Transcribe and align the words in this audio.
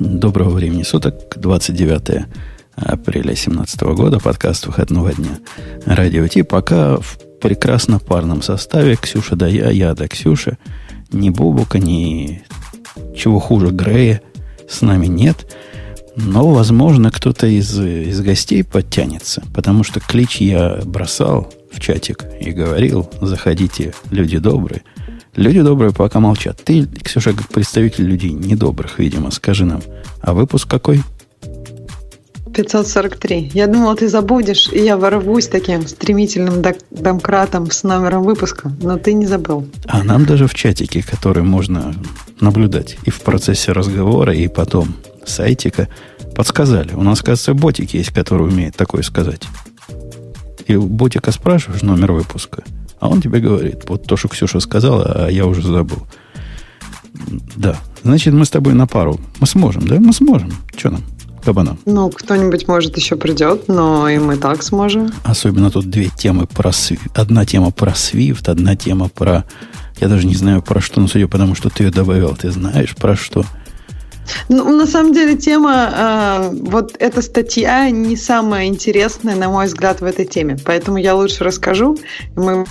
Доброго 0.00 0.48
времени 0.48 0.82
суток, 0.82 1.14
29 1.36 2.24
апреля 2.74 3.22
2017 3.22 3.82
года, 3.82 4.18
подкаст 4.18 4.64
выходного 4.64 5.12
дня. 5.12 5.38
Радио 5.84 6.26
Ти 6.26 6.42
пока 6.42 6.96
в 6.96 7.18
прекрасно 7.38 7.98
парном 7.98 8.40
составе. 8.40 8.96
Ксюша 8.96 9.36
да 9.36 9.46
я, 9.46 9.68
я 9.68 9.92
да 9.92 10.08
Ксюша. 10.08 10.56
Ни 11.12 11.28
Бубука, 11.28 11.78
ни 11.78 12.42
чего 13.14 13.38
хуже 13.40 13.72
Грея 13.72 14.22
с 14.66 14.80
нами 14.80 15.04
нет. 15.04 15.54
Но, 16.16 16.48
возможно, 16.48 17.10
кто-то 17.10 17.46
из, 17.46 17.78
из 17.78 18.22
гостей 18.22 18.64
подтянется, 18.64 19.42
потому 19.52 19.84
что 19.84 20.00
клич 20.00 20.38
я 20.40 20.80
бросал 20.82 21.52
в 21.70 21.78
чатик 21.78 22.24
и 22.40 22.52
говорил, 22.52 23.06
заходите, 23.20 23.92
люди 24.10 24.38
добрые. 24.38 24.80
Люди 25.36 25.62
добрые 25.62 25.92
пока 25.92 26.20
молчат. 26.20 26.60
Ты, 26.64 26.86
Ксюша, 26.86 27.32
как 27.32 27.48
представитель 27.48 28.04
людей 28.04 28.32
недобрых, 28.32 28.98
видимо, 28.98 29.30
скажи 29.30 29.64
нам, 29.64 29.80
а 30.20 30.34
выпуск 30.34 30.68
какой? 30.68 31.02
543. 32.52 33.52
Я 33.54 33.66
думала, 33.68 33.94
ты 33.94 34.08
забудешь, 34.08 34.68
и 34.72 34.80
я 34.80 34.96
ворвусь 34.96 35.46
таким 35.46 35.86
стремительным 35.86 36.62
домкратом 36.90 37.70
с 37.70 37.84
номером 37.84 38.24
выпуска, 38.24 38.72
но 38.82 38.98
ты 38.98 39.12
не 39.12 39.26
забыл. 39.26 39.68
А 39.86 40.02
нам 40.02 40.26
даже 40.26 40.46
в 40.46 40.54
чатике, 40.54 41.02
который 41.02 41.42
можно 41.42 41.94
наблюдать 42.40 42.98
и 43.04 43.10
в 43.10 43.20
процессе 43.20 43.72
разговора, 43.72 44.34
и 44.34 44.48
потом 44.48 44.96
сайтика, 45.24 45.88
подсказали. 46.34 46.94
У 46.94 47.02
нас, 47.02 47.22
кажется, 47.22 47.54
ботик 47.54 47.94
есть, 47.94 48.10
который 48.10 48.48
умеет 48.48 48.76
такое 48.76 49.02
сказать. 49.02 49.42
И 50.66 50.76
ботика 50.76 51.32
спрашиваешь 51.32 51.82
номер 51.82 52.12
выпуска, 52.12 52.62
а 53.00 53.08
он 53.08 53.22
тебе 53.22 53.40
говорит, 53.40 53.88
вот 53.88 54.04
то, 54.04 54.16
что 54.16 54.28
Ксюша 54.28 54.60
сказала, 54.60 55.26
а 55.26 55.30
я 55.30 55.46
уже 55.46 55.62
забыл. 55.62 56.06
Да. 57.56 57.76
Значит, 58.02 58.34
мы 58.34 58.44
с 58.44 58.50
тобой 58.50 58.74
на 58.74 58.86
пару. 58.86 59.18
Мы 59.40 59.46
сможем, 59.46 59.86
да? 59.86 59.98
Мы 59.98 60.12
сможем. 60.12 60.52
Что 60.76 60.90
нам? 60.90 61.02
Кабана. 61.44 61.78
Ну, 61.86 62.10
кто-нибудь, 62.10 62.68
может, 62.68 62.96
еще 62.96 63.16
придет, 63.16 63.68
но 63.68 64.08
и 64.08 64.18
мы 64.18 64.36
так 64.36 64.62
сможем. 64.62 65.10
Особенно 65.24 65.70
тут 65.70 65.88
две 65.88 66.10
темы 66.14 66.46
про 66.46 66.70
Swift. 66.70 67.12
Одна 67.14 67.46
тема 67.46 67.70
про 67.70 67.92
Swift, 67.92 68.50
одна 68.50 68.76
тема 68.76 69.08
про... 69.08 69.44
Я 69.98 70.08
даже 70.08 70.26
не 70.26 70.34
знаю 70.34 70.60
про 70.60 70.80
что, 70.80 71.00
но 71.00 71.08
судя 71.08 71.28
потому, 71.28 71.54
что 71.54 71.70
ты 71.70 71.84
ее 71.84 71.90
добавил, 71.90 72.36
ты 72.36 72.50
знаешь 72.50 72.94
про 72.94 73.16
что. 73.16 73.44
Ну, 74.48 74.76
на 74.76 74.86
самом 74.86 75.12
деле, 75.12 75.36
тема, 75.36 75.90
э, 75.92 76.50
вот 76.52 76.94
эта 76.98 77.22
статья 77.22 77.88
не 77.90 78.16
самая 78.16 78.66
интересная, 78.66 79.34
на 79.34 79.48
мой 79.48 79.66
взгляд, 79.66 80.00
в 80.00 80.04
этой 80.04 80.24
теме. 80.24 80.58
Поэтому 80.64 80.98
я 80.98 81.14
лучше 81.14 81.42
расскажу, 81.42 81.98
и 82.36 82.38
мы 82.38 82.66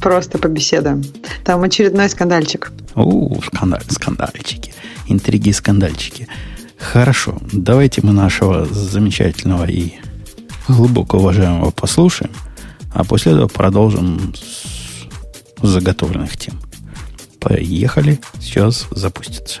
просто 0.00 0.38
побеседуем. 0.38 1.04
Там 1.44 1.62
очередной 1.62 2.08
скандальчик. 2.08 2.72
О, 2.94 3.40
скандаль, 3.42 3.84
скандальчики. 3.88 4.74
Интриги 5.08 5.50
скандальчики. 5.50 6.28
Хорошо, 6.78 7.38
давайте 7.52 8.02
мы 8.02 8.12
нашего 8.12 8.66
замечательного 8.66 9.64
и 9.64 9.94
глубоко 10.68 11.18
уважаемого 11.18 11.70
послушаем, 11.70 12.32
а 12.92 13.04
после 13.04 13.32
этого 13.32 13.48
продолжим 13.48 14.34
с 14.34 15.66
заготовленных 15.66 16.36
тем. 16.36 16.60
Поехали, 17.40 18.20
сейчас 18.40 18.86
запустится. 18.90 19.60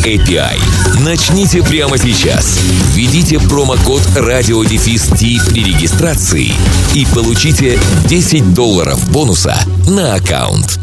API. 0.00 0.58
Начните 1.04 1.62
прямо 1.62 1.98
сейчас. 1.98 2.58
Введите 2.94 3.38
промокод 3.38 4.02
радиодефис 4.16 5.06
при 5.08 5.62
регистрации 5.62 6.52
и 6.94 7.06
получите 7.14 7.78
10 8.08 8.54
долларов 8.54 9.12
бонуса 9.12 9.54
на 9.86 10.14
аккаунт. 10.14 10.80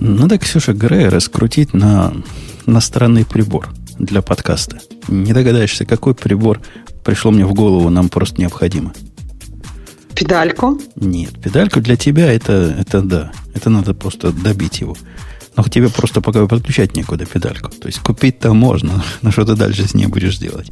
Надо, 0.00 0.38
Ксюша 0.38 0.72
Грея 0.72 1.10
раскрутить 1.10 1.74
на, 1.74 2.14
на 2.66 2.80
странный 2.80 3.24
прибор 3.24 3.68
для 3.98 4.22
подкаста. 4.22 4.78
Не 5.08 5.32
догадаешься, 5.32 5.84
какой 5.84 6.14
прибор 6.14 6.60
пришло 7.04 7.32
мне 7.32 7.44
в 7.44 7.52
голову, 7.54 7.90
нам 7.90 8.08
просто 8.08 8.40
необходимо. 8.40 8.92
Педальку? 10.14 10.80
Нет, 10.96 11.40
педальку 11.40 11.80
для 11.80 11.96
тебя 11.96 12.32
это, 12.32 12.74
это 12.78 13.02
да. 13.02 13.32
Это 13.54 13.68
надо 13.68 13.94
просто 13.94 14.32
добить 14.32 14.80
его. 14.80 14.96
Но 15.56 15.64
тебе 15.64 15.88
просто 15.88 16.20
пока 16.20 16.46
подключать 16.46 16.96
некуда 16.96 17.26
педальку. 17.26 17.70
То 17.70 17.86
есть 17.86 18.00
купить-то 18.00 18.52
можно, 18.54 19.02
но 19.22 19.30
что 19.30 19.44
ты 19.44 19.54
дальше 19.54 19.86
с 19.86 19.94
ней 19.94 20.06
будешь 20.06 20.38
делать? 20.38 20.70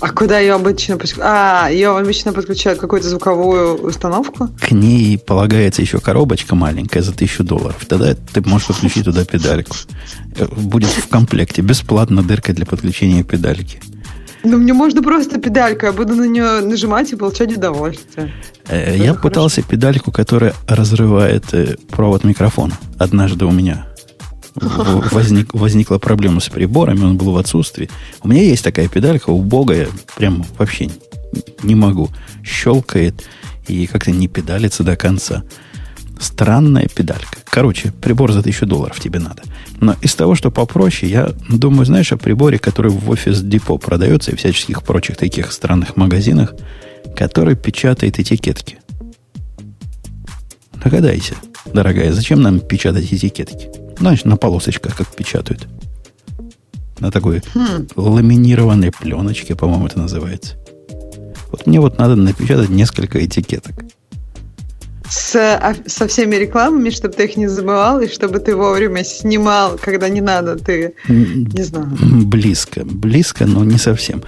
А 0.00 0.10
куда 0.10 0.38
ее 0.38 0.54
обычно 0.54 0.96
подключают? 0.96 1.24
А, 1.24 1.68
ее 1.68 1.96
обычно 1.96 2.32
подключают 2.32 2.78
какую-то 2.78 3.08
звуковую 3.08 3.74
установку? 3.82 4.48
К 4.60 4.70
ней 4.70 5.18
полагается 5.18 5.82
еще 5.82 5.98
коробочка 5.98 6.54
маленькая 6.54 7.02
за 7.02 7.12
тысячу 7.12 7.42
долларов. 7.42 7.84
Тогда 7.88 8.14
ты 8.14 8.40
можешь 8.42 8.68
подключить 8.68 9.04
туда 9.04 9.24
педальку. 9.24 9.74
Э, 10.36 10.46
будет 10.46 10.90
в 10.90 11.08
комплекте 11.08 11.62
бесплатно 11.62 12.22
дырка 12.22 12.52
для 12.52 12.64
подключения 12.64 13.24
педальки. 13.24 13.80
Ну, 14.44 14.58
мне 14.58 14.72
можно 14.72 15.02
просто 15.02 15.40
педальку, 15.40 15.86
я 15.86 15.92
буду 15.92 16.14
на 16.14 16.28
нее 16.28 16.60
нажимать 16.60 17.12
и 17.12 17.16
получать 17.16 17.56
удовольствие. 17.56 18.32
Э, 18.68 18.96
я 18.96 19.14
пытался 19.14 19.62
педальку, 19.62 20.12
которая 20.12 20.54
разрывает 20.68 21.52
э, 21.52 21.76
провод 21.90 22.22
микрофона. 22.22 22.78
Однажды 22.98 23.46
у 23.46 23.50
меня 23.50 23.86
возник, 24.60 25.54
возникла 25.54 25.98
проблема 25.98 26.40
с 26.40 26.48
приборами, 26.48 27.04
он 27.04 27.16
был 27.16 27.32
в 27.32 27.38
отсутствии. 27.38 27.90
У 28.22 28.28
меня 28.28 28.42
есть 28.42 28.64
такая 28.64 28.88
педалька, 28.88 29.30
убогая, 29.30 29.88
прям 30.16 30.44
вообще 30.58 30.90
не 31.62 31.74
могу. 31.74 32.10
Щелкает 32.44 33.24
и 33.66 33.86
как-то 33.86 34.10
не 34.10 34.28
педалится 34.28 34.82
до 34.82 34.96
конца. 34.96 35.44
Странная 36.20 36.88
педалька. 36.92 37.38
Короче, 37.44 37.92
прибор 37.92 38.32
за 38.32 38.42
тысячу 38.42 38.66
долларов 38.66 38.98
тебе 39.00 39.20
надо. 39.20 39.42
Но 39.80 39.94
из 40.00 40.14
того, 40.14 40.34
что 40.34 40.50
попроще, 40.50 41.10
я 41.10 41.32
думаю, 41.48 41.86
знаешь, 41.86 42.12
о 42.12 42.16
приборе, 42.16 42.58
который 42.58 42.90
в 42.90 43.08
офис 43.08 43.40
депо 43.40 43.78
продается 43.78 44.32
и 44.32 44.36
всяческих 44.36 44.82
прочих 44.82 45.16
таких 45.16 45.52
странных 45.52 45.96
магазинах, 45.96 46.54
который 47.16 47.54
печатает 47.54 48.18
этикетки. 48.18 48.78
Догадайся, 50.82 51.34
дорогая, 51.72 52.12
зачем 52.12 52.40
нам 52.42 52.60
печатать 52.60 53.12
этикетки? 53.12 53.68
Знаешь, 53.98 54.24
на 54.24 54.36
полосочках, 54.36 54.96
как 54.96 55.08
печатают. 55.08 55.66
На 57.00 57.10
такой 57.10 57.42
хм. 57.54 57.86
ламинированной 57.96 58.90
пленочке, 58.92 59.54
по-моему, 59.54 59.86
это 59.86 59.98
называется. 59.98 60.56
Вот 61.50 61.66
мне 61.66 61.80
вот 61.80 61.98
надо 61.98 62.16
напечатать 62.16 62.68
несколько 62.68 63.24
этикеток. 63.24 63.84
С, 65.08 65.36
а, 65.36 65.74
со 65.86 66.06
всеми 66.06 66.36
рекламами, 66.36 66.90
чтобы 66.90 67.14
ты 67.14 67.24
их 67.24 67.36
не 67.36 67.46
забывал, 67.46 68.00
и 68.00 68.08
чтобы 68.08 68.40
ты 68.40 68.54
вовремя 68.54 69.04
снимал, 69.04 69.78
когда 69.80 70.08
не 70.10 70.20
надо, 70.20 70.56
ты 70.56 70.94
не 71.08 71.62
знаю. 71.62 71.96
Близко, 72.00 72.84
близко, 72.84 73.46
но 73.46 73.64
не 73.64 73.78
совсем. 73.78 74.22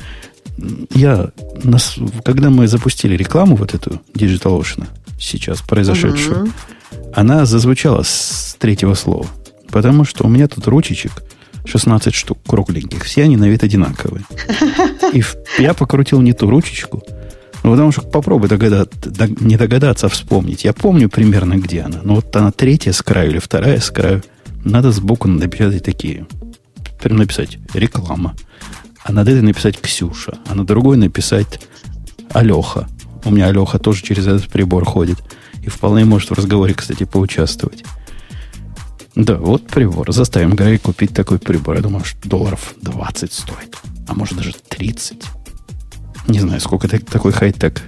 Я, 0.95 1.31
нас, 1.63 1.97
когда 2.25 2.49
мы 2.49 2.67
запустили 2.67 3.15
рекламу 3.15 3.57
вот 3.57 3.75
эту 3.75 4.01
Digital 4.15 4.59
Ocean, 4.59 4.87
сейчас 5.19 5.61
произошедшую, 5.61 6.45
угу. 6.45 6.53
она 7.13 7.45
зазвучала 7.45 8.03
с 8.03 8.57
третьего 8.59 8.95
слова. 8.95 9.27
Потому 9.71 10.05
что 10.05 10.27
у 10.27 10.29
меня 10.29 10.49
тут 10.49 10.67
ручечек 10.67 11.23
16 11.65 12.15
штук 12.15 12.39
кругленьких. 12.47 13.05
Все 13.05 13.25
они 13.25 13.37
на 13.37 13.49
вид 13.49 13.63
одинаковые. 13.63 14.25
И 15.13 15.23
я 15.59 15.75
покрутил 15.75 16.21
не 16.21 16.33
ту 16.33 16.49
ручечку. 16.51 17.03
Ну, 17.63 17.73
потому 17.73 17.93
что 17.93 18.03
попробуй 18.03 18.49
догадаться, 18.49 18.99
не 19.41 19.57
догадаться, 19.57 20.07
а 20.07 20.09
вспомнить. 20.09 20.65
Я 20.65 20.73
помню 20.73 21.09
примерно, 21.09 21.55
где 21.55 21.83
она. 21.83 22.01
Но 22.03 22.17
вот 22.17 22.35
она 22.35 22.53
третья 22.53 22.93
с 22.93 23.03
краю 23.03 23.33
или 23.33 23.39
вторая 23.39 23.81
с 23.81 23.91
краю. 23.91 24.23
Надо 24.65 24.93
сбоку 24.93 25.29
напечатать 25.29 25.85
такие. 25.85 26.27
Прям 27.03 27.19
написать 27.19 27.59
реклама. 27.75 28.35
А 29.05 29.13
над 29.13 29.29
этой 29.29 29.43
написать 29.43 29.81
Ксюша. 29.81 30.39
А 30.47 30.55
на 30.55 30.65
другой 30.65 30.97
написать 30.97 31.61
Алеха. 32.33 32.89
У 33.25 33.31
меня 33.31 33.47
Алеха 33.49 33.79
тоже 33.79 34.03
через 34.03 34.27
этот 34.27 34.49
прибор 34.49 34.85
ходит. 34.85 35.19
И 35.63 35.69
вполне 35.69 36.07
может 36.07 36.31
в 36.31 36.35
разговоре, 36.35 36.73
кстати, 36.73 37.05
поучаствовать. 37.05 37.85
Да, 39.25 39.37
вот 39.37 39.67
прибор. 39.67 40.13
Заставим 40.13 40.55
Грей 40.57 40.79
купить 40.79 41.13
такой 41.13 41.39
прибор. 41.39 41.77
Я 41.77 41.83
думаю, 41.83 42.05
что 42.05 42.27
долларов 42.29 42.75
20 42.81 43.33
стоит. 43.33 43.77
А 44.09 44.15
может 44.15 44.37
даже 44.37 44.55
30. 44.69 45.23
Не 46.29 46.41
знаю, 46.41 46.61
сколько 46.61 46.89
так, 46.89 47.05
такой 47.05 47.33
хай-тек 47.33 47.83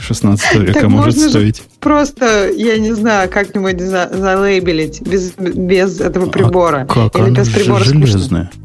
16 0.00 0.54
века 0.60 0.88
может 0.88 1.18
стоить. 1.18 1.62
Просто, 1.78 2.50
я 2.50 2.78
не 2.78 2.92
знаю, 2.92 3.28
как-нибудь 3.28 3.80
за, 3.80 4.08
залейбелить 4.12 5.02
без, 5.02 5.32
без 5.32 6.00
этого 6.00 6.26
а 6.26 6.30
прибора. 6.30 6.86
А 6.88 7.08
как? 7.08 7.16
Или 7.18 7.34
без 7.34 7.48
прибора 7.50 7.84
железное. 7.84 8.46
Скучно. 8.46 8.61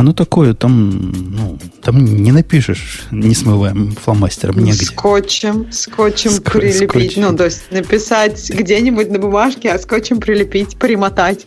Оно 0.00 0.14
такое, 0.14 0.54
там, 0.54 1.12
ну, 1.12 1.58
там 1.82 2.02
не 2.02 2.32
напишешь 2.32 3.02
не 3.10 3.34
смываем 3.34 3.94
фломастером 4.02 4.64
негде. 4.64 4.86
Скотчем, 4.86 5.70
скотчем 5.70 6.30
Ск- 6.30 6.50
прилепить. 6.50 6.88
Скотчем. 6.88 7.22
Ну, 7.22 7.36
то 7.36 7.44
есть 7.44 7.70
написать 7.70 8.48
где-нибудь 8.48 9.10
на 9.10 9.18
бумажке, 9.18 9.70
а 9.70 9.78
скотчем 9.78 10.18
прилепить, 10.18 10.78
примотать. 10.78 11.46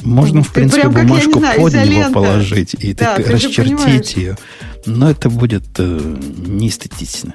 Можно, 0.00 0.42
в 0.42 0.46
ты 0.46 0.52
принципе, 0.54 0.88
прям, 0.88 1.08
бумажку 1.08 1.40
знаю, 1.40 1.60
под 1.60 1.72
изолента. 1.74 1.94
него 1.94 2.12
положить 2.12 2.72
и 2.72 2.94
да, 2.94 3.16
так 3.16 3.28
расчертить 3.28 4.16
ее. 4.16 4.38
Но 4.86 5.10
это 5.10 5.28
будет 5.28 5.64
э, 5.76 6.16
неэстетично 6.46 7.34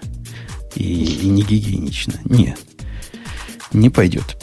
и, 0.73 0.81
и 0.81 1.27
не 1.27 1.43
гигиенично. 1.43 2.13
Нет, 2.23 2.57
не 3.71 3.91
пойдет. 3.91 4.35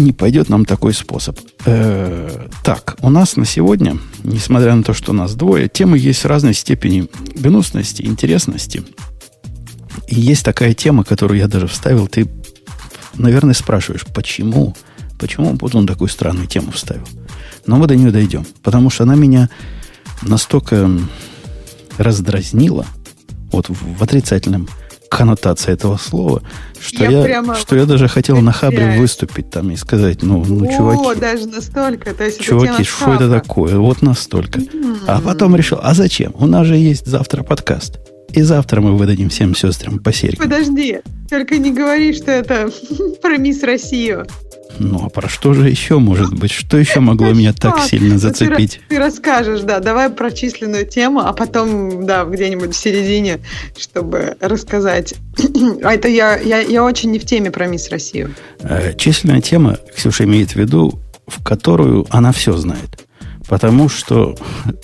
Не 0.00 0.12
пойдет 0.12 0.48
нам 0.48 0.64
такой 0.64 0.94
способ. 0.94 1.38
Э, 1.66 2.48
так, 2.64 2.96
у 3.02 3.10
нас 3.10 3.36
на 3.36 3.44
сегодня, 3.44 3.98
несмотря 4.24 4.74
на 4.74 4.82
то, 4.82 4.94
что 4.94 5.12
нас 5.12 5.34
двое, 5.34 5.68
темы 5.68 5.98
есть 5.98 6.24
разной 6.24 6.54
степени 6.54 7.06
гнусности, 7.34 8.00
интересности. 8.00 8.82
И 10.08 10.18
есть 10.18 10.42
такая 10.42 10.72
тема, 10.72 11.04
которую 11.04 11.38
я 11.38 11.48
даже 11.48 11.66
вставил. 11.66 12.08
Ты, 12.08 12.30
наверное, 13.12 13.52
спрашиваешь, 13.52 14.06
почему? 14.06 14.74
Почему 15.18 15.54
вот 15.60 15.74
он 15.74 15.86
такую 15.86 16.08
странную 16.08 16.46
тему 16.46 16.72
вставил? 16.72 17.06
Но 17.66 17.76
мы 17.76 17.86
до 17.86 17.94
нее 17.94 18.10
дойдем. 18.10 18.46
Потому 18.62 18.88
что 18.88 19.02
она 19.02 19.16
меня 19.16 19.50
настолько 20.22 20.90
раздразнила, 21.98 22.86
вот 23.52 23.66
в 23.68 24.02
отрицательном 24.02 24.66
коннотация 25.10 25.74
этого 25.74 25.96
слова, 25.96 26.42
что 26.80 27.04
я, 27.04 27.26
я 27.26 27.54
что 27.54 27.76
я 27.76 27.84
даже 27.84 28.08
хотел 28.08 28.38
на 28.40 28.52
хабре 28.52 28.98
выступить 28.98 29.50
там 29.50 29.70
и 29.70 29.76
сказать, 29.76 30.22
ну, 30.22 30.42
ну 30.46 30.64
О, 30.64 30.72
чуваки. 30.72 31.20
даже 31.20 31.46
настолько. 31.48 32.14
То 32.14 32.24
есть 32.24 32.40
чуваки, 32.40 32.84
что 32.84 33.14
это 33.14 33.28
такое? 33.28 33.76
Вот 33.76 34.02
настолько. 34.02 34.60
Mm-hmm. 34.60 35.00
А 35.08 35.20
потом 35.20 35.56
решил, 35.56 35.80
а 35.82 35.94
зачем? 35.94 36.32
У 36.38 36.46
нас 36.46 36.66
же 36.66 36.76
есть 36.76 37.06
завтра 37.06 37.42
подкаст. 37.42 37.98
И 38.32 38.42
завтра 38.42 38.80
мы 38.80 38.96
выдадим 38.96 39.28
всем 39.28 39.56
сестрам 39.56 39.98
по 39.98 40.12
серии. 40.12 40.36
Подожди, 40.36 41.00
только 41.28 41.58
не 41.58 41.72
говори, 41.72 42.14
что 42.14 42.30
это 42.30 42.70
про 43.22 43.36
мисс 43.36 43.64
Россию. 43.64 44.26
Ну, 44.78 45.04
а 45.04 45.08
про 45.08 45.28
что 45.28 45.52
же 45.52 45.68
еще 45.68 45.98
может 45.98 46.32
быть? 46.32 46.50
Что 46.50 46.78
еще 46.78 47.00
могло 47.00 47.32
меня 47.32 47.52
так 47.52 47.80
сильно 47.80 48.18
зацепить? 48.18 48.80
Ты 48.88 48.98
расскажешь, 48.98 49.60
да. 49.60 49.80
Давай 49.80 50.10
про 50.10 50.30
численную 50.30 50.86
тему, 50.86 51.20
а 51.20 51.32
потом, 51.32 52.06
да, 52.06 52.24
где-нибудь 52.24 52.74
в 52.74 52.76
середине, 52.76 53.40
чтобы 53.76 54.36
рассказать. 54.40 55.14
А 55.82 55.94
это 55.94 56.08
я, 56.08 56.36
я, 56.38 56.60
я 56.60 56.84
очень 56.84 57.10
не 57.10 57.18
в 57.18 57.24
теме 57.24 57.50
про 57.50 57.66
мисс 57.66 57.90
Россию. 57.90 58.34
Э, 58.60 58.94
численная 58.96 59.40
тема, 59.40 59.78
Ксюша 59.94 60.24
имеет 60.24 60.52
в 60.52 60.56
виду, 60.56 61.00
в 61.26 61.42
которую 61.42 62.06
она 62.10 62.32
все 62.32 62.56
знает. 62.56 63.06
Потому 63.48 63.88
что 63.88 64.36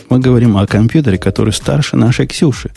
мы 0.09 0.19
говорим 0.19 0.57
о 0.57 0.67
компьютере, 0.67 1.19
который 1.19 1.53
старше 1.53 1.97
нашей 1.97 2.27
Ксюши. 2.27 2.71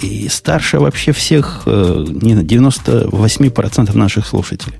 И 0.00 0.28
старше 0.28 0.78
вообще 0.78 1.12
всех, 1.12 1.62
э, 1.66 2.04
не 2.08 2.34
98% 2.34 3.96
наших 3.96 4.26
слушателей 4.26 4.78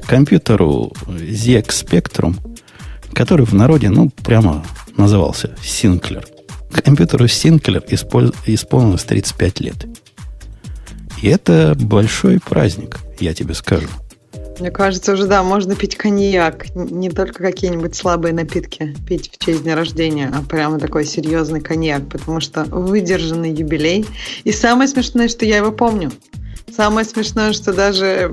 компьютеру 0.00 0.92
ZX 1.06 1.66
Spectrum, 1.68 2.36
который 3.12 3.46
в 3.46 3.54
народе, 3.54 3.90
ну, 3.90 4.10
прямо 4.24 4.64
назывался 4.96 5.56
Синклер. 5.62 6.26
Компьютеру 6.72 7.26
Синклер 7.28 7.82
исполнилось 8.46 9.04
35 9.04 9.60
лет. 9.60 9.86
И 11.22 11.28
это 11.28 11.76
большой 11.78 12.40
праздник, 12.40 12.98
я 13.18 13.34
тебе 13.34 13.54
скажу. 13.54 13.88
Мне 14.60 14.70
кажется, 14.70 15.14
уже 15.14 15.26
да, 15.26 15.42
можно 15.42 15.74
пить 15.74 15.96
коньяк, 15.96 16.74
не 16.74 17.08
только 17.10 17.42
какие-нибудь 17.42 17.94
слабые 17.94 18.34
напитки 18.34 18.94
пить 19.08 19.30
в 19.32 19.42
честь 19.42 19.62
дня 19.62 19.74
рождения, 19.74 20.30
а 20.34 20.42
прямо 20.42 20.78
такой 20.78 21.06
серьезный 21.06 21.62
коньяк, 21.62 22.06
потому 22.10 22.40
что 22.40 22.64
выдержанный 22.64 23.52
юбилей. 23.52 24.04
И 24.44 24.52
самое 24.52 24.86
смешное, 24.86 25.28
что 25.28 25.46
я 25.46 25.56
его 25.56 25.72
помню. 25.72 26.12
Самое 26.80 27.04
смешное, 27.04 27.52
что 27.52 27.74
даже 27.74 28.32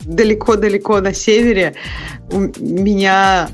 далеко-далеко 0.00 1.00
на 1.00 1.14
севере 1.14 1.76
у 2.32 2.40
меня 2.40 3.48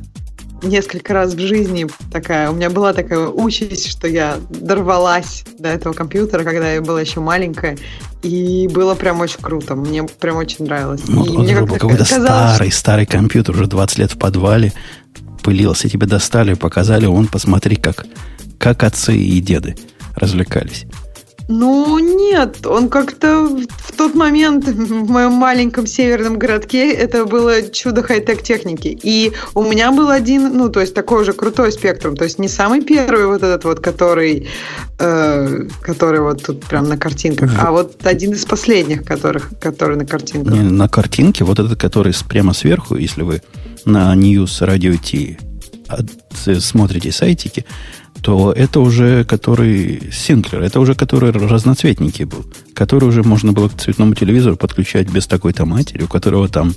несколько 0.63 1.13
раз 1.13 1.35
в 1.35 1.39
жизни 1.39 1.87
такая, 2.11 2.51
у 2.51 2.55
меня 2.55 2.71
была 2.71 2.95
такая 2.95 3.29
участь, 3.29 3.91
что 3.91 4.09
я 4.09 4.39
дорвалась 4.49 5.45
до 5.59 5.69
этого 5.69 5.93
компьютера, 5.93 6.45
когда 6.45 6.73
я 6.73 6.81
была 6.81 7.03
еще 7.03 7.21
маленькая, 7.21 7.77
и 8.23 8.67
было 8.73 8.95
прям 8.95 9.21
очень 9.21 9.43
круто, 9.43 9.75
мне 9.77 10.05
прям 10.05 10.39
очень 10.39 10.65
нравилось. 10.65 11.03
Ну, 11.07 11.23
и 11.27 11.37
мне 11.37 11.55
как 11.55 11.75
какой-то 11.75 12.07
старый, 12.07 12.73
старый 12.73 13.05
компьютер, 13.05 13.55
уже 13.55 13.67
20 13.67 13.99
лет 13.99 14.13
в 14.13 14.19
подвале, 14.19 14.73
пылился, 15.43 15.91
тебе 15.91 16.07
достали, 16.07 16.55
показали, 16.55 17.05
он, 17.05 17.27
посмотри, 17.27 17.77
как, 17.77 18.07
как 18.57 18.83
отцы 18.83 19.15
и 19.15 19.41
деды 19.41 19.77
развлекались. 20.15 20.87
Ну, 21.49 21.99
нет, 21.99 22.67
он 22.67 22.89
как-то 22.89 23.47
в 23.47 23.93
тот 23.97 24.15
момент 24.15 24.67
в 24.67 25.11
моем 25.11 25.33
маленьком 25.33 25.87
северном 25.87 26.39
городке 26.39 26.93
это 26.93 27.25
было 27.25 27.63
чудо 27.63 28.03
хай-тек 28.03 28.43
техники. 28.43 28.99
И 29.01 29.33
у 29.55 29.63
меня 29.63 29.93
был 29.93 30.11
один, 30.11 30.57
ну, 30.57 30.69
то 30.69 30.81
есть 30.81 30.95
такой 30.95 31.25
же 31.25 31.33
крутой 31.33 31.71
спектрум. 31.71 32.17
То 32.17 32.25
есть 32.25 32.39
не 32.41 32.49
самый 32.49 32.83
первый 32.83 33.27
вот 33.27 33.43
этот 33.43 33.65
вот, 33.65 33.81
который, 33.81 34.49
э, 34.99 35.69
который 35.83 36.21
вот 36.21 36.43
тут 36.43 36.65
прям 36.65 36.89
на 36.89 36.97
картинках, 36.97 37.53
а 37.59 37.71
вот 37.71 38.05
один 38.05 38.33
из 38.33 38.45
последних, 38.45 39.05
которых, 39.05 39.51
который 39.61 39.97
на 39.97 40.05
картинках. 40.05 40.53
Не, 40.53 40.63
на 40.63 40.89
картинке, 40.89 41.45
вот 41.45 41.61
этот, 41.61 41.81
который 41.81 42.13
прямо 42.29 42.55
сверху, 42.55 42.97
если 42.97 43.23
вы 43.23 43.43
на 43.85 44.15
News 44.17 44.63
Radio 44.63 44.99
T 44.99 45.39
смотрите 46.61 47.13
сайтики, 47.13 47.65
то 48.23 48.53
это 48.53 48.81
уже 48.81 49.25
который 49.25 50.11
синклер, 50.13 50.63
это 50.63 50.81
уже 50.81 50.95
который 50.95 51.31
разноцветненький 51.31 52.25
был, 52.25 52.45
который 52.75 53.09
уже 53.09 53.23
можно 53.23 53.53
было 53.53 53.69
к 53.69 53.77
цветному 53.77 54.15
телевизору 54.15 54.57
подключать 54.57 55.09
без 55.11 55.27
такой-то 55.27 55.65
матери, 55.65 56.03
у 56.03 56.09
которого 56.09 56.49
там, 56.49 56.75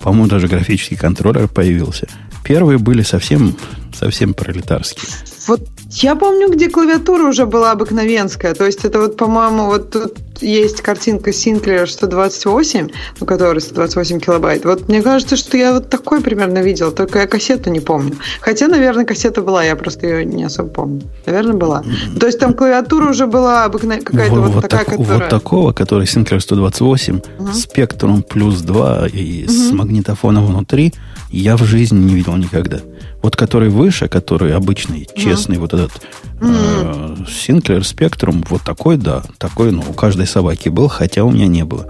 по-моему, 0.00 0.28
даже 0.28 0.48
графический 0.48 0.96
контроллер 0.96 1.48
появился. 1.48 2.08
Первые 2.44 2.78
были 2.78 3.02
совсем, 3.02 3.56
совсем 3.92 4.34
пролетарские. 4.34 5.06
Вот 5.48 5.62
я 5.90 6.14
помню, 6.14 6.50
где 6.50 6.68
клавиатура 6.68 7.24
уже 7.24 7.46
была 7.46 7.72
обыкновенская. 7.72 8.54
То 8.54 8.66
есть 8.66 8.84
это 8.84 9.00
вот, 9.00 9.16
по-моему, 9.16 9.64
вот 9.66 9.90
тут 9.90 10.18
есть 10.42 10.82
картинка 10.82 11.30
Sinclair 11.30 11.86
128, 11.86 12.88
у 13.20 13.24
которой 13.24 13.60
128 13.60 14.20
килобайт. 14.20 14.66
Вот 14.66 14.88
мне 14.88 15.00
кажется, 15.00 15.36
что 15.36 15.56
я 15.56 15.72
вот 15.72 15.88
такой 15.88 16.20
примерно 16.20 16.58
видел, 16.58 16.92
только 16.92 17.20
я 17.20 17.26
кассету 17.26 17.70
не 17.70 17.80
помню. 17.80 18.16
Хотя, 18.40 18.68
наверное, 18.68 19.06
кассета 19.06 19.40
была, 19.40 19.64
я 19.64 19.74
просто 19.74 20.06
ее 20.06 20.24
не 20.26 20.44
особо 20.44 20.68
помню. 20.68 21.02
Наверное, 21.24 21.54
была. 21.54 21.82
То 22.20 22.26
есть 22.26 22.38
там 22.38 22.52
клавиатура 22.52 23.08
уже 23.08 23.26
была 23.26 23.64
обыкновенная, 23.64 24.04
какая-то 24.04 24.34
вот, 24.34 24.50
вот 24.50 24.62
такая, 24.62 24.84
так, 24.84 24.96
которая... 24.96 25.18
Вот 25.18 25.28
такого, 25.30 25.72
который 25.72 26.04
Sinclair 26.04 26.40
128, 26.40 27.20
угу. 27.38 27.48
Spectrum 27.48 28.22
плюс 28.22 28.60
2 28.60 29.06
и 29.14 29.44
угу. 29.44 29.52
с 29.52 29.72
магнитофоном 29.72 30.46
внутри, 30.46 30.92
я 31.30 31.56
в 31.56 31.64
жизни 31.64 31.98
не 31.98 32.14
видел 32.14 32.36
никогда. 32.36 32.80
Вот 33.22 33.36
который 33.36 33.68
выше, 33.68 34.08
который 34.08 34.54
обычный, 34.54 35.08
честный, 35.16 35.56
mm. 35.56 35.60
вот 35.60 35.74
этот 35.74 35.92
mm. 36.40 37.26
Sinclair 37.26 37.80
Spectrum, 37.80 38.44
вот 38.48 38.62
такой, 38.62 38.96
да, 38.96 39.22
такой, 39.38 39.72
ну, 39.72 39.82
у 39.88 39.92
каждой 39.92 40.26
собаки 40.26 40.68
был, 40.68 40.88
хотя 40.88 41.24
у 41.24 41.30
меня 41.30 41.46
не 41.46 41.64
было. 41.64 41.86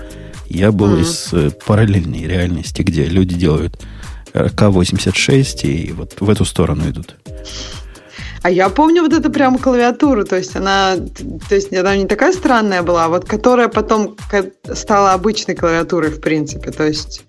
Я 0.49 0.73
был 0.73 0.97
mm. 0.97 1.01
из 1.01 1.33
э, 1.33 1.51
параллельной 1.67 2.27
реальности, 2.27 2.83
где 2.83 3.05
люди 3.05 3.35
делают 3.35 3.79
К-86 4.33 5.63
и 5.63 5.93
вот 5.93 6.17
в 6.21 6.31
эту 6.31 6.45
сторону 6.45 6.89
идут. 6.89 7.17
А 8.43 8.51
я 8.51 8.69
помню 8.69 9.03
вот 9.03 9.13
эту 9.13 9.31
прям 9.31 9.59
клавиатуру, 9.59 10.25
то 10.25 10.37
есть 10.37 10.55
она, 10.55 10.97
то 11.49 11.55
есть 11.55 11.73
она 11.73 11.97
не 11.97 12.07
такая 12.07 12.33
странная 12.33 12.83
была, 12.83 13.07
а 13.07 13.09
вот 13.09 13.25
которая 13.25 13.69
потом 13.69 14.17
стала 14.73 15.13
обычной 15.13 15.57
клавиатурой, 15.57 16.11
в 16.11 16.21
принципе, 16.21 16.71
то 16.71 16.87
есть 16.87 17.25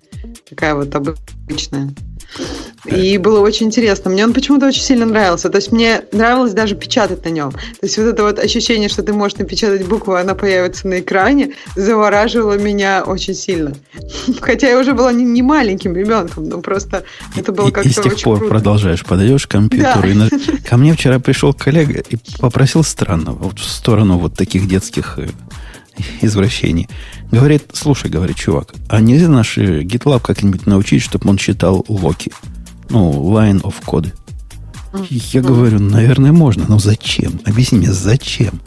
такая 0.49 0.75
вот 0.75 0.93
обычная. 0.95 1.89
И 2.85 3.17
было 3.17 3.41
очень 3.41 3.67
интересно. 3.67 4.09
Мне 4.09 4.23
он 4.23 4.33
почему-то 4.33 4.67
очень 4.67 4.81
сильно 4.81 5.05
нравился. 5.05 5.49
То 5.49 5.57
есть 5.57 5.71
мне 5.71 6.03
нравилось 6.11 6.53
даже 6.53 6.75
печатать 6.75 7.25
на 7.25 7.29
нем. 7.29 7.51
То 7.51 7.83
есть 7.83 7.97
вот 7.97 8.05
это 8.05 8.23
вот 8.23 8.39
ощущение, 8.39 8.87
что 8.87 9.03
ты 9.03 9.13
можешь 9.13 9.37
напечатать 9.37 9.85
букву, 9.85 10.13
она 10.13 10.33
появится 10.33 10.87
на 10.87 10.99
экране, 10.99 11.53
завораживало 11.75 12.57
меня 12.57 13.03
очень 13.03 13.33
сильно. 13.33 13.73
Хотя 14.41 14.69
я 14.69 14.79
уже 14.79 14.93
была 14.93 15.11
не, 15.11 15.23
не 15.23 15.41
маленьким 15.41 15.95
ребенком, 15.95 16.47
но 16.47 16.61
просто 16.61 17.03
это 17.35 17.51
было 17.51 17.69
как-то 17.71 17.89
И, 17.89 17.91
с 17.91 17.95
тех 17.95 18.21
пор 18.21 18.37
круто. 18.37 18.53
продолжаешь, 18.53 19.03
подаешь 19.03 19.45
компьютер. 19.45 20.01
Да. 20.01 20.07
И 20.07 20.13
на... 20.13 20.29
Ко 20.69 20.77
мне 20.77 20.93
вчера 20.93 21.19
пришел 21.19 21.53
коллега 21.53 21.99
и 21.99 22.17
попросил 22.39 22.83
странно, 22.83 23.33
вот 23.33 23.59
в 23.59 23.69
сторону 23.69 24.17
вот 24.17 24.35
таких 24.35 24.67
детских 24.67 25.19
э, 25.19 25.27
извращений. 26.21 26.89
Говорит, 27.31 27.63
слушай, 27.73 28.09
говорит, 28.09 28.37
чувак, 28.37 28.73
а 28.87 29.01
нельзя 29.01 29.27
наш 29.27 29.57
GitLab 29.57 30.21
как-нибудь 30.21 30.65
научить, 30.65 31.01
чтобы 31.01 31.29
он 31.29 31.37
читал 31.37 31.85
локи? 31.87 32.31
Ну, 32.89 33.11
line 33.35 33.61
of 33.61 33.75
code. 33.85 34.13
Я 35.09 35.41
говорю, 35.41 35.79
наверное, 35.79 36.31
можно, 36.31 36.65
но 36.67 36.79
зачем? 36.79 37.39
Объясни 37.45 37.77
мне, 37.77 37.93
зачем? 37.93 38.59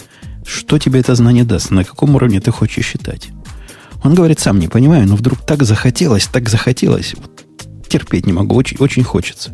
Что 0.45 0.79
тебе 0.79 1.01
это 1.01 1.15
знание 1.15 1.45
даст? 1.45 1.71
На 1.71 1.85
каком 1.85 2.15
уровне 2.15 2.41
ты 2.41 2.51
хочешь 2.53 2.87
считать? 2.87 3.29
Он 4.05 4.15
говорит, 4.15 4.41
сам 4.41 4.59
не 4.59 4.69
понимаю, 4.69 5.07
но 5.09 5.17
вдруг 5.17 5.45
так 5.45 5.63
захотелось, 5.63 6.27
так 6.27 6.49
захотелось. 6.49 7.15
Вот, 7.17 7.45
терпеть 7.89 8.27
не 8.27 8.33
могу, 8.33 8.55
очень, 8.55 8.77
очень 8.79 9.05
хочется. 9.05 9.53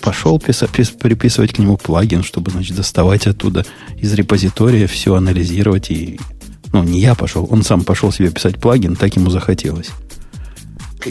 Пошел 0.00 0.38
писать, 0.38 0.70
приписывать 0.70 1.52
к 1.52 1.58
нему 1.58 1.76
плагин, 1.76 2.22
чтобы, 2.22 2.50
значит, 2.50 2.76
доставать 2.76 3.26
оттуда 3.26 3.64
из 3.98 4.12
репозитория 4.14 4.86
все 4.86 5.14
анализировать 5.14 5.90
и... 5.90 6.18
Ну, 6.72 6.84
не 6.84 7.00
я 7.00 7.14
пошел, 7.14 7.48
он 7.50 7.62
сам 7.62 7.82
пошел 7.82 8.12
себе 8.12 8.30
писать 8.30 8.60
плагин, 8.60 8.94
так 8.94 9.16
ему 9.16 9.30
захотелось. 9.30 9.90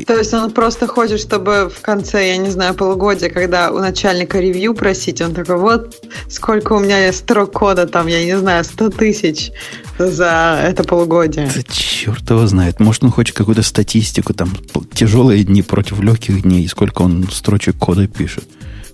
То 0.05 0.17
есть 0.17 0.33
он 0.33 0.51
просто 0.51 0.87
хочет, 0.87 1.19
чтобы 1.19 1.71
в 1.75 1.81
конце, 1.81 2.29
я 2.29 2.37
не 2.37 2.49
знаю, 2.49 2.75
полугодия, 2.75 3.29
когда 3.29 3.71
у 3.71 3.79
начальника 3.79 4.39
ревью 4.39 4.73
просить, 4.73 5.21
он 5.21 5.33
такой, 5.33 5.57
вот 5.57 5.95
сколько 6.29 6.73
у 6.73 6.79
меня 6.79 7.11
строк 7.11 7.51
кода, 7.53 7.87
там, 7.87 8.07
я 8.07 8.23
не 8.23 8.37
знаю, 8.37 8.63
100 8.63 8.89
тысяч 8.91 9.51
за 9.97 10.59
это 10.63 10.83
полугодие. 10.83 11.49
Да 11.53 11.61
черт 11.63 12.29
его 12.29 12.45
знает. 12.45 12.79
Может, 12.79 13.03
он 13.03 13.11
хочет 13.11 13.35
какую-то 13.35 13.63
статистику, 13.63 14.33
там, 14.33 14.55
тяжелые 14.93 15.43
дни 15.43 15.63
против 15.63 15.99
легких 16.01 16.43
дней, 16.43 16.67
сколько 16.67 17.01
он 17.01 17.27
строчек 17.31 17.77
кода 17.77 18.07
пишет 18.07 18.45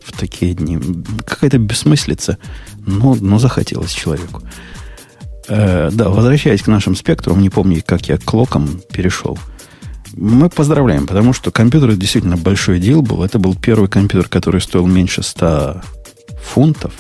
в 0.04 0.18
такие 0.18 0.54
дни. 0.54 0.80
Какая-то 1.26 1.58
бессмыслица, 1.58 2.38
но, 2.86 3.16
но 3.16 3.38
захотелось 3.38 3.92
человеку. 3.92 4.42
Э, 5.48 5.90
да, 5.92 6.10
возвращаясь 6.10 6.62
к 6.62 6.68
нашим 6.68 6.96
спектрам, 6.96 7.42
не 7.42 7.50
помню, 7.50 7.84
как 7.86 8.08
я 8.08 8.18
к 8.18 8.34
локам 8.34 8.82
перешел– 8.92 9.38
мы 10.18 10.50
поздравляем, 10.50 11.08
потому 11.08 11.34
что 11.34 11.52
компьютер 11.52 11.96
действительно 11.96 12.38
большой 12.38 12.80
дел 12.80 13.02
был. 13.02 13.24
Это 13.24 13.40
был 13.40 13.56
первый 13.56 13.90
компьютер, 13.90 14.30
который 14.30 14.62
стоил 14.62 14.88
меньше 14.88 15.24
100 15.24 15.82
фунтов. 16.42 16.94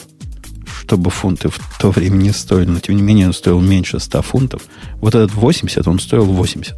Чтобы 0.81 1.09
фунты 1.09 1.49
в 1.49 1.59
то 1.79 1.89
время 1.89 2.17
не 2.17 2.31
стоили, 2.31 2.69
но 2.69 2.79
тем 2.79 2.95
не 2.95 3.01
менее 3.01 3.27
он 3.27 3.33
стоил 3.33 3.59
меньше 3.59 3.99
100 3.99 4.21
фунтов. 4.21 4.61
Вот 4.97 5.15
этот 5.15 5.33
80, 5.33 5.87
он 5.87 5.99
стоил 5.99 6.25
80 6.25 6.75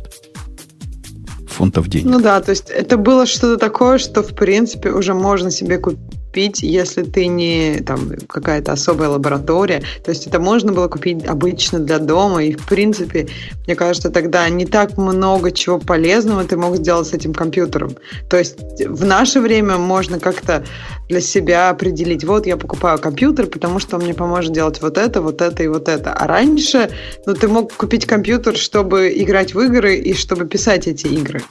фунтов 1.47 1.87
денег. 1.87 2.05
Ну 2.05 2.21
да, 2.21 2.39
то 2.39 2.51
есть 2.51 2.69
это 2.69 2.97
было 2.97 3.25
что-то 3.25 3.57
такое, 3.57 3.97
что 3.97 4.21
в 4.21 4.35
принципе 4.35 4.91
уже 4.91 5.13
можно 5.13 5.49
себе 5.49 5.79
купить 5.79 5.99
купить, 6.37 6.61
если 6.61 7.01
ты 7.01 7.25
не 7.25 7.81
там 7.85 8.11
какая-то 8.27 8.71
особая 8.71 9.09
лаборатория. 9.09 9.81
То 10.03 10.11
есть 10.11 10.27
это 10.27 10.39
можно 10.39 10.71
было 10.71 10.87
купить 10.87 11.25
обычно 11.25 11.79
для 11.79 11.97
дома. 11.97 12.43
И, 12.43 12.53
в 12.53 12.63
принципе, 12.67 13.27
мне 13.65 13.75
кажется, 13.75 14.11
тогда 14.11 14.47
не 14.49 14.67
так 14.67 14.97
много 14.97 15.51
чего 15.51 15.79
полезного 15.79 16.43
ты 16.43 16.55
мог 16.55 16.75
сделать 16.75 17.07
с 17.07 17.13
этим 17.13 17.33
компьютером. 17.33 17.95
То 18.29 18.37
есть 18.37 18.57
в 18.85 19.03
наше 19.03 19.39
время 19.39 19.77
можно 19.77 20.19
как-то 20.19 20.63
для 21.09 21.21
себя 21.21 21.69
определить, 21.69 22.23
вот 22.23 22.45
я 22.45 22.57
покупаю 22.57 22.99
компьютер, 22.99 23.47
потому 23.47 23.79
что 23.79 23.95
он 23.95 24.03
мне 24.03 24.13
поможет 24.13 24.51
делать 24.51 24.81
вот 24.81 24.97
это, 24.97 25.21
вот 25.21 25.41
это 25.41 25.63
и 25.63 25.67
вот 25.67 25.89
это. 25.89 26.13
А 26.13 26.27
раньше 26.27 26.89
ну, 27.25 27.33
ты 27.33 27.47
мог 27.47 27.73
купить 27.73 28.05
компьютер, 28.05 28.55
чтобы 28.55 29.11
играть 29.15 29.55
в 29.55 29.59
игры 29.59 29.95
и 29.95 30.13
чтобы 30.13 30.45
писать 30.45 30.87
эти 30.87 31.07
игры. 31.07 31.41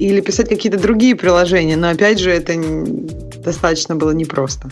Или 0.00 0.20
писать 0.20 0.48
какие-то 0.48 0.80
другие 0.80 1.14
приложения. 1.14 1.76
Но 1.76 1.90
опять 1.90 2.18
же, 2.18 2.30
это 2.30 2.54
достаточно 3.46 3.94
было 3.94 4.10
непросто. 4.16 4.70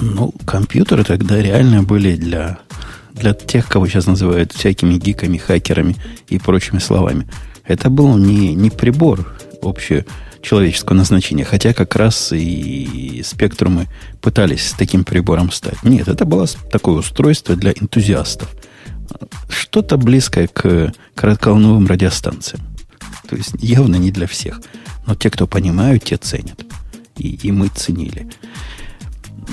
Ну, 0.00 0.32
компьютеры 0.46 1.04
тогда 1.04 1.40
реально 1.40 1.82
были 1.82 2.16
для, 2.16 2.58
для 3.12 3.34
тех, 3.34 3.68
кого 3.68 3.86
сейчас 3.86 4.06
называют 4.06 4.52
всякими 4.52 4.94
гиками, 4.94 5.36
хакерами 5.36 5.96
и 6.28 6.38
прочими 6.38 6.78
словами. 6.78 7.28
Это 7.64 7.90
был 7.90 8.16
не, 8.16 8.54
не 8.54 8.70
прибор 8.70 9.26
общее 9.60 10.06
человеческого 10.42 10.96
назначения. 10.96 11.44
Хотя 11.44 11.74
как 11.74 11.94
раз 11.96 12.32
и 12.32 13.22
спектрумы 13.24 13.88
пытались 14.20 14.70
с 14.70 14.72
таким 14.72 15.04
прибором 15.04 15.50
стать. 15.50 15.82
Нет, 15.82 16.08
это 16.08 16.24
было 16.24 16.46
такое 16.70 16.96
устройство 16.96 17.56
для 17.56 17.72
энтузиастов. 17.72 18.48
Что-то 19.48 19.96
близкое 19.96 20.46
к 20.46 20.92
коротколновым 21.14 21.86
радиостанциям. 21.86 22.62
То 23.28 23.36
есть 23.36 23.52
явно 23.58 23.96
не 23.96 24.10
для 24.10 24.26
всех. 24.26 24.60
Но 25.06 25.14
те, 25.14 25.30
кто 25.30 25.46
понимают, 25.46 26.04
те 26.04 26.16
ценят. 26.16 26.64
И, 27.20 27.48
и 27.48 27.52
мы 27.52 27.68
ценили. 27.68 28.28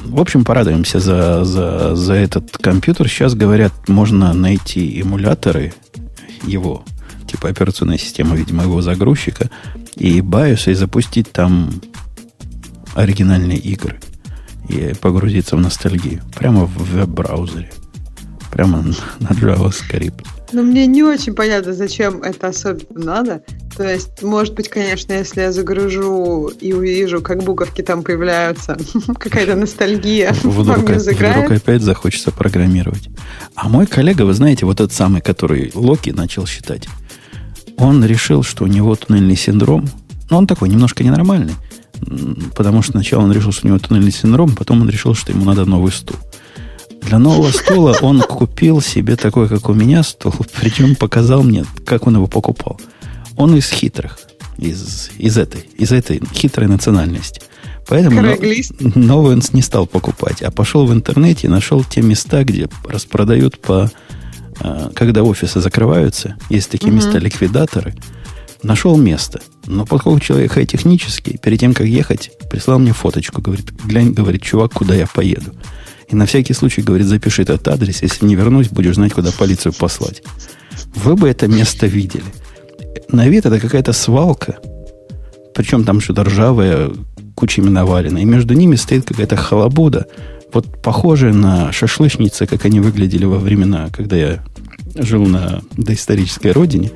В 0.06 0.20
общем, 0.22 0.46
порадуемся 0.46 1.00
за, 1.00 1.44
за, 1.44 1.96
за 1.96 2.14
этот 2.14 2.58
компьютер. 2.58 3.10
Сейчас, 3.10 3.36
говорят, 3.36 3.74
можно 3.88 4.34
найти 4.34 5.02
эмуляторы 5.02 5.74
его, 6.44 6.86
типа 7.30 7.50
операционная 7.50 7.98
система, 7.98 8.36
видимо, 8.36 8.64
его 8.64 8.82
загрузчика, 8.82 9.50
и 9.96 10.22
BIOS, 10.22 10.72
и 10.72 10.76
запустить 10.76 11.32
там 11.32 11.70
оригинальные 12.96 13.58
игры. 13.58 14.00
И 14.70 14.94
погрузиться 15.00 15.58
в 15.58 15.62
ностальгию. 15.62 16.22
Прямо 16.36 16.66
в 16.66 16.78
веб-браузере. 16.94 17.72
Прямо 18.52 18.84
на 19.20 19.28
JavaScript. 19.28 20.26
Но 20.52 20.64
мне 20.64 20.88
не 20.88 21.04
очень 21.04 21.34
понятно, 21.34 21.74
зачем 21.74 22.22
это 22.22 22.48
особенно 22.48 23.06
надо. 23.06 23.44
То 23.78 23.88
есть, 23.88 24.24
может 24.24 24.56
быть, 24.56 24.70
конечно, 24.70 25.14
если 25.14 25.42
я 25.42 25.52
загружу 25.52 26.48
и 26.48 26.74
увижу, 26.74 27.22
как 27.22 27.44
буковки 27.44 27.84
там 27.84 28.02
появляются, 28.02 28.76
какая-то 29.20 29.56
ностальгия 29.56 30.34
вдруг, 30.44 30.90
вдруг 30.90 31.52
опять 31.52 31.84
захочется 31.84 32.32
программировать. 32.32 33.08
А 33.54 33.70
мой 33.70 33.86
коллега, 33.86 34.24
вы 34.24 34.34
знаете, 34.34 34.66
вот 34.66 34.80
этот 34.82 34.94
самый, 34.94 35.22
который 35.22 35.72
Локи 35.76 36.10
начал 36.10 36.48
считать, 36.48 36.88
он 37.78 38.04
решил, 38.04 38.42
что 38.42 38.64
у 38.64 38.68
него 38.68 38.96
туннельный 38.96 39.38
синдром, 39.38 39.88
но 40.32 40.40
он 40.40 40.48
такой 40.48 40.70
немножко 40.70 41.04
ненормальный, 41.04 41.54
потому 42.56 42.82
что 42.82 42.94
сначала 42.94 43.26
он 43.26 43.32
решил, 43.32 43.52
что 43.52 43.68
у 43.68 43.70
него 43.70 43.78
туннельный 43.78 44.12
синдром, 44.12 44.56
потом 44.56 44.82
он 44.82 44.90
решил, 44.90 45.14
что 45.14 45.32
ему 45.32 45.46
надо 45.46 45.66
новый 45.66 45.92
стул. 45.92 46.18
Для 47.04 47.20
нового 47.20 47.52
стула 47.52 47.96
он 48.02 48.22
купил 48.22 48.82
себе 48.82 49.18
такой, 49.18 49.48
как 49.48 49.70
у 49.70 49.76
меня, 49.76 50.02
стул, 50.02 50.34
причем 50.60 50.96
показал 50.96 51.44
мне, 51.44 51.64
как 51.86 52.08
он 52.08 52.16
его 52.16 52.26
покупал. 52.26 52.80
Он 53.38 53.56
из 53.56 53.70
хитрых, 53.70 54.20
из, 54.58 55.12
из, 55.18 55.38
этой, 55.38 55.62
из 55.78 55.92
этой 55.92 56.22
хитрой 56.34 56.68
национальности. 56.68 57.42
Поэтому 57.88 58.22
новый 58.96 59.34
он 59.34 59.42
не 59.54 59.62
стал 59.62 59.88
покупать, 59.88 60.42
а 60.42 60.52
пошел 60.52 60.86
в 60.86 60.94
интернете 60.94 61.48
и 61.48 61.50
нашел 61.50 61.84
те 61.84 62.02
места, 62.02 62.44
где 62.44 62.68
распродают 62.84 63.60
по 63.62 63.90
а, 64.60 64.92
когда 64.94 65.24
офисы 65.24 65.62
закрываются, 65.62 66.36
есть 66.50 66.70
такие 66.70 66.92
угу. 66.92 66.98
места 66.98 67.20
ликвидаторы, 67.20 67.96
нашел 68.64 68.98
место. 68.98 69.42
Но 69.66 69.86
поскольку 69.86 70.20
человек 70.20 70.54
технический, 70.68 71.38
перед 71.38 71.60
тем, 71.60 71.74
как 71.74 71.86
ехать, 71.86 72.32
прислал 72.50 72.80
мне 72.80 72.94
фоточку, 72.94 73.42
говорит, 73.42 73.72
глянь, 73.86 74.14
говорит, 74.14 74.42
чувак, 74.42 74.74
куда 74.74 74.96
я 74.96 75.08
поеду. 75.08 75.54
И 76.10 76.16
на 76.16 76.26
всякий 76.26 76.54
случай, 76.54 76.82
говорит, 76.82 77.06
запиши 77.08 77.42
этот 77.42 77.68
адрес, 77.68 78.02
если 78.02 78.26
не 78.26 78.36
вернусь, 78.36 78.70
будешь 78.70 78.96
знать, 78.96 79.14
куда 79.14 79.32
полицию 79.32 79.74
послать. 79.74 80.24
Вы 80.96 81.16
бы 81.16 81.30
это 81.30 81.48
место 81.48 81.86
видели. 81.86 82.24
На 83.12 83.28
вид 83.28 83.46
это 83.46 83.60
какая-то 83.60 83.94
свалка, 83.94 84.58
причем 85.54 85.84
там 85.84 86.00
что-то 86.00 86.24
ржавое, 86.24 86.92
кучами 87.36 87.70
навалено, 87.70 88.20
и 88.20 88.26
между 88.26 88.54
ними 88.54 88.76
стоит 88.76 89.06
какая-то 89.06 89.36
халабуда, 89.36 90.08
вот 90.54 90.82
похожие 90.82 91.34
на 91.34 91.72
шашлычницы, 91.72 92.46
как 92.48 92.66
они 92.66 92.80
выглядели 92.80 93.26
во 93.26 93.38
времена, 93.38 93.90
когда 93.92 94.16
я 94.16 94.44
жил 94.96 95.26
на 95.26 95.62
доисторической 95.76 96.52
родине. 96.52 96.92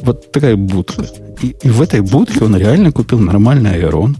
Вот 0.00 0.32
такая 0.32 0.56
будка. 0.56 1.06
И, 1.42 1.54
и 1.62 1.68
в 1.68 1.80
этой 1.82 2.00
будке 2.00 2.44
он 2.44 2.56
реально 2.56 2.92
купил 2.92 3.18
нормальный 3.18 3.74
айрон. 3.74 4.16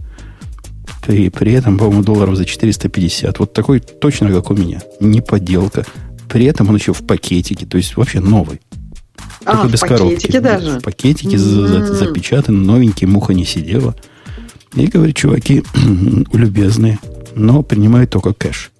При, 1.05 1.29
при 1.29 1.53
этом, 1.53 1.77
по-моему, 1.77 2.03
долларов 2.03 2.35
за 2.35 2.45
450. 2.45 3.39
Вот 3.39 3.53
такой 3.53 3.79
точно, 3.79 4.31
как 4.31 4.51
у 4.51 4.55
меня. 4.55 4.81
Не 4.99 5.21
подделка. 5.21 5.85
При 6.29 6.45
этом 6.45 6.69
он 6.69 6.75
еще 6.75 6.93
в 6.93 7.05
пакетике. 7.05 7.65
То 7.65 7.77
есть 7.77 7.97
вообще 7.97 8.19
новый. 8.19 8.61
А, 9.45 9.57
Только 9.57 9.73
без 9.73 9.81
в 9.81 9.85
коробки. 9.85 10.37
даже? 10.39 10.79
В 10.79 10.83
пакетике 10.83 11.37
mm-hmm. 11.37 11.93
запечатан, 11.93 12.63
новенький, 12.63 13.07
муха 13.07 13.33
не 13.33 13.45
сидела. 13.45 13.95
И 14.75 14.87
говорит, 14.87 15.15
чуваки, 15.15 15.63
любезные, 16.33 16.99
но 17.35 17.63
принимает 17.63 18.09
только 18.09 18.33
кэш. 18.33 18.71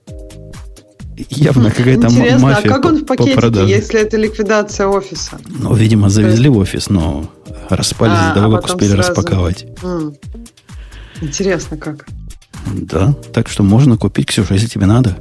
Явно 1.29 1.69
какая-то 1.69 2.07
Интересно, 2.07 2.39
мафия 2.39 2.69
а 2.69 2.73
как 2.73 2.85
он 2.85 2.97
в 2.97 3.05
пакетике, 3.05 3.65
если 3.67 3.99
это 3.99 4.17
ликвидация 4.17 4.87
офиса? 4.87 5.39
Ну, 5.47 5.73
видимо, 5.75 6.09
завезли 6.09 6.49
в 6.49 6.57
офис, 6.57 6.89
но 6.89 7.29
распались 7.69 8.17
а, 8.17 8.33
до 8.33 8.41
того, 8.41 8.55
а 8.55 8.61
как 8.61 8.71
успели 8.71 8.91
сразу... 8.91 9.09
распаковать. 9.09 9.65
М. 9.83 10.15
Интересно, 11.21 11.77
как? 11.77 12.07
Да, 12.73 13.13
так 13.33 13.49
что 13.49 13.63
можно 13.63 13.97
купить, 13.97 14.27
Ксюша, 14.27 14.53
если 14.55 14.67
тебе 14.67 14.85
надо. 14.85 15.17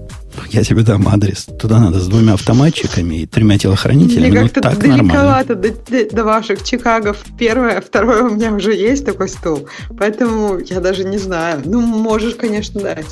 Я 0.51 0.65
тебе 0.65 0.83
дам 0.83 1.09
адрес. 1.09 1.47
Туда 1.59 1.79
надо 1.79 2.01
с 2.01 2.09
двумя 2.09 2.35
автоматчиками 2.35 3.23
и 3.23 3.27
тремя 3.27 3.59
телохранителями. 3.59 4.31
Мне 4.31 4.41
ну, 4.41 4.47
как-то 4.47 4.61
так 4.61 4.79
далековато 4.79 5.55
до, 5.55 5.71
до 6.11 6.25
ваших 6.25 6.65
Чикагов. 6.65 7.19
Первое, 7.39 7.81
второе 7.81 8.25
у 8.25 8.35
меня 8.35 8.53
уже 8.53 8.75
есть 8.75 9.05
такой 9.05 9.29
стул. 9.29 9.69
Поэтому 9.99 10.59
я 10.59 10.81
даже 10.81 11.05
не 11.05 11.19
знаю. 11.19 11.63
Ну, 11.65 11.81
можешь, 11.81 12.35
конечно, 12.35 12.81
дать. 12.81 13.07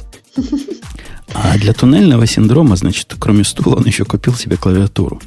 А 1.34 1.58
для 1.58 1.72
туннельного 1.72 2.26
синдрома, 2.26 2.76
значит, 2.76 3.14
кроме 3.18 3.44
стула, 3.44 3.76
он 3.76 3.84
еще 3.84 4.04
купил 4.04 4.34
себе 4.34 4.56
клавиатуру. 4.56 5.20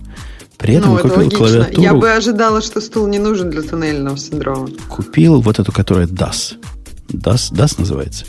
При 0.57 0.75
этом 0.75 0.91
ну, 0.91 0.97
купил 0.97 1.17
логично. 1.17 1.37
клавиатуру... 1.37 1.81
Я 1.81 1.93
бы 1.93 2.11
ожидала, 2.11 2.61
что 2.61 2.81
стул 2.81 3.07
не 3.07 3.19
нужен 3.19 3.49
для 3.49 3.61
туннельного 3.61 4.17
синдрома. 4.17 4.69
Купил 4.89 5.41
вот 5.41 5.59
эту, 5.59 5.71
которая 5.71 6.07
DAS. 6.07 6.55
DAS, 7.09 7.51
DAS 7.51 7.75
называется? 7.79 8.25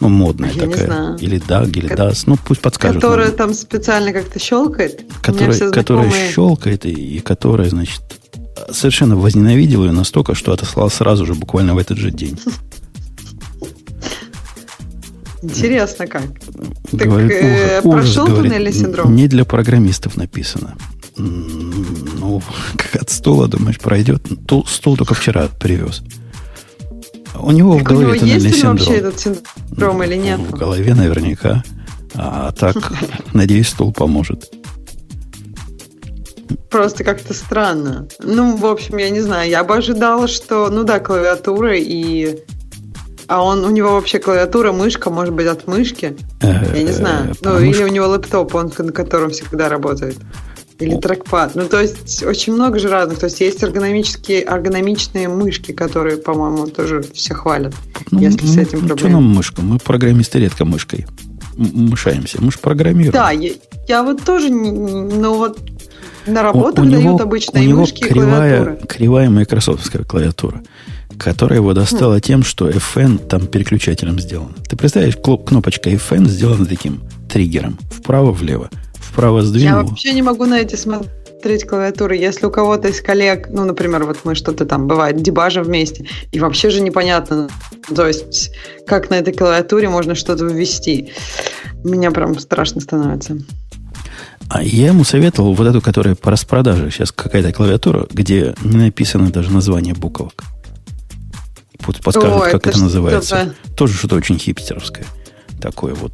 Ну, 0.00 0.08
модная 0.08 0.50
я 0.52 0.62
такая. 0.66 1.16
Или 1.16 1.38
DAG, 1.38 1.76
или 1.76 1.90
DAS. 1.90 2.24
Ну, 2.26 2.36
пусть 2.42 2.62
подскажут. 2.62 3.02
Которая 3.02 3.28
нам. 3.28 3.36
там 3.36 3.54
специально 3.54 4.12
как-то 4.12 4.38
щелкает? 4.38 5.04
Которая, 5.22 5.70
которая 5.70 6.10
щелкает 6.10 6.86
и, 6.86 6.90
и 6.90 7.20
которая, 7.20 7.68
значит, 7.68 8.00
совершенно 8.70 9.16
возненавидел 9.16 9.84
ее 9.84 9.92
настолько, 9.92 10.34
что 10.34 10.52
отослал 10.52 10.90
сразу 10.90 11.26
же, 11.26 11.34
буквально 11.34 11.74
в 11.74 11.78
этот 11.78 11.98
же 11.98 12.10
день. 12.10 12.38
Интересно 15.42 16.06
как. 16.06 16.24
Говорит, 16.92 17.30
так 17.30 17.42
э, 17.42 17.82
прошел 17.82 18.26
говорит, 18.26 18.52
туннельный 18.52 18.72
синдром? 18.72 19.14
Не 19.14 19.26
для 19.26 19.44
программистов 19.44 20.16
написано. 20.16 20.76
Ну, 21.16 22.42
как 22.76 23.02
от 23.02 23.10
стула, 23.10 23.48
думаешь, 23.48 23.78
пройдет? 23.78 24.26
Стул 24.66 24.96
только 24.96 25.14
вчера 25.14 25.48
привез. 25.58 26.02
У 27.38 27.50
него 27.50 27.74
так 27.74 27.82
в 27.82 27.84
голове 27.86 28.06
у 28.06 28.14
него 28.14 28.24
есть 28.24 28.54
синдром. 28.54 28.76
вообще 28.76 28.94
этот 28.96 29.20
синдром 29.20 30.02
или 30.02 30.16
нет? 30.16 30.40
В 30.40 30.52
голове 30.52 30.94
наверняка. 30.94 31.62
А 32.14 32.52
так, 32.52 32.76
надеюсь, 33.32 33.68
стул 33.68 33.92
поможет. 33.92 34.50
Просто 36.70 37.04
как-то 37.04 37.34
странно. 37.34 38.06
Ну, 38.20 38.56
в 38.56 38.66
общем, 38.66 38.96
я 38.98 39.10
не 39.10 39.20
знаю. 39.20 39.50
Я 39.50 39.64
бы 39.64 39.76
ожидала, 39.76 40.28
что, 40.28 40.68
ну 40.70 40.84
да, 40.84 41.00
клавиатура 41.00 41.76
и... 41.76 42.38
А 43.26 43.44
он, 43.44 43.64
у 43.64 43.70
него 43.70 43.92
вообще 43.92 44.18
клавиатура, 44.18 44.72
мышка, 44.72 45.08
может 45.08 45.34
быть, 45.34 45.46
от 45.46 45.68
мышки? 45.68 46.16
Я 46.42 46.82
не 46.82 46.90
знаю. 46.92 47.34
Ну, 47.42 47.60
или 47.60 47.84
у 47.84 47.88
него 47.88 48.08
лэптоп, 48.08 48.54
он 48.54 48.72
на 48.76 48.92
котором 48.92 49.30
всегда 49.30 49.68
работает. 49.68 50.16
Или 50.80 50.96
трекпад. 50.96 51.54
Ну, 51.54 51.68
то 51.68 51.80
есть, 51.80 52.22
очень 52.22 52.54
много 52.54 52.78
же 52.78 52.88
разных. 52.88 53.18
То 53.18 53.26
есть, 53.26 53.40
есть 53.40 53.62
эргономические, 53.62 54.44
эргономичные 54.44 55.28
мышки, 55.28 55.72
которые, 55.72 56.16
по-моему, 56.16 56.66
тоже 56.66 57.04
все 57.14 57.34
хвалят, 57.34 57.74
ну, 58.10 58.20
если 58.20 58.46
ну, 58.46 58.52
с 58.52 58.56
этим 58.56 58.78
проблемы. 58.86 58.98
Что 58.98 59.08
нам 59.08 59.24
мышка? 59.24 59.62
Мы 59.62 59.78
программисты 59.78 60.40
редко 60.40 60.64
мышкой 60.64 61.06
мышаемся. 61.60 62.38
Мы 62.40 62.50
же 62.50 62.58
программируем. 62.58 63.12
Да, 63.12 63.30
я, 63.30 63.50
я 63.86 64.02
вот 64.02 64.24
тоже, 64.24 64.50
ну 64.50 65.34
вот 65.34 65.58
на 66.26 66.42
работах 66.42 66.84
у, 66.84 66.88
у 66.88 66.90
дают 66.90 67.04
него, 67.04 67.20
обычно 67.20 67.60
у 67.60 67.62
него 67.62 67.80
мышки 67.80 68.02
кривая, 68.02 68.74
и 68.74 68.86
кривая 68.86 69.30
майкрософтская 69.30 70.04
клавиатура, 70.04 70.62
которая 71.18 71.58
его 71.58 71.74
достала 71.74 72.16
хм. 72.16 72.20
тем, 72.20 72.42
что 72.44 72.68
FN 72.70 73.18
там 73.26 73.46
переключателем 73.46 74.18
сделан. 74.20 74.54
Ты 74.68 74.76
представляешь, 74.76 75.16
кнопочка 75.16 75.90
FN 75.90 76.26
сделана 76.28 76.66
таким 76.66 77.02
триггером. 77.28 77.78
Вправо-влево 77.90 78.70
вправо 79.10 79.42
сдвинул. 79.42 79.80
Я 79.80 79.82
вообще 79.84 80.12
не 80.12 80.22
могу 80.22 80.46
на 80.46 80.60
эти 80.60 80.76
смотреть 80.76 81.66
клавиатуры. 81.66 82.16
Если 82.16 82.46
у 82.46 82.50
кого-то 82.50 82.88
из 82.88 83.00
коллег, 83.00 83.48
ну, 83.50 83.64
например, 83.64 84.04
вот 84.04 84.18
мы 84.24 84.34
что-то 84.34 84.64
там, 84.64 84.86
бывает, 84.86 85.20
дебажим 85.20 85.64
вместе, 85.64 86.06
и 86.32 86.40
вообще 86.40 86.70
же 86.70 86.80
непонятно, 86.80 87.48
то 87.94 88.06
есть, 88.06 88.52
как 88.86 89.10
на 89.10 89.14
этой 89.14 89.34
клавиатуре 89.34 89.88
можно 89.88 90.14
что-то 90.14 90.44
ввести. 90.44 91.12
Меня 91.84 92.10
прям 92.10 92.38
страшно 92.38 92.80
становится. 92.80 93.38
А 94.48 94.62
я 94.62 94.88
ему 94.88 95.04
советовал 95.04 95.54
вот 95.54 95.66
эту, 95.66 95.80
которая 95.80 96.14
по 96.16 96.30
распродаже 96.30 96.90
сейчас 96.90 97.12
какая-то 97.12 97.52
клавиатура, 97.52 98.06
где 98.10 98.54
не 98.62 98.78
написано 98.78 99.30
даже 99.30 99.50
название 99.50 99.94
буквок. 99.94 100.44
Подскажут, 102.04 102.32
О, 102.32 102.40
как 102.40 102.54
это, 102.54 102.70
это 102.70 102.80
называется. 102.80 103.54
Тоже 103.76 103.94
что-то 103.94 104.16
очень 104.16 104.38
хипстеровское 104.38 105.06
такое 105.60 105.94
вот. 105.94 106.12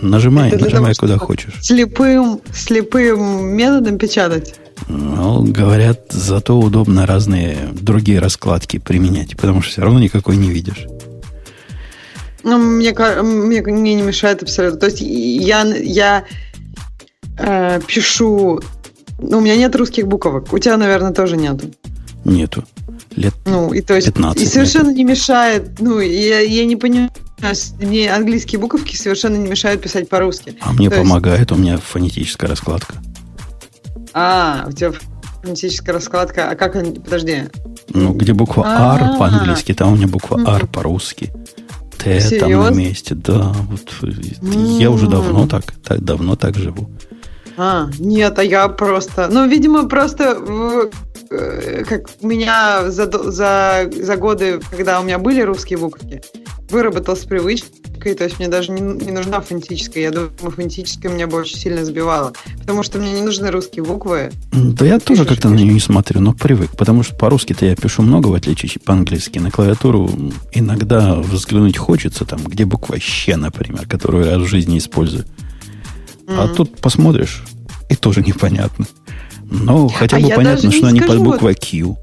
Нажимай, 0.00 0.48
Это 0.50 0.64
нажимай 0.64 0.94
того, 0.94 1.06
куда 1.06 1.18
хочешь. 1.18 1.54
Слепым, 1.60 2.40
слепым 2.52 3.48
методом 3.48 3.98
печатать? 3.98 4.54
Ну, 4.88 5.42
говорят, 5.42 6.06
зато 6.10 6.58
удобно 6.58 7.06
разные 7.06 7.56
другие 7.72 8.20
раскладки 8.20 8.78
применять, 8.78 9.36
потому 9.36 9.62
что 9.62 9.72
все 9.72 9.82
равно 9.82 10.00
никакой 10.00 10.36
не 10.36 10.50
видишь. 10.50 10.86
Ну, 12.44 12.58
мне, 12.58 12.92
мне, 12.92 13.62
мне 13.62 13.94
не 13.94 14.02
мешает 14.02 14.42
абсолютно. 14.42 14.78
То 14.78 14.86
есть 14.86 15.00
я, 15.00 15.62
я 15.64 16.24
э, 17.38 17.80
пишу... 17.86 18.60
Ну, 19.20 19.38
у 19.38 19.40
меня 19.40 19.56
нет 19.56 19.74
русских 19.74 20.06
буквок. 20.06 20.52
У 20.52 20.58
тебя, 20.58 20.76
наверное, 20.76 21.12
тоже 21.12 21.36
нету. 21.36 21.70
Нету. 22.24 22.64
Лет 23.16 23.34
ну, 23.46 23.72
и 23.72 23.80
то 23.80 23.94
есть, 23.94 24.06
15 24.06 24.42
И 24.42 24.46
совершенно 24.46 24.88
нету. 24.88 24.98
не 24.98 25.04
мешает. 25.04 25.80
Ну, 25.80 25.98
я, 25.98 26.40
я 26.40 26.64
не 26.64 26.76
понимаю 26.76 27.10
мне 27.78 28.12
английские 28.12 28.60
буковки 28.60 28.96
совершенно 28.96 29.36
не 29.36 29.48
мешают 29.48 29.82
писать 29.82 30.08
по-русски. 30.08 30.56
А 30.60 30.72
мне 30.72 30.90
То 30.90 30.96
помогает, 30.96 31.50
есть... 31.50 31.52
у 31.52 31.56
меня 31.56 31.78
фонетическая 31.78 32.50
раскладка. 32.50 32.94
А, 34.12 34.66
у 34.68 34.72
тебя 34.72 34.92
фонетическая 35.42 35.94
раскладка. 35.94 36.50
А 36.50 36.56
как 36.56 36.76
они? 36.76 36.98
Подожди. 36.98 37.44
Ну, 37.90 38.12
где 38.12 38.32
буква 38.32 38.64
R 38.64 39.18
по-английски, 39.18 39.74
там 39.74 39.92
у 39.92 39.96
меня 39.96 40.08
буква 40.08 40.40
R 40.46 40.66
по-русски. 40.66 41.32
Т 41.98 42.38
там 42.38 42.50
на 42.50 42.70
месте. 42.70 43.14
Да, 43.14 43.54
вот 43.68 43.92
я 44.42 44.90
уже 44.90 45.08
давно 45.08 45.46
так, 45.46 45.64
так 45.84 46.00
давно 46.02 46.36
так 46.36 46.56
живу. 46.56 46.90
А, 47.60 47.88
нет, 47.98 48.38
а 48.38 48.44
я 48.44 48.68
просто... 48.68 49.28
Ну, 49.28 49.48
видимо, 49.48 49.88
просто 49.88 50.38
э, 51.30 51.84
как 51.84 52.22
меня 52.22 52.90
за, 52.90 53.10
за, 53.30 53.90
за 53.90 54.16
годы, 54.16 54.60
когда 54.70 55.00
у 55.00 55.04
меня 55.04 55.18
были 55.18 55.40
русские 55.42 55.78
буквы, 55.78 56.22
выработалась 56.70 57.24
привычкой, 57.24 58.14
то 58.14 58.24
есть 58.24 58.38
мне 58.38 58.48
даже 58.48 58.72
не, 58.72 58.80
не 58.80 59.10
нужна 59.10 59.40
фонетическая. 59.40 60.04
Я 60.04 60.10
думаю, 60.10 60.30
фонетическая 60.54 61.12
меня 61.12 61.26
бы 61.26 61.38
очень 61.38 61.56
сильно 61.56 61.84
сбивала, 61.84 62.32
потому 62.58 62.82
что 62.82 62.98
мне 62.98 63.12
не 63.12 63.22
нужны 63.22 63.50
русские 63.50 63.84
буквы. 63.84 64.30
Да 64.52 64.84
я 64.84 64.98
тоже 64.98 65.24
как-то 65.24 65.48
на 65.48 65.54
нее 65.54 65.72
не 65.72 65.80
смотрю, 65.80 66.20
но 66.20 66.32
привык, 66.32 66.70
потому 66.76 67.02
что 67.02 67.14
по-русски-то 67.14 67.66
я 67.66 67.74
пишу 67.74 68.02
много, 68.02 68.28
в 68.28 68.34
отличие 68.34 68.70
по-английски. 68.84 69.38
На 69.38 69.50
клавиатуру 69.50 70.10
иногда 70.52 71.14
взглянуть 71.16 71.78
хочется, 71.78 72.24
там, 72.24 72.40
где 72.44 72.64
буква 72.64 72.98
«щ», 72.98 73.36
например, 73.36 73.86
которую 73.86 74.26
я 74.26 74.38
в 74.38 74.46
жизни 74.46 74.78
использую. 74.78 75.24
Mm-hmm. 76.26 76.36
А 76.36 76.48
тут 76.48 76.78
посмотришь, 76.78 77.44
и 77.88 77.96
тоже 77.96 78.20
непонятно. 78.20 78.86
Но 79.50 79.88
хотя 79.88 80.18
бы 80.18 80.28
а 80.30 80.36
понятно, 80.36 80.70
что 80.70 80.90
не 80.90 81.00
под 81.00 81.18
буква 81.18 81.54
Q. 81.54 81.96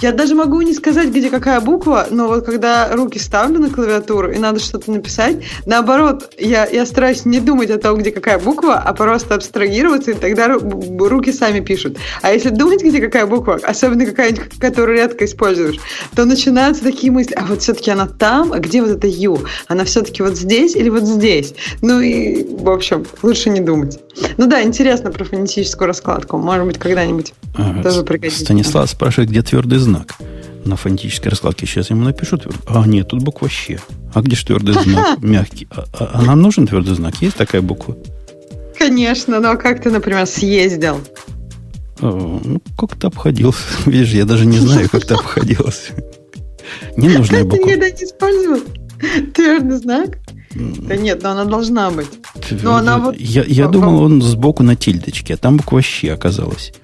Я 0.00 0.12
даже 0.12 0.34
могу 0.34 0.60
не 0.62 0.72
сказать, 0.72 1.08
где 1.08 1.28
какая 1.30 1.60
буква, 1.60 2.06
но 2.10 2.28
вот 2.28 2.44
когда 2.44 2.90
руки 2.92 3.18
ставлю 3.18 3.58
на 3.58 3.70
клавиатуру 3.70 4.30
и 4.30 4.38
надо 4.38 4.60
что-то 4.60 4.90
написать, 4.90 5.36
наоборот, 5.66 6.32
я, 6.38 6.66
я 6.66 6.86
стараюсь 6.86 7.24
не 7.24 7.40
думать 7.40 7.70
о 7.70 7.78
том, 7.78 7.98
где 7.98 8.10
какая 8.12 8.38
буква, 8.38 8.74
а 8.78 8.92
просто 8.92 9.34
абстрагироваться, 9.34 10.12
и 10.12 10.14
тогда 10.14 10.48
руки 10.48 11.32
сами 11.32 11.60
пишут. 11.60 11.98
А 12.22 12.32
если 12.32 12.50
думать, 12.50 12.82
где 12.82 13.00
какая 13.00 13.26
буква, 13.26 13.58
особенно 13.62 14.06
какая-нибудь, 14.06 14.58
которую 14.58 14.96
редко 14.96 15.24
используешь, 15.24 15.78
то 16.14 16.24
начинаются 16.24 16.84
такие 16.84 17.12
мысли, 17.12 17.34
а 17.34 17.44
вот 17.44 17.62
все-таки 17.62 17.90
она 17.90 18.06
там, 18.06 18.52
а 18.52 18.58
где 18.58 18.80
вот 18.80 18.90
эта 18.90 19.06
Ю? 19.06 19.38
Она 19.68 19.84
все-таки 19.84 20.22
вот 20.22 20.36
здесь 20.36 20.76
или 20.76 20.88
вот 20.88 21.04
здесь? 21.04 21.54
Ну 21.80 22.00
и, 22.00 22.44
в 22.44 22.70
общем, 22.70 23.04
лучше 23.22 23.50
не 23.50 23.60
думать. 23.60 23.98
Ну 24.36 24.46
да, 24.46 24.62
интересно 24.62 25.10
про 25.10 25.24
фонетическую 25.24 25.88
раскладку. 25.88 26.38
Может 26.38 26.66
быть, 26.66 26.78
когда-нибудь 26.78 27.32
ага. 27.56 27.82
тоже 27.82 28.02
пригодится. 28.02 28.44
Станислав 28.44 28.90
спрашивает, 28.90 29.30
где 29.32 29.40
твердый 29.40 29.78
знак 29.78 30.16
на 30.66 30.76
фонетической 30.76 31.30
раскладке. 31.30 31.66
Сейчас 31.66 31.88
я 31.88 31.96
ему 31.96 32.04
напишу 32.04 32.36
твердый. 32.36 32.60
А, 32.66 32.86
нет, 32.86 33.08
тут 33.08 33.22
буква 33.22 33.48
«щ». 33.48 33.78
А 34.12 34.20
где 34.20 34.36
же 34.36 34.44
твердый 34.44 34.74
знак? 34.74 35.18
Мягкий. 35.22 35.66
А, 35.70 35.86
а, 35.94 36.10
а 36.12 36.22
нам 36.22 36.42
нужен 36.42 36.66
твердый 36.66 36.94
знак? 36.94 37.14
Есть 37.22 37.36
такая 37.36 37.62
буква? 37.62 37.96
Конечно, 38.78 39.40
но 39.40 39.56
как 39.56 39.82
ты, 39.82 39.90
например, 39.90 40.26
съездил? 40.26 41.00
А, 42.00 42.40
ну, 42.44 42.60
как-то 42.76 43.06
обходился. 43.06 43.62
Видишь, 43.86 44.10
я 44.10 44.26
даже 44.26 44.44
не 44.44 44.58
знаю, 44.58 44.90
как 44.90 45.06
ты 45.06 45.14
обходился. 45.22 45.94
Ненужная 46.98 47.44
буква. 47.44 47.56
Ты 47.56 47.64
никогда 47.64 47.90
не 47.90 48.04
использовал 48.04 48.60
твердый 49.32 49.78
знак? 49.78 50.18
Да 50.54 50.96
нет, 50.96 51.22
но 51.22 51.30
она 51.30 51.46
должна 51.46 51.90
быть. 51.90 52.10
Но 52.62 52.76
она 52.76 52.98
вот... 52.98 53.16
Я, 53.18 53.44
я 53.44 53.66
думал, 53.66 54.02
он 54.02 54.20
сбоку 54.20 54.62
на 54.62 54.76
тильдочке, 54.76 55.34
а 55.34 55.36
там 55.38 55.56
буква 55.56 55.80
«щ» 55.80 56.10
оказалась. 56.12 56.74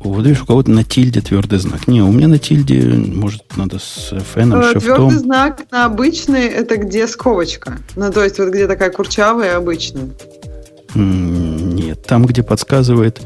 Вот 0.00 0.24
видишь, 0.24 0.42
у 0.42 0.46
кого-то 0.46 0.70
на 0.70 0.84
тильде 0.84 1.20
твердый 1.20 1.58
знак. 1.58 1.88
Не, 1.88 2.02
у 2.02 2.12
меня 2.12 2.28
на 2.28 2.38
тильде, 2.38 2.82
может, 2.82 3.56
надо 3.56 3.78
с 3.78 4.14
феном, 4.34 4.62
шифтом. 4.62 4.80
Твердый 4.80 5.18
знак 5.18 5.62
на 5.70 5.86
обычный, 5.86 6.46
это 6.46 6.76
где 6.76 7.06
скобочка. 7.06 7.78
Ну, 7.96 8.12
то 8.12 8.22
есть, 8.22 8.38
вот 8.38 8.50
где 8.50 8.66
такая 8.66 8.90
курчавая 8.90 9.56
обычная. 9.56 10.10
Нет, 10.94 12.04
там, 12.04 12.26
где 12.26 12.42
подсказывает 12.42 13.20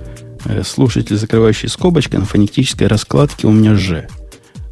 э, 0.45 0.63
слушатель, 0.63 1.17
закрывающий 1.17 1.69
скобочкой, 1.69 2.21
на 2.21 2.27
фонетической 2.27 2.87
раскладке 2.87 3.47
у 3.47 3.53
меня 3.53 3.75
«Ж». 3.75 4.07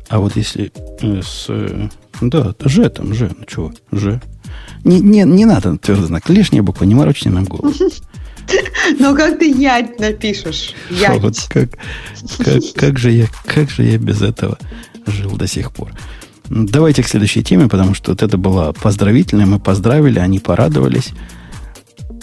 А 0.09 0.21
вот 0.21 0.37
если 0.37 0.71
э, 1.01 1.23
с... 1.23 1.47
Э, 1.49 1.89
да, 2.21 2.55
«Ж» 2.61 2.91
там, 2.91 3.13
«Ж», 3.15 3.31
ну 3.37 3.45
чего, 3.47 3.73
«Ж». 3.91 4.21
Не, 4.85 5.01
не, 5.01 5.23
не 5.23 5.47
надо 5.47 5.77
твердый 5.79 6.07
знак, 6.07 6.29
лишняя 6.29 6.63
буква, 6.63 6.85
не 6.85 6.95
морочьте 6.95 7.31
нам 7.31 7.45
голову. 7.45 7.73
Ну, 8.99 9.17
как 9.17 9.39
ты 9.39 9.51
ять 9.51 9.99
напишешь? 9.99 10.75
Ять. 10.91 11.21
Вот 11.21 11.37
как, 11.49 11.71
как, 12.39 12.63
как, 12.75 12.99
же 12.99 13.11
я, 13.11 13.27
как 13.47 13.71
же 13.71 13.85
я 13.85 13.99
без 13.99 14.23
этого 14.23 14.59
жил 15.07 15.33
до 15.33 15.47
сих 15.47 15.73
пор. 15.73 15.93
Давайте 16.49 17.03
к 17.03 17.09
следующей 17.09 17.43
теме, 17.43 17.69
потому 17.69 17.95
что 17.95 18.13
вот 18.13 18.23
это 18.23 18.37
была 18.37 18.73
поздравительная. 18.73 19.47
Мы 19.47 19.59
поздравили, 19.59 20.19
они 20.19 20.39
порадовались. 20.39 21.11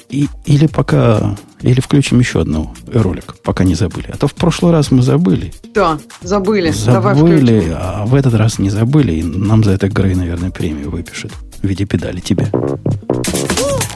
И, 0.09 0.27
или 0.45 0.67
пока... 0.67 1.37
Или 1.61 1.81
включим 1.81 2.19
еще 2.19 2.41
одну 2.41 2.73
ролик, 2.91 3.35
пока 3.43 3.63
не 3.65 3.75
забыли. 3.75 4.09
А 4.13 4.17
то 4.17 4.27
в 4.27 4.33
прошлый 4.33 4.71
раз 4.71 4.91
мы 4.91 5.01
забыли. 5.01 5.53
Да, 5.73 5.99
забыли. 6.21 6.71
Забыли, 6.71 7.75
а 7.75 8.05
в 8.05 8.15
этот 8.15 8.33
раз 8.33 8.59
не 8.59 8.69
забыли. 8.69 9.13
И 9.13 9.23
нам 9.23 9.63
за 9.63 9.71
это 9.71 9.89
Грей, 9.89 10.15
наверное, 10.15 10.51
премию 10.51 10.89
выпишет 10.89 11.31
в 11.61 11.67
виде 11.67 11.85
педали 11.85 12.19
тебе. 12.19 12.49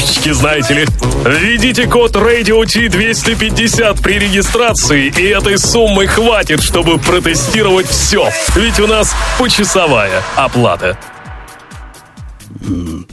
фишечки, 0.00 0.32
знаете 0.32 0.74
ли. 0.74 0.86
Введите 1.24 1.86
код 1.86 2.16
Radio 2.16 2.64
T250 2.64 4.02
при 4.02 4.18
регистрации, 4.18 5.08
и 5.08 5.22
этой 5.24 5.58
суммы 5.58 6.06
хватит, 6.06 6.62
чтобы 6.62 6.98
протестировать 6.98 7.86
все. 7.86 8.30
Ведь 8.56 8.80
у 8.80 8.86
нас 8.86 9.14
почасовая 9.38 10.22
оплата. 10.36 10.98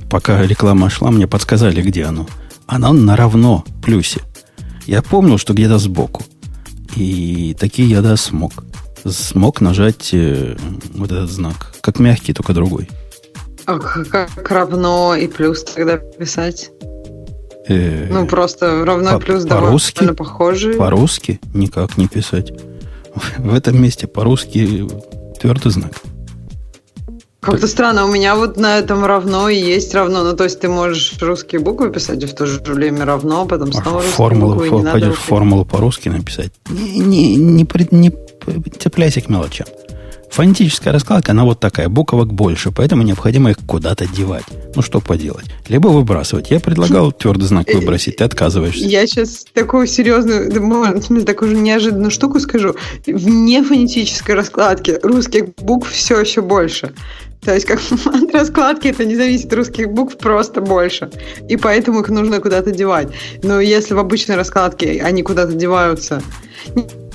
Пока 0.10 0.42
реклама 0.46 0.90
шла, 0.90 1.12
мне 1.12 1.28
подсказали, 1.28 1.82
где 1.82 2.06
оно. 2.06 2.28
Оно 2.66 2.94
на 2.94 3.16
равно 3.16 3.64
плюсе. 3.84 4.22
Я 4.86 5.02
помнил, 5.02 5.38
что 5.38 5.54
где-то 5.54 5.78
сбоку. 5.80 6.24
И 6.96 7.56
такие 7.60 7.90
я, 7.90 8.02
да, 8.02 8.18
смог. 8.18 8.64
Смог 9.06 9.62
нажать 9.62 10.10
э, 10.14 10.58
вот 10.96 11.12
этот 11.12 11.30
знак. 11.30 11.74
Как 11.82 12.00
мягкий, 12.00 12.34
только 12.34 12.54
другой. 12.54 12.90
А 13.68 13.80
как 13.80 14.50
равно 14.50 15.14
и 15.14 15.28
плюс 15.28 15.62
тогда 15.66 15.98
писать? 15.98 16.72
Э, 17.68 18.08
ну, 18.10 18.26
просто 18.26 18.86
равно 18.86 19.12
по, 19.12 19.20
плюс 19.20 19.46
по-русски, 19.46 20.00
довольно 20.00 20.16
похожие. 20.16 20.76
По-русски 20.76 21.42
никак 21.54 21.98
не 21.98 22.08
писать. 22.08 22.54
В 23.38 23.54
этом 23.54 23.82
месте 23.82 24.08
по-русски 24.08 24.88
твердый 25.42 25.74
знак. 25.74 25.92
Как-то 27.42 27.68
странно, 27.68 28.06
у 28.06 28.08
меня 28.08 28.38
вот 28.38 28.56
на 28.56 28.78
этом 28.78 29.06
равно 29.06 29.50
и 29.50 29.58
есть 29.58 29.94
равно. 29.94 30.24
Ну, 30.24 30.34
то 30.34 30.46
есть 30.46 30.62
ты 30.62 30.70
можешь 30.70 31.18
русские 31.22 31.60
буквы 31.60 31.92
писать 31.92 32.24
и 32.24 32.26
в 32.26 32.34
то 32.34 32.46
же 32.46 32.62
время 32.62 33.04
равно, 33.04 33.42
а 33.42 33.46
потом 33.46 33.74
снова 33.74 33.98
русские 33.98 34.14
формулу, 34.14 34.54
буквы. 34.54 34.70
Фор, 34.70 34.92
пойдешь 34.92 35.16
формулу 35.16 35.66
по-русски 35.66 36.08
написать. 36.08 36.54
Не, 36.70 37.36
не, 37.36 37.36
не, 37.36 37.68
не 37.92 38.14
цепляйся 38.80 39.20
к 39.20 39.28
мелочам. 39.28 39.68
Фонетическая 40.32 40.94
раскладка, 40.94 41.32
она 41.32 41.46
вот 41.46 41.60
такая, 41.60 41.90
буквок 41.90 42.34
больше, 42.34 42.72
поэтому 42.72 43.04
необходимо 43.04 43.52
их 43.52 43.58
куда-то 43.66 44.08
девать. 44.08 44.44
Ну, 44.76 44.82
что 44.82 45.00
поделать? 45.00 45.46
Либо 45.68 45.88
выбрасывать. 45.88 46.52
Я 46.52 46.60
предлагал 46.60 47.12
твердый 47.12 47.48
знак 47.48 47.68
выбросить, 47.74 48.18
ты 48.18 48.24
отказываешься. 48.24 48.86
Я 48.86 49.08
сейчас 49.08 49.46
такую 49.54 49.88
серьезную, 49.88 50.52
в 50.52 51.04
смысле, 51.04 51.26
такую 51.26 51.52
же 51.52 51.58
неожиданную 51.58 52.12
штуку 52.12 52.40
скажу. 52.40 52.76
В 53.06 53.28
нефонетической 53.28 54.36
раскладке 54.36 55.00
русских 55.02 55.56
букв 55.56 55.92
все 55.92 56.20
еще 56.20 56.42
больше. 56.42 56.94
То 57.42 57.54
есть, 57.54 57.66
как 57.66 57.80
от 58.06 58.34
раскладки 58.34 58.88
это 58.88 59.06
не 59.06 59.16
зависит, 59.16 59.54
русских 59.54 59.90
букв 59.90 60.18
просто 60.18 60.62
больше. 60.62 61.10
И 61.48 61.58
поэтому 61.58 62.02
их 62.02 62.10
нужно 62.10 62.40
куда-то 62.40 62.72
девать. 62.72 63.10
Но 63.44 63.60
если 63.60 63.94
в 63.94 64.00
обычной 64.00 64.36
раскладке 64.36 65.02
они 65.02 65.24
куда-то 65.24 65.54
деваются, 65.54 66.22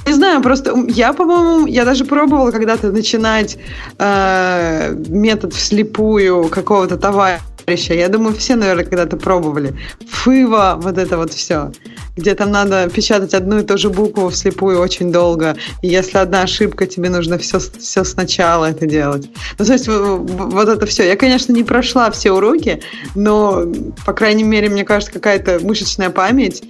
не 0.07 0.15
знаю, 0.15 0.43
просто 0.43 0.75
я, 0.89 1.13
по-моему, 1.13 1.67
я 1.67 1.85
даже 1.85 2.05
пробовала 2.05 2.51
когда-то 2.51 2.91
начинать 2.91 3.57
э, 3.99 4.95
метод 5.09 5.55
вслепую 5.55 6.49
какого-то 6.49 6.97
товарища. 6.97 7.95
Я 7.95 8.09
думаю, 8.09 8.35
все, 8.35 8.57
наверное, 8.57 8.85
когда-то 8.85 9.17
пробовали. 9.17 9.75
Фыва, 10.09 10.79
вот 10.81 10.99
это 10.99 11.17
вот 11.17 11.33
все. 11.33 11.71
Где 12.17 12.35
там 12.35 12.51
надо 12.51 12.91
печатать 12.91 13.33
одну 13.33 13.61
и 13.61 13.63
ту 13.63 13.79
же 13.79 13.91
букву 13.91 14.29
вслепую 14.29 14.81
очень 14.81 15.13
долго. 15.13 15.57
И 15.83 15.89
если 15.89 16.19
одна 16.19 16.43
ошибка, 16.43 16.87
тебе 16.87 17.09
нужно 17.09 17.39
все, 17.39 17.61
все 17.61 18.03
сначала 18.05 18.67
это 18.67 18.87
делать. 18.87 19.31
Ну, 19.59 19.65
то 19.65 19.73
есть 19.73 19.87
вот 19.87 20.69
это 20.69 20.85
все. 20.87 21.07
Я, 21.07 21.17
конечно, 21.17 21.53
не 21.53 21.63
прошла 21.63 22.11
все 22.11 22.33
уроки, 22.33 22.83
но, 23.15 23.65
по 24.05 24.13
крайней 24.13 24.45
мере, 24.45 24.69
мне 24.69 24.85
кажется, 24.85 25.13
какая-то 25.13 25.61
мышечная 25.63 26.11
память 26.11 26.65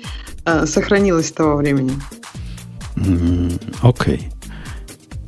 э, 0.44 0.66
сохранилась 0.66 1.28
с 1.28 1.32
того 1.32 1.56
времени. 1.56 1.92
Окей. 3.82 4.30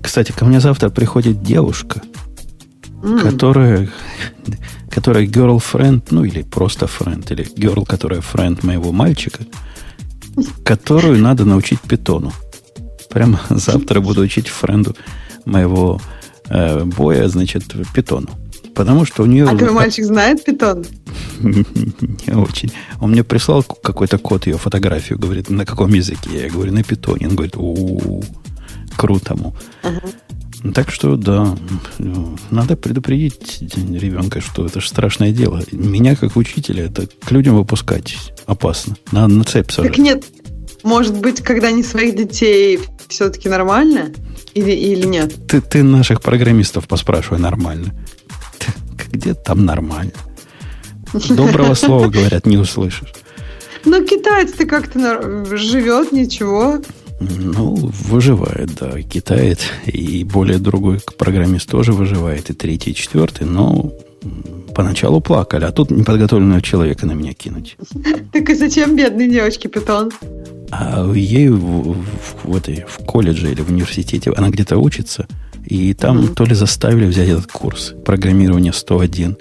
Кстати, 0.03 0.33
ко 0.33 0.45
мне 0.45 0.61
завтра 0.61 0.91
приходит 0.91 1.43
девушка, 1.43 2.03
mm. 3.03 3.21
которая, 3.21 3.89
которая 4.91 5.27
girlfriend, 5.27 6.09
ну 6.11 6.25
или 6.25 6.43
просто 6.43 6.87
friend, 6.87 7.33
или 7.33 7.45
girl, 7.57 7.87
которая 7.87 8.21
friend 8.21 8.65
моего 8.65 8.93
мальчика, 8.93 9.45
которую 10.65 11.19
надо 11.19 11.45
научить 11.45 11.81
питону. 11.81 12.33
Прямо 13.11 13.41
завтра 13.49 14.01
буду 14.01 14.21
учить 14.21 14.49
френду 14.49 14.95
моего 15.47 16.01
э, 16.49 16.85
боя, 16.85 17.29
значит, 17.29 17.65
питону. 17.95 18.29
Потому 18.75 19.05
что 19.05 19.23
у 19.23 19.27
нее... 19.27 19.47
А 19.47 19.57
твой 19.57 19.71
мальчик 19.71 20.05
знает 20.05 20.45
питон? 20.45 20.85
Не 21.41 22.35
очень. 22.35 22.73
Он 23.01 23.11
мне 23.11 23.23
прислал 23.25 23.63
какой-то 23.63 24.19
код, 24.19 24.47
ее 24.47 24.59
фотографию, 24.59 25.19
говорит, 25.19 25.51
на 25.51 25.65
каком 25.65 25.93
языке? 25.93 26.45
Я 26.45 26.51
говорю, 26.51 26.73
на 26.73 26.83
питоне. 26.83 27.29
Он 27.29 27.37
говорит, 27.37 27.57
у 27.57 28.23
круто 28.97 29.37
му. 29.37 29.55
Так 30.75 30.91
что, 30.91 31.17
да, 31.17 31.57
надо 32.51 32.77
предупредить 32.77 33.59
ребенка, 33.61 34.41
что 34.41 34.65
это 34.65 34.81
же 34.81 34.89
страшное 34.89 35.31
дело. 35.31 35.63
Меня, 35.73 36.17
как 36.17 36.37
учителя, 36.37 36.87
это 36.87 37.07
к 37.07 37.31
людям 37.33 37.57
выпускать 37.57 38.17
опасно. 38.47 38.97
Надо 39.13 39.35
на 39.35 39.45
цепь 39.45 39.71
сажать. 39.71 39.93
Так 39.93 39.99
нет, 39.99 40.25
может 40.83 41.19
быть, 41.19 41.43
когда 41.43 41.71
не 41.71 41.83
своих 41.83 42.17
детей 42.17 42.81
все-таки 43.09 43.49
нормально? 43.49 44.11
Или, 44.55 44.71
или 44.71 45.07
нет? 45.07 45.35
Ты, 45.49 45.61
ты 45.61 45.83
наших 45.83 46.23
программистов 46.23 46.89
поспрашивай 46.89 47.39
нормально. 47.39 47.93
Где 49.15 49.35
там 49.35 49.65
нормально? 49.65 50.13
Доброго 51.31 51.75
слова, 51.75 52.09
говорят, 52.09 52.47
не 52.47 52.59
услышишь. 52.59 53.13
Ну, 53.85 54.05
китаец-то 54.05 54.67
как-то 54.67 55.45
живет, 55.57 56.11
ничего. 56.11 56.81
Ну, 57.21 57.93
выживает, 58.09 58.75
да. 58.75 59.01
Китаец 59.03 59.61
и 59.87 60.25
более 60.25 60.59
другой 60.59 61.01
программист 61.17 61.71
тоже 61.71 61.93
выживает, 61.93 62.51
и 62.51 62.55
третий, 62.55 62.91
и 62.91 62.95
четвертый, 62.95 63.47
но 63.47 63.93
поначалу 64.75 65.21
плакали, 65.21 65.65
а 65.65 65.71
тут 65.71 65.93
неподготовленного 65.93 66.61
человека 66.61 67.07
на 67.07 67.13
меня 67.13 67.35
кинуть. 67.35 67.77
Так 68.33 68.51
и 68.51 68.55
зачем 68.55 68.97
бедной 68.97 69.31
девочке 69.31 69.69
питон? 69.69 70.11
А 70.73 71.09
ей 71.15 71.51
в, 71.51 71.93
в, 71.93 71.97
в, 72.43 72.57
этой, 72.57 72.85
в 72.89 73.05
колледже 73.05 73.53
или 73.53 73.63
в 73.63 73.71
университете 73.71 74.33
она 74.37 74.49
где-то 74.49 74.77
учится, 74.77 75.29
и 75.65 75.95
там 75.95 76.21
mm-hmm. 76.21 76.35
то 76.35 76.45
ли 76.45 76.55
заставили 76.55 77.07
взять 77.07 77.29
этот 77.29 77.47
курс 77.47 77.95
программирования 78.05 78.73
101, 78.73 79.37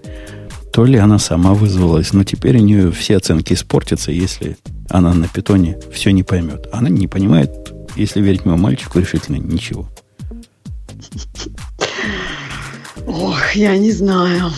то 0.72 0.86
ли 0.86 0.98
она 0.98 1.20
сама 1.20 1.54
вызвалась, 1.54 2.14
но 2.14 2.24
теперь 2.24 2.58
у 2.58 2.62
нее 2.62 2.92
все 2.92 3.18
оценки 3.18 3.54
испортятся, 3.54 4.12
если 4.12 4.58
она 4.90 5.14
на 5.14 5.28
питоне 5.28 5.78
все 5.92 6.12
не 6.12 6.24
поймет. 6.24 6.68
Она 6.72 6.90
не 6.90 7.08
понимает, 7.08 7.52
если 7.96 8.22
верить 8.22 8.46
моему 8.46 8.62
мальчику, 8.62 9.00
решительно 9.00 9.38
ничего. 9.38 9.90
Ох, 13.06 13.56
я 13.56 13.78
не 13.78 13.92
знаю. 13.92 14.52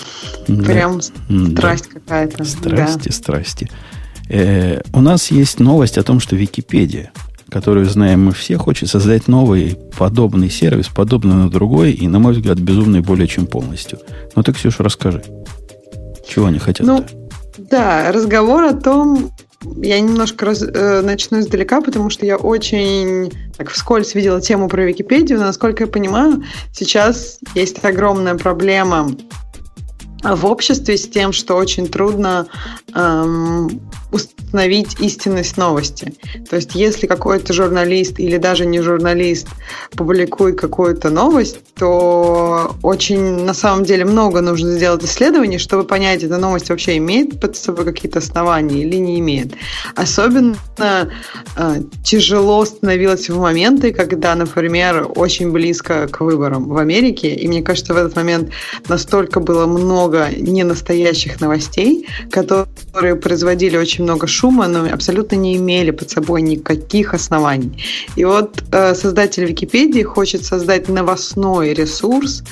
Да. 0.48 0.64
Прям 0.64 1.02
страсть 1.02 1.90
да. 1.94 2.00
какая-то. 2.00 2.44
Страсти, 2.44 3.10
да. 3.10 3.14
страсти. 3.14 3.70
Э, 4.30 4.82
у 4.94 5.02
нас 5.02 5.32
есть 5.32 5.60
новость 5.60 5.98
о 5.98 6.04
том, 6.04 6.20
что 6.20 6.36
Википедия, 6.36 7.12
которую 7.56 7.86
знаем 7.86 8.26
мы 8.26 8.34
все, 8.34 8.58
хочет 8.58 8.90
создать 8.90 9.30
новый 9.30 9.78
подобный 9.98 10.50
сервис, 10.50 10.90
подобный 10.90 11.36
на 11.36 11.50
другой, 11.50 11.94
и, 11.94 12.06
на 12.06 12.20
мой 12.20 12.34
взгляд, 12.34 12.60
безумный 12.60 13.00
более 13.00 13.30
чем 13.30 13.48
полностью. 13.48 13.98
Ну 14.36 14.44
ты, 14.44 14.52
Ксюша, 14.52 14.84
расскажи. 14.84 15.24
Чего 16.28 16.48
они 16.48 16.60
хотят? 16.60 16.86
Ну, 16.86 17.06
да, 17.58 18.12
разговор 18.12 18.66
о 18.66 18.74
том, 18.74 19.32
я 19.78 20.02
немножко 20.02 20.48
раз, 20.48 20.64
э, 20.64 21.02
начну 21.02 21.40
издалека, 21.40 21.80
потому 21.80 22.10
что 22.10 22.26
я 22.26 22.36
очень 22.36 23.32
так 23.58 23.70
вскользь 23.70 24.16
видела 24.16 24.42
тему 24.42 24.68
про 24.68 24.84
Википедию. 24.84 25.40
Но, 25.40 25.46
насколько 25.46 25.84
я 25.84 25.88
понимаю, 25.88 26.44
сейчас 26.74 27.40
есть 27.54 27.82
огромная 27.86 28.36
проблема 28.36 29.12
в 30.24 30.46
обществе 30.46 30.98
с 30.98 31.08
тем, 31.08 31.32
что 31.32 31.56
очень 31.56 31.88
трудно 31.88 32.48
эм, 32.94 33.80
установить 34.56 35.00
истинность 35.02 35.58
новости. 35.58 36.14
То 36.50 36.56
есть, 36.56 36.76
если 36.76 37.08
какой-то 37.08 37.52
журналист 37.52 38.20
или 38.20 38.38
даже 38.38 38.66
не 38.66 38.82
журналист 38.82 39.48
публикует 39.98 40.58
какую-то 40.60 41.10
новость, 41.10 41.60
то 41.78 42.74
очень 42.82 43.44
на 43.46 43.54
самом 43.54 43.84
деле 43.84 44.06
много 44.06 44.40
нужно 44.40 44.72
сделать 44.72 45.04
исследований, 45.04 45.58
чтобы 45.58 45.84
понять, 45.84 46.24
эта 46.24 46.38
новость 46.38 46.70
вообще 46.70 46.98
имеет 46.98 47.42
под 47.42 47.58
собой 47.58 47.84
какие-то 47.84 48.20
основания 48.20 48.84
или 48.84 48.96
не 48.96 49.20
имеет. 49.20 49.54
Особенно 49.96 50.56
э, 50.78 51.82
тяжело 52.06 52.64
становилось 52.64 53.30
в 53.30 53.38
моменты, 53.38 53.92
когда, 53.92 54.36
например, 54.36 55.06
очень 55.16 55.52
близко 55.52 56.08
к 56.08 56.22
выборам 56.22 56.70
в 56.70 56.78
Америке, 56.78 57.36
и 57.36 57.48
мне 57.50 57.62
кажется, 57.62 57.94
в 57.94 57.98
этот 57.98 58.16
момент 58.16 58.52
настолько 58.88 59.42
было 59.42 59.66
много 59.66 60.30
ненастоящих 60.38 61.42
новостей, 61.42 62.08
которые 62.32 63.16
производили 63.16 63.76
очень 63.78 64.06
много 64.06 64.28
шума, 64.28 64.45
но 64.52 64.94
абсолютно 64.94 65.36
не 65.36 65.56
имели 65.58 65.92
под 65.92 66.10
собой 66.10 66.42
никаких 66.42 67.14
оснований. 67.14 67.84
И 68.16 68.26
вот 68.26 68.64
э, 68.72 68.96
создатель 68.96 69.46
Википедии 69.46 70.04
хочет 70.04 70.44
создать 70.46 70.90
новостной 70.90 71.74
ресурс, 71.74 72.44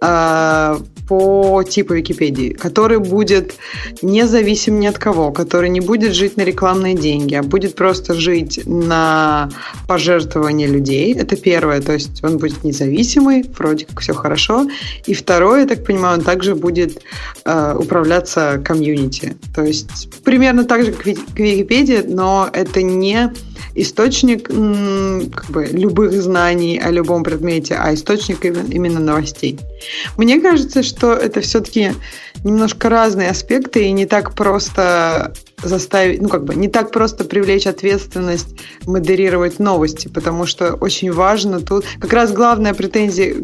э, 0.00 0.76
по 1.08 1.62
типу 1.62 1.94
Википедии, 1.94 2.50
который 2.50 2.98
будет 2.98 3.54
независим 4.02 4.80
ни 4.80 4.86
от 4.86 4.98
кого, 4.98 5.32
который 5.32 5.68
не 5.68 5.80
будет 5.80 6.14
жить 6.14 6.36
на 6.36 6.42
рекламные 6.42 6.94
деньги, 6.94 7.34
а 7.34 7.42
будет 7.42 7.74
просто 7.74 8.14
жить 8.14 8.60
на 8.66 9.50
пожертвования 9.86 10.66
людей. 10.66 11.14
Это 11.14 11.36
первое, 11.36 11.80
то 11.80 11.92
есть 11.92 12.24
он 12.24 12.38
будет 12.38 12.64
независимый, 12.64 13.44
вроде 13.58 13.86
как 13.86 14.00
все 14.00 14.14
хорошо. 14.14 14.66
И 15.06 15.14
второе, 15.14 15.60
я 15.62 15.66
так 15.66 15.84
понимаю, 15.84 16.18
он 16.18 16.24
также 16.24 16.54
будет 16.54 17.02
э, 17.44 17.76
управляться 17.78 18.62
комьюнити. 18.64 19.36
То 19.54 19.62
есть 19.62 20.08
примерно 20.24 20.64
так 20.64 20.84
же, 20.84 20.92
как 20.92 21.06
Википедия, 21.06 22.04
но 22.06 22.48
это 22.52 22.82
не 22.82 23.32
источник 23.74 24.48
как 24.48 25.50
бы, 25.50 25.66
любых 25.66 26.12
знаний 26.12 26.78
о 26.78 26.90
любом 26.90 27.24
предмете, 27.24 27.74
а 27.74 27.92
источник 27.92 28.44
именно 28.44 29.00
новостей. 29.00 29.58
Мне 30.16 30.40
кажется, 30.40 30.82
что 30.82 30.93
это 31.02 31.40
все-таки 31.40 31.92
немножко 32.44 32.88
разные 32.88 33.30
аспекты 33.30 33.84
и 33.84 33.92
не 33.92 34.06
так 34.06 34.34
просто 34.34 35.32
заставить, 35.62 36.20
ну 36.20 36.28
как 36.28 36.44
бы 36.44 36.54
не 36.54 36.68
так 36.68 36.90
просто 36.90 37.24
привлечь 37.24 37.66
ответственность 37.66 38.54
модерировать 38.86 39.58
новости, 39.58 40.08
потому 40.08 40.46
что 40.46 40.74
очень 40.74 41.10
важно 41.10 41.60
тут, 41.60 41.84
как 42.00 42.12
раз 42.12 42.32
главная 42.32 42.74
претензия 42.74 43.34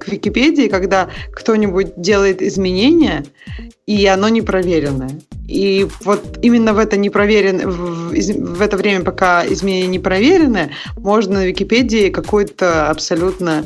к 0.00 0.08
Википедии, 0.08 0.68
когда 0.68 1.10
кто-нибудь 1.32 2.00
делает 2.00 2.42
изменения, 2.42 3.24
и 3.86 4.06
оно 4.06 4.28
не 4.28 4.42
проверенное. 4.42 5.10
И 5.46 5.86
вот 6.02 6.38
именно 6.42 6.74
в 6.74 6.78
это 6.78 6.96
непроверенное, 6.96 7.68
в, 7.68 8.12
в 8.12 8.62
это 8.62 8.76
время, 8.76 9.04
пока 9.04 9.46
изменения 9.46 9.86
не 9.86 9.98
проверены, 9.98 10.70
можно 10.96 11.34
на 11.34 11.46
Википедии 11.46 12.08
какую-то 12.08 12.90
абсолютно 12.90 13.64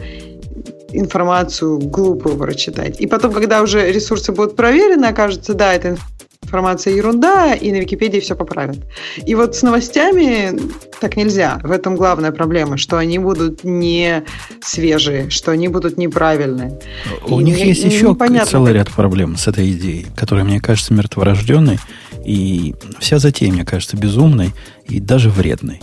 информацию 0.93 1.79
глупую 1.79 2.37
прочитать. 2.37 3.01
И 3.01 3.07
потом, 3.07 3.33
когда 3.33 3.63
уже 3.63 3.91
ресурсы 3.93 4.33
будут 4.33 4.57
проверены, 4.57 5.07
окажется, 5.07 5.55
да, 5.55 5.73
это 5.75 5.97
информация 6.43 6.95
ерунда, 6.95 7.55
и 7.55 7.71
на 7.71 7.77
Википедии 7.77 8.19
все 8.19 8.35
поправят. 8.35 8.79
И 9.25 9.35
вот 9.35 9.55
с 9.55 9.63
новостями 9.63 10.59
так 11.01 11.17
нельзя. 11.17 11.61
В 11.63 11.71
этом 11.71 11.97
главная 11.97 12.33
проблема, 12.33 12.77
что 12.77 12.99
они 12.99 13.19
будут 13.19 13.63
не 13.63 14.25
свежие, 14.61 15.31
что 15.31 15.53
они 15.53 15.69
будут 15.69 15.97
неправильные. 15.97 16.79
У 17.27 17.41
и 17.41 17.45
них 17.45 17.57
не, 17.57 17.69
есть 17.69 17.85
еще 17.85 18.11
непонятно, 18.11 18.51
целый 18.51 18.73
ряд 18.73 18.91
проблем 18.91 19.37
с 19.37 19.47
этой 19.47 19.71
идеей, 19.73 20.07
которая, 20.17 20.45
мне 20.45 20.61
кажется, 20.61 20.93
мертворожденной, 20.93 21.79
и 22.25 22.75
вся 22.99 23.19
затея, 23.19 23.53
мне 23.53 23.65
кажется, 23.65 23.97
безумной 23.97 24.53
и 24.87 24.99
даже 24.99 25.31
вредной. 25.31 25.81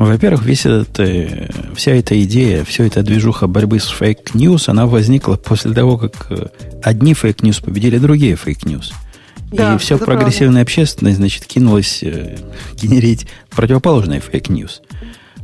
Во-первых, 0.00 0.46
весь 0.46 0.64
этот, 0.64 0.98
э, 0.98 1.50
вся 1.74 1.92
эта 1.92 2.18
идея, 2.22 2.64
вся 2.64 2.84
эта 2.84 3.02
движуха 3.02 3.46
борьбы 3.46 3.78
с 3.78 3.86
fake 3.86 4.23
news, 4.23 4.70
она 4.70 4.86
возникла 4.86 5.34
после 5.34 5.74
того, 5.74 5.98
как 5.98 6.26
э, 6.30 6.46
одни 6.82 7.12
fake 7.12 7.36
news 7.36 7.60
победили 7.60 7.98
другие 7.98 8.34
fake 8.34 8.61
news. 8.61 8.94
Да, 9.52 9.74
и 9.74 9.78
вся 9.78 9.98
прогрессивная 9.98 10.52
правда. 10.52 10.60
общественность, 10.62 11.18
значит, 11.18 11.44
кинулась 11.44 12.02
э, 12.02 12.38
генерить 12.80 13.26
противоположный 13.50 14.20
fake 14.20 14.47
news. 14.47 14.80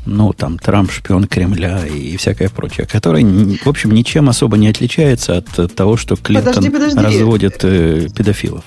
Ну, 0.06 0.32
там, 0.32 0.58
Трамп 0.58 0.90
шпион 0.90 1.26
Кремля 1.26 1.84
и 1.86 2.16
всякое 2.16 2.48
прочее, 2.48 2.86
которое, 2.90 3.26
в 3.62 3.68
общем, 3.68 3.90
ничем 3.90 4.30
особо 4.30 4.56
не 4.56 4.68
отличается 4.68 5.36
от 5.36 5.74
того, 5.74 5.98
что 5.98 6.16
Клинтон 6.16 6.54
подожди, 6.54 6.70
подожди. 6.70 6.98
разводит 6.98 7.58
э, 7.62 8.08
педофилов. 8.16 8.64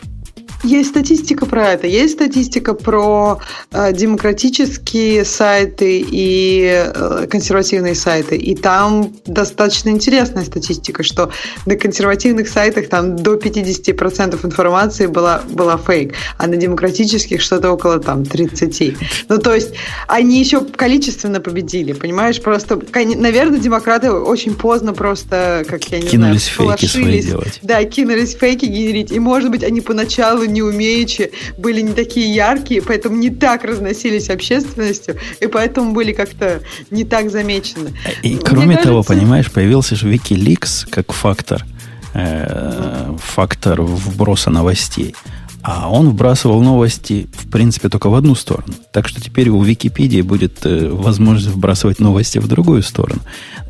Есть 0.63 0.89
статистика 0.89 1.45
про 1.45 1.69
это. 1.69 1.87
Есть 1.87 2.15
статистика 2.15 2.73
про 2.73 3.39
э, 3.71 3.93
демократические 3.93 5.23
сайты 5.23 6.05
и 6.05 6.83
э, 6.93 7.27
консервативные 7.29 7.95
сайты. 7.95 8.35
И 8.35 8.55
там 8.55 9.13
достаточно 9.25 9.89
интересная 9.89 10.43
статистика, 10.43 11.03
что 11.03 11.31
на 11.65 11.75
консервативных 11.75 12.49
сайтах 12.49 12.89
там 12.89 13.15
до 13.15 13.35
50% 13.35 14.45
информации 14.45 15.05
была, 15.07 15.41
была 15.49 15.77
фейк, 15.77 16.13
а 16.37 16.47
на 16.47 16.57
демократических 16.57 17.41
что-то 17.41 17.71
около 17.71 17.99
там 17.99 18.25
30. 18.25 18.97
Ну, 19.29 19.37
то 19.37 19.55
есть 19.55 19.73
они 20.07 20.39
еще 20.39 20.61
количественно 20.61 21.39
победили, 21.39 21.93
понимаешь? 21.93 22.41
Просто, 22.41 22.79
наверное, 22.93 23.59
демократы 23.59 24.11
очень 24.11 24.55
поздно 24.55 24.93
просто, 24.93 25.63
как 25.67 25.85
я 25.85 25.99
не 25.99 26.07
кинулись 26.07 26.53
знаю, 26.53 26.77
фейки 26.77 26.91
свои 26.91 27.21
делать. 27.21 27.59
Да, 27.61 27.81
кинулись 27.85 28.35
фейки 28.35 28.65
генерить. 28.65 29.11
И, 29.11 29.19
может 29.19 29.51
быть, 29.51 29.63
они 29.63 29.79
поначалу 29.79 30.48
не 30.49 30.61
умеючи, 30.61 31.31
были 31.57 31.81
не 31.81 31.93
такие 31.93 32.33
яркие, 32.33 32.81
поэтому 32.81 33.15
не 33.15 33.29
так 33.29 33.63
разносились 33.63 34.29
общественностью, 34.29 35.17
и 35.39 35.47
поэтому 35.47 35.93
были 35.93 36.11
как-то 36.11 36.61
не 36.91 37.03
так 37.03 37.31
замечены. 37.31 37.93
И 38.23 38.35
Мне 38.35 38.39
кроме 38.39 38.75
кажется... 38.75 38.89
того, 38.89 39.03
понимаешь, 39.03 39.51
появился 39.51 39.95
же 39.95 40.11
Wikileaks 40.11 40.87
как 40.89 41.11
фактор, 41.11 41.65
э, 42.13 43.15
фактор 43.19 43.81
вброса 43.81 44.49
новостей. 44.49 45.15
А 45.61 45.91
он 45.91 46.09
вбрасывал 46.09 46.61
новости, 46.61 47.27
в 47.33 47.49
принципе, 47.49 47.89
только 47.89 48.09
в 48.09 48.15
одну 48.15 48.33
сторону. 48.33 48.73
Так 48.93 49.07
что 49.09 49.19
теперь 49.19 49.49
у 49.49 49.61
Википедии 49.61 50.21
будет 50.21 50.65
э, 50.65 50.89
возможность 50.89 51.53
вбрасывать 51.53 51.99
новости 51.99 52.37
в 52.37 52.47
другую 52.47 52.81
сторону. 52.81 53.21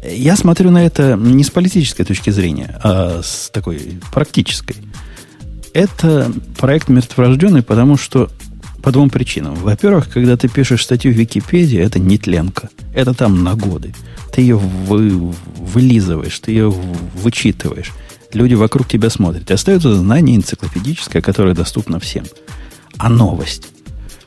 Я 0.08 0.36
смотрю 0.36 0.70
на 0.70 0.86
это 0.86 1.16
не 1.20 1.44
с 1.44 1.50
политической 1.50 2.04
точки 2.04 2.30
зрения, 2.30 2.80
а 2.84 3.22
с 3.24 3.50
такой 3.50 4.00
практической. 4.14 4.76
Это 5.74 6.32
проект 6.58 6.90
мертворожденный, 6.90 7.62
потому 7.62 7.98
что 7.98 8.30
по 8.82 8.92
двум 8.92 9.10
причинам. 9.10 9.56
Во-первых, 9.56 10.10
когда 10.10 10.38
ты 10.38 10.48
пишешь 10.48 10.84
статью 10.84 11.14
в 11.14 11.18
Википедии, 11.18 11.80
это 11.80 12.00
не 12.00 12.18
тленка. 12.18 12.70
Это 12.94 13.14
там 13.14 13.44
на 13.44 13.56
годы. 13.56 13.94
Ты 14.34 14.42
ее 14.42 14.58
вы, 14.58 15.34
вылизываешь, 15.58 16.40
ты 16.40 16.52
ее 16.52 16.70
вычитываешь. 16.70 17.92
Люди 18.34 18.54
вокруг 18.54 18.88
тебя 18.88 19.10
смотрят. 19.10 19.50
Остается 19.52 19.94
знание 19.96 20.38
энциклопедическое, 20.38 21.22
которое 21.22 21.54
доступно 21.54 22.00
всем. 22.00 22.26
А 22.98 23.10
новость? 23.10 23.68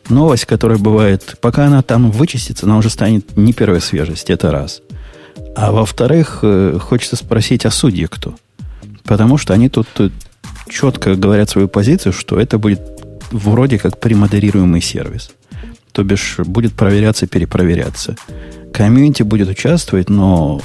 Новость, 0.08 0.44
которая 0.46 0.78
бывает, 0.78 1.38
пока 1.40 1.66
она 1.66 1.82
там 1.82 2.10
вычистится, 2.10 2.66
она 2.66 2.76
уже 2.76 2.90
станет 2.90 3.36
не 3.36 3.52
первой 3.52 3.80
свежести, 3.80 4.32
это 4.32 4.50
раз. 4.50 4.82
А 5.54 5.70
во-вторых, 5.70 6.40
э, 6.42 6.78
хочется 6.80 7.16
спросить, 7.16 7.64
а 7.64 7.70
судьи 7.70 8.06
кто? 8.06 8.34
Потому 9.04 9.38
что 9.38 9.54
они 9.54 9.68
тут 9.68 9.86
четко 10.72 11.14
говорят 11.14 11.50
свою 11.50 11.68
позицию, 11.68 12.12
что 12.12 12.40
это 12.40 12.58
будет 12.58 12.80
вроде 13.30 13.78
как 13.78 14.00
премодерируемый 14.00 14.80
сервис. 14.80 15.30
То 15.92 16.02
бишь 16.02 16.36
будет 16.38 16.72
проверяться, 16.72 17.26
перепроверяться. 17.26 18.16
Комьюнити 18.72 19.22
будет 19.22 19.48
участвовать, 19.48 20.08
но 20.08 20.60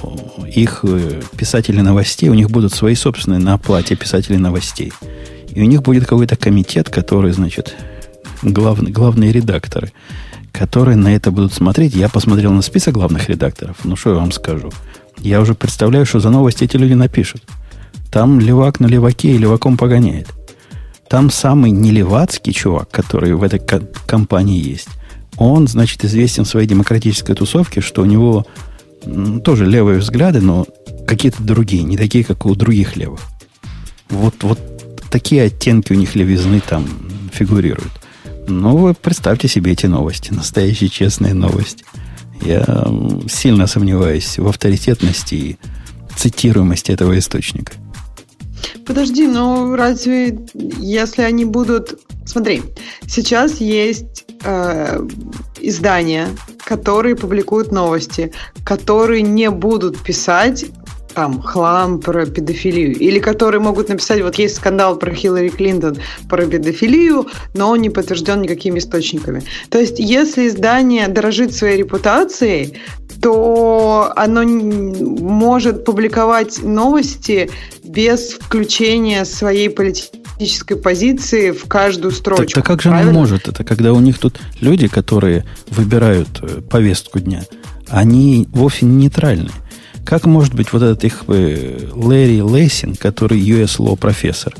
их 0.48 0.80
э, 0.84 1.22
писатели 1.36 1.82
новостей, 1.82 2.30
у 2.30 2.34
них 2.34 2.50
будут 2.50 2.74
свои 2.74 2.96
собственные 2.96 3.40
на 3.40 3.54
оплате 3.56 3.96
писатели 3.98 4.38
новостей. 4.38 4.94
И 5.50 5.62
у 5.62 5.66
них 5.66 5.82
будет 5.82 6.06
какой-то 6.06 6.38
комитет, 6.38 6.90
который, 6.90 7.34
значит, 7.34 7.76
главный, 8.42 8.92
главные 8.92 9.34
редакторы, 9.34 9.92
которые 10.54 10.96
на 10.96 11.14
это 11.14 11.32
будут 11.32 11.54
смотреть. 11.54 11.96
Я 11.96 12.08
посмотрел 12.08 12.54
на 12.54 12.62
список 12.62 12.94
главных 12.94 13.28
редакторов. 13.28 13.76
Ну, 13.84 13.98
что 13.98 14.12
я 14.12 14.16
вам 14.16 14.32
скажу? 14.32 14.72
Я 15.20 15.42
уже 15.42 15.54
представляю, 15.54 16.06
что 16.06 16.22
за 16.22 16.30
новости 16.30 16.64
эти 16.64 16.78
люди 16.78 16.94
напишут. 16.94 17.44
Там 18.12 18.40
левак 18.40 18.80
на 18.80 18.88
леваке 18.88 19.36
и 19.36 19.38
леваком 19.38 19.78
погоняет. 19.78 20.28
Там 21.10 21.30
самый 21.30 21.72
нелевацкий 21.72 22.54
чувак, 22.54 22.90
который 22.92 23.34
в 23.34 23.44
этой 23.44 23.62
компании 24.06 24.62
есть, 24.62 24.90
он, 25.38 25.68
значит, 25.68 26.04
известен 26.04 26.46
своей 26.46 26.68
демократической 26.68 27.34
тусовке, 27.34 27.80
что 27.80 28.02
у 28.02 28.06
него 28.06 28.46
тоже 29.44 29.66
левые 29.66 30.00
взгляды, 30.00 30.42
но 30.42 30.66
какие-то 31.08 31.44
другие, 31.44 31.84
не 31.84 31.96
такие, 31.96 32.24
как 32.24 32.46
у 32.46 32.56
других 32.56 32.98
левых. 32.98 33.22
Вот, 34.10 34.36
вот 34.42 34.60
такие 35.10 35.44
оттенки 35.44 35.94
у 35.94 35.96
них 35.96 36.16
левизны 36.16 36.60
там 36.60 36.86
фигурируют. 37.32 37.92
Ну, 38.48 38.78
вы 38.78 38.94
представьте 38.94 39.48
себе 39.48 39.74
эти 39.74 39.86
новости, 39.86 40.34
настоящие 40.34 40.90
честные 40.90 41.34
новости. 41.34 41.84
Я 42.42 42.66
сильно 43.30 43.68
сомневаюсь 43.68 44.38
в 44.38 44.48
авторитетности 44.48 45.36
и 45.36 45.58
цитируемости 46.16 46.92
этого 46.92 47.18
источника. 47.18 47.74
Подожди, 48.86 49.28
ну 49.28 49.76
разве 49.76 50.40
если 50.54 51.22
они 51.24 51.46
будут 51.46 52.00
Смотри, 52.28 52.62
сейчас 53.08 53.62
есть 53.62 54.26
э, 54.44 55.08
издания, 55.62 56.28
которые 56.66 57.16
публикуют 57.16 57.72
новости, 57.72 58.34
которые 58.66 59.22
не 59.22 59.50
будут 59.50 59.98
писать 60.04 60.66
там 61.18 61.42
хлам 61.42 62.00
про 62.00 62.28
педофилию, 62.28 62.96
или 62.96 63.18
которые 63.18 63.60
могут 63.60 63.90
написать, 63.90 64.22
вот 64.22 64.36
есть 64.36 64.58
скандал 64.58 65.00
про 65.00 65.16
Хиллари 65.16 65.50
Клинтон 65.50 65.98
про 66.30 66.46
педофилию, 66.46 67.26
но 67.56 67.72
он 67.72 67.82
не 67.82 67.90
подтвержден 67.90 68.44
никакими 68.44 68.78
источниками. 68.78 69.42
То 69.72 69.80
есть, 69.80 69.98
если 69.98 70.48
издание 70.48 71.08
дорожит 71.08 71.56
своей 71.56 71.78
репутацией, 71.80 72.76
то 73.20 74.14
оно 74.16 74.44
может 74.44 75.86
публиковать 75.86 76.62
новости 76.62 77.50
без 77.84 78.34
включения 78.34 79.26
своей 79.26 79.72
политической 79.72 80.76
позиции 80.76 81.50
в 81.50 81.66
каждую 81.66 82.12
строчку. 82.12 82.46
Так, 82.46 82.54
так 82.54 82.66
как 82.66 82.82
же 82.84 82.90
правильно? 82.90 83.10
оно 83.10 83.20
может? 83.22 83.48
Это 83.48 83.64
когда 83.64 83.92
у 83.92 84.00
них 84.00 84.20
тут 84.20 84.40
люди, 84.62 84.88
которые 84.88 85.46
выбирают 85.72 86.30
э, 86.44 86.62
повестку 86.62 87.18
дня, 87.20 87.42
они 87.88 88.48
вовсе 88.52 88.86
не 88.86 89.06
нейтральны. 89.06 89.50
Как 90.08 90.26
может 90.26 90.54
быть 90.54 90.72
вот 90.72 90.84
этот 90.84 91.04
их 91.04 91.26
э, 91.28 91.90
Лэри 91.94 92.40
Лейсин, 92.40 92.96
который 92.96 93.42
US 93.42 93.78
Law 93.78 93.98
профессор, 93.98 94.56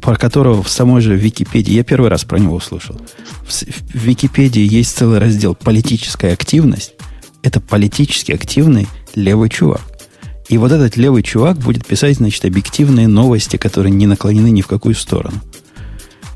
про 0.00 0.16
которого 0.16 0.60
в 0.64 0.68
самой 0.68 1.00
же 1.02 1.14
Википедии, 1.14 1.72
я 1.72 1.84
первый 1.84 2.10
раз 2.10 2.24
про 2.24 2.38
него 2.40 2.56
услышал, 2.56 3.00
в, 3.46 3.52
в 3.52 3.94
Википедии 3.94 4.66
есть 4.68 4.96
целый 4.96 5.20
раздел 5.20 5.54
«Политическая 5.54 6.32
активность», 6.32 6.94
это 7.44 7.60
политически 7.60 8.32
активный 8.32 8.88
левый 9.14 9.50
чувак. 9.50 9.82
И 10.48 10.58
вот 10.58 10.72
этот 10.72 10.96
левый 10.96 11.22
чувак 11.22 11.58
будет 11.58 11.86
писать, 11.86 12.16
значит, 12.16 12.44
объективные 12.44 13.06
новости, 13.06 13.56
которые 13.56 13.92
не 13.92 14.08
наклонены 14.08 14.50
ни 14.50 14.62
в 14.62 14.66
какую 14.66 14.96
сторону. 14.96 15.40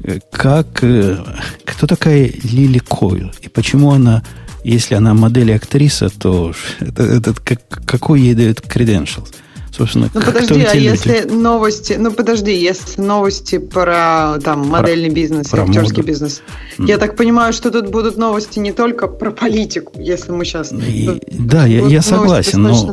Э, 0.05 0.21
как... 0.31 0.85
Э, 0.85 1.19
кто 1.65 1.89
такая 1.89 2.33
Лили 2.45 2.79
Койл? 2.79 3.33
И 3.43 3.49
почему 3.49 3.91
она 3.91 4.23
если 4.65 4.95
она 4.95 5.15
модель 5.15 5.51
и 5.51 5.55
актриса, 5.55 6.09
то 6.11 6.53
это, 6.81 7.03
это, 7.03 7.35
как, 7.35 7.61
какой 7.85 8.21
ей 8.21 8.35
дает 8.35 8.61
credentials? 8.61 9.35
Собственно, 9.73 10.11
ну 10.13 10.21
подожди, 10.21 10.63
а 10.63 10.75
если 10.75 11.23
новости, 11.31 11.95
ну 11.99 12.11
подожди, 12.11 12.53
если 12.53 13.01
новости 13.01 13.59
про 13.59 14.39
там 14.43 14.69
модельный 14.69 15.09
про, 15.09 15.15
бизнес, 15.15 15.49
про 15.49 15.63
актерский 15.63 15.99
моду. 15.99 16.09
бизнес, 16.09 16.43
mm. 16.77 16.89
я 16.89 16.99
так 16.99 17.17
понимаю, 17.17 17.53
что 17.53 17.71
тут 17.71 17.89
будут 17.89 18.17
новости 18.17 18.59
не 18.59 18.73
только 18.73 19.07
про 19.07 19.31
политику, 19.31 19.93
если 19.97 20.33
мы 20.33 20.45
сейчас. 20.45 20.73
И, 20.73 21.23
да, 21.31 21.67
я, 21.67 21.87
я 21.87 22.03
согласен, 22.03 22.63
но, 22.63 22.91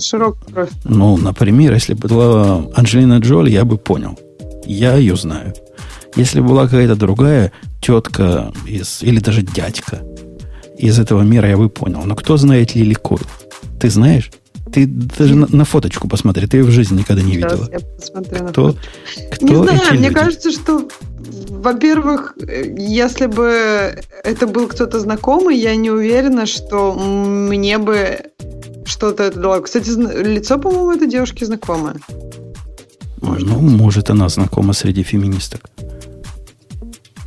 ну, 0.83 1.17
например, 1.17 1.73
если 1.73 1.95
бы 1.95 2.07
была 2.07 2.67
Анджелина 2.75 3.17
Джоли, 3.17 3.49
я 3.49 3.65
бы 3.65 3.77
понял, 3.77 4.17
я 4.65 4.95
ее 4.95 5.15
знаю. 5.15 5.53
Если 6.15 6.41
была 6.41 6.65
какая-то 6.65 6.95
другая 6.95 7.51
тетка 7.81 8.53
из, 8.67 9.01
или 9.01 9.19
даже 9.19 9.41
дядька, 9.41 10.01
из 10.77 10.99
этого 10.99 11.21
мира 11.21 11.49
я 11.49 11.57
бы 11.57 11.69
понял. 11.69 12.01
Но 12.05 12.15
кто 12.15 12.37
знает 12.37 12.75
Лили 12.75 12.93
Койл? 12.93 13.21
Ты 13.79 13.89
знаешь? 13.89 14.31
Ты 14.71 14.85
даже 14.85 15.35
на, 15.35 15.47
на 15.49 15.65
фоточку 15.65 16.07
посмотри, 16.07 16.45
ты 16.45 16.57
ее 16.57 16.63
в 16.63 16.71
жизни 16.71 16.99
никогда 16.99 17.21
не 17.21 17.33
Сейчас 17.33 17.51
видела. 17.53 17.69
Я 17.71 17.79
посмотрю 17.79 18.43
на 18.43 18.49
кто, 18.49 18.75
кто 19.31 19.45
не 19.45 19.55
знаю, 19.55 19.79
мне 19.91 20.09
люди? 20.09 20.13
кажется, 20.13 20.51
что, 20.51 20.87
во-первых, 21.49 22.37
если 22.77 23.27
бы 23.27 24.01
это 24.23 24.45
был 24.45 24.67
кто-то 24.67 24.99
знакомый, 24.99 25.57
я 25.57 25.75
не 25.75 25.89
уверена, 25.89 26.45
что 26.45 26.93
мне 26.93 27.77
бы 27.77 28.19
что-то 28.85 29.23
это 29.23 29.39
дало. 29.39 29.61
Кстати, 29.61 29.89
лицо, 29.89 30.57
по-моему, 30.57 30.91
этой 30.91 31.07
девушки 31.07 31.45
знакомое. 31.45 31.95
Может. 33.21 33.47
Ну, 33.47 33.59
может, 33.59 34.09
она 34.09 34.27
знакома 34.29 34.73
среди 34.73 35.03
феминисток. 35.03 35.61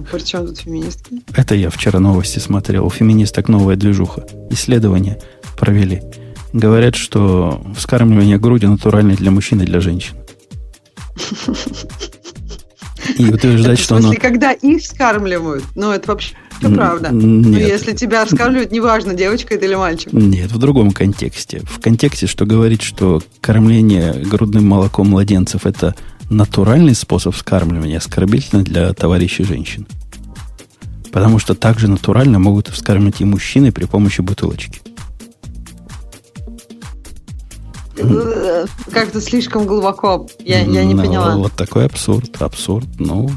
При 0.02 0.20
чем 0.20 0.46
тут 0.46 0.58
феминистки? 0.58 1.22
Это 1.34 1.54
я 1.54 1.70
вчера 1.70 1.98
новости 2.00 2.38
смотрел. 2.38 2.86
У 2.86 2.90
феминисток 2.90 3.48
новая 3.48 3.76
движуха. 3.76 4.26
Исследование 4.50 5.18
провели. 5.58 6.02
Говорят, 6.52 6.96
что 6.96 7.62
вскармливание 7.76 8.38
груди 8.38 8.66
натуральное 8.66 9.16
для 9.16 9.30
мужчин 9.30 9.62
и 9.62 9.64
для 9.64 9.80
женщин. 9.80 10.16
И 13.18 13.24
утверждать, 13.24 13.78
что 13.78 13.96
оно... 13.96 14.12
когда 14.14 14.52
их 14.52 14.82
вскармливают, 14.82 15.64
ну, 15.74 15.90
это 15.90 16.08
вообще 16.08 16.34
это 16.60 16.74
правда. 16.74 17.10
Ну, 17.10 17.26
нет. 17.40 17.46
Но 17.46 17.58
если 17.58 17.92
тебя 17.92 18.24
вскармливают, 18.24 18.70
неважно, 18.70 19.14
девочка 19.14 19.54
это 19.54 19.66
или 19.66 19.74
мальчик. 19.74 20.12
Нет, 20.12 20.52
в 20.52 20.58
другом 20.58 20.92
контексте. 20.92 21.62
В 21.64 21.80
контексте, 21.80 22.26
что 22.26 22.44
говорит, 22.44 22.82
что 22.82 23.22
кормление 23.40 24.12
грудным 24.12 24.68
молоком 24.68 25.08
младенцев 25.08 25.66
это 25.66 25.94
натуральный 26.30 26.94
способ 26.94 27.34
вскармливания, 27.34 27.98
оскорбительно 27.98 28.62
для 28.62 28.92
товарищей 28.94 29.44
женщин. 29.44 29.86
Потому 31.12 31.38
что 31.38 31.54
также 31.54 31.88
натурально 31.88 32.38
могут 32.38 32.68
вскармливать 32.68 33.20
и 33.20 33.24
мужчины 33.24 33.72
при 33.72 33.84
помощи 33.84 34.20
бутылочки. 34.20 34.80
Как-то 38.90 39.20
слишком 39.20 39.66
глубоко. 39.66 40.28
Я, 40.38 40.60
я 40.60 40.84
не 40.84 40.94
ну, 40.94 41.02
поняла. 41.02 41.36
Вот 41.36 41.52
такой 41.52 41.84
абсурд. 41.84 42.40
Абсурд. 42.40 42.86
Ну, 42.98 43.30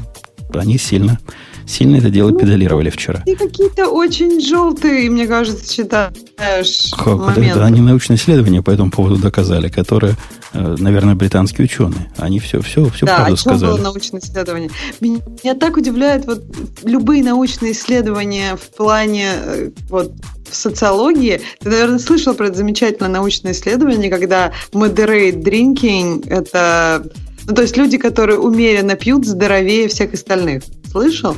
они 0.54 0.78
сильно 0.78 1.18
Сильно 1.66 1.96
это 1.96 2.10
дело 2.10 2.30
ну, 2.30 2.38
педалировали 2.38 2.90
вчера. 2.90 3.22
Ты 3.24 3.36
какие-то 3.36 3.88
очень 3.88 4.40
желтые, 4.40 5.10
мне 5.10 5.26
кажется, 5.26 5.70
считаешь 5.72 6.92
как, 6.96 7.18
моменты. 7.18 7.58
Да, 7.58 7.66
они 7.66 7.80
научные 7.80 8.16
исследования 8.16 8.62
по 8.62 8.70
этому 8.70 8.90
поводу 8.90 9.16
доказали, 9.16 9.68
которые, 9.68 10.14
э, 10.52 10.76
наверное, 10.78 11.14
британские 11.14 11.64
ученые. 11.64 12.12
Они 12.16 12.38
все, 12.38 12.60
все, 12.60 12.88
все 12.90 13.06
да, 13.06 13.16
правду 13.16 13.36
сказали. 13.36 13.60
Да, 13.60 13.76
было 13.76 13.82
научное 13.82 14.20
исследование. 14.20 14.70
Меня 15.00 15.54
так 15.54 15.76
удивляет 15.76 16.26
вот 16.26 16.44
любые 16.84 17.22
научные 17.24 17.72
исследования 17.72 18.56
в 18.56 18.76
плане 18.76 19.30
э, 19.34 19.70
вот 19.88 20.12
в 20.50 20.54
социологии. 20.54 21.40
Ты, 21.60 21.70
наверное, 21.70 21.98
слышал 21.98 22.34
про 22.34 22.48
это 22.48 22.56
замечательное 22.56 23.10
научное 23.10 23.52
исследование, 23.52 24.10
когда 24.10 24.52
moderate 24.72 25.42
drinking– 25.42 26.28
это 26.28 27.04
ну, 27.46 27.54
то 27.54 27.62
есть 27.62 27.76
люди, 27.76 27.98
которые 27.98 28.38
умеренно 28.38 28.94
пьют, 28.94 29.26
здоровее 29.26 29.88
всех 29.88 30.14
остальных. 30.14 30.62
Слышал? 30.94 31.36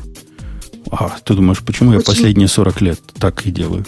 А, 0.90 1.16
ты 1.24 1.32
думаешь, 1.32 1.62
почему 1.64 1.88
Очень... 1.88 2.00
я 2.00 2.04
последние 2.04 2.46
40 2.46 2.80
лет 2.82 3.00
так 3.18 3.46
и 3.46 3.50
делаю? 3.50 3.86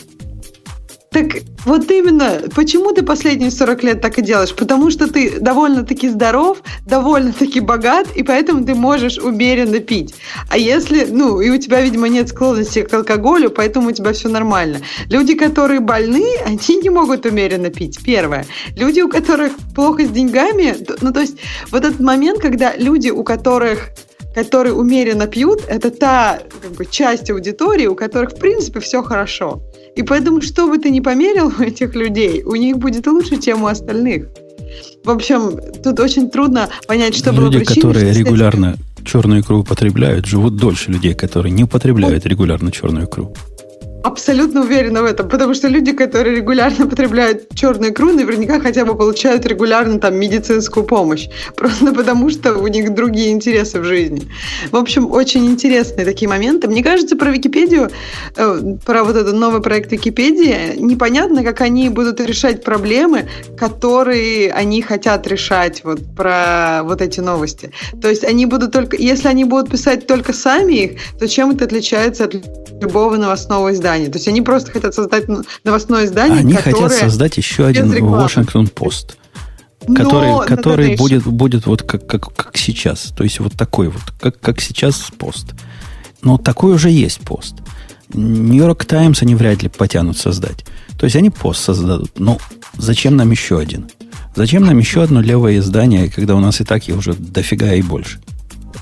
Так 1.10 1.42
вот 1.66 1.90
именно, 1.90 2.40
почему 2.54 2.92
ты 2.92 3.02
последние 3.02 3.50
40 3.50 3.82
лет 3.82 4.00
так 4.00 4.18
и 4.18 4.22
делаешь? 4.22 4.54
Потому 4.54 4.90
что 4.90 5.12
ты 5.12 5.38
довольно-таки 5.38 6.08
здоров, 6.08 6.62
довольно-таки 6.86 7.60
богат, 7.60 8.08
и 8.16 8.22
поэтому 8.22 8.64
ты 8.64 8.74
можешь 8.74 9.18
умеренно 9.18 9.80
пить. 9.80 10.14
А 10.48 10.56
если, 10.56 11.04
ну, 11.04 11.42
и 11.42 11.50
у 11.50 11.58
тебя, 11.58 11.82
видимо, 11.82 12.08
нет 12.08 12.30
склонности 12.30 12.80
к 12.80 12.94
алкоголю, 12.94 13.50
поэтому 13.50 13.88
у 13.88 13.92
тебя 13.92 14.14
все 14.14 14.30
нормально. 14.30 14.80
Люди, 15.10 15.34
которые 15.34 15.80
больны, 15.80 16.24
они 16.46 16.76
не 16.76 16.88
могут 16.88 17.26
умеренно 17.26 17.68
пить, 17.68 17.98
первое. 18.02 18.46
Люди, 18.74 19.02
у 19.02 19.10
которых 19.10 19.52
плохо 19.74 20.06
с 20.06 20.08
деньгами, 20.08 20.76
ну, 21.02 21.12
то 21.12 21.20
есть 21.20 21.36
вот 21.70 21.84
этот 21.84 22.00
момент, 22.00 22.40
когда 22.40 22.74
люди, 22.74 23.10
у 23.10 23.22
которых 23.22 23.90
которые 24.38 24.72
умеренно 24.72 25.26
пьют, 25.26 25.62
это 25.66 25.90
та 25.90 26.38
как 26.62 26.72
бы, 26.72 26.86
часть 26.86 27.28
аудитории, 27.30 27.86
у 27.86 27.96
которых, 27.96 28.30
в 28.30 28.38
принципе, 28.38 28.78
все 28.78 29.02
хорошо. 29.02 29.60
И 29.96 30.02
поэтому, 30.02 30.40
что 30.42 30.68
бы 30.68 30.78
ты 30.78 30.90
ни 30.90 31.00
померил 31.00 31.52
у 31.58 31.62
этих 31.62 31.96
людей, 31.96 32.44
у 32.44 32.54
них 32.54 32.78
будет 32.78 33.06
лучше, 33.08 33.40
чем 33.40 33.64
у 33.64 33.66
остальных. 33.66 34.28
В 35.04 35.10
общем, 35.10 35.58
тут 35.82 35.98
очень 35.98 36.30
трудно 36.30 36.68
понять, 36.86 37.16
что 37.16 37.30
Люди, 37.30 37.40
было 37.40 37.50
причиной. 37.50 37.74
которые 37.74 38.12
регулярно 38.12 38.76
черную 39.04 39.40
икру 39.40 39.58
употребляют, 39.58 40.26
живут 40.26 40.56
дольше 40.56 40.92
людей, 40.92 41.14
которые 41.14 41.50
не 41.50 41.64
употребляют 41.64 42.24
регулярно 42.24 42.70
черную 42.70 43.06
икру. 43.06 43.34
Абсолютно 44.04 44.60
уверена 44.60 45.02
в 45.02 45.06
этом, 45.06 45.28
потому 45.28 45.54
что 45.54 45.66
люди, 45.66 45.92
которые 45.92 46.36
регулярно 46.36 46.86
потребляют 46.86 47.52
черную 47.54 47.90
икру, 47.90 48.12
наверняка 48.12 48.60
хотя 48.60 48.84
бы 48.84 48.96
получают 48.96 49.44
регулярно 49.44 49.98
там 49.98 50.14
медицинскую 50.14 50.86
помощь, 50.86 51.28
просто 51.56 51.92
потому 51.92 52.30
что 52.30 52.54
у 52.54 52.68
них 52.68 52.94
другие 52.94 53.32
интересы 53.32 53.80
в 53.80 53.84
жизни. 53.84 54.22
В 54.70 54.76
общем, 54.76 55.10
очень 55.10 55.46
интересные 55.46 56.04
такие 56.04 56.28
моменты. 56.28 56.68
Мне 56.68 56.84
кажется, 56.84 57.16
про 57.16 57.30
Википедию, 57.30 57.90
э, 58.36 58.60
про 58.86 59.02
вот 59.02 59.16
этот 59.16 59.34
новый 59.34 59.60
проект 59.60 59.90
Википедии, 59.90 60.76
непонятно, 60.78 61.42
как 61.42 61.60
они 61.60 61.88
будут 61.88 62.20
решать 62.20 62.62
проблемы, 62.62 63.28
которые 63.58 64.52
они 64.52 64.80
хотят 64.80 65.26
решать 65.26 65.82
вот 65.82 65.98
про 66.16 66.82
вот 66.84 67.02
эти 67.02 67.18
новости. 67.18 67.72
То 68.00 68.08
есть 68.08 68.22
они 68.22 68.46
будут 68.46 68.72
только, 68.72 68.96
если 68.96 69.26
они 69.26 69.42
будут 69.42 69.70
писать 69.72 70.06
только 70.06 70.32
сами 70.32 70.74
их, 70.74 70.90
то 71.18 71.26
чем 71.26 71.50
это 71.50 71.64
отличается 71.64 72.24
от 72.24 72.34
любого 72.80 73.16
новостного 73.16 73.72
издания? 73.72 73.87
Издание. 73.88 74.10
То 74.10 74.16
есть 74.18 74.28
они 74.28 74.42
просто 74.42 74.70
хотят 74.70 74.94
создать 74.94 75.26
новостное 75.64 76.04
издание, 76.04 76.40
Они 76.40 76.54
хотят 76.54 76.92
создать 76.92 77.36
еще 77.36 77.66
один 77.66 77.92
Washington 77.92 78.72
Post. 78.72 79.16
Который, 79.94 80.28
Но, 80.28 80.40
который 80.40 80.96
будет, 80.96 81.24
будет 81.24 81.66
вот 81.66 81.82
как, 81.82 82.06
как, 82.06 82.34
как 82.34 82.56
сейчас. 82.56 83.12
То 83.16 83.24
есть 83.24 83.40
вот 83.40 83.54
такой 83.54 83.88
вот, 83.88 84.02
как, 84.20 84.38
как 84.38 84.60
сейчас 84.60 85.10
пост. 85.16 85.54
Но 86.20 86.36
такой 86.36 86.74
уже 86.74 86.90
есть 86.90 87.20
пост. 87.20 87.54
Нью-Йорк 88.12 88.84
Таймс 88.84 89.22
они 89.22 89.34
вряд 89.34 89.62
ли 89.62 89.68
потянут 89.68 90.18
создать. 90.18 90.64
То 90.98 91.04
есть 91.04 91.16
они 91.16 91.30
пост 91.30 91.62
создадут. 91.62 92.18
Но 92.18 92.38
зачем 92.76 93.16
нам 93.16 93.30
еще 93.30 93.58
один? 93.58 93.88
Зачем 94.34 94.66
нам 94.66 94.76
еще 94.78 95.02
одно 95.02 95.22
левое 95.22 95.58
издание, 95.58 96.10
когда 96.10 96.34
у 96.34 96.40
нас 96.40 96.60
и 96.60 96.64
так 96.64 96.86
их 96.86 96.98
уже 96.98 97.14
дофига 97.14 97.72
и 97.72 97.80
больше? 97.80 98.20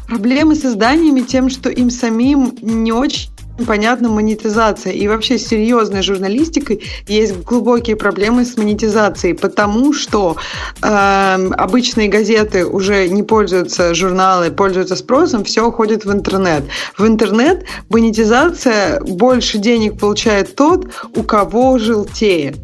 проблемы 0.06 0.54
с 0.54 0.64
изданиями 0.64 1.20
тем, 1.20 1.50
что 1.50 1.68
им 1.68 1.90
самим 1.90 2.54
не 2.62 2.92
очень 2.92 3.30
понятна 3.64 4.08
монетизация. 4.08 4.92
И 4.92 5.08
вообще 5.08 5.38
с 5.38 5.46
серьезной 5.46 6.02
журналистикой 6.02 6.82
есть 7.06 7.36
глубокие 7.44 7.96
проблемы 7.96 8.44
с 8.44 8.56
монетизацией, 8.56 9.34
потому 9.34 9.92
что 9.92 10.36
э, 10.82 11.48
обычные 11.56 12.08
газеты 12.08 12.66
уже 12.66 13.08
не 13.08 13.22
пользуются, 13.22 13.94
журналы 13.94 14.50
пользуются 14.50 14.96
спросом, 14.96 15.44
все 15.44 15.62
уходит 15.66 16.04
в 16.04 16.12
интернет. 16.12 16.64
В 16.98 17.06
интернет 17.06 17.64
монетизация 17.88 19.00
больше 19.00 19.58
денег 19.58 19.98
получает 19.98 20.54
тот, 20.54 20.88
у 21.14 21.22
кого 21.22 21.78
желтеет 21.78 22.56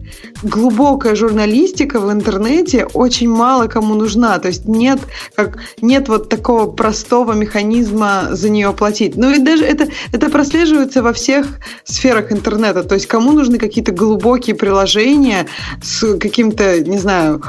глубокая 0.42 1.14
журналистика 1.14 2.00
в 2.00 2.10
интернете 2.10 2.86
очень 2.86 3.28
мало 3.28 3.66
кому 3.66 3.94
нужна. 3.94 4.38
То 4.38 4.48
есть 4.48 4.66
нет, 4.66 4.98
как, 5.34 5.58
нет 5.80 6.08
вот 6.08 6.28
такого 6.28 6.70
простого 6.70 7.32
механизма 7.32 8.28
за 8.30 8.50
нее 8.50 8.72
платить. 8.72 9.16
Ну 9.16 9.30
и 9.30 9.38
даже 9.38 9.64
это, 9.64 9.88
это 10.12 10.28
прослеживается 10.30 10.81
во 11.02 11.12
всех 11.12 11.46
сферах 11.84 12.32
интернета. 12.32 12.82
То 12.84 12.94
есть 12.94 13.06
кому 13.06 13.32
нужны 13.32 13.58
какие-то 13.58 13.92
глубокие 13.92 14.56
приложения 14.56 15.46
с 15.82 16.16
каким-то, 16.18 16.80
не 16.80 16.98
знаю, 16.98 17.42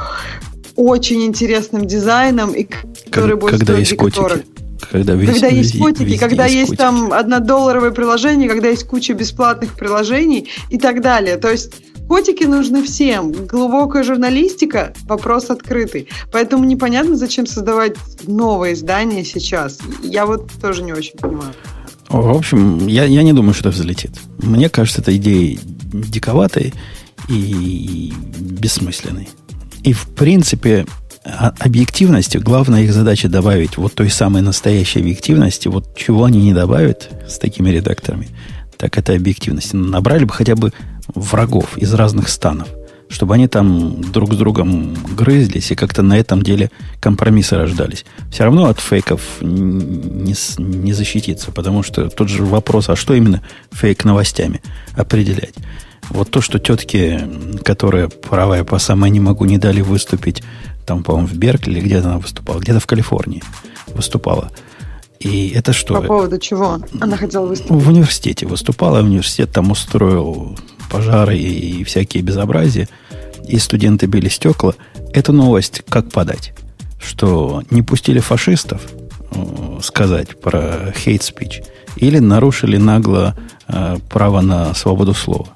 очень 0.76 1.24
интересным 1.24 1.86
дизайном, 1.86 2.52
и 2.52 2.66
которые 3.10 3.36
будут 3.36 3.58
когда 3.58 3.76
есть 3.76 3.96
котики. 3.96 4.44
Когда, 4.90 5.14
весь, 5.14 5.30
когда 5.30 5.46
есть 5.48 5.78
котики, 5.78 6.18
когда 6.18 6.44
есть, 6.44 6.70
есть 6.70 6.76
там 6.76 7.12
однодолларовое 7.12 7.90
приложение, 7.90 8.48
когда 8.48 8.68
есть 8.68 8.86
куча 8.86 9.14
бесплатных 9.14 9.74
приложений 9.74 10.50
и 10.70 10.78
так 10.78 11.00
далее. 11.00 11.36
То 11.36 11.50
есть 11.50 11.72
Котики 12.08 12.44
нужны 12.44 12.82
всем. 12.82 13.32
Глубокая 13.32 14.02
журналистика– 14.02 14.92
вопрос 15.06 15.48
открытый. 15.48 16.08
Поэтому 16.32 16.64
непонятно, 16.64 17.16
зачем 17.16 17.46
создавать 17.46 17.96
новое 18.26 18.74
издание 18.74 19.24
сейчас. 19.24 19.78
Я 20.02 20.26
вот 20.26 20.50
тоже 20.60 20.82
не 20.82 20.92
очень 20.92 21.18
понимаю. 21.18 21.54
В 22.22 22.36
общем, 22.36 22.86
я, 22.86 23.04
я 23.04 23.22
не 23.22 23.32
думаю, 23.32 23.54
что 23.54 23.68
это 23.68 23.78
взлетит. 23.78 24.12
Мне 24.38 24.68
кажется, 24.68 25.00
эта 25.00 25.16
идея 25.16 25.58
диковатой 25.92 26.72
и 27.28 28.12
бессмысленной. 28.38 29.28
И, 29.82 29.92
в 29.92 30.08
принципе, 30.14 30.86
объективности, 31.24 32.38
главная 32.38 32.82
их 32.82 32.92
задача 32.92 33.28
добавить 33.28 33.76
вот 33.78 33.94
той 33.94 34.10
самой 34.10 34.42
настоящей 34.42 35.00
объективности, 35.00 35.68
вот 35.68 35.96
чего 35.96 36.24
они 36.24 36.40
не 36.40 36.52
добавят 36.52 37.10
с 37.28 37.38
такими 37.38 37.70
редакторами, 37.70 38.28
так 38.76 38.96
это 38.98 39.14
объективность. 39.14 39.74
Набрали 39.74 40.24
бы 40.24 40.32
хотя 40.32 40.54
бы 40.54 40.72
врагов 41.14 41.76
из 41.78 41.92
разных 41.94 42.28
станов, 42.28 42.68
чтобы 43.08 43.34
они 43.34 43.48
там 43.48 44.00
друг 44.12 44.34
с 44.34 44.36
другом 44.36 44.94
грызлись 45.16 45.70
и 45.70 45.74
как-то 45.74 46.02
на 46.02 46.18
этом 46.18 46.42
деле 46.42 46.70
компромиссы 47.00 47.56
рождались. 47.56 48.04
Все 48.30 48.44
равно 48.44 48.66
от 48.66 48.80
фейков 48.80 49.20
не, 49.40 50.34
не 50.58 50.92
защититься, 50.92 51.52
потому 51.52 51.82
что 51.82 52.08
тот 52.08 52.28
же 52.28 52.44
вопрос, 52.44 52.88
а 52.88 52.96
что 52.96 53.14
именно 53.14 53.42
фейк 53.72 54.04
новостями 54.04 54.62
определять? 54.96 55.54
Вот 56.10 56.30
то, 56.30 56.40
что 56.40 56.58
тетки, 56.58 57.20
которые 57.64 58.08
правая 58.08 58.64
по 58.64 58.78
самой 58.78 59.10
не 59.10 59.20
могу, 59.20 59.44
не 59.44 59.58
дали 59.58 59.80
выступить, 59.80 60.42
там, 60.84 61.02
по-моему, 61.02 61.28
в 61.28 61.34
Беркли, 61.34 61.80
где 61.80 61.98
она 61.98 62.18
выступала, 62.18 62.58
где-то 62.58 62.80
в 62.80 62.86
Калифорнии 62.86 63.42
выступала. 63.88 64.50
И 65.18 65.48
это 65.50 65.72
что? 65.72 65.94
По 65.94 66.02
поводу 66.02 66.38
чего 66.38 66.78
она 67.00 67.16
хотела 67.16 67.46
выступить? 67.46 67.72
В 67.72 67.88
университете 67.88 68.46
выступала, 68.46 69.00
университет 69.00 69.52
там 69.52 69.70
устроил 69.70 70.58
пожары 70.90 71.36
и 71.38 71.84
всякие 71.84 72.22
безобразия, 72.22 72.88
и 73.46 73.58
студенты 73.58 74.06
били 74.06 74.28
стекла. 74.28 74.74
Эту 75.12 75.32
новость 75.32 75.82
как 75.88 76.10
подать? 76.10 76.52
Что 77.00 77.62
не 77.70 77.82
пустили 77.82 78.20
фашистов 78.20 78.80
э, 79.30 79.78
сказать 79.82 80.40
про 80.40 80.92
speech 80.94 81.64
или 81.96 82.18
нарушили 82.18 82.76
нагло 82.76 83.36
э, 83.68 83.98
право 84.08 84.40
на 84.40 84.74
свободу 84.74 85.14
слова? 85.14 85.48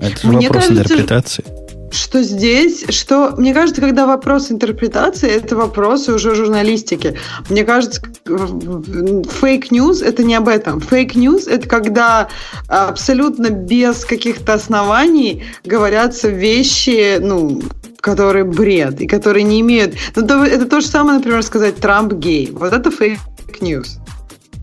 Это 0.00 0.20
же 0.20 0.28
Мне 0.28 0.48
вопрос 0.48 0.68
кажется, 0.68 0.82
интерпретации 0.82 1.42
что 1.42 1.61
здесь, 1.92 2.84
что, 2.88 3.34
мне 3.36 3.54
кажется, 3.54 3.80
когда 3.80 4.06
вопрос 4.06 4.50
интерпретации, 4.50 5.28
это 5.28 5.56
вопросы 5.56 6.12
уже 6.12 6.34
журналистики. 6.34 7.16
Мне 7.48 7.64
кажется, 7.64 8.02
fake 8.24 9.13
news 9.13 10.02
это 10.02 10.24
не 10.24 10.34
об 10.34 10.48
этом. 10.48 10.80
Fake 10.80 11.13
news 11.13 11.46
это 11.46 11.68
когда 11.68 12.28
абсолютно 12.68 13.50
без 13.50 14.04
каких-то 14.04 14.54
оснований 14.54 15.44
говорятся 15.64 16.28
вещи, 16.28 17.18
ну, 17.20 17.62
которые 18.00 18.44
бред 18.44 19.00
и 19.00 19.06
которые 19.06 19.44
не 19.44 19.60
имеют... 19.60 19.94
Ну, 20.16 20.26
то, 20.26 20.44
это 20.44 20.66
то 20.66 20.80
же 20.80 20.86
самое, 20.86 21.18
например, 21.18 21.42
сказать 21.42 21.76
Трамп 21.76 22.12
гей. 22.14 22.50
Вот 22.52 22.72
это 22.72 22.90
fake 22.90 23.38
news. 23.38 23.98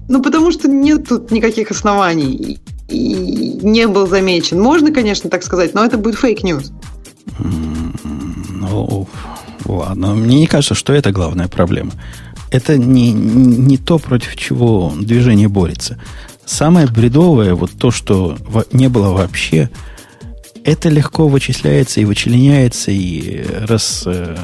Ну, 0.10 0.22
потому 0.22 0.52
что 0.52 0.68
нет 0.68 1.08
тут 1.08 1.32
никаких 1.32 1.72
оснований 1.72 2.60
и 2.90 3.14
не 3.62 3.88
был 3.88 4.08
замечен. 4.08 4.60
Можно, 4.60 4.92
конечно, 4.92 5.30
так 5.30 5.44
сказать, 5.44 5.74
но 5.74 5.86
это 5.86 5.98
будет 5.98 6.16
fake 6.16 6.41
news. 6.41 6.72
Ну, 7.40 9.08
ладно. 9.66 10.16
Мне 10.16 10.40
не 10.40 10.48
кажется, 10.48 10.76
что 10.76 10.94
это 10.94 11.12
главная 11.12 11.48
проблема. 11.48 11.92
Это 12.52 12.78
не, 12.78 13.12
не 13.12 13.78
то, 13.78 14.00
против 14.00 14.36
чего 14.36 14.94
движение 15.00 15.48
борется. 15.48 16.00
Самое 16.46 16.88
бредовое, 16.88 17.54
вот 17.54 17.72
то, 17.78 17.92
что 17.92 18.36
не 18.72 18.90
было 18.90 19.14
вообще, 19.14 19.70
это 20.64 20.90
легко 20.90 21.28
вычисляется 21.28 22.02
и 22.02 22.06
вычленяется, 22.06 22.92
и 22.92 23.46
раз, 23.68 24.04
э, 24.06 24.36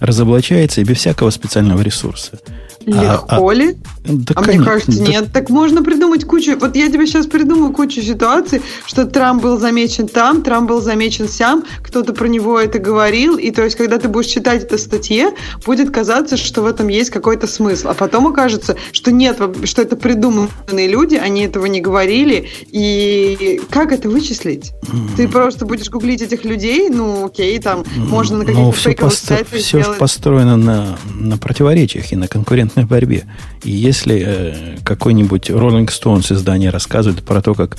разоблачается 0.00 0.80
и 0.80 0.84
без 0.84 0.96
всякого 0.98 1.30
специального 1.30 1.82
ресурса. 1.82 2.38
Легко 2.86 3.48
а, 3.48 3.54
ли? 3.54 3.76
Да, 4.04 4.34
а 4.36 4.42
конечно, 4.42 4.62
мне 4.62 4.64
кажется, 4.64 4.98
да. 5.04 5.10
нет. 5.10 5.32
Так 5.32 5.50
можно 5.50 5.82
придумать 5.82 6.24
кучу... 6.24 6.56
Вот 6.56 6.76
я 6.76 6.88
тебе 6.88 7.04
сейчас 7.06 7.26
придумаю 7.26 7.72
кучу 7.72 8.00
ситуаций, 8.00 8.62
что 8.86 9.04
Трамп 9.06 9.42
был 9.42 9.58
замечен 9.58 10.06
там, 10.06 10.42
Трамп 10.42 10.68
был 10.68 10.80
замечен 10.80 11.28
сям, 11.28 11.64
кто-то 11.82 12.12
про 12.12 12.28
него 12.28 12.60
это 12.60 12.78
говорил, 12.78 13.36
и 13.36 13.50
то 13.50 13.64
есть, 13.64 13.76
когда 13.76 13.98
ты 13.98 14.08
будешь 14.08 14.28
читать 14.28 14.62
это 14.62 14.78
статье, 14.78 15.32
будет 15.64 15.90
казаться, 15.90 16.36
что 16.36 16.62
в 16.62 16.66
этом 16.66 16.86
есть 16.86 17.10
какой-то 17.10 17.48
смысл. 17.48 17.88
А 17.88 17.94
потом 17.94 18.28
окажется, 18.28 18.76
что 18.92 19.10
нет, 19.10 19.40
что 19.64 19.82
это 19.82 19.96
придуманные 19.96 20.86
люди, 20.86 21.16
они 21.16 21.42
этого 21.42 21.66
не 21.66 21.80
говорили, 21.80 22.48
и 22.70 23.60
как 23.68 23.90
это 23.90 24.08
вычислить? 24.08 24.72
Mm. 24.82 25.16
Ты 25.16 25.28
просто 25.28 25.66
будешь 25.66 25.90
гуглить 25.90 26.22
этих 26.22 26.44
людей, 26.44 26.88
ну 26.88 27.26
окей, 27.26 27.58
там 27.58 27.80
mm. 27.80 28.08
можно 28.08 28.38
на 28.38 28.44
каких-то 28.44 28.72
фейковых 28.72 29.12
посто... 29.12 29.26
сайтах 29.26 29.58
Все 29.58 29.80
сделать... 29.80 29.98
построено 29.98 30.56
на, 30.56 30.98
на 31.18 31.36
противоречиях 31.36 32.12
и 32.12 32.16
на 32.16 32.28
конкурентных 32.28 32.75
конкурентной 32.76 32.84
борьбе. 32.84 33.24
И 33.62 33.70
если 33.70 34.22
э, 34.26 34.76
какой-нибудь 34.84 35.50
Rolling 35.50 35.88
Stones 35.88 36.32
издание 36.32 36.70
рассказывает 36.70 37.22
про 37.22 37.42
то, 37.42 37.54
как 37.54 37.78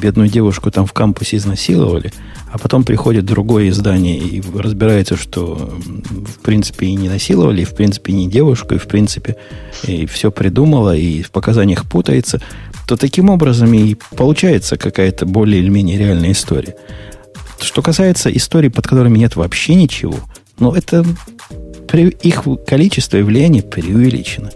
бедную 0.00 0.28
девушку 0.28 0.70
там 0.70 0.86
в 0.86 0.92
кампусе 0.92 1.36
изнасиловали, 1.36 2.12
а 2.50 2.58
потом 2.58 2.84
приходит 2.84 3.26
другое 3.26 3.68
издание 3.68 4.16
и 4.16 4.42
разбирается, 4.56 5.16
что 5.16 5.54
в 5.54 6.42
принципе 6.42 6.86
и 6.86 6.94
не 6.94 7.08
насиловали, 7.08 7.62
и 7.62 7.64
в 7.64 7.74
принципе 7.74 8.12
не 8.12 8.28
девушку, 8.28 8.74
и 8.74 8.78
в 8.78 8.86
принципе 8.86 9.36
и 9.86 10.06
все 10.06 10.30
придумала, 10.30 10.96
и 10.96 11.22
в 11.22 11.30
показаниях 11.30 11.84
путается, 11.84 12.40
то 12.86 12.96
таким 12.96 13.30
образом 13.30 13.72
и 13.74 13.96
получается 14.16 14.76
какая-то 14.76 15.26
более 15.26 15.60
или 15.60 15.68
менее 15.68 15.98
реальная 15.98 16.32
история. 16.32 16.76
Что 17.60 17.82
касается 17.82 18.30
историй, 18.30 18.70
под 18.70 18.86
которыми 18.86 19.18
нет 19.18 19.36
вообще 19.36 19.74
ничего, 19.74 20.16
ну, 20.58 20.72
это 20.72 21.04
их 22.02 22.44
количество 22.66 23.16
и 23.16 23.22
влияние 23.22 23.62
преувеличено. 23.62 24.50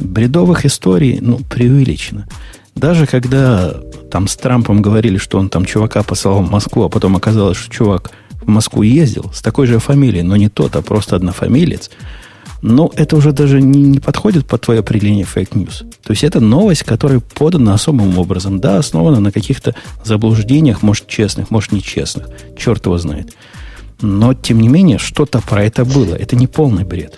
Бредовых 0.00 0.66
историй, 0.66 1.18
ну, 1.20 1.38
преувеличено. 1.38 2.26
Даже 2.74 3.06
когда 3.06 3.74
там 4.10 4.26
с 4.26 4.36
Трампом 4.36 4.82
говорили, 4.82 5.16
что 5.18 5.38
он 5.38 5.48
там 5.48 5.64
чувака 5.64 6.02
послал 6.02 6.42
в 6.42 6.50
Москву, 6.50 6.84
а 6.84 6.88
потом 6.88 7.16
оказалось, 7.16 7.56
что 7.56 7.72
чувак 7.72 8.10
в 8.42 8.48
Москву 8.48 8.82
ездил 8.82 9.30
с 9.32 9.40
такой 9.40 9.66
же 9.66 9.78
фамилией, 9.78 10.22
но 10.22 10.36
не 10.36 10.48
тот, 10.48 10.76
а 10.76 10.82
просто 10.82 11.16
однофамилец, 11.16 11.90
но 12.62 12.90
это 12.96 13.16
уже 13.16 13.32
даже 13.32 13.60
не, 13.60 13.82
не 13.82 14.00
подходит 14.00 14.46
под 14.46 14.62
твое 14.62 14.80
определение 14.80 15.24
fake 15.24 15.51
news. 15.51 15.84
То 16.02 16.12
есть 16.12 16.24
это 16.24 16.40
новость, 16.40 16.82
которая 16.82 17.20
подана 17.20 17.74
особым 17.74 18.18
образом. 18.18 18.58
Да, 18.58 18.78
основана 18.78 19.20
на 19.20 19.32
каких-то 19.32 19.74
заблуждениях, 20.02 20.82
может, 20.82 21.06
честных, 21.06 21.50
может, 21.50 21.72
нечестных. 21.72 22.28
Черт 22.58 22.86
его 22.86 22.96
знает. 22.96 23.34
Но, 24.04 24.34
тем 24.34 24.60
не 24.60 24.68
менее, 24.68 24.98
что-то 24.98 25.40
про 25.40 25.64
это 25.64 25.84
было. 25.84 26.14
Это 26.14 26.36
не 26.36 26.46
полный 26.46 26.84
бред. 26.84 27.14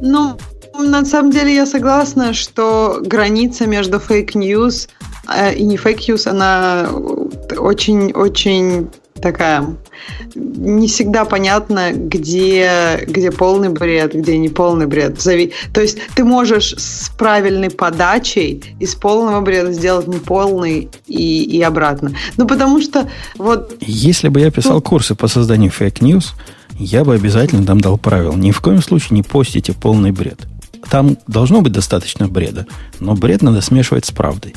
Ну, 0.00 0.36
на 0.78 1.04
самом 1.04 1.30
деле 1.30 1.54
я 1.54 1.66
согласна, 1.66 2.34
что 2.34 3.00
граница 3.04 3.66
между 3.66 3.98
fake 3.98 4.43
news 4.43 4.88
э, 5.34 5.54
и 5.54 5.64
не 5.64 5.76
fake 5.76 5.98
news, 5.98 6.26
она 6.26 6.88
очень-очень 7.56 8.90
такая 9.22 9.64
не 10.34 10.88
всегда 10.88 11.24
понятно, 11.24 11.92
где, 11.92 13.00
где 13.06 13.30
полный 13.30 13.68
бред, 13.68 14.14
где 14.14 14.38
не 14.38 14.48
полный 14.48 14.86
бред. 14.86 15.18
То 15.18 15.80
есть 15.80 15.98
ты 16.14 16.24
можешь 16.24 16.74
с 16.76 17.10
правильной 17.10 17.70
подачей 17.70 18.62
из 18.78 18.94
полного 18.94 19.40
бреда 19.40 19.72
сделать 19.72 20.06
неполный 20.06 20.88
и, 21.06 21.42
и 21.42 21.62
обратно. 21.62 22.12
Ну, 22.36 22.46
потому 22.46 22.80
что 22.80 23.08
вот... 23.36 23.76
Если 23.80 24.28
бы 24.28 24.40
я 24.40 24.50
писал 24.50 24.80
курсы 24.80 25.14
по 25.14 25.28
созданию 25.28 25.70
fake 25.70 25.98
news, 25.98 26.34
я 26.78 27.04
бы 27.04 27.14
обязательно 27.14 27.66
там 27.66 27.80
дал 27.80 27.98
правила. 27.98 28.36
Ни 28.36 28.52
в 28.52 28.60
коем 28.60 28.82
случае 28.82 29.16
не 29.16 29.22
постите 29.22 29.72
полный 29.72 30.12
бред. 30.12 30.46
там 30.90 31.16
должно 31.26 31.60
быть 31.60 31.72
достаточно 31.72 32.28
бреда, 32.28 32.66
но 33.00 33.14
бред 33.14 33.42
надо 33.42 33.60
смешивать 33.60 34.06
с 34.06 34.10
правдой. 34.10 34.54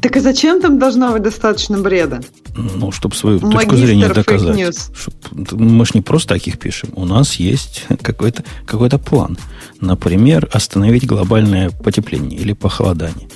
Так 0.00 0.16
а 0.16 0.20
зачем 0.20 0.60
там 0.60 0.78
должно 0.78 1.12
быть 1.12 1.22
достаточно 1.22 1.78
бреда? 1.78 2.20
Ну, 2.56 2.90
чтобы 2.92 3.14
свою 3.14 3.40
Магистр 3.40 3.58
точку 3.58 3.76
зрения 3.76 4.08
доказать. 4.08 4.90
Чтоб, 4.94 5.14
мы 5.52 5.84
же 5.84 5.92
не 5.94 6.00
просто 6.00 6.34
таких 6.34 6.58
пишем. 6.58 6.90
У 6.94 7.04
нас 7.04 7.34
есть 7.34 7.84
какой-то 8.02 8.44
какой 8.64 8.88
план. 8.90 9.38
Например, 9.80 10.48
остановить 10.52 11.06
глобальное 11.06 11.70
потепление 11.70 12.38
или 12.38 12.52
похолодание. 12.52 13.28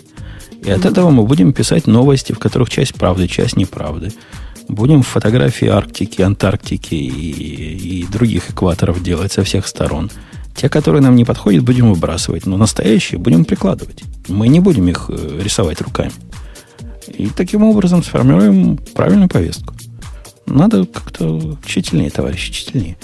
И 0.62 0.70
от 0.70 0.84
этого 0.84 1.10
мы 1.10 1.24
будем 1.24 1.52
писать 1.52 1.86
новости, 1.86 2.32
в 2.32 2.38
которых 2.38 2.70
часть 2.70 2.94
правды, 2.94 3.28
часть 3.28 3.56
неправды. 3.56 4.12
Будем 4.68 5.02
фотографии 5.02 5.66
Арктики, 5.66 6.22
Антарктики 6.22 6.94
и, 6.94 8.02
и 8.02 8.06
других 8.06 8.50
экваторов 8.50 9.02
делать 9.02 9.32
со 9.32 9.42
всех 9.42 9.66
сторон. 9.66 10.10
Те, 10.54 10.68
которые 10.68 11.02
нам 11.02 11.16
не 11.16 11.24
подходят, 11.24 11.64
будем 11.64 11.92
выбрасывать. 11.92 12.46
Но 12.46 12.56
настоящие 12.56 13.18
будем 13.18 13.44
прикладывать. 13.44 14.02
Мы 14.28 14.48
не 14.48 14.60
будем 14.60 14.88
их 14.88 15.06
э, 15.08 15.40
рисовать 15.42 15.80
руками. 15.80 16.12
И 17.16 17.28
таким 17.28 17.62
образом 17.64 18.02
сформируем 18.02 18.78
правильную 18.94 19.28
повестку. 19.28 19.74
Надо 20.46 20.84
как-то 20.84 21.56
тщательнее, 21.64 22.10
товарищи, 22.10 22.52
тщательнее. 22.52 22.96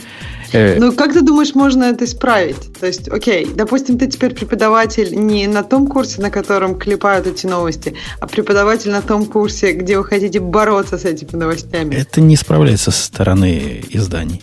Э, 0.52 0.78
ну, 0.78 0.92
как 0.92 1.12
ты 1.12 1.22
думаешь, 1.22 1.54
можно 1.54 1.84
это 1.84 2.04
исправить? 2.04 2.72
То 2.78 2.86
есть, 2.86 3.08
окей, 3.08 3.46
допустим, 3.54 3.98
ты 3.98 4.06
теперь 4.06 4.34
преподаватель 4.34 5.14
не 5.14 5.46
на 5.46 5.62
том 5.62 5.86
курсе, 5.86 6.20
на 6.20 6.30
котором 6.30 6.78
клепают 6.78 7.26
эти 7.26 7.46
новости, 7.46 7.94
а 8.20 8.26
преподаватель 8.26 8.90
на 8.90 9.02
том 9.02 9.26
курсе, 9.26 9.72
где 9.72 9.98
вы 9.98 10.04
хотите 10.04 10.40
бороться 10.40 10.98
с 10.98 11.04
этими 11.04 11.36
новостями. 11.36 11.94
Это 11.94 12.20
не 12.20 12.36
справляется 12.36 12.90
со 12.90 13.04
стороны 13.04 13.82
изданий. 13.90 14.42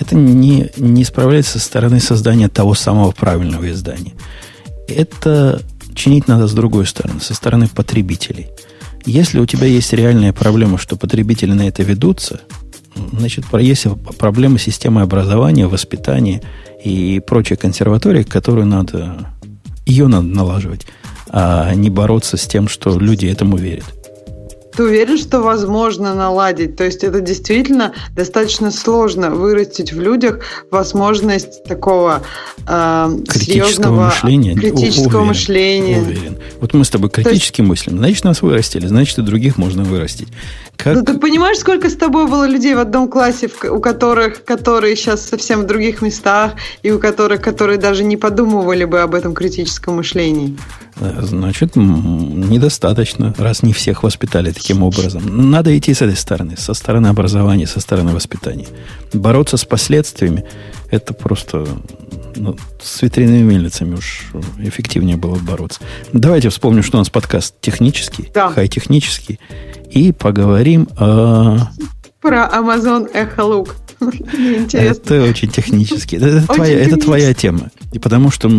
Это 0.00 0.16
не, 0.16 0.70
не 0.76 1.04
справляется 1.04 1.58
со 1.58 1.64
стороны 1.64 2.00
создания 2.00 2.48
того 2.48 2.74
самого 2.74 3.12
правильного 3.12 3.70
издания. 3.70 4.12
Это 4.88 5.62
чинить 5.94 6.28
надо 6.28 6.48
с 6.48 6.52
другой 6.52 6.86
стороны, 6.86 7.20
со 7.20 7.34
стороны 7.34 7.68
потребителей– 7.68 8.48
если 9.04 9.40
у 9.40 9.46
тебя 9.46 9.66
есть 9.66 9.92
реальная 9.92 10.32
проблема, 10.32 10.78
что 10.78 10.96
потребители 10.96 11.52
на 11.52 11.68
это 11.68 11.82
ведутся, 11.82 12.40
значит, 13.12 13.44
есть 13.58 13.86
проблема 14.18 14.58
системы 14.58 15.02
образования, 15.02 15.66
воспитания 15.66 16.42
и 16.84 17.20
прочей 17.26 17.56
консерватории, 17.56 18.22
которую 18.22 18.66
надо, 18.66 19.28
ее 19.86 20.06
надо 20.06 20.26
налаживать, 20.26 20.86
а 21.28 21.74
не 21.74 21.90
бороться 21.90 22.36
с 22.36 22.46
тем, 22.46 22.68
что 22.68 22.98
люди 22.98 23.26
этому 23.26 23.56
верят. 23.56 24.01
Ты 24.74 24.84
уверен, 24.84 25.18
что 25.18 25.40
возможно 25.40 26.14
наладить? 26.14 26.76
То 26.76 26.84
есть 26.84 27.04
это 27.04 27.20
действительно 27.20 27.92
достаточно 28.14 28.70
сложно 28.70 29.30
вырастить 29.30 29.92
в 29.92 30.00
людях 30.00 30.40
возможность 30.70 31.64
такого 31.64 32.22
э, 32.66 33.08
критического 33.28 33.44
серьезного 33.44 34.04
мышления. 34.06 34.54
критического 34.54 35.06
уверен, 35.06 35.26
мышления. 35.26 35.98
Уверен. 36.00 36.38
Вот 36.60 36.74
мы 36.74 36.84
с 36.84 36.90
тобой 36.90 37.10
критически 37.10 37.60
есть... 37.60 37.68
мыслим. 37.68 37.98
Значит, 37.98 38.24
нас 38.24 38.40
вырастили, 38.42 38.86
значит, 38.86 39.18
и 39.18 39.22
других 39.22 39.58
можно 39.58 39.84
вырастить. 39.84 40.28
Как... 40.82 40.96
Ну, 40.96 41.04
ты 41.04 41.18
понимаешь, 41.18 41.58
сколько 41.58 41.88
с 41.88 41.94
тобой 41.94 42.26
было 42.26 42.44
людей 42.44 42.74
в 42.74 42.80
одном 42.80 43.08
классе, 43.08 43.48
у 43.70 43.78
которых, 43.78 44.44
которые 44.44 44.96
сейчас 44.96 45.24
совсем 45.24 45.60
в 45.60 45.66
других 45.66 46.02
местах, 46.02 46.54
и 46.82 46.90
у 46.90 46.98
которых, 46.98 47.40
которые 47.40 47.78
даже 47.78 48.02
не 48.02 48.16
подумывали 48.16 48.84
бы 48.84 49.00
об 49.00 49.14
этом 49.14 49.32
критическом 49.32 49.96
мышлении? 49.96 50.58
Э, 50.96 51.20
значит, 51.22 51.76
недостаточно, 51.76 53.32
раз 53.38 53.62
не 53.62 53.72
всех 53.72 54.02
воспитали 54.02 54.50
таким 54.50 54.82
образом. 54.82 55.50
Надо 55.52 55.76
идти 55.78 55.94
с 55.94 56.02
этой 56.02 56.16
стороны, 56.16 56.56
со 56.56 56.74
стороны 56.74 57.06
образования, 57.06 57.68
со 57.68 57.78
стороны 57.78 58.12
воспитания. 58.12 58.66
Бороться 59.12 59.56
с 59.56 59.64
последствиями, 59.64 60.44
это 60.92 61.14
просто 61.14 61.66
ну, 62.36 62.54
с 62.80 63.00
ветряными 63.02 63.42
мельницами 63.42 63.94
уж 63.94 64.26
эффективнее 64.58 65.16
было 65.16 65.36
бороться. 65.36 65.80
Давайте 66.12 66.50
вспомним, 66.50 66.82
что 66.82 66.98
у 66.98 67.00
нас 67.00 67.08
подкаст 67.08 67.54
технический, 67.60 68.30
да. 68.32 68.50
хай-технический, 68.50 69.40
и 69.90 70.12
поговорим 70.12 70.88
о... 70.98 71.70
Про 72.20 72.48
Amazon 72.52 73.10
Echo 73.12 73.36
Look. 73.38 73.70
Это 74.74 75.22
очень 75.22 75.48
технически. 75.48 76.16
Это, 76.16 76.36
очень 76.36 76.54
твоя, 76.54 76.78
это 76.80 76.96
твоя 76.98 77.34
тема. 77.34 77.70
И 77.92 77.98
потому 77.98 78.30
что 78.30 78.50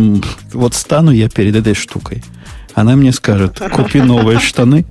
вот 0.52 0.74
стану 0.74 1.12
я 1.12 1.28
перед 1.28 1.54
этой 1.54 1.74
штукой. 1.74 2.24
Она 2.74 2.96
мне 2.96 3.12
скажет, 3.12 3.60
купи 3.72 4.00
новые 4.00 4.40
штаны. 4.40 4.84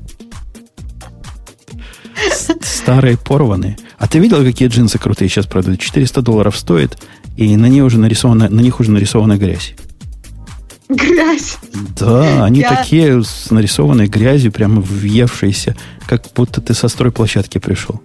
Старые 2.61 3.17
порванные. 3.17 3.77
А 3.97 4.07
ты 4.07 4.19
видел, 4.19 4.43
какие 4.43 4.67
джинсы 4.67 4.97
крутые 4.99 5.29
сейчас 5.29 5.45
продают? 5.45 5.79
400 5.79 6.21
долларов 6.21 6.57
стоит, 6.57 6.97
и 7.37 7.55
на, 7.57 7.67
ней 7.67 7.81
уже 7.81 7.99
нарисована, 7.99 8.49
на 8.49 8.61
них 8.61 8.79
уже 8.79 8.91
нарисована 8.91 9.37
грязь. 9.37 9.73
Грязь. 10.89 11.57
Да, 11.97 12.43
они 12.45 12.59
Я... 12.59 12.69
такие 12.69 13.23
с 13.23 13.49
нарисованной 13.49 14.07
грязью, 14.07 14.51
прямо 14.51 14.81
въевшиеся, 14.81 15.75
как 16.07 16.23
будто 16.35 16.61
ты 16.61 16.73
со 16.73 16.87
стройплощадки 16.87 17.57
пришел. 17.57 18.01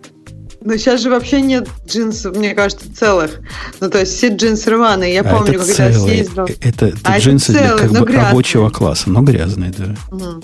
Но 0.61 0.76
сейчас 0.76 1.03
же 1.03 1.11
вообще 1.11 1.41
нет 1.41 1.68
джинсов, 1.87 2.37
мне 2.37 2.55
кажется, 2.55 2.93
целых. 2.95 3.41
Ну, 3.81 3.89
то 3.91 4.01
есть 4.01 4.16
все 4.16 4.29
джинсы 4.29 4.70
рваные. 4.70 5.14
Я 5.14 5.20
а 5.20 5.24
помню, 5.24 5.55
это 5.55 5.59
когда 5.61 5.74
целые. 5.74 6.24
съездил. 6.24 6.45
Это, 6.45 6.87
это 6.87 6.99
а 7.05 7.18
джинсы 7.18 7.53
это 7.53 7.61
целые, 7.61 7.89
для 7.89 7.99
как 7.99 8.07
бы 8.07 8.12
рабочего 8.12 8.70
класса, 8.70 9.11
но 9.11 9.22
грязные, 9.22 9.72
да. 9.76 9.95
Угу. 10.11 10.43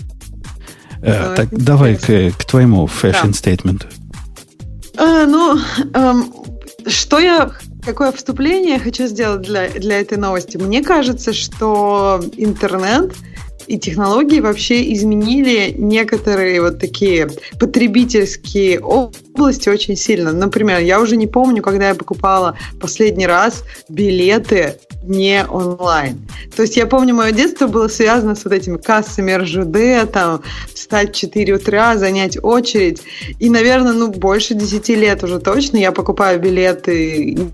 Э, 1.02 1.34
так, 1.36 1.48
давай 1.50 1.96
к, 1.96 2.32
к 2.38 2.44
твоему 2.44 2.86
fashion 2.86 3.32
да. 3.32 3.50
statement. 3.50 3.86
А, 4.96 5.26
ну, 5.26 5.58
эм, 5.92 6.32
что 6.86 7.18
я 7.18 7.50
Какое 7.84 8.12
вступление 8.12 8.74
я 8.74 8.78
хочу 8.78 9.06
сделать 9.06 9.42
для, 9.42 9.68
для 9.68 10.00
этой 10.00 10.16
новости? 10.16 10.56
Мне 10.56 10.82
кажется, 10.82 11.34
что 11.34 12.22
интернет 12.36 13.12
и 13.66 13.78
технологии 13.78 14.40
вообще 14.40 14.92
изменили 14.94 15.74
некоторые 15.76 16.62
вот 16.62 16.78
такие 16.78 17.28
потребительские 17.58 18.80
области 18.80 19.68
очень 19.68 19.96
сильно. 19.96 20.32
Например, 20.32 20.80
я 20.80 21.00
уже 21.00 21.16
не 21.16 21.26
помню, 21.26 21.62
когда 21.62 21.88
я 21.88 21.94
покупала 21.94 22.56
последний 22.80 23.26
раз 23.26 23.64
билеты 23.88 24.76
не 25.06 25.44
онлайн. 25.46 26.26
То 26.56 26.62
есть 26.62 26.76
я 26.76 26.86
помню, 26.86 27.14
мое 27.14 27.32
детство 27.32 27.66
было 27.66 27.88
связано 27.88 28.34
с 28.34 28.44
вот 28.44 28.52
этими 28.52 28.76
кассами 28.76 29.32
РЖД, 29.32 30.10
там, 30.12 30.42
встать 30.72 31.10
в 31.10 31.18
4 31.18 31.54
утра, 31.54 31.96
занять 31.96 32.38
очередь. 32.42 33.02
И, 33.38 33.50
наверное, 33.50 33.92
ну, 33.92 34.10
больше 34.10 34.54
10 34.54 34.88
лет 34.90 35.22
уже 35.24 35.38
точно 35.38 35.76
я 35.78 35.92
покупаю 35.92 36.40
билеты, 36.40 37.50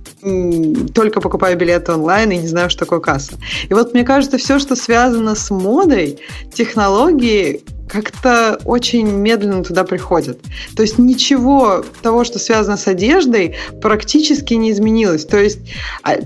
только 0.95 1.21
покупаю 1.21 1.57
билеты 1.57 1.93
онлайн 1.93 2.31
и 2.33 2.39
не 2.39 2.49
знаю, 2.49 2.71
что 2.71 2.81
такое 2.81 3.01
касса. 3.01 3.33
И 3.69 3.75
вот 3.75 3.95
мне 3.95 4.05
кажется, 4.05 4.39
все, 4.39 4.59
что 4.59 4.77
связано 4.77 5.35
с 5.35 5.51
модой, 5.51 6.19
технологии, 6.53 7.63
как-то 7.91 8.61
очень 8.65 9.09
медленно 9.09 9.65
туда 9.65 9.83
приходят. 9.85 10.39
То 10.77 10.83
есть 10.83 10.99
ничего 10.99 11.85
того, 12.03 12.23
что 12.25 12.39
связано 12.39 12.77
с 12.77 12.87
одеждой, 12.87 13.57
практически 13.83 14.55
не 14.55 14.71
изменилось. 14.71 15.25
То 15.25 15.39
есть 15.39 15.59
а, 16.03 16.19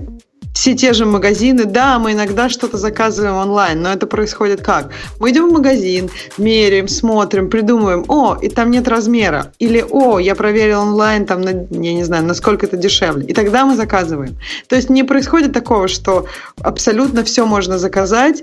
все 0.55 0.73
те 0.73 0.93
же 0.93 1.05
магазины, 1.05 1.65
да, 1.65 1.99
мы 1.99 2.13
иногда 2.13 2.47
что-то 2.47 2.77
заказываем 2.77 3.35
онлайн, 3.35 3.81
но 3.81 3.91
это 3.91 4.07
происходит 4.07 4.61
как? 4.61 4.89
Мы 5.19 5.31
идем 5.31 5.49
в 5.49 5.53
магазин, 5.53 6.09
меряем, 6.37 6.87
смотрим, 6.87 7.49
придумываем, 7.49 8.05
о, 8.07 8.37
и 8.41 8.47
там 8.47 8.71
нет 8.71 8.87
размера, 8.87 9.51
или 9.59 9.85
о, 9.87 10.17
я 10.17 10.33
проверил 10.33 10.79
онлайн, 10.79 11.25
там, 11.25 11.41
на, 11.41 11.49
я 11.49 11.93
не 11.93 12.05
знаю, 12.05 12.23
насколько 12.23 12.65
это 12.65 12.77
дешевле, 12.77 13.25
и 13.25 13.33
тогда 13.33 13.65
мы 13.65 13.75
заказываем. 13.75 14.37
То 14.69 14.77
есть 14.77 14.89
не 14.89 15.03
происходит 15.03 15.51
такого, 15.51 15.89
что 15.89 16.25
абсолютно 16.61 17.25
все 17.25 17.45
можно 17.45 17.77
заказать. 17.77 18.41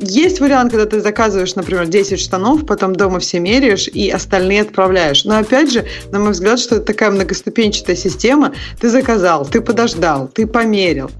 Есть 0.00 0.40
вариант, 0.40 0.72
когда 0.72 0.86
ты 0.86 1.00
заказываешь, 1.00 1.54
например, 1.56 1.86
10 1.86 2.18
штанов, 2.18 2.64
потом 2.66 2.96
дома 2.96 3.20
все 3.20 3.38
меряешь 3.38 3.86
и 3.86 4.08
остальные 4.08 4.62
отправляешь. 4.62 5.24
Но 5.24 5.36
опять 5.36 5.70
же, 5.70 5.84
на 6.10 6.20
мой 6.20 6.32
взгляд, 6.32 6.58
что 6.58 6.76
это 6.76 6.86
такая 6.86 7.10
многоступенчатая 7.10 7.96
система. 7.96 8.54
Ты 8.80 8.88
заказал, 8.88 9.44
ты 9.44 9.60
подождал, 9.60 10.28
ты 10.28 10.46
померил, 10.46 11.10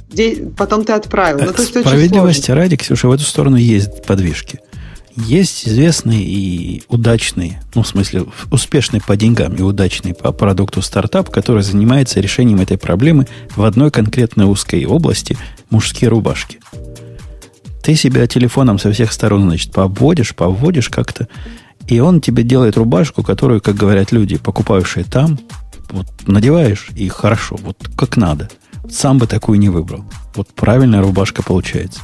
потом 0.56 0.84
ты 0.84 0.92
отправил. 0.92 1.44
Ну, 1.44 1.64
Справедливости 1.64 2.50
ради, 2.50 2.76
Ксюша, 2.76 3.08
в 3.08 3.12
эту 3.12 3.24
сторону 3.24 3.56
есть 3.56 4.04
подвижки. 4.04 4.60
Есть 5.16 5.68
известный 5.68 6.22
и 6.24 6.82
удачный, 6.88 7.58
ну, 7.76 7.82
в 7.84 7.88
смысле, 7.88 8.24
успешный 8.50 9.00
по 9.00 9.16
деньгам 9.16 9.54
и 9.54 9.62
удачный 9.62 10.12
по 10.12 10.32
продукту 10.32 10.82
стартап, 10.82 11.30
который 11.30 11.62
занимается 11.62 12.18
решением 12.18 12.60
этой 12.60 12.78
проблемы 12.78 13.28
в 13.54 13.62
одной 13.62 13.92
конкретной 13.92 14.46
узкой 14.46 14.84
области– 14.86 15.36
мужские 15.70 16.10
рубашки. 16.10 16.58
Ты 17.82 17.94
себя 17.94 18.26
телефоном 18.26 18.78
со 18.78 18.90
всех 18.90 19.12
сторон, 19.12 19.42
значит, 19.42 19.70
поводишь, 19.70 20.34
поводишь 20.34 20.88
как-то, 20.88 21.28
и 21.86 22.00
он 22.00 22.20
тебе 22.20 22.42
делает 22.42 22.76
рубашку, 22.76 23.22
которую, 23.22 23.60
как 23.60 23.76
говорят 23.76 24.10
люди, 24.10 24.36
покупавшие 24.36 25.04
там, 25.04 25.38
вот 25.90 26.06
надеваешь, 26.26 26.88
и 26.96 27.08
хорошо, 27.08 27.56
вот 27.62 27.76
как 27.96 28.16
надо– 28.16 28.48
сам 28.90 29.18
бы 29.18 29.26
такую 29.26 29.58
не 29.58 29.68
выбрал. 29.68 30.04
Вот 30.34 30.48
правильная 30.48 31.02
рубашка 31.02 31.42
получается. 31.42 32.00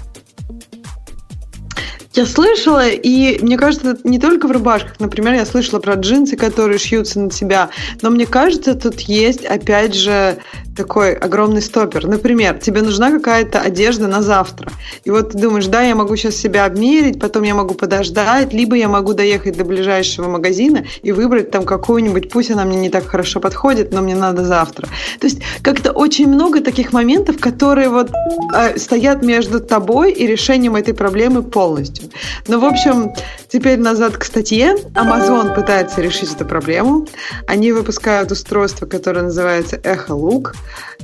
Я 2.12 2.26
слышала, 2.26 2.88
и 2.88 3.38
мне 3.40 3.56
кажется, 3.56 3.96
не 4.02 4.18
только 4.18 4.48
в 4.48 4.50
рубашках. 4.50 4.98
Например, 4.98 5.34
я 5.34 5.46
слышала 5.46 5.78
про 5.78 5.94
джинсы, 5.94 6.36
которые 6.36 6.78
шьются 6.78 7.20
на 7.20 7.30
тебя. 7.30 7.70
Но 8.02 8.10
мне 8.10 8.26
кажется, 8.26 8.74
тут 8.74 8.98
есть, 9.00 9.44
опять 9.44 9.94
же, 9.94 10.38
такой 10.76 11.14
огромный 11.14 11.62
стопер. 11.62 12.08
Например, 12.08 12.58
тебе 12.58 12.82
нужна 12.82 13.12
какая-то 13.12 13.60
одежда 13.60 14.08
на 14.08 14.22
завтра. 14.22 14.72
И 15.04 15.10
вот 15.10 15.32
ты 15.32 15.38
думаешь, 15.38 15.66
да, 15.66 15.82
я 15.82 15.94
могу 15.94 16.16
сейчас 16.16 16.34
себя 16.34 16.64
обмерить, 16.64 17.20
потом 17.20 17.44
я 17.44 17.54
могу 17.54 17.74
подождать, 17.74 18.52
либо 18.52 18.74
я 18.74 18.88
могу 18.88 19.12
доехать 19.12 19.56
до 19.56 19.64
ближайшего 19.64 20.28
магазина 20.28 20.84
и 21.02 21.12
выбрать 21.12 21.50
там 21.50 21.64
какую-нибудь, 21.64 22.30
пусть 22.30 22.50
она 22.50 22.64
мне 22.64 22.76
не 22.76 22.90
так 22.90 23.06
хорошо 23.06 23.38
подходит, 23.38 23.92
но 23.92 24.00
мне 24.00 24.16
надо 24.16 24.44
завтра. 24.44 24.88
То 25.20 25.26
есть 25.26 25.42
как-то 25.62 25.92
очень 25.92 26.28
много 26.28 26.60
таких 26.60 26.92
моментов, 26.92 27.38
которые 27.38 27.88
вот 27.88 28.10
э, 28.54 28.78
стоят 28.78 29.22
между 29.22 29.60
тобой 29.60 30.12
и 30.12 30.26
решением 30.26 30.76
этой 30.76 30.94
проблемы 30.94 31.42
полностью. 31.42 31.99
Но, 32.48 32.60
в 32.60 32.64
общем, 32.64 33.12
теперь 33.48 33.78
назад 33.78 34.16
к 34.16 34.24
статье. 34.24 34.74
Amazon 34.94 35.54
пытается 35.54 36.00
решить 36.00 36.32
эту 36.32 36.44
проблему. 36.44 37.06
Они 37.46 37.72
выпускают 37.72 38.30
устройство, 38.32 38.86
которое 38.86 39.22
называется 39.22 39.76
Echo 39.76 40.18
Look. 40.18 40.54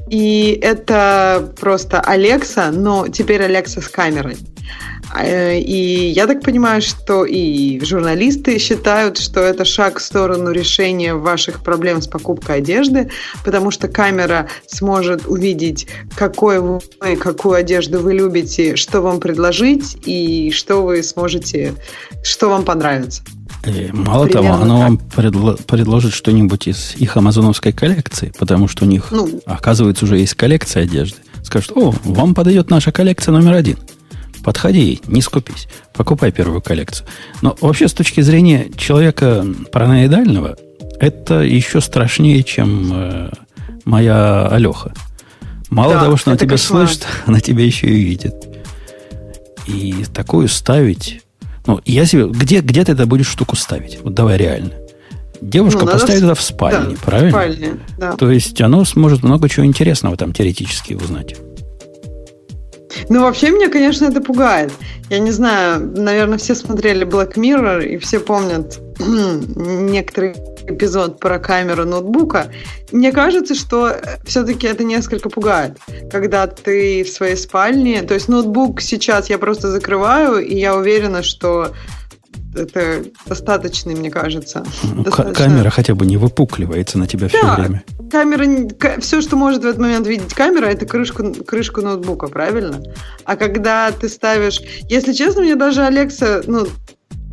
И 0.09 0.59
это 0.63 1.53
просто 1.59 2.03
Alexa, 2.07 2.71
но 2.71 3.09
теперь 3.09 3.43
Alexa 3.43 3.81
с 3.83 3.89
камерой. 3.89 4.37
Э, 5.15 5.59
и 5.59 6.09
я 6.09 6.27
так 6.27 6.43
понимаю, 6.43 6.83
что 6.83 7.25
и 7.25 7.81
журналисты 7.85 8.59
считают, 8.59 9.19
что 9.19 9.41
это 9.41 9.65
шаг 9.65 9.99
в 9.99 10.03
сторону 10.03 10.51
решения 10.51 11.15
ваших 11.15 11.63
проблем 11.63 12.03
с 12.03 12.09
покупкой 12.09 12.59
одежды, 12.59 13.11
потому 13.45 13.71
что 13.71 13.89
камера 13.89 14.49
сможет 14.67 15.27
увидеть, 15.27 15.87
какой 16.15 16.61
вы, 16.61 16.81
какую 17.21 17.55
одежду 17.55 18.01
вы 18.01 18.15
любите, 18.15 18.77
что 18.77 19.01
вам 19.01 19.21
предложить 19.21 19.97
и 20.05 20.51
что 20.51 20.83
вы 20.83 21.03
сможете, 21.03 21.75
что 22.23 22.49
вам 22.49 22.65
понравится. 22.65 23.23
И 23.67 23.91
мало 23.93 24.27
Примерно 24.27 24.49
того, 24.51 24.63
оно 24.63 24.81
вам 24.81 25.01
предло- 25.17 25.61
предложит 25.63 26.13
что-нибудь 26.13 26.69
из 26.69 26.95
их 26.97 27.17
амазоновской 27.17 27.73
коллекции, 27.73 28.33
потому 28.39 28.69
что 28.69 28.85
у 28.85 28.89
них, 28.89 29.09
ну, 29.11 29.41
оказывается, 29.45 30.05
уже 30.05 30.19
есть 30.19 30.35
коллекция 30.35 30.85
одежды. 30.85 31.19
Скажут, 31.43 31.73
о, 31.77 31.95
вам 32.05 32.35
подойдет 32.35 32.71
наша 32.71 32.93
коллекция 32.93 33.33
номер 33.33 33.55
один. 33.55 33.79
Подходи, 34.47 35.01
не 35.09 35.23
скупись, 35.23 35.67
покупай 35.93 36.31
первую 36.31 36.63
коллекцию. 36.63 37.09
Но 37.43 37.57
вообще, 37.61 37.89
с 37.89 37.93
точки 37.93 38.21
зрения 38.21 38.69
человека 38.77 39.45
параноидального, 39.73 40.57
это 41.01 41.41
еще 41.41 41.81
страшнее, 41.81 42.45
чем 42.45 42.93
э, 42.95 43.31
моя 43.85 44.47
Алеха. 44.47 44.95
Мало 45.69 45.95
да, 45.95 46.05
того, 46.05 46.17
что 46.17 46.31
она 46.31 46.39
тебя 46.39 46.53
кошмар. 46.53 46.87
слышит, 46.87 47.07
она 47.27 47.41
тебя 47.41 47.65
еще 47.65 47.89
и 47.89 48.05
видит. 48.05 48.37
И 49.67 50.05
такую 50.15 50.47
ставить 50.47 51.23
ну, 51.67 51.81
я 51.85 52.07
себе... 52.07 52.29
Где, 52.29 52.61
где 52.61 52.85
ты 52.85 52.93
это 52.93 53.05
будешь 53.05 53.27
штуку 53.27 53.57
ставить? 53.57 53.99
Вот 54.01 54.15
давай 54.15 54.37
реально. 54.37 54.71
Девушка 55.41 55.85
ну, 55.85 55.91
поставит 55.91 56.23
это 56.23 56.37
в 56.37 56.41
спальне, 56.41 56.95
да, 56.95 57.03
правильно? 57.05 57.29
В 57.29 57.33
спальне, 57.33 57.73
да. 57.99 58.13
То 58.13 58.31
есть 58.31 58.61
оно 58.61 58.85
сможет 58.85 59.25
много 59.25 59.49
чего 59.49 59.67
интересного 59.67 60.17
там 60.17 60.33
теоретически 60.33 60.95
узнать. 60.95 61.35
Ну, 63.09 63.23
вообще 63.23 63.51
меня, 63.51 63.69
конечно, 63.69 64.07
это 64.07 64.21
пугает. 64.21 64.73
Я 65.11 65.19
не 65.19 65.31
знаю, 65.31 65.81
наверное, 65.97 66.39
все 66.39 66.55
смотрели 66.55 67.07
Black 67.07 67.35
Mirror, 67.35 67.85
и 67.85 67.99
все 67.99 68.21
помнят 68.21 68.79
некоторые 68.99 70.35
эпизод 70.69 71.21
про 71.21 71.39
камеру 71.39 71.85
ноутбука, 71.85 72.51
мне 72.93 73.13
кажется, 73.13 73.55
что 73.55 73.97
все-таки 74.25 74.67
это 74.67 74.85
несколько 74.85 75.31
пугает, 75.31 75.79
когда 76.11 76.47
ты 76.47 77.05
в 77.05 77.09
своей 77.09 77.37
спальне, 77.37 78.03
то 78.03 78.15
есть 78.15 78.29
ноутбук 78.29 78.81
сейчас 78.81 79.31
я 79.31 79.39
просто 79.39 79.71
закрываю, 79.71 80.39
и 80.39 80.57
я 80.57 80.77
уверена, 80.77 81.23
что 81.23 81.73
это 82.59 83.05
достаточный, 83.27 83.95
мне 83.95 84.11
кажется. 84.11 84.65
Ну, 84.83 85.03
достаточно... 85.03 85.47
Камера 85.47 85.71
хотя 85.71 85.95
бы 85.95 86.07
не 86.07 86.17
выпукливается 86.17 86.99
на 86.99 87.07
тебя 87.07 87.29
да, 87.29 87.39
все 87.39 87.63
время. 87.63 87.85
Камера, 88.11 89.01
все, 89.01 89.21
что 89.21 89.37
может 89.37 89.63
в 89.63 89.67
этот 89.67 89.81
момент 89.81 90.07
видеть 90.07 90.35
камера, 90.35 90.67
это 90.67 90.87
крышку, 90.87 91.33
крышку 91.47 91.81
ноутбука, 91.81 92.29
правильно? 92.29 92.83
А 93.25 93.37
когда 93.37 93.91
ты 93.93 94.09
ставишь... 94.09 94.61
Если 94.89 95.13
честно, 95.13 95.43
мне 95.43 95.57
даже 95.57 95.83
Алекса, 95.83 96.43
ну, 96.47 96.67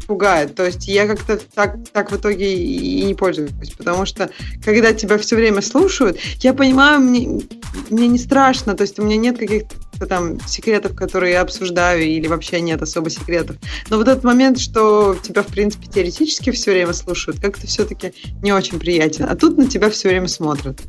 пугает. 0.07 0.55
То 0.55 0.65
есть 0.65 0.87
я 0.87 1.07
как-то 1.07 1.39
так, 1.53 1.77
так 1.91 2.11
в 2.11 2.17
итоге 2.17 2.53
и 2.53 3.03
не 3.03 3.15
пользуюсь. 3.15 3.51
Потому 3.77 4.05
что 4.05 4.29
когда 4.63 4.93
тебя 4.93 5.17
все 5.17 5.35
время 5.35 5.61
слушают, 5.61 6.17
я 6.39 6.53
понимаю, 6.53 6.99
мне, 6.99 7.41
мне 7.89 8.07
не 8.07 8.17
страшно. 8.17 8.75
То 8.75 8.83
есть 8.83 8.99
у 8.99 9.03
меня 9.03 9.17
нет 9.17 9.37
каких-то 9.37 10.05
там 10.07 10.39
секретов, 10.47 10.95
которые 10.95 11.33
я 11.33 11.41
обсуждаю, 11.41 12.03
или 12.03 12.27
вообще 12.27 12.61
нет 12.61 12.81
особо 12.81 13.09
секретов. 13.09 13.57
Но 13.89 13.97
вот 13.97 14.07
этот 14.07 14.23
момент, 14.23 14.59
что 14.59 15.15
тебя, 15.21 15.43
в 15.43 15.47
принципе, 15.47 15.87
теоретически 15.87 16.51
все 16.51 16.71
время 16.71 16.93
слушают, 16.93 17.39
как-то 17.39 17.67
все-таки 17.67 18.13
не 18.41 18.51
очень 18.51 18.79
приятен. 18.79 19.25
А 19.29 19.35
тут 19.35 19.57
на 19.57 19.67
тебя 19.67 19.89
все 19.89 20.09
время 20.09 20.27
смотрят. 20.27 20.81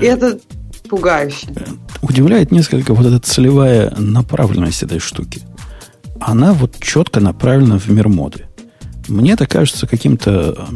И 0.00 0.04
это 0.04 0.38
пугающе. 0.88 1.48
Удивляет 2.02 2.50
несколько 2.50 2.94
вот 2.94 3.06
эта 3.06 3.20
целевая 3.20 3.94
направленность 3.96 4.82
этой 4.82 4.98
штуки. 4.98 5.42
Она 6.20 6.52
вот 6.52 6.78
четко 6.80 7.20
направлена 7.20 7.78
в 7.78 7.88
мир 7.88 8.08
моды. 8.08 8.46
Мне 9.08 9.32
это 9.32 9.46
кажется 9.46 9.86
каким-то 9.86 10.68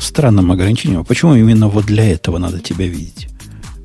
странным 0.00 0.50
ограничением. 0.50 1.04
Почему 1.04 1.34
именно 1.34 1.68
вот 1.68 1.86
для 1.86 2.10
этого 2.10 2.38
надо 2.38 2.60
тебя 2.60 2.86
видеть? 2.86 3.28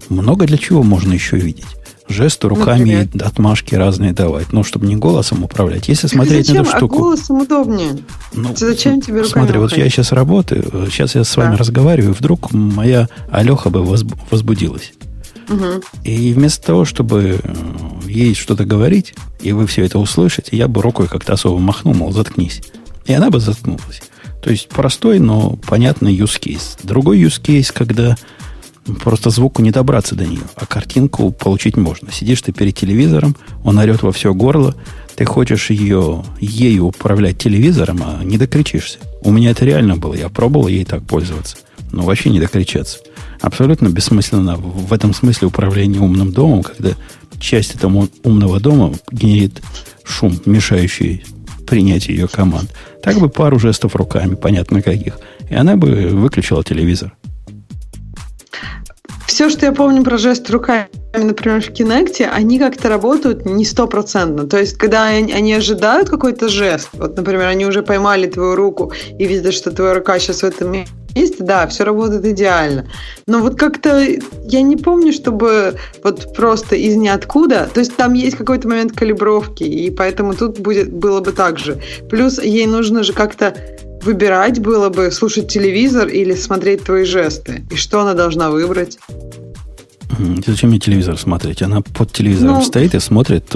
Много 0.10 0.46
для 0.46 0.58
чего 0.58 0.84
можно 0.84 1.14
еще 1.14 1.38
видеть. 1.38 1.66
Жесты 2.10 2.48
руками, 2.48 2.96
Например? 2.96 3.28
отмашки 3.28 3.76
разные 3.76 4.14
давать. 4.14 4.54
Ну, 4.54 4.64
чтобы 4.64 4.88
не 4.88 4.96
голосом 4.96 5.44
управлять. 5.44 5.90
Если 5.90 6.08
смотреть 6.08 6.48
зачем? 6.48 6.64
на 6.64 6.68
эту 6.68 6.78
штуку... 6.78 6.96
А 6.96 7.00
голосом 7.00 7.42
удобнее. 7.42 7.98
Ну, 8.34 8.56
зачем 8.56 9.02
тебе 9.02 9.24
руками 9.24 9.44
Смотри, 9.44 9.60
вот 9.60 9.76
я 9.76 9.90
сейчас 9.90 10.14
работаю, 10.14 10.88
сейчас 10.90 11.16
я 11.16 11.26
с 11.26 11.36
вами 11.36 11.52
да. 11.52 11.58
разговариваю, 11.58 12.14
вдруг 12.14 12.54
моя 12.54 13.10
Алеха 13.30 13.70
бы 13.70 13.84
возбудилась. 13.84 14.94
Угу. 15.50 15.84
И 16.04 16.34
вместо 16.34 16.66
того, 16.66 16.86
чтобы 16.86 17.40
э, 17.42 17.56
ей 18.08 18.36
что-то 18.36 18.66
говорить, 18.66 19.14
и 19.42 19.52
вы 19.52 19.68
все 19.68 19.86
это 19.86 20.00
услышите, 20.00 20.56
я 20.56 20.68
бы 20.68 20.82
рукой 20.82 21.08
как-то 21.08 21.34
особо 21.34 21.60
махнул, 21.60 21.94
мол, 21.94 22.12
заткнись. 22.12 22.62
И 23.08 23.14
она 23.14 23.30
бы 23.30 23.40
заткнулась. 23.40 24.02
То 24.42 24.52
есть 24.52 24.70
простой, 24.70 25.20
но 25.20 25.58
понятный 25.68 26.16
use 26.16 26.40
case. 26.40 26.78
Другой 26.84 27.20
use 27.22 27.42
case, 27.42 27.72
когда 27.74 28.16
просто 29.02 29.30
звуку 29.30 29.62
не 29.62 29.72
добраться 29.72 30.16
до 30.16 30.26
нее, 30.26 30.44
а 30.56 30.66
картинку 30.66 31.32
получить 31.32 31.76
можно. 31.76 32.12
Сидишь 32.12 32.42
ты 32.42 32.52
перед 32.52 32.76
телевизором, 32.76 33.36
он 33.64 33.78
орет 33.78 34.04
во 34.04 34.12
все 34.12 34.34
горло, 34.34 34.76
ты 35.16 35.26
хочешь 35.26 35.70
ее, 35.70 36.24
ею 36.40 36.86
управлять 36.86 37.38
телевизором, 37.38 38.02
а 38.04 38.24
не 38.24 38.38
докричишься. 38.38 39.00
У 39.22 39.32
меня 39.32 39.52
это 39.52 39.66
реально 39.66 39.98
было, 39.98 40.14
я 40.14 40.30
пробовал 40.30 40.68
ей 40.68 40.86
так 40.86 41.04
пользоваться. 41.04 41.58
Но 41.92 42.04
вообще 42.04 42.30
не 42.30 42.40
докричаться. 42.40 43.00
Абсолютно 43.42 43.88
бессмысленно 43.88 44.58
в 44.58 44.92
этом 44.94 45.14
смысле 45.14 45.48
управление 45.48 46.02
умным 46.02 46.32
домом, 46.32 46.64
когда 46.64 46.92
часть 47.40 47.76
этого 47.76 48.08
умного 48.24 48.60
дома 48.60 48.94
генерит 49.12 49.62
шум, 50.04 50.40
мешающий 50.46 51.24
принятия 51.68 52.14
ее 52.14 52.28
команд. 52.28 52.72
Так 53.04 53.20
бы 53.20 53.30
пару 53.30 53.60
жестов 53.60 53.96
руками, 53.96 54.36
понятно 54.36 54.82
каких. 54.82 55.20
И 55.50 55.56
она 55.56 55.76
бы 55.76 56.08
выключила 56.08 56.64
телевизор. 56.64 57.16
Все, 59.28 59.50
что 59.50 59.66
я 59.66 59.74
помню 59.74 60.04
про 60.04 60.18
жест 60.18 60.50
руками, 60.50 60.88
например, 61.14 61.62
в 61.62 61.72
Кинекте, 61.74 62.28
они 62.28 62.58
как-то 62.60 62.88
работают 62.88 63.46
не 63.46 63.66
стопроцентно. 63.66 64.48
То 64.48 64.58
есть, 64.58 64.78
когда 64.78 65.04
они, 65.04 65.54
ожидают 65.54 66.10
какой-то 66.10 66.48
жест, 66.48 66.90
вот, 66.94 67.18
например, 67.18 67.48
они 67.48 67.66
уже 67.66 67.84
поймали 67.84 68.28
твою 68.28 68.56
руку 68.56 68.94
и 69.20 69.28
видят, 69.28 69.54
что 69.54 69.72
твоя 69.72 69.94
рука 69.94 70.18
сейчас 70.18 70.42
в 70.42 70.46
этом 70.46 70.72
месте, 71.14 71.44
да, 71.44 71.68
все 71.68 71.84
работает 71.84 72.26
идеально. 72.26 72.88
Но 73.28 73.40
вот 73.40 73.60
как-то 73.60 74.02
я 74.46 74.62
не 74.62 74.78
помню, 74.78 75.12
чтобы 75.12 75.76
вот 76.04 76.34
просто 76.34 76.78
из 76.78 76.96
ниоткуда, 76.96 77.70
то 77.72 77.82
есть 77.82 77.96
там 77.98 78.14
есть 78.14 78.38
какой-то 78.38 78.68
момент 78.70 78.94
калибровки, 78.94 79.64
и 79.64 79.92
поэтому 79.92 80.36
тут 80.36 80.60
будет, 80.60 80.92
было 80.92 81.20
бы 81.20 81.34
так 81.34 81.60
же. 81.60 81.82
Плюс 82.10 82.42
ей 82.42 82.66
нужно 82.66 83.04
же 83.04 83.12
как-то 83.12 83.56
выбирать 84.08 84.60
было 84.60 84.90
бы, 84.90 85.12
слушать 85.12 85.50
телевизор 85.50 86.08
или 86.08 86.34
смотреть 86.34 86.84
твои 86.84 87.04
жесты. 87.04 87.66
И 87.70 87.76
что 87.76 88.00
она 88.00 88.14
должна 88.14 88.50
выбрать? 88.50 88.98
Зачем 90.46 90.70
мне 90.70 90.80
телевизор 90.80 91.18
смотреть? 91.18 91.62
Она 91.62 91.82
под 91.82 92.12
телевизором 92.14 92.56
ну, 92.56 92.64
стоит 92.64 92.96
и 92.96 93.00
смотрит, 93.00 93.54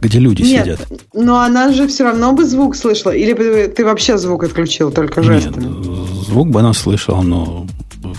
где 0.00 0.18
люди 0.20 0.42
нет, 0.42 0.62
сидят. 0.62 1.02
Но 1.12 1.40
она 1.40 1.72
же 1.72 1.88
все 1.88 2.04
равно 2.04 2.32
бы 2.32 2.44
звук 2.44 2.76
слышала. 2.76 3.12
Или 3.12 3.32
бы 3.32 3.72
ты 3.76 3.84
вообще 3.84 4.16
звук 4.16 4.44
отключил, 4.44 4.92
только 4.92 5.22
жестами? 5.22 5.64
Нет, 5.64 5.84
звук 6.26 6.48
бы 6.50 6.60
она 6.60 6.72
слышала, 6.72 7.22
но 7.22 7.66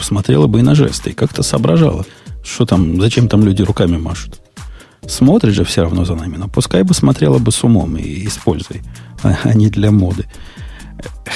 смотрела 0.01 0.47
бы 0.47 0.59
и 0.59 0.61
на 0.61 0.75
жесты. 0.75 1.11
И 1.11 1.13
как-то 1.13 1.41
соображала, 1.41 2.05
что 2.43 2.65
там, 2.65 2.99
зачем 2.99 3.29
там 3.29 3.45
люди 3.45 3.63
руками 3.63 3.97
машут. 3.97 4.41
Смотрит 5.07 5.53
же 5.53 5.63
все 5.63 5.83
равно 5.83 6.03
за 6.03 6.15
нами. 6.15 6.35
Но 6.35 6.49
пускай 6.49 6.83
бы 6.83 6.93
смотрела 6.93 7.39
бы 7.39 7.51
с 7.51 7.63
умом 7.63 7.95
и 7.95 8.25
используй, 8.27 8.81
а 9.23 9.53
не 9.53 9.69
для 9.69 9.91
моды. 9.91 10.25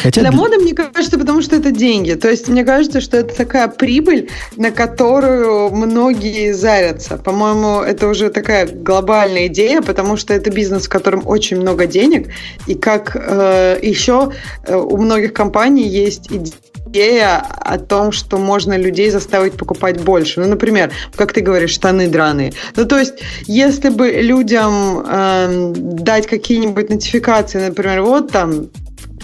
Хотя 0.02 0.22
для 0.22 0.32
моды, 0.32 0.58
мне 0.58 0.74
кажется, 0.74 1.18
потому 1.18 1.42
что 1.42 1.56
это 1.56 1.72
деньги. 1.72 2.14
То 2.14 2.30
есть 2.30 2.48
мне 2.48 2.64
кажется, 2.64 3.02
что 3.02 3.18
это 3.18 3.36
такая 3.36 3.68
прибыль, 3.68 4.30
на 4.56 4.72
которую 4.72 5.72
многие 5.72 6.54
зарятся. 6.54 7.18
По-моему, 7.18 7.82
это 7.82 8.08
уже 8.08 8.30
такая 8.30 8.68
глобальная 8.68 9.48
идея, 9.48 9.82
потому 9.82 10.16
что 10.18 10.34
это 10.34 10.52
бизнес, 10.52 10.86
в 10.86 10.90
котором 10.90 11.28
очень 11.28 11.58
много 11.58 11.86
денег. 11.86 12.30
И 12.68 12.76
как 12.76 13.16
э, 13.16 13.80
еще 13.82 14.32
э, 14.64 14.76
у 14.76 14.98
многих 14.98 15.34
компаний 15.34 15.88
есть 15.88 16.30
идея 16.32 17.38
о 17.38 17.78
том, 17.78 18.12
что 18.12 18.38
можно 18.38 18.78
людей 18.78 19.10
заставить 19.10 19.54
покупать 19.54 20.02
больше. 20.02 20.40
Ну, 20.40 20.48
например, 20.48 20.92
как 21.16 21.34
ты 21.34 21.42
говоришь, 21.42 21.72
штаны 21.72 22.08
драные. 22.08 22.54
Ну, 22.76 22.86
то 22.86 22.98
есть, 22.98 23.16
если 23.48 23.90
бы 23.90 24.10
людям 24.12 25.04
э, 25.06 25.74
дать 25.76 26.28
какие-нибудь 26.28 26.90
нотификации, 26.90 27.68
например, 27.68 28.02
вот 28.02 28.32
там 28.32 28.70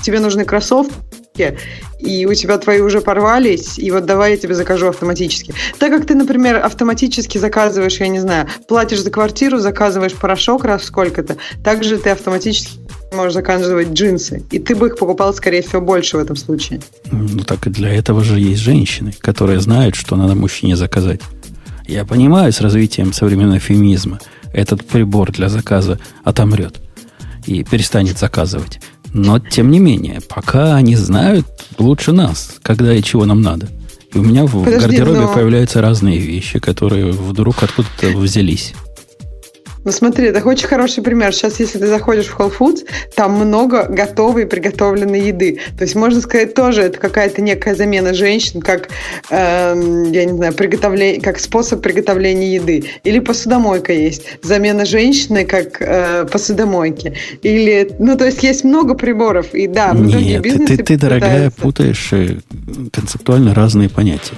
тебе 0.05 0.19
нужны 0.19 0.45
кроссовки, 0.45 1.57
и 1.99 2.25
у 2.25 2.33
тебя 2.33 2.57
твои 2.57 2.79
уже 2.79 3.01
порвались, 3.01 3.79
и 3.79 3.89
вот 3.91 4.05
давай 4.05 4.31
я 4.31 4.37
тебе 4.37 4.53
закажу 4.53 4.87
автоматически. 4.87 5.53
Так 5.79 5.91
как 5.91 6.05
ты, 6.05 6.15
например, 6.15 6.57
автоматически 6.63 7.39
заказываешь, 7.39 7.99
я 7.99 8.07
не 8.07 8.19
знаю, 8.19 8.47
платишь 8.67 9.01
за 9.01 9.09
квартиру, 9.09 9.57
заказываешь 9.57 10.13
порошок 10.13 10.63
раз 10.63 10.83
сколько-то, 10.83 11.37
также 11.63 11.97
ты 11.97 12.11
автоматически 12.11 12.79
можешь 13.13 13.33
заказывать 13.33 13.89
джинсы, 13.89 14.43
и 14.51 14.59
ты 14.59 14.75
бы 14.75 14.87
их 14.87 14.97
покупал, 14.97 15.33
скорее 15.33 15.61
всего, 15.61 15.81
больше 15.81 16.17
в 16.17 16.19
этом 16.19 16.35
случае. 16.35 16.81
Ну 17.11 17.39
так 17.39 17.65
и 17.65 17.69
для 17.69 17.93
этого 17.93 18.23
же 18.23 18.39
есть 18.39 18.61
женщины, 18.61 19.13
которые 19.19 19.59
знают, 19.59 19.95
что 19.95 20.15
надо 20.15 20.35
мужчине 20.35 20.75
заказать. 20.75 21.21
Я 21.87 22.05
понимаю, 22.05 22.51
с 22.51 22.61
развитием 22.61 23.13
современного 23.13 23.59
феминизма 23.59 24.19
этот 24.53 24.85
прибор 24.85 25.31
для 25.31 25.49
заказа 25.49 25.99
отомрет 26.23 26.77
и 27.45 27.63
перестанет 27.63 28.17
заказывать. 28.17 28.79
Но, 29.17 29.39
тем 29.39 29.71
не 29.71 29.79
менее, 29.79 30.19
пока 30.27 30.75
они 30.75 30.97
знают 30.97 31.47
лучше 31.77 32.11
нас, 32.11 32.57
когда 32.61 32.93
и 32.93 33.01
чего 33.01 33.23
нам 33.23 33.41
надо. 33.41 33.69
И 34.13 34.17
у 34.17 34.21
меня 34.21 34.45
в 34.45 34.65
Подожди, 34.65 34.77
гардеробе 34.77 35.21
но... 35.21 35.33
появляются 35.33 35.81
разные 35.81 36.19
вещи, 36.19 36.59
которые 36.59 37.13
вдруг 37.13 37.63
откуда-то 37.63 38.09
взялись. 38.17 38.73
Ну 39.85 39.91
смотри, 39.91 40.27
это 40.27 40.43
очень 40.45 40.67
хороший 40.67 41.03
пример. 41.03 41.31
Сейчас, 41.31 41.59
если 41.59 41.77
ты 41.77 41.85
заходишь 41.85 42.25
в 42.25 42.39
Whole 42.39 42.51
Foods, 42.57 42.85
там 43.15 43.33
много 43.33 43.85
готовой 43.87 44.43
и 44.43 44.45
приготовленной 44.45 45.21
еды. 45.27 45.59
То 45.77 45.83
есть, 45.83 45.93
можно 45.95 46.19
сказать, 46.21 46.55
тоже 46.55 46.81
это 46.81 46.99
какая-то 46.99 47.41
некая 47.41 47.75
замена 47.75 48.15
женщин, 48.15 48.61
как, 48.61 48.89
э, 49.29 50.07
я 50.11 50.25
не 50.25 50.33
знаю, 50.33 50.53
приготовление, 50.53 51.21
как 51.21 51.37
способ 51.37 51.83
приготовления 51.83 52.55
еды. 52.55 52.85
Или 53.03 53.19
посудомойка 53.19 53.93
есть. 53.93 54.23
Замена 54.41 54.85
женщины 54.85 55.45
как 55.45 55.79
э, 55.79 56.25
посудомойки. 56.31 57.13
Или, 57.43 57.91
ну, 57.99 58.17
то 58.17 58.25
есть, 58.25 58.41
есть 58.41 58.63
много 58.63 58.95
приборов. 58.95 59.53
И 59.53 59.67
да, 59.67 59.91
Нет, 59.93 60.41
ты, 60.41 60.77
ты, 60.77 60.97
дорогая, 60.97 61.51
путаешь 61.51 62.09
э, 62.11 62.37
концептуально 62.91 63.53
разные 63.53 63.89
понятия 63.89 64.33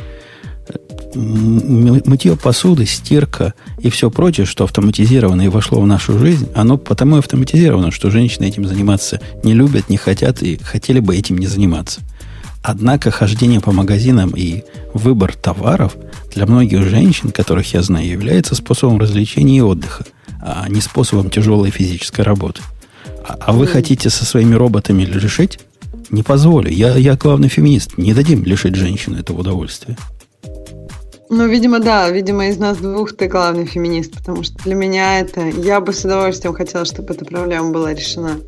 мытье 1.15 2.35
посуды, 2.35 2.85
стирка 2.85 3.53
и 3.79 3.89
все 3.89 4.09
прочее, 4.09 4.45
что 4.45 4.63
автоматизировано 4.63 5.43
и 5.43 5.47
вошло 5.47 5.79
в 5.79 5.87
нашу 5.87 6.17
жизнь, 6.17 6.47
оно 6.55 6.77
потому 6.77 7.15
и 7.15 7.19
автоматизировано, 7.19 7.91
что 7.91 8.09
женщины 8.09 8.45
этим 8.45 8.67
заниматься 8.67 9.19
не 9.43 9.53
любят, 9.53 9.89
не 9.89 9.97
хотят 9.97 10.41
и 10.43 10.57
хотели 10.57 10.99
бы 10.99 11.15
этим 11.15 11.37
не 11.37 11.47
заниматься. 11.47 12.01
Однако 12.61 13.11
хождение 13.11 13.61
по 13.61 13.71
магазинам 13.71 14.33
и 14.35 14.63
выбор 14.93 15.33
товаров 15.33 15.95
для 16.33 16.45
многих 16.45 16.83
женщин, 16.83 17.31
которых 17.31 17.73
я 17.73 17.81
знаю, 17.81 18.07
является 18.07 18.55
способом 18.55 18.99
развлечения 18.99 19.59
и 19.59 19.61
отдыха, 19.61 20.05
а 20.41 20.67
не 20.67 20.81
способом 20.81 21.29
тяжелой 21.29 21.71
физической 21.71 22.21
работы. 22.21 22.61
А, 23.25 23.37
а 23.39 23.53
вы 23.53 23.67
хотите 23.67 24.09
со 24.09 24.25
своими 24.25 24.55
роботами 24.55 25.03
лишить? 25.03 25.59
Не 26.09 26.23
позволю. 26.23 26.69
Я, 26.69 26.95
я 26.95 27.15
главный 27.15 27.49
феминист. 27.49 27.97
Не 27.97 28.13
дадим 28.13 28.43
лишить 28.43 28.75
женщину 28.75 29.17
этого 29.17 29.39
удовольствия. 29.39 29.97
Ну, 31.29 31.47
видимо, 31.47 31.79
да. 31.79 32.09
Видимо, 32.09 32.47
из 32.47 32.57
нас 32.57 32.77
двух 32.77 33.15
ты 33.15 33.27
главный 33.27 33.65
феминист, 33.65 34.13
потому 34.15 34.43
что 34.43 34.55
для 34.63 34.75
меня 34.75 35.19
это... 35.19 35.41
Я 35.41 35.81
бы 35.81 35.93
с 35.93 36.05
удовольствием 36.05 36.53
хотела, 36.53 36.85
чтобы 36.85 37.13
эта 37.13 37.25
проблема 37.25 37.71
была 37.71 37.93
решена. 37.93 38.39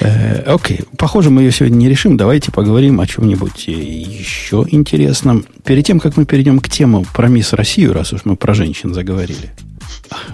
Э, 0.00 0.42
окей, 0.42 0.78
okay. 0.78 0.88
похоже, 0.98 1.30
мы 1.30 1.42
ее 1.42 1.52
сегодня 1.52 1.76
не 1.76 1.88
решим. 1.88 2.16
Давайте 2.16 2.52
поговорим 2.52 3.00
о 3.00 3.06
чем-нибудь 3.06 3.68
еще 3.68 4.66
интересном. 4.68 5.46
Перед 5.64 5.86
тем, 5.86 6.00
как 6.00 6.16
мы 6.16 6.26
перейдем 6.26 6.58
к 6.60 6.68
тему 6.68 7.06
про 7.14 7.28
мисс 7.28 7.52
Россию, 7.52 7.94
раз 7.94 8.12
уж 8.12 8.24
мы 8.24 8.36
про 8.36 8.52
женщин 8.52 8.92
заговорили. 8.92 9.52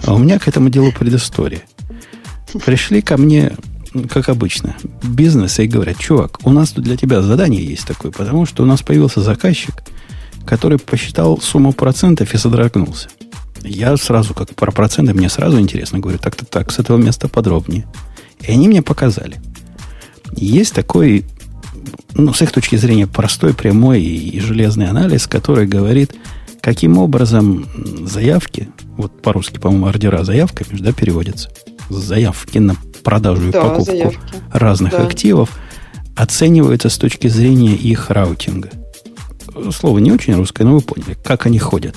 А 0.05 0.13
у 0.13 0.17
меня 0.17 0.39
к 0.39 0.47
этому 0.47 0.69
делу 0.69 0.91
предыстория. 0.91 1.61
Пришли 2.65 3.01
ко 3.01 3.15
мне, 3.15 3.53
как 4.09 4.27
обычно, 4.27 4.75
бизнес 5.03 5.59
и 5.59 5.67
говорят, 5.67 5.99
чувак, 5.99 6.39
у 6.43 6.51
нас 6.51 6.71
тут 6.71 6.83
для 6.83 6.97
тебя 6.97 7.21
задание 7.21 7.63
есть 7.63 7.85
такое, 7.85 8.11
потому 8.11 8.45
что 8.45 8.63
у 8.63 8.65
нас 8.65 8.81
появился 8.81 9.21
заказчик– 9.21 9.83
который 10.49 10.79
посчитал 10.79 11.39
сумму 11.39 11.73
процентов 11.73 12.33
и 12.33 12.37
содрогнулся. 12.37 13.07
Я 13.61 13.95
сразу, 13.97 14.33
как 14.33 14.55
про 14.55 14.71
проценты, 14.71 15.13
мне 15.13 15.29
сразу 15.29 15.59
интересно, 15.59 15.99
говорю, 15.99 16.17
так-то 16.17 16.43
так, 16.43 16.71
с 16.71 16.79
этого 16.79 16.97
места 16.97 17.27
подробнее. 17.27 17.85
И 18.39 18.51
они 18.51 18.67
мне 18.67 18.81
показали. 18.81 19.39
Есть 20.31 20.73
такой, 20.73 21.23
ну, 22.15 22.33
с 22.33 22.41
их 22.41 22.51
точки 22.51 22.77
зрения, 22.77 23.05
простой, 23.05 23.53
прямой 23.53 24.01
и 24.01 24.39
железный 24.39 24.87
анализ, 24.87 25.27
который 25.27 25.67
говорит, 25.67 26.15
каким 26.61 26.97
образом 26.97 27.67
заявки, 28.07 28.69
вот 28.97 29.21
по-русски, 29.21 29.59
по-моему, 29.59 29.85
ордера 29.85 30.23
заявками, 30.23 30.79
да, 30.79 30.93
переводятся, 30.93 31.51
заявки 31.91 32.57
на 32.57 32.75
продажу 33.03 33.49
и 33.49 33.51
да, 33.51 33.61
покупку 33.61 33.91
заявки. 33.91 34.19
разных 34.51 34.93
да. 34.93 35.05
активов 35.05 35.51
оцениваются 36.15 36.89
с 36.89 36.97
точки 36.97 37.27
зрения 37.27 37.75
их 37.75 38.09
раутинга 38.09 38.71
слово 39.71 39.99
не 39.99 40.11
очень 40.11 40.35
русское, 40.35 40.63
но 40.63 40.73
вы 40.73 40.81
поняли, 40.81 41.17
как 41.23 41.45
они 41.45 41.59
ходят. 41.59 41.95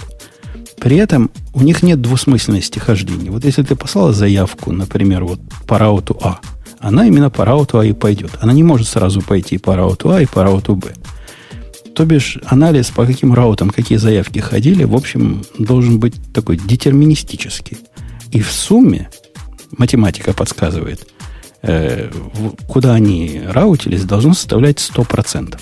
При 0.81 0.97
этом 0.97 1.31
у 1.55 1.63
них 1.63 1.83
нет 1.83 2.01
двусмысленности 2.01 2.79
хождения. 2.81 3.31
Вот 3.31 3.45
если 3.45 3.63
ты 3.63 3.77
послала 3.77 4.13
заявку, 4.13 4.73
например, 4.73 5.25
вот 5.25 5.41
по 5.67 5.79
рауту 5.79 6.19
А, 6.21 6.41
она 6.81 7.07
именно 7.07 7.31
по 7.31 7.45
рауту 7.45 7.79
А 7.79 7.87
и 7.87 7.93
пойдет. 7.93 8.33
Она 8.41 8.53
не 8.53 8.65
может 8.65 8.89
сразу 8.89 9.23
пойти 9.23 9.59
по 9.59 9.77
рауту 9.77 10.11
А 10.11 10.21
и 10.21 10.27
по 10.27 10.43
рауту 10.43 10.75
Б. 10.75 10.93
То 11.95 12.05
бишь, 12.05 12.39
анализ, 12.47 12.91
по 12.91 13.07
каким 13.07 13.33
раутам 13.33 13.71
какие 13.71 13.99
заявки 13.99 14.41
ходили, 14.41 14.83
в 14.83 14.97
общем, 14.97 15.45
должен 15.59 16.01
быть 16.01 16.15
такой 16.33 16.57
детерминистический. 16.57 17.79
И 18.33 18.41
в 18.41 18.51
сумме, 18.51 19.09
математика 19.79 20.33
подсказывает, 20.33 21.07
э, 21.63 22.11
куда 22.67 22.95
они 22.95 23.43
раутились, 23.47 24.05
должно 24.05 24.35
составлять 24.35 24.79
100%. 24.81 25.61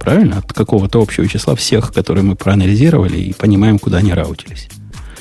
Правильно? 0.00 0.38
От 0.38 0.52
какого-то 0.52 1.00
общего 1.00 1.28
числа 1.28 1.54
всех, 1.54 1.92
которые 1.92 2.24
мы 2.24 2.34
проанализировали 2.34 3.18
и 3.18 3.32
понимаем, 3.34 3.78
куда 3.78 3.98
они 3.98 4.12
раутились. 4.12 4.68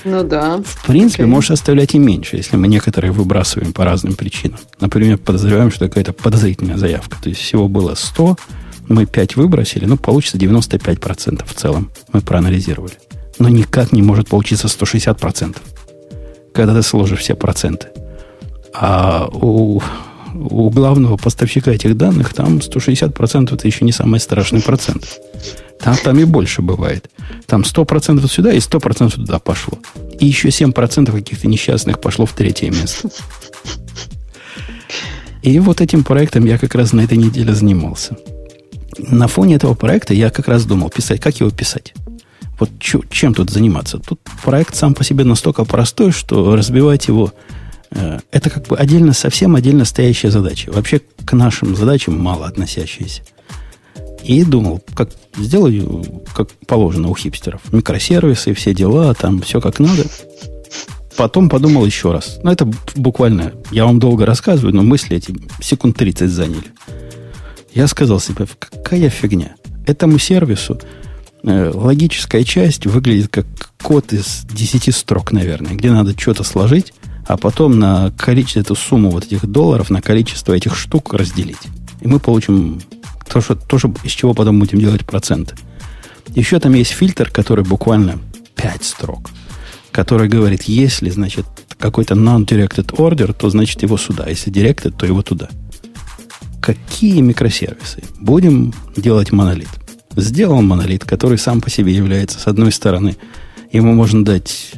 Ну 0.05 0.23
да. 0.23 0.61
В 0.63 0.85
принципе, 0.87 1.23
okay. 1.23 1.27
можешь 1.27 1.51
оставлять 1.51 1.93
и 1.93 1.99
меньше, 1.99 2.37
если 2.37 2.55
мы 2.55 2.67
некоторые 2.69 3.11
выбрасываем 3.11 3.73
по 3.73 3.83
разным 3.83 4.15
причинам. 4.15 4.59
Например, 4.79 5.17
подозреваем, 5.17 5.71
что 5.71 5.87
какая-то 5.89 6.13
подозрительная 6.13 6.77
заявка. 6.77 7.17
То 7.21 7.27
есть 7.27 7.41
всего 7.41 7.67
было 7.67 7.95
100, 7.95 8.37
мы 8.87 9.05
5 9.05 9.35
выбросили, 9.35 9.85
ну, 9.85 9.97
получится 9.97 10.37
95% 10.37 11.45
в 11.45 11.53
целом. 11.53 11.91
Мы 12.13 12.21
проанализировали. 12.21 12.93
Но 13.37 13.49
никак 13.49 13.91
не 13.91 14.01
может 14.01 14.29
получиться 14.29 14.67
160%, 14.67 15.57
когда 16.53 16.73
ты 16.73 16.81
сложишь 16.81 17.19
все 17.19 17.35
проценты. 17.35 17.87
А 18.73 19.27
у 19.31 19.81
у 20.33 20.69
главного 20.69 21.17
поставщика 21.17 21.71
этих 21.71 21.97
данных 21.97 22.33
там 22.33 22.57
160% 22.57 23.53
это 23.53 23.67
еще 23.67 23.85
не 23.85 23.91
самый 23.91 24.19
страшный 24.19 24.61
процент. 24.61 25.19
Там, 25.79 25.95
там 25.95 26.19
и 26.19 26.25
больше 26.25 26.61
бывает. 26.61 27.09
Там 27.45 27.61
100% 27.61 28.27
сюда 28.27 28.51
и 28.51 28.57
100% 28.57 29.11
туда 29.11 29.39
пошло. 29.39 29.79
И 30.19 30.25
еще 30.25 30.49
7% 30.49 31.11
каких-то 31.11 31.47
несчастных 31.47 32.01
пошло 32.01 32.25
в 32.25 32.33
третье 32.33 32.69
место. 32.69 33.09
И 35.41 35.57
вот 35.59 35.79
этим 35.79 36.03
проектом 36.03 36.45
я 36.45 36.57
как 36.57 36.75
раз 36.75 36.91
на 36.91 37.01
этой 37.01 37.17
неделе 37.17 37.53
занимался. 37.53 38.17
На 38.97 39.27
фоне 39.27 39.55
этого 39.55 39.73
проекта 39.73 40.13
я 40.13 40.29
как 40.29 40.49
раз 40.49 40.65
думал, 40.65 40.89
писать, 40.89 41.21
как 41.21 41.39
его 41.39 41.49
писать. 41.49 41.93
Вот 42.59 42.69
чем 43.09 43.33
тут 43.33 43.49
заниматься? 43.49 43.99
Тут 43.99 44.19
проект 44.43 44.75
сам 44.75 44.93
по 44.93 45.05
себе 45.05 45.23
настолько 45.23 45.63
простой, 45.63 46.11
что 46.11 46.57
разбивать 46.57 47.07
его 47.07 47.31
это 47.91 48.49
как 48.49 48.67
бы 48.67 48.77
отдельно, 48.77 49.13
совсем 49.13 49.55
отдельно 49.55 49.85
стоящая 49.85 50.31
задача. 50.31 50.71
Вообще 50.71 51.01
к 51.25 51.33
нашим 51.33 51.75
задачам 51.75 52.19
мало 52.19 52.45
относящаяся. 52.45 53.21
И 54.23 54.43
думал, 54.43 54.81
как 54.93 55.09
сделаю, 55.37 56.23
как 56.35 56.49
положено 56.67 57.09
у 57.09 57.15
хипстеров. 57.15 57.61
Микросервисы, 57.71 58.53
все 58.53 58.73
дела, 58.73 59.13
там 59.13 59.41
все 59.41 59.61
как 59.61 59.79
надо. 59.79 60.03
Потом 61.17 61.49
подумал 61.49 61.85
еще 61.85 62.11
раз. 62.11 62.39
Ну, 62.43 62.51
это 62.51 62.69
буквально, 62.95 63.53
я 63.71 63.85
вам 63.85 63.99
долго 63.99 64.25
рассказываю, 64.25 64.73
но 64.73 64.83
мысли 64.83 65.17
эти 65.17 65.35
секунд 65.61 65.97
30 65.97 66.29
заняли. 66.29 66.71
Я 67.73 67.87
сказал 67.87 68.19
себе, 68.19 68.47
какая 68.57 69.09
фигня. 69.09 69.55
Этому 69.85 70.17
сервису 70.17 70.79
э, 71.43 71.71
логическая 71.73 72.43
часть 72.43 72.85
выглядит 72.85 73.29
как 73.29 73.45
код 73.81 74.13
из 74.13 74.45
10 74.51 74.95
строк, 74.95 75.31
наверное, 75.31 75.75
где 75.75 75.91
надо 75.91 76.17
что-то 76.17 76.43
сложить, 76.43 76.93
а 77.29 77.37
потом 77.37 77.77
на 77.77 78.11
количество, 78.17 78.59
эту 78.59 78.73
сумму 78.75 79.11
вот 79.11 79.25
этих 79.25 79.45
долларов, 79.45 79.91
на 79.91 80.01
количество 80.01 80.51
этих 80.51 80.75
штук 80.75 81.13
разделить. 81.13 81.61
И 82.01 82.07
мы 82.07 82.19
получим 82.19 82.81
то, 83.31 83.39
что, 83.39 83.53
то, 83.53 83.77
что, 83.77 83.93
из 84.03 84.13
чего 84.13 84.33
потом 84.33 84.59
будем 84.59 84.79
делать 84.79 85.05
проценты. 85.05 85.53
Еще 86.29 86.59
там 86.59 86.73
есть 86.73 86.89
фильтр, 86.89 87.29
который 87.29 87.63
буквально 87.63 88.17
5 88.55 88.83
строк, 88.83 89.29
который 89.91 90.27
говорит, 90.27 90.63
если, 90.63 91.11
значит, 91.11 91.45
какой-то 91.77 92.15
non-directed 92.15 92.95
order, 92.95 93.31
то 93.31 93.51
значит 93.51 93.83
его 93.83 93.97
сюда. 93.97 94.27
Если 94.27 94.51
directed, 94.51 94.95
то 94.97 95.05
его 95.05 95.21
туда. 95.21 95.49
какие 96.59 97.21
микросервисы? 97.21 98.01
Будем 98.19 98.73
делать 98.97 99.31
монолит. 99.31 99.69
Сделал 100.15 100.63
монолит, 100.63 101.05
который 101.05 101.37
сам 101.37 101.61
по 101.61 101.69
себе 101.69 101.93
является, 101.93 102.39
с 102.39 102.47
одной 102.47 102.71
стороны, 102.71 103.17
ему 103.71 103.93
можно 103.93 104.25
дать 104.25 104.71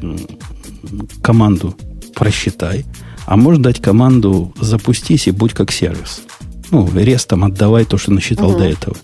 команду 1.23 1.77
«просчитай», 2.15 2.85
а 3.25 3.37
можно 3.37 3.63
дать 3.63 3.81
команду 3.81 4.53
«запустись 4.59 5.27
и 5.27 5.31
будь 5.31 5.53
как 5.53 5.71
сервис». 5.71 6.21
Ну, 6.71 6.89
рестом 6.93 7.43
отдавай 7.43 7.85
то, 7.85 7.97
что 7.97 8.11
насчитал 8.11 8.51
угу. 8.51 8.59
до 8.59 8.63
этого. 8.65 8.97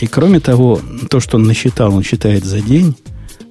И 0.00 0.06
кроме 0.06 0.40
того, 0.40 0.80
то, 1.08 1.20
что 1.20 1.36
он 1.36 1.44
насчитал, 1.44 1.94
он 1.94 2.02
считает 2.02 2.44
за 2.44 2.60
день, 2.60 2.96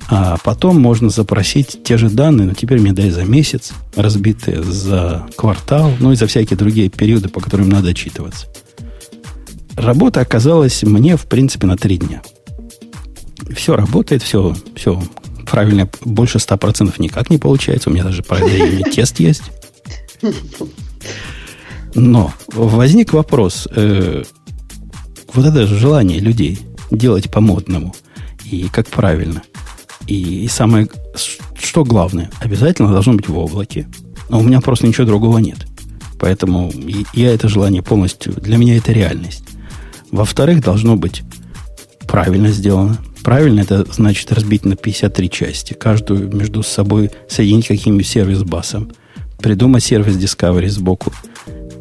а 0.09 0.37
потом 0.43 0.81
можно 0.81 1.09
запросить 1.09 1.83
те 1.83 1.97
же 1.97 2.09
данные, 2.09 2.47
но 2.47 2.53
теперь 2.55 2.79
мне 2.79 2.93
дай 2.93 3.11
за 3.11 3.23
месяц, 3.23 3.71
разбитые 3.95 4.63
за 4.63 5.27
квартал, 5.35 5.91
ну 5.99 6.11
и 6.11 6.15
за 6.15 6.25
всякие 6.25 6.57
другие 6.57 6.89
периоды, 6.89 7.29
по 7.29 7.39
которым 7.39 7.69
надо 7.69 7.89
отчитываться. 7.89 8.47
Работа 9.75 10.21
оказалась 10.21 10.81
мне, 10.83 11.15
в 11.15 11.27
принципе, 11.27 11.67
на 11.67 11.77
три 11.77 11.97
дня. 11.97 12.21
Все 13.55 13.75
работает, 13.75 14.23
все, 14.23 14.55
все 14.75 15.01
правильно, 15.49 15.89
больше 16.01 16.37
100% 16.37 16.93
никак 16.99 17.29
не 17.29 17.37
получается. 17.37 17.89
У 17.89 17.93
меня 17.93 18.03
даже 18.03 18.23
проверенный 18.23 18.83
тест 18.91 19.19
есть. 19.19 19.43
Но 21.95 22.31
возник 22.53 23.13
вопрос, 23.13 23.67
э, 23.71 24.23
вот 25.33 25.45
это 25.45 25.65
желание 25.65 26.19
людей 26.19 26.59
делать 26.91 27.31
по-модному 27.31 27.95
и 28.45 28.67
как 28.71 28.87
правильно. 28.87 29.41
И 30.07 30.47
самое, 30.49 30.87
что 31.59 31.83
главное, 31.83 32.29
обязательно 32.39 32.91
должно 32.91 33.13
быть 33.13 33.27
в 33.27 33.37
облаке. 33.37 33.87
Но 34.29 34.39
у 34.39 34.43
меня 34.43 34.61
просто 34.61 34.87
ничего 34.87 35.05
другого 35.05 35.39
нет. 35.39 35.65
Поэтому 36.19 36.71
я 37.13 37.33
это 37.33 37.47
желание 37.47 37.81
полностью, 37.81 38.33
для 38.33 38.57
меня 38.57 38.77
это 38.77 38.91
реальность. 38.91 39.43
Во-вторых, 40.11 40.61
должно 40.61 40.95
быть 40.95 41.23
правильно 42.07 42.49
сделано. 42.49 42.97
Правильно 43.23 43.61
это 43.61 43.85
значит 43.91 44.31
разбить 44.31 44.65
на 44.65 44.75
53 44.75 45.29
части. 45.29 45.73
Каждую 45.73 46.33
между 46.35 46.63
собой 46.63 47.11
соединить 47.27 47.67
каким-нибудь 47.67 48.07
сервис-басом. 48.07 48.91
Придумать 49.39 49.83
сервис 49.83 50.15
Discovery 50.15 50.69
сбоку. 50.69 51.13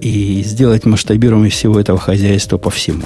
И 0.01 0.43
сделать 0.45 0.85
масштабируемость 0.85 1.57
всего 1.57 1.81
этого 1.81 1.99
хозяйства 1.99 2.57
по 2.57 2.71
всему 2.71 3.05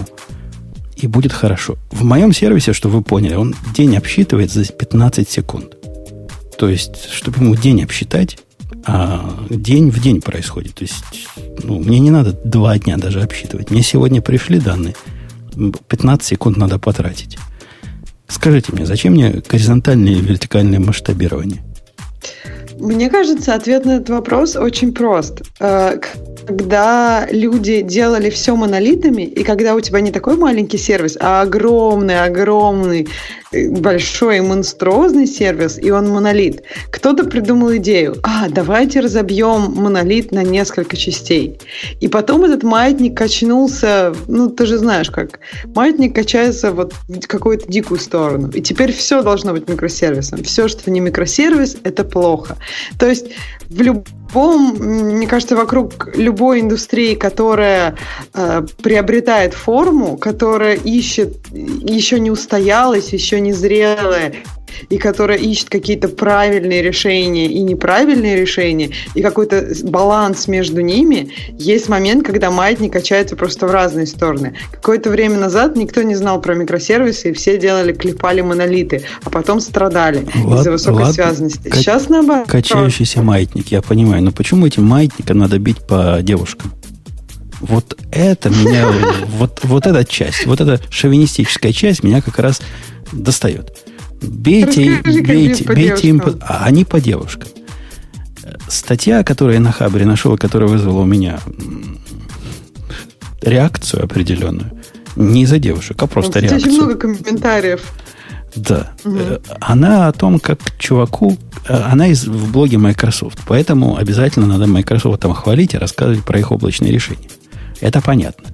и 1.03 1.07
будет 1.07 1.33
хорошо. 1.33 1.77
В 1.91 2.05
моем 2.05 2.33
сервисе, 2.33 2.73
что 2.73 2.89
вы 2.89 3.03
поняли, 3.03 3.35
он 3.35 3.55
день 3.75 3.97
обсчитывает 3.97 4.53
за 4.53 4.65
15 4.65 5.29
секунд. 5.29 5.77
То 6.57 6.69
есть, 6.69 7.11
чтобы 7.11 7.41
ему 7.41 7.57
день 7.57 7.83
обсчитать, 7.83 8.39
а 8.87 9.47
день 9.51 9.91
в 9.91 10.01
день 10.01 10.21
происходит. 10.21 10.75
То 10.75 10.83
есть, 10.83 11.05
ну, 11.63 11.79
мне 11.81 11.99
не 11.99 12.11
надо 12.11 12.33
два 12.45 12.79
дня 12.79 12.97
даже 12.97 13.21
обсчитывать. 13.21 13.71
Мне 13.71 13.83
сегодня 13.83 14.23
пришли 14.23 14.59
данные, 14.59 14.95
15 15.89 16.27
секунд 16.27 16.57
надо 16.57 16.79
потратить. 16.79 17.37
Скажите 18.33 18.73
мне, 18.73 18.87
зачем 18.87 19.13
мне 19.13 19.43
горизонтальное 19.47 20.13
и 20.13 20.21
вертикальное 20.21 20.81
масштабирование? 20.81 21.63
Мне 22.79 23.11
кажется, 23.11 23.55
ответ 23.55 23.85
на 23.85 23.97
этот 23.97 24.09
вопрос 24.09 24.57
очень 24.57 24.93
прост. 24.93 25.43
Э, 25.61 25.99
когда 26.47 27.27
люди 27.31 27.83
делали 27.83 28.31
все 28.31 28.57
монолитами, 28.57 29.23
и 29.23 29.45
когда 29.45 29.75
у 29.75 29.81
тебя 29.81 30.01
не 30.01 30.11
такой 30.11 30.37
маленький 30.37 30.79
сервис, 30.79 31.17
а 31.21 31.43
огромный, 31.43 32.25
огромный, 32.25 33.07
большой, 33.53 34.41
монструозный 34.41 35.27
сервис, 35.27 35.79
и 35.79 35.91
он 35.91 36.09
монолит, 36.09 36.63
кто-то 36.91 37.25
придумал 37.25 37.77
идею, 37.77 38.17
а, 38.23 38.49
давайте 38.49 39.01
разобьем 39.01 39.73
монолит 39.75 40.33
на 40.33 40.43
несколько 40.43 40.97
частей. 40.97 41.59
И 42.01 42.09
потом 42.09 42.45
этот 42.45 42.63
маятник 42.63 43.17
качнулся, 43.17 44.15
ну, 44.29 44.49
ты 44.49 44.67
же 44.67 44.79
знаешь, 44.79 45.11
как 45.11 45.41
маятник 45.75 46.15
качается 46.15 46.73
вот 46.73 46.95
в 47.09 47.27
какую-то 47.27 47.71
дикую 47.71 48.01
сторону. 48.01 48.51
И 48.55 48.61
теперь 48.61 48.93
все 48.93 49.23
должно 49.23 49.53
быть 49.53 49.69
микросервисом. 49.69 50.43
Все, 50.43 50.69
что 50.69 50.91
не 50.91 51.01
микросервис, 51.01 51.77
это 51.85 52.05
плохо. 52.05 52.57
То 52.99 53.09
есть 53.09 53.27
в 53.69 53.81
любом, 53.81 54.05
мне 54.35 55.27
кажется, 55.27 55.57
вокруг 55.57 56.09
любой 56.17 56.61
индустрии, 56.61 57.15
которая 57.15 57.97
э, 58.35 58.63
приобретает 58.83 59.55
форму, 59.55 60.17
которая 60.17 60.77
ищет, 60.77 61.37
еще 61.53 62.19
не 62.19 62.31
устоялась, 62.31 63.13
еще 63.13 63.41
не 63.41 63.53
зрелая, 63.53 64.35
и 64.89 64.99
которая 64.99 65.39
ищет 65.39 65.69
какие-то 65.69 66.09
правильные 66.09 66.83
решения 66.83 67.47
и 67.47 67.61
неправильные 67.61 68.37
решения, 68.37 68.91
и 69.15 69.23
какой-то 69.23 69.67
баланс 69.85 70.49
между 70.49 70.81
ними, 70.81 71.31
есть 71.59 71.89
момент, 71.89 72.25
когда 72.25 72.51
маятник 72.51 72.93
качается 72.93 73.37
просто 73.37 73.67
в 73.67 73.71
разные 73.71 74.07
стороны. 74.07 74.55
Какое-то 74.71 75.11
время 75.11 75.39
назад 75.39 75.77
никто 75.77 76.03
не 76.03 76.15
знал 76.15 76.41
про 76.41 76.55
микросервисы, 76.55 77.31
и 77.31 77.33
все 77.33 77.59
делали, 77.59 77.93
клепали 77.93 78.41
монолиты, 78.41 79.03
а 79.25 79.31
потом 79.31 79.61
страдали 79.61 80.27
Лад, 80.45 80.61
из-за 80.61 80.71
высокой 80.73 81.05
ладно, 81.05 81.13
связанности. 81.13 81.69
К- 81.69 81.75
Сейчас 81.77 82.09
наоборот. 82.09 82.49
Качающийся 82.49 83.23
маятник, 83.23 83.69
я 83.69 83.83
понимаю, 83.83 84.23
но 84.23 84.33
почему 84.33 84.67
эти 84.67 84.81
маятника 84.81 85.35
надо 85.35 85.59
бить 85.59 85.79
по 85.87 86.19
девушкам? 86.23 86.73
Вот 87.61 87.97
это 88.11 88.51
меня, 88.51 88.89
вот, 89.29 89.61
вот 89.63 89.87
эта 89.87 90.05
часть, 90.05 90.47
вот 90.47 90.61
эта 90.61 90.81
шовинистическая 90.91 91.73
часть 91.73 92.03
меня 92.03 92.21
как 92.21 92.39
раз 92.39 92.61
достает. 93.13 93.82
Бейте, 94.23 94.97
Расскажи, 94.97 95.23
бейте, 95.23 95.65
бейте 95.65 96.09
им, 96.09 96.23
а 96.41 96.65
они 96.65 96.85
по 96.85 97.01
девушкам. 97.01 97.49
Статья, 98.69 99.23
которую 99.25 99.55
я 99.55 99.61
на 99.61 99.73
Хабре 99.73 100.05
нашел, 100.05 100.37
которая 100.37 100.69
вызвала 100.69 101.03
у 101.03 101.05
меня 101.05 101.41
реакцию 103.41 104.05
определенную, 104.05 104.71
не 105.17 105.43
из-за 105.43 105.59
девушек, 105.59 106.01
а 106.03 106.07
просто 106.07 106.41
Кстати, 106.41 106.45
реакцию. 106.45 106.73
Очень 106.73 106.83
много 106.83 106.99
комментариев. 106.99 107.81
Да. 108.55 108.93
Угу. 109.05 109.19
Она 109.61 110.09
о 110.09 110.13
том, 110.13 110.39
как 110.39 110.59
чуваку... 110.79 111.37
Э, 111.69 111.83
она 111.91 112.09
из, 112.09 112.27
в 112.27 112.53
блоге 112.53 112.79
Microsoft. 112.79 113.39
Поэтому 113.47 113.97
обязательно 113.97 114.47
надо 114.47 114.67
Microsoft 114.67 115.21
там 115.21 115.33
хвалить 115.33 115.75
и 115.75 115.79
рассказывать 115.79 116.25
про 116.25 116.39
их 116.39 116.53
облачные 116.53 116.93
решения. 116.93 117.29
Это 117.81 118.01
понятно. 118.01 118.49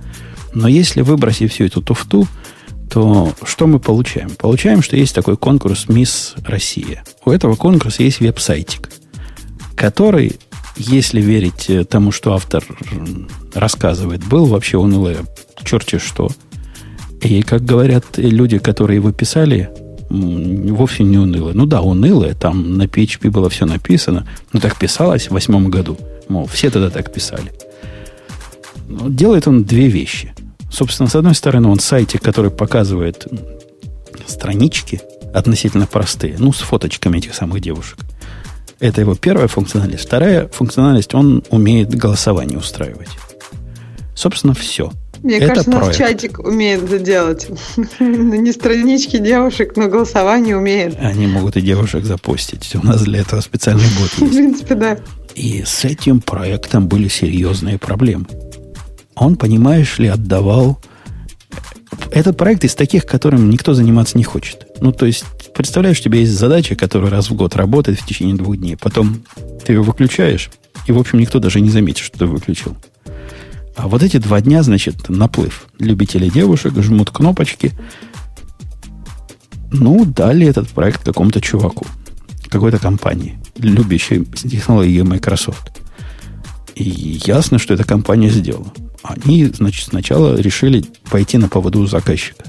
Но 0.55 0.69
если 0.69 1.03
выбросить 1.03 1.53
всю 1.53 1.65
эту 1.65 1.83
туфту, 1.83 2.27
то 2.89 3.33
что 3.45 3.67
мы 3.67 3.79
получаем? 3.79 4.31
Получаем, 4.31 4.83
что 4.83 4.97
есть 4.97 5.15
такой 5.15 5.37
конкурс 5.37 5.89
«Мисс 5.89 6.35
Россия». 6.45 7.05
У 7.25 7.31
этого 7.31 7.57
конкурса 7.57 8.03
есть 8.03 8.21
веб-сайтик, 8.21 8.91
который, 9.77 10.39
если 10.77 11.21
верить 11.21 11.69
э, 11.69 11.85
тому, 11.85 12.13
что 12.13 12.33
автор 12.33 12.65
рассказывает, 13.55 14.25
был 14.25 14.47
вообще 14.47 14.79
унылый 14.79 15.17
черти 15.65 15.99
что. 15.99 16.31
И, 17.23 17.43
как 17.43 17.65
говорят 17.65 18.05
люди, 18.17 18.59
которые 18.59 18.97
его 18.97 19.13
писали, 19.13 19.71
вовсе 20.09 21.05
не 21.05 21.19
унылое. 21.19 21.53
Ну 21.53 21.67
да, 21.67 21.83
унылое, 21.83 22.35
там 22.35 22.79
на 22.79 22.85
PHP 22.85 23.31
было 23.31 23.51
все 23.51 23.67
написано, 23.67 24.27
но 24.53 24.61
так 24.61 24.79
писалось 24.79 25.29
в 25.29 25.33
восьмом 25.33 25.69
году. 25.69 25.99
Мол, 26.29 26.47
все 26.47 26.71
тогда 26.71 26.91
так 26.91 27.13
писали. 27.13 27.53
Делает 28.89 29.47
он 29.47 29.65
две 29.65 29.89
вещи– 29.89 30.33
Собственно, 30.71 31.09
с 31.09 31.15
одной 31.15 31.35
стороны, 31.35 31.69
он 31.69 31.79
сайтик, 31.79 32.23
который 32.23 32.51
показывает 32.51 33.27
странички 34.27 35.01
относительно 35.33 35.87
простые, 35.87 36.37
ну, 36.39 36.53
с 36.53 36.59
фоточками 36.59 37.19
этих 37.19 37.35
самых 37.35 37.61
девушек. 37.61 37.99
Это 38.81 39.01
его 39.01 39.15
первая 39.15 39.49
функциональность. 39.49 40.05
Вторая 40.05 40.49
функциональность, 40.49 41.15
он 41.15 41.43
умеет 41.51 41.95
голосование 41.95 42.59
устраивать. 42.59 43.09
Собственно, 44.15 44.55
все. 44.55 44.93
Мне 45.23 45.39
это 45.39 45.49
кажется, 45.49 45.71
проект. 45.71 45.87
наш 45.87 45.97
чатик 45.97 46.39
умеет 46.39 46.85
это 46.85 46.99
делать. 46.99 47.49
Не 47.99 48.53
странички 48.53 49.19
девушек, 49.19 49.77
но 49.77 49.89
голосование 49.89 50.57
умеет. 50.57 50.97
Они 51.01 51.27
могут 51.27 51.57
и 51.57 51.61
девушек 51.61 52.05
запустить. 52.05 52.73
У 52.77 52.87
нас 52.87 53.03
для 53.03 53.21
этого 53.21 53.41
специальный 53.41 53.89
бот 53.99 54.11
есть. 54.19 54.33
В 54.33 54.37
принципе, 54.37 54.75
да. 54.77 54.99
И 55.35 55.65
с 55.65 55.85
этим 55.85 56.21
проектом 56.21 56.87
были 56.87 57.09
серьезные 57.09 57.79
проблемы 57.79 58.27
он, 59.21 59.37
понимаешь 59.37 59.99
ли, 59.99 60.09
отдавал... 60.09 60.81
Этот 62.11 62.37
проект 62.37 62.65
из 62.65 62.75
таких, 62.75 63.07
которым 63.07 63.51
никто 63.51 63.75
заниматься 63.75 64.17
не 64.17 64.25
хочет. 64.25 64.67
Ну, 64.81 64.93
то 64.93 65.07
есть, 65.07 65.25
представляешь, 65.55 66.01
у 66.01 66.03
тебя 66.03 66.19
есть 66.21 66.33
задача, 66.33 66.75
которая 66.75 67.11
раз 67.11 67.31
в 67.31 67.35
год 67.35 67.57
работает 67.57 68.01
в 68.01 68.07
течение 68.07 68.35
двух 68.35 68.57
дней. 68.57 68.77
Потом 68.77 69.23
ты 69.65 69.73
ее 69.73 69.83
выключаешь, 69.83 70.51
и, 70.87 70.93
в 70.93 70.99
общем, 70.99 71.19
никто 71.19 71.39
даже 71.39 71.61
не 71.61 71.71
заметит, 71.71 72.05
что 72.05 72.19
ты 72.21 72.27
выключил. 72.27 72.77
А 73.77 73.89
вот 73.89 74.03
эти 74.03 74.17
два 74.17 74.41
дня, 74.41 74.63
значит, 74.63 75.09
наплыв. 75.09 75.67
Любители 75.79 76.29
девушек 76.29 76.75
жмут 76.77 77.11
кнопочки. 77.11 77.73
Ну, 79.71 80.05
дали 80.05 80.47
этот 80.47 80.69
проект 80.69 81.05
какому-то 81.05 81.41
чуваку. 81.41 81.87
Какой-то 82.49 82.79
компании, 82.79 83.39
любящей 83.59 84.25
технологии 84.25 85.03
Microsoft. 85.03 85.81
И 86.75 87.21
ясно, 87.25 87.59
что 87.59 87.75
эта 87.75 87.85
компания 87.85 88.31
сделала. 88.31 88.73
Они, 89.03 89.45
значит, 89.47 89.89
сначала 89.89 90.37
решили 90.37 90.85
пойти 91.11 91.39
на 91.39 91.49
поводу 91.49 91.81
у 91.81 91.87
заказчика. 91.87 92.45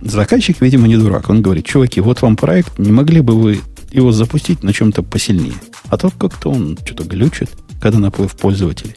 Заказчик, 0.00 0.60
видимо, 0.60 0.88
не 0.88 0.96
дурак. 0.96 1.30
Он 1.30 1.42
говорит, 1.42 1.66
чуваки, 1.66 2.00
вот 2.00 2.22
вам 2.22 2.36
проект, 2.36 2.78
не 2.78 2.90
могли 2.90 3.20
бы 3.20 3.38
вы 3.38 3.60
его 3.92 4.10
запустить 4.10 4.62
на 4.62 4.72
чем-то 4.72 5.02
посильнее? 5.02 5.54
А 5.88 5.96
то 5.96 6.10
как-то 6.10 6.50
он 6.50 6.78
что-то 6.84 7.04
глючит, 7.04 7.50
когда 7.80 7.98
наплыв 7.98 8.34
пользователей. 8.36 8.96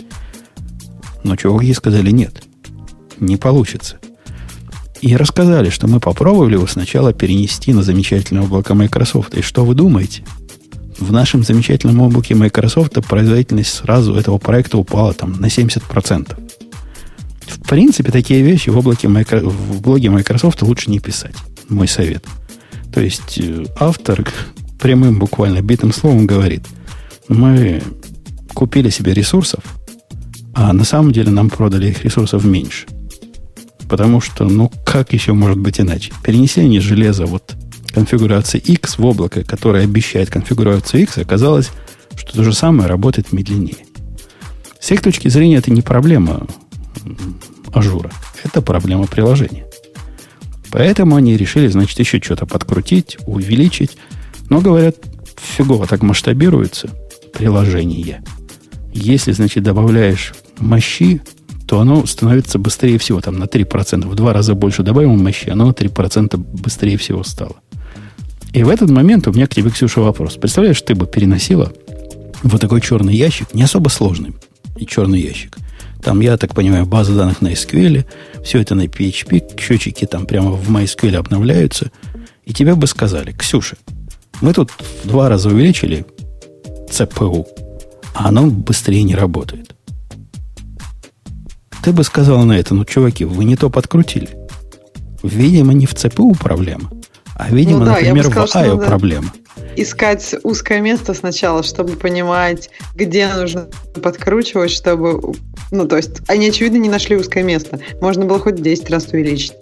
Но 1.23 1.35
чуваки 1.35 1.73
сказали 1.73 2.11
нет. 2.11 2.43
Не 3.19 3.37
получится. 3.37 3.97
И 5.01 5.15
рассказали, 5.15 5.69
что 5.69 5.87
мы 5.87 5.99
попробовали 5.99 6.53
его 6.53 6.65
сначала 6.65 7.13
перенести 7.13 7.73
на 7.73 7.83
замечательное 7.83 8.43
облако 8.43 8.73
Microsoft. 8.73 9.35
И 9.35 9.41
что 9.41 9.65
вы 9.65 9.75
думаете? 9.75 10.23
В 10.97 11.11
нашем 11.11 11.43
замечательном 11.43 11.99
облаке 12.01 12.33
Microsoft 12.35 12.93
производительность 13.05 13.73
сразу 13.73 14.15
этого 14.15 14.37
проекта 14.37 14.77
упала 14.77 15.13
там 15.13 15.33
на 15.39 15.47
70%. 15.47 16.44
В 17.47 17.67
принципе, 17.67 18.11
такие 18.11 18.41
вещи 18.41 18.69
в, 18.69 18.77
облаке 18.77 19.07
в 19.07 19.81
блоге 19.81 20.09
Microsoft 20.09 20.61
лучше 20.61 20.89
не 20.89 20.99
писать. 20.99 21.35
Мой 21.69 21.87
совет. 21.87 22.25
То 22.93 23.01
есть 23.01 23.39
э, 23.39 23.65
автор 23.79 24.27
прямым 24.79 25.19
буквально 25.19 25.61
битым 25.61 25.91
словом 25.91 26.27
говорит, 26.27 26.63
мы 27.27 27.81
купили 28.53 28.89
себе 28.89 29.13
ресурсов, 29.13 29.63
а 30.53 30.71
на 30.73 30.83
самом 30.83 31.11
деле 31.11 31.31
нам 31.31 31.49
продали 31.49 31.89
их 31.89 32.03
ресурсов 32.03 32.45
меньше. 32.45 32.87
Потому 33.89 34.21
что, 34.21 34.45
ну, 34.45 34.71
как 34.85 35.13
еще 35.13 35.33
может 35.33 35.59
быть 35.59 35.79
иначе? 35.79 36.13
Перенесение 36.23 36.81
железа 36.81 37.25
вот 37.25 37.55
конфигурации 37.93 38.59
X 38.59 38.97
в 38.97 39.05
облако, 39.05 39.43
которое 39.43 39.83
обещает 39.83 40.29
конфигурацию 40.29 41.03
X, 41.03 41.17
оказалось, 41.17 41.71
что 42.15 42.33
то 42.33 42.43
же 42.43 42.53
самое 42.53 42.89
работает 42.89 43.31
медленнее. 43.31 43.77
С 44.79 44.91
их 44.91 45.01
точки 45.01 45.27
зрения 45.29 45.57
это 45.57 45.71
не 45.71 45.81
проблема 45.81 46.47
Azure 47.73 48.00
а, 48.00 48.11
это 48.43 48.61
проблема 48.61 49.07
приложения. 49.07 49.65
Поэтому 50.71 51.15
они 51.15 51.37
решили, 51.37 51.67
значит, 51.67 51.97
еще 51.99 52.19
что-то 52.21 52.45
подкрутить, 52.45 53.17
увеличить. 53.25 53.97
Но, 54.49 54.59
говорят, 54.61 54.97
фигово 55.37 55.87
так 55.87 56.01
масштабируется 56.03 56.89
приложение. 57.33 58.23
Если, 58.93 59.31
значит, 59.31 59.63
добавляешь 59.63 60.33
мощи, 60.59 61.21
то 61.67 61.79
оно 61.79 62.05
становится 62.05 62.59
быстрее 62.59 62.97
всего, 62.97 63.21
там 63.21 63.39
на 63.39 63.45
3%. 63.45 64.07
В 64.07 64.15
два 64.15 64.33
раза 64.33 64.53
больше 64.53 64.83
добавим 64.83 65.17
мощи, 65.23 65.49
оно 65.49 65.67
на 65.67 65.71
3% 65.71 66.37
быстрее 66.37 66.97
всего 66.97 67.23
стало. 67.23 67.55
И 68.53 68.63
в 68.63 68.69
этот 68.69 68.89
момент 68.89 69.27
у 69.27 69.33
меня 69.33 69.47
к 69.47 69.53
тебе, 69.53 69.69
Ксюша, 69.69 70.01
вопрос. 70.01 70.35
Представляешь, 70.35 70.81
ты 70.81 70.95
бы 70.95 71.07
переносила 71.07 71.73
вот 72.43 72.61
такой 72.61 72.81
черный 72.81 73.15
ящик, 73.15 73.53
не 73.53 73.63
особо 73.63 73.89
сложный, 73.89 74.33
и 74.77 74.85
черный 74.85 75.19
ящик. 75.19 75.57
Там, 76.05 76.19
я 76.19 76.37
так 76.37 76.53
понимаю, 76.53 76.85
база 76.85 77.15
данных 77.15 77.41
на 77.41 77.53
SQL, 77.53 78.05
все 78.43 78.61
это 78.61 78.75
на 78.75 78.85
PHP, 78.85 79.59
счетчики 79.59 80.05
там 80.05 80.27
прямо 80.27 80.51
в 80.51 80.69
MySQL 80.69 81.15
обновляются. 81.15 81.91
И 82.43 82.53
тебе 82.53 82.75
бы 82.75 82.85
сказали, 82.85 83.31
Ксюша, 83.31 83.75
мы 84.39 84.53
тут 84.53 84.69
в 84.69 85.07
два 85.07 85.29
раза 85.29 85.49
увеличили 85.49 86.05
CPU, 86.91 87.47
а 88.13 88.27
оно 88.27 88.45
быстрее 88.45 89.01
не 89.01 89.15
работает. 89.15 89.75
Ты 91.81 91.91
бы 91.91 92.03
сказал 92.03 92.45
на 92.45 92.53
это, 92.53 92.75
ну, 92.75 92.85
чуваки, 92.85 93.25
вы 93.25 93.43
не 93.43 93.55
то 93.55 93.71
подкрутили. 93.71 94.29
Видимо, 95.23 95.73
не 95.73 95.87
в 95.87 95.93
CPU 95.93 96.37
проблема, 96.37 96.91
а, 97.33 97.49
видимо, 97.49 97.79
ну, 97.79 97.85
да, 97.85 97.93
например, 97.93 98.25
сказала, 98.25 98.75
в 98.75 98.79
IO 98.79 98.85
проблема. 98.85 99.33
Искать 99.77 100.35
узкое 100.43 100.81
место 100.81 101.13
сначала, 101.13 101.63
чтобы 101.63 101.93
понимать, 101.93 102.69
где 102.95 103.27
нужно 103.27 103.67
подкручивать, 104.01 104.71
чтобы... 104.71 105.33
Ну, 105.71 105.87
то 105.87 105.97
есть, 105.97 106.21
они, 106.27 106.49
очевидно, 106.49 106.77
не 106.77 106.89
нашли 106.89 107.15
узкое 107.17 107.43
место. 107.43 107.79
Можно 108.01 108.25
было 108.25 108.39
хоть 108.39 108.61
10 108.61 108.89
раз 108.89 109.07
увеличить. 109.11 109.53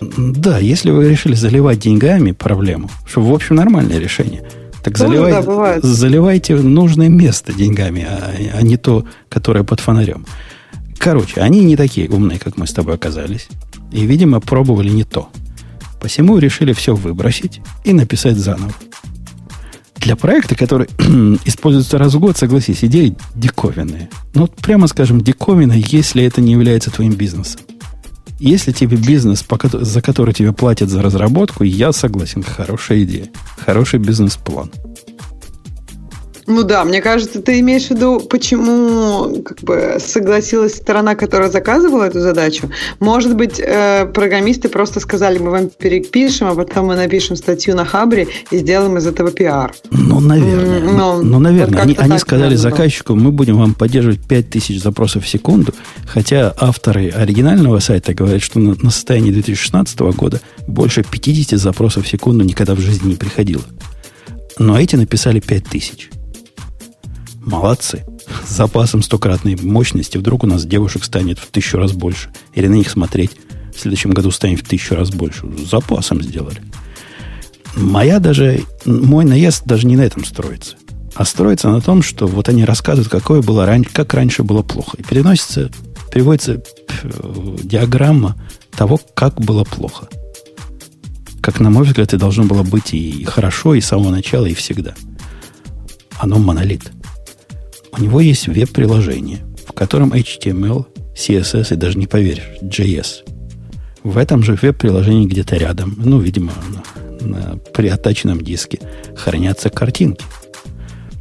Да, 0.00 0.58
если 0.58 0.90
вы 0.90 1.08
решили 1.08 1.34
заливать 1.34 1.80
деньгами 1.80 2.32
проблему, 2.32 2.88
что, 3.06 3.20
в 3.20 3.32
общем, 3.32 3.56
нормальное 3.56 3.98
решение, 3.98 4.48
так 4.82 4.96
заливай, 4.96 5.32
да, 5.32 5.80
заливайте 5.82 6.54
нужное 6.54 7.08
место 7.08 7.52
деньгами, 7.52 8.06
а, 8.08 8.32
а 8.54 8.62
не 8.62 8.76
то, 8.76 9.04
которое 9.28 9.64
под 9.64 9.80
фонарем. 9.80 10.24
Короче, 10.98 11.40
они 11.40 11.64
не 11.64 11.76
такие 11.76 12.08
умные, 12.08 12.38
как 12.38 12.56
мы 12.56 12.66
с 12.66 12.72
тобой 12.72 12.94
оказались. 12.94 13.48
И, 13.92 14.06
видимо, 14.06 14.40
пробовали 14.40 14.88
не 14.90 15.04
то. 15.04 15.28
Посему 16.00 16.38
решили 16.38 16.72
все 16.72 16.94
выбросить 16.94 17.60
и 17.84 17.92
написать 17.92 18.36
заново. 18.36 18.72
Для 20.08 20.16
проекта, 20.16 20.54
который 20.54 20.86
используется 21.44 21.98
раз 21.98 22.14
в 22.14 22.18
год, 22.18 22.38
согласись, 22.38 22.82
идеи 22.82 23.14
диковинные. 23.34 24.08
Ну, 24.32 24.40
вот 24.40 24.54
прямо 24.56 24.86
скажем, 24.86 25.20
диковина, 25.20 25.74
если 25.74 26.24
это 26.24 26.40
не 26.40 26.52
является 26.52 26.90
твоим 26.90 27.12
бизнесом. 27.12 27.60
Если 28.38 28.72
тебе 28.72 28.96
бизнес, 28.96 29.44
за 29.74 30.00
который 30.00 30.32
тебе 30.32 30.54
платят 30.54 30.88
за 30.88 31.02
разработку, 31.02 31.62
я 31.62 31.92
согласен, 31.92 32.42
хорошая 32.42 33.02
идея. 33.02 33.28
Хороший 33.58 33.98
бизнес-план. 33.98 34.70
Ну 36.48 36.62
да, 36.62 36.82
мне 36.84 37.02
кажется, 37.02 37.42
ты 37.42 37.60
имеешь 37.60 37.88
в 37.88 37.90
виду, 37.90 38.20
почему 38.20 39.42
как 39.42 39.60
бы 39.60 39.98
согласилась 39.98 40.76
сторона, 40.76 41.14
которая 41.14 41.50
заказывала 41.50 42.04
эту 42.04 42.20
задачу. 42.20 42.70
Может 43.00 43.36
быть, 43.36 43.60
э, 43.60 44.06
программисты 44.06 44.70
просто 44.70 44.98
сказали, 45.00 45.36
мы 45.36 45.50
вам 45.50 45.68
перепишем, 45.68 46.48
а 46.48 46.54
потом 46.54 46.86
мы 46.86 46.96
напишем 46.96 47.36
статью 47.36 47.76
на 47.76 47.84
Хабре 47.84 48.28
и 48.50 48.56
сделаем 48.56 48.96
из 48.96 49.06
этого 49.06 49.30
пиар. 49.30 49.74
Ну, 49.90 50.20
наверное. 50.20 50.80
Но, 50.80 51.22
ну, 51.22 51.38
наверное. 51.38 51.80
Вот 51.80 51.82
они, 51.82 51.96
они 51.98 52.18
сказали 52.18 52.54
заказчику, 52.54 53.14
мы 53.14 53.30
будем 53.30 53.58
вам 53.58 53.74
поддерживать 53.74 54.26
5000 54.26 54.82
запросов 54.82 55.24
в 55.24 55.28
секунду, 55.28 55.74
хотя 56.06 56.54
авторы 56.58 57.10
оригинального 57.10 57.78
сайта 57.80 58.14
говорят, 58.14 58.40
что 58.40 58.58
на, 58.58 58.74
на 58.74 58.90
состоянии 58.90 59.32
2016 59.32 60.00
года 60.00 60.40
больше 60.66 61.04
50 61.04 61.60
запросов 61.60 62.06
в 62.06 62.08
секунду 62.08 62.42
никогда 62.42 62.74
в 62.74 62.80
жизни 62.80 63.10
не 63.10 63.16
приходило. 63.16 63.64
Но 64.58 64.80
эти 64.80 64.96
написали 64.96 65.40
5000. 65.40 66.17
Молодцы. 67.48 68.04
С 68.46 68.50
запасом 68.50 69.02
стократной 69.02 69.56
мощности 69.56 70.18
вдруг 70.18 70.44
у 70.44 70.46
нас 70.46 70.66
девушек 70.66 71.02
станет 71.02 71.38
в 71.38 71.46
тысячу 71.46 71.78
раз 71.78 71.92
больше. 71.92 72.28
Или 72.52 72.66
на 72.66 72.74
них 72.74 72.90
смотреть 72.90 73.32
в 73.74 73.80
следующем 73.80 74.10
году 74.10 74.30
станет 74.30 74.60
в 74.60 74.68
тысячу 74.68 74.94
раз 74.94 75.10
больше. 75.10 75.46
С 75.56 75.70
запасом 75.70 76.22
сделали. 76.22 76.60
Моя 77.74 78.18
даже, 78.18 78.64
мой 78.84 79.24
наезд 79.24 79.62
даже 79.64 79.86
не 79.86 79.96
на 79.96 80.02
этом 80.02 80.26
строится. 80.26 80.76
А 81.14 81.24
строится 81.24 81.70
на 81.70 81.80
том, 81.80 82.02
что 82.02 82.26
вот 82.26 82.50
они 82.50 82.66
рассказывают, 82.66 83.08
какое 83.08 83.40
было 83.40 83.64
раньше, 83.64 83.90
как 83.94 84.12
раньше 84.12 84.42
было 84.42 84.62
плохо. 84.62 84.98
И 84.98 85.02
переносится, 85.02 85.70
приводится 86.12 86.62
диаграмма 87.62 88.36
того, 88.72 89.00
как 89.14 89.40
было 89.40 89.64
плохо. 89.64 90.08
Как, 91.40 91.60
на 91.60 91.70
мой 91.70 91.86
взгляд, 91.86 92.12
и 92.12 92.18
должно 92.18 92.44
было 92.44 92.62
быть 92.62 92.92
и 92.92 93.24
хорошо, 93.24 93.74
и 93.74 93.80
с 93.80 93.86
самого 93.86 94.10
начала, 94.10 94.44
и 94.44 94.52
всегда. 94.52 94.94
Оно 96.18 96.38
монолит. 96.38 96.92
У 97.92 98.02
него 98.02 98.20
есть 98.20 98.48
веб-приложение, 98.48 99.40
в 99.66 99.72
котором 99.72 100.12
HTML, 100.12 100.86
CSS 101.14 101.74
и 101.74 101.76
даже 101.76 101.98
не 101.98 102.06
поверишь, 102.06 102.48
JS. 102.62 103.28
В 104.04 104.16
этом 104.16 104.42
же 104.42 104.54
веб-приложении 104.60 105.26
где-то 105.26 105.56
рядом, 105.56 105.94
ну, 105.98 106.18
видимо, 106.18 106.52
на, 107.20 107.26
на 107.26 107.56
приотаченном 107.56 108.40
диске, 108.40 108.80
хранятся 109.16 109.70
картинки. 109.70 110.24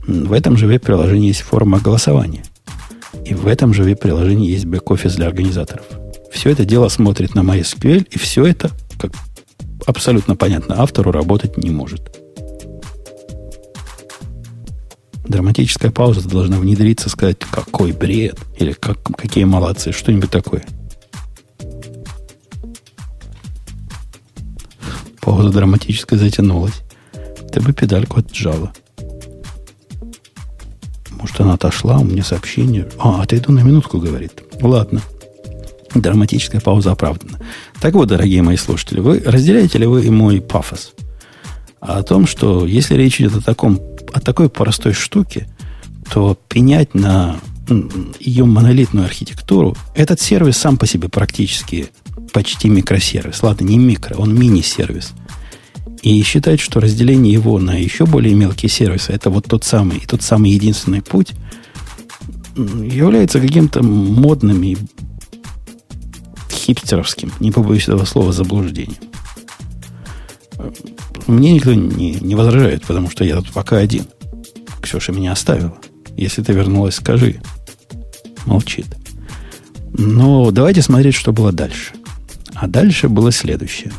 В 0.05 0.32
этом 0.32 0.57
же 0.57 0.68
веб-приложении 0.68 1.30
есть 1.30 1.41
форма 1.41 1.80
голосования. 1.80 2.43
И 3.26 3.34
в 3.34 3.47
этом 3.47 3.74
же 3.74 3.84
веб-приложении 3.84 4.51
есть 4.51 4.65
бэк-офис 4.65 5.15
для 5.15 5.28
организаторов. 5.28 5.86
Все 6.32 6.51
это 6.51 6.65
дело 6.65 6.88
смотрит 6.88 7.36
на 7.36 7.41
MySQL, 7.41 8.07
и 8.09 8.18
все 8.20 8.45
это, 8.45 8.72
как 8.99 9.11
абсолютно 9.86 10.36
понятно, 10.36 10.82
автору 10.82 11.11
работать 11.11 11.57
не 11.57 11.72
может. 11.72 12.26
Драматическая 15.28 15.91
пауза 15.91 16.28
должна 16.28 16.57
внедриться, 16.57 17.09
сказать, 17.09 17.39
какой 17.39 17.91
бред, 17.91 18.39
или 18.57 18.71
как, 18.71 19.01
какие 19.03 19.43
молодцы, 19.43 19.91
что-нибудь 19.91 20.32
такое. 20.32 20.65
Пауза 25.19 25.49
драматическая 25.49 26.17
затянулась. 26.17 26.82
Ты 27.51 27.59
бы 27.59 27.73
педальку 27.73 28.19
отжала. 28.19 28.71
Может, 31.11 31.41
она 31.41 31.55
отошла, 31.55 31.97
у 31.97 32.05
меня 32.05 32.23
сообщение. 32.23 32.88
А, 32.97 33.23
отойду 33.23 33.51
на 33.51 33.59
минутку, 33.59 33.99
говорит. 33.99 34.43
Ладно. 34.61 35.01
Драматическая 35.93 36.61
пауза 36.61 36.93
оправдана. 36.93 37.39
Так 37.82 37.95
вот, 37.95 38.07
дорогие 38.07 38.41
мои 38.43 38.55
слушатели, 38.55 39.01
вы 39.01 39.19
разделяете 39.25 39.80
ли 39.80 39.88
вы 39.88 40.09
мой 40.09 40.39
пафос? 40.39 40.93
О 41.80 42.03
том, 42.03 42.28
что 42.28 42.65
если 42.65 42.95
речь 42.95 43.19
идет 43.19 43.36
о 43.36 43.41
таком 43.41 43.80
о 44.13 44.19
такой 44.19 44.49
простой 44.49 44.93
штуке, 44.93 45.47
то 46.11 46.38
пенять 46.47 46.93
на 46.93 47.39
ее 48.19 48.45
монолитную 48.45 49.05
архитектуру, 49.05 49.75
этот 49.93 50.21
сервис 50.21 50.57
сам 50.57 50.78
по 50.78 50.88
себе 50.88 51.09
практически 51.09 51.89
почти 52.32 52.69
микросервис. 52.69 53.43
Ладно, 53.43 53.65
не 53.65 53.78
микро, 53.78 54.15
он 54.15 54.34
мини-сервис. 54.34 55.11
И 56.01 56.21
считать, 56.23 56.59
что 56.59 56.80
разделение 56.80 57.34
его 57.34 57.59
на 57.59 57.78
еще 57.78 58.05
более 58.05 58.36
мелкие 58.36 58.69
сервисы, 58.69 59.11
это 59.11 59.30
вот 59.30 59.45
тот 59.45 59.63
самый, 59.63 59.99
тот 60.07 60.21
самый 60.21 60.51
единственный 60.51 61.01
путь, 61.01 61.34
является 62.55 63.39
каким-то 63.39 63.84
модным 63.84 64.63
и 64.63 64.78
хипстеровским, 66.49 67.32
не 67.39 67.51
побоюсь 67.51 67.84
этого 67.84 68.05
слова, 68.05 68.32
заблуждением. 68.32 68.97
Мне 71.28 71.53
никто 71.53 71.74
не, 71.74 72.14
не 72.16 72.36
возражает, 72.36 72.84
потому 72.86 73.10
что 73.10 73.24
я 73.24 73.36
тут 73.36 73.51
пока 73.51 73.78
один. 73.78 74.05
Ксюша 74.82 75.12
меня 75.12 75.34
оставила. 75.34 75.78
Если 76.16 76.41
ты 76.41 76.53
вернулась, 76.53 76.95
скажи. 76.95 77.41
Молчит. 78.45 78.88
Но 79.93 80.51
давайте 80.51 80.82
смотреть, 80.82 81.16
что 81.16 81.34
было 81.34 81.51
дальше. 81.51 81.93
А 82.53 82.68
дальше 82.68 83.10
было 83.10 83.32
следующее. 83.32 83.91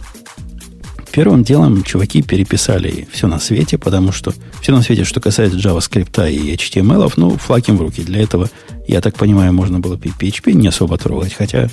Первым 1.12 1.42
делом 1.42 1.82
чуваки 1.84 2.22
переписали 2.22 3.08
все 3.10 3.26
на 3.26 3.38
свете, 3.38 3.78
потому 3.78 4.12
что 4.12 4.32
все 4.60 4.72
на 4.72 4.82
свете, 4.82 5.04
что 5.04 5.20
касается 5.20 5.58
JavaScript 5.58 6.32
и 6.32 6.54
HTML, 6.54 7.12
ну, 7.16 7.36
флаг 7.36 7.68
им 7.68 7.76
в 7.76 7.80
руки. 7.80 8.02
Для 8.02 8.22
этого, 8.22 8.48
я 8.86 9.00
так 9.00 9.16
понимаю, 9.16 9.52
можно 9.52 9.80
было 9.80 9.96
PHP 9.96 10.52
не 10.52 10.68
особо 10.68 10.96
трогать, 10.98 11.34
хотя 11.34 11.68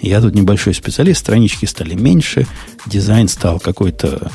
я 0.00 0.20
тут 0.20 0.34
небольшой 0.34 0.74
специалист, 0.74 1.20
странички 1.20 1.66
стали 1.66 1.94
меньше, 1.94 2.46
дизайн 2.86 3.28
стал 3.28 3.60
какой-то 3.60 4.30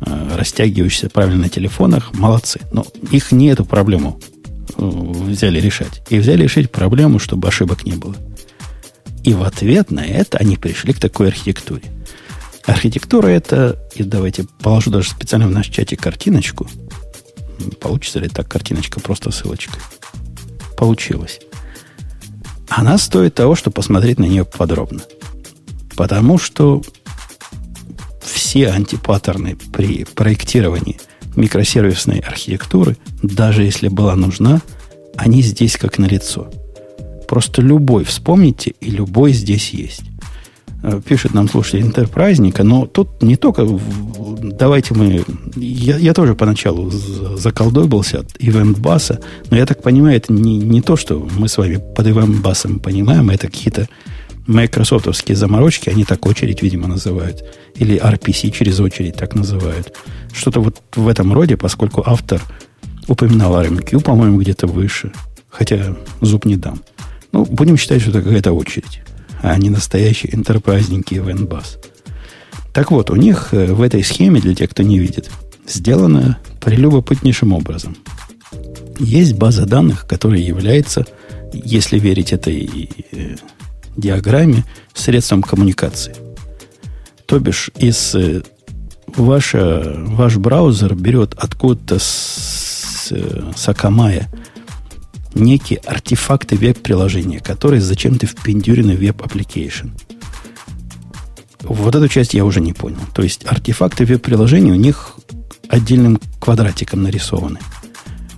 э, 0.00 0.36
растягивающийся 0.36 1.10
правильно 1.10 1.42
на 1.42 1.48
телефонах. 1.48 2.14
Молодцы. 2.14 2.60
Но 2.72 2.86
их 3.10 3.32
не 3.32 3.48
эту 3.48 3.64
проблему 3.64 4.20
э, 4.76 4.82
взяли 4.82 5.60
решать. 5.60 6.02
И 6.08 6.18
взяли 6.18 6.44
решить 6.44 6.70
проблему, 6.70 7.18
чтобы 7.18 7.48
ошибок 7.48 7.84
не 7.84 7.92
было. 7.92 8.16
И 9.24 9.34
в 9.34 9.42
ответ 9.42 9.90
на 9.90 10.04
это 10.04 10.38
они 10.38 10.56
пришли 10.56 10.92
к 10.92 10.98
такой 10.98 11.28
архитектуре. 11.28 11.82
Архитектура 12.64 13.28
это, 13.28 13.78
и 13.94 14.02
давайте 14.02 14.46
положу 14.60 14.90
даже 14.90 15.10
специально 15.10 15.48
в 15.48 15.50
наш 15.50 15.68
чате 15.68 15.96
картиночку. 15.96 16.68
Получится 17.80 18.18
ли 18.18 18.28
так 18.28 18.48
картиночка 18.48 19.00
просто 19.00 19.30
ссылочкой? 19.30 19.80
Получилось. 20.76 21.40
Она 22.74 22.96
стоит 22.96 23.34
того, 23.34 23.54
чтобы 23.54 23.74
посмотреть 23.74 24.18
на 24.18 24.24
нее 24.24 24.46
подробно. 24.46 25.02
Потому 25.94 26.38
что 26.38 26.80
все 28.22 28.70
антипаттерны 28.70 29.56
при 29.72 30.04
проектировании 30.04 30.98
микросервисной 31.36 32.20
архитектуры, 32.20 32.96
даже 33.22 33.62
если 33.62 33.88
была 33.88 34.16
нужна, 34.16 34.62
они 35.16 35.42
здесь 35.42 35.76
как 35.76 35.98
на 35.98 36.06
лицо. 36.06 36.50
Просто 37.28 37.60
любой 37.60 38.04
вспомните, 38.04 38.72
и 38.80 38.90
любой 38.90 39.32
здесь 39.32 39.70
есть. 39.70 40.04
Э, 40.82 41.00
пишет 41.04 41.32
нам 41.32 41.48
слушатель 41.48 41.82
интерпрайзника, 41.82 42.64
но 42.64 42.86
тут 42.86 43.22
не 43.22 43.36
только... 43.36 43.66
Давайте 44.42 44.94
мы... 44.94 45.24
Я, 45.54 45.96
я 45.96 46.12
тоже 46.12 46.34
поначалу 46.34 46.90
заколдобился 46.90 48.20
от 48.20 48.30
ивент-баса, 48.38 49.20
но 49.50 49.56
я 49.56 49.66
так 49.66 49.82
понимаю, 49.82 50.16
это 50.16 50.32
не, 50.32 50.58
не 50.58 50.82
то, 50.82 50.96
что 50.96 51.28
мы 51.38 51.48
с 51.48 51.56
вами 51.56 51.80
под 51.94 52.06
ивент-басом 52.06 52.80
понимаем, 52.80 53.30
это 53.30 53.46
какие-то 53.46 53.88
майкрософтовские 54.48 55.36
заморочки, 55.36 55.88
они 55.88 56.04
так 56.04 56.26
очередь, 56.26 56.62
видимо, 56.62 56.88
называют. 56.88 57.44
Или 57.76 58.02
RPC 58.02 58.50
через 58.50 58.80
очередь 58.80 59.14
так 59.14 59.36
называют. 59.36 59.96
Что-то 60.32 60.60
вот 60.60 60.82
в 60.96 61.06
этом 61.06 61.32
роде, 61.32 61.56
поскольку 61.56 62.02
автор 62.04 62.42
упоминал 63.06 63.54
RMQ, 63.62 64.02
по-моему, 64.02 64.40
где-то 64.40 64.66
выше. 64.66 65.12
Хотя 65.48 65.96
зуб 66.20 66.44
не 66.44 66.56
дам. 66.56 66.80
Ну, 67.30 67.44
будем 67.44 67.76
считать, 67.76 68.00
что 68.02 68.10
это 68.10 68.22
какая-то 68.22 68.52
очередь, 68.52 69.00
а 69.42 69.56
не 69.58 69.70
настоящий 69.70 70.30
интерпрайзненький 70.32 71.18
венбас. 71.18 71.78
Так 72.72 72.90
вот, 72.90 73.10
у 73.10 73.16
них 73.16 73.48
э, 73.52 73.72
в 73.72 73.82
этой 73.82 74.02
схеме, 74.02 74.40
для 74.40 74.54
тех, 74.54 74.70
кто 74.70 74.82
не 74.82 74.98
видит, 74.98 75.30
сделано 75.66 76.38
прелюбопытнейшим 76.60 77.52
образом. 77.52 77.96
Есть 78.98 79.34
база 79.34 79.66
данных, 79.66 80.06
которая 80.06 80.40
является, 80.40 81.06
если 81.52 81.98
верить 81.98 82.32
этой 82.32 82.88
э, 83.12 83.36
диаграмме, 83.96 84.64
средством 84.94 85.42
коммуникации. 85.42 86.14
То 87.26 87.38
бишь, 87.38 87.70
из 87.76 88.14
э, 88.14 88.42
ваша, 89.06 89.94
ваш 90.06 90.36
браузер 90.36 90.94
берет 90.94 91.34
откуда-то 91.36 91.98
с, 91.98 93.12
с 93.56 93.68
Акамая 93.68 94.30
некие 95.34 95.78
артефакты 95.80 96.56
веб-приложения, 96.56 97.40
которые 97.40 97.80
зачем-то 97.80 98.26
впендюрены 98.26 98.96
в 98.96 99.00
web 99.00 99.18
application. 99.18 99.88
Вот 101.62 101.94
эту 101.94 102.08
часть 102.08 102.34
я 102.34 102.44
уже 102.44 102.60
не 102.60 102.72
понял. 102.72 102.98
То 103.14 103.22
есть 103.22 103.46
артефакты 103.46 104.04
веб-приложения 104.04 104.72
у 104.72 104.76
них 104.76 105.16
отдельным 105.68 106.20
квадратиком 106.40 107.02
нарисованы. 107.02 107.58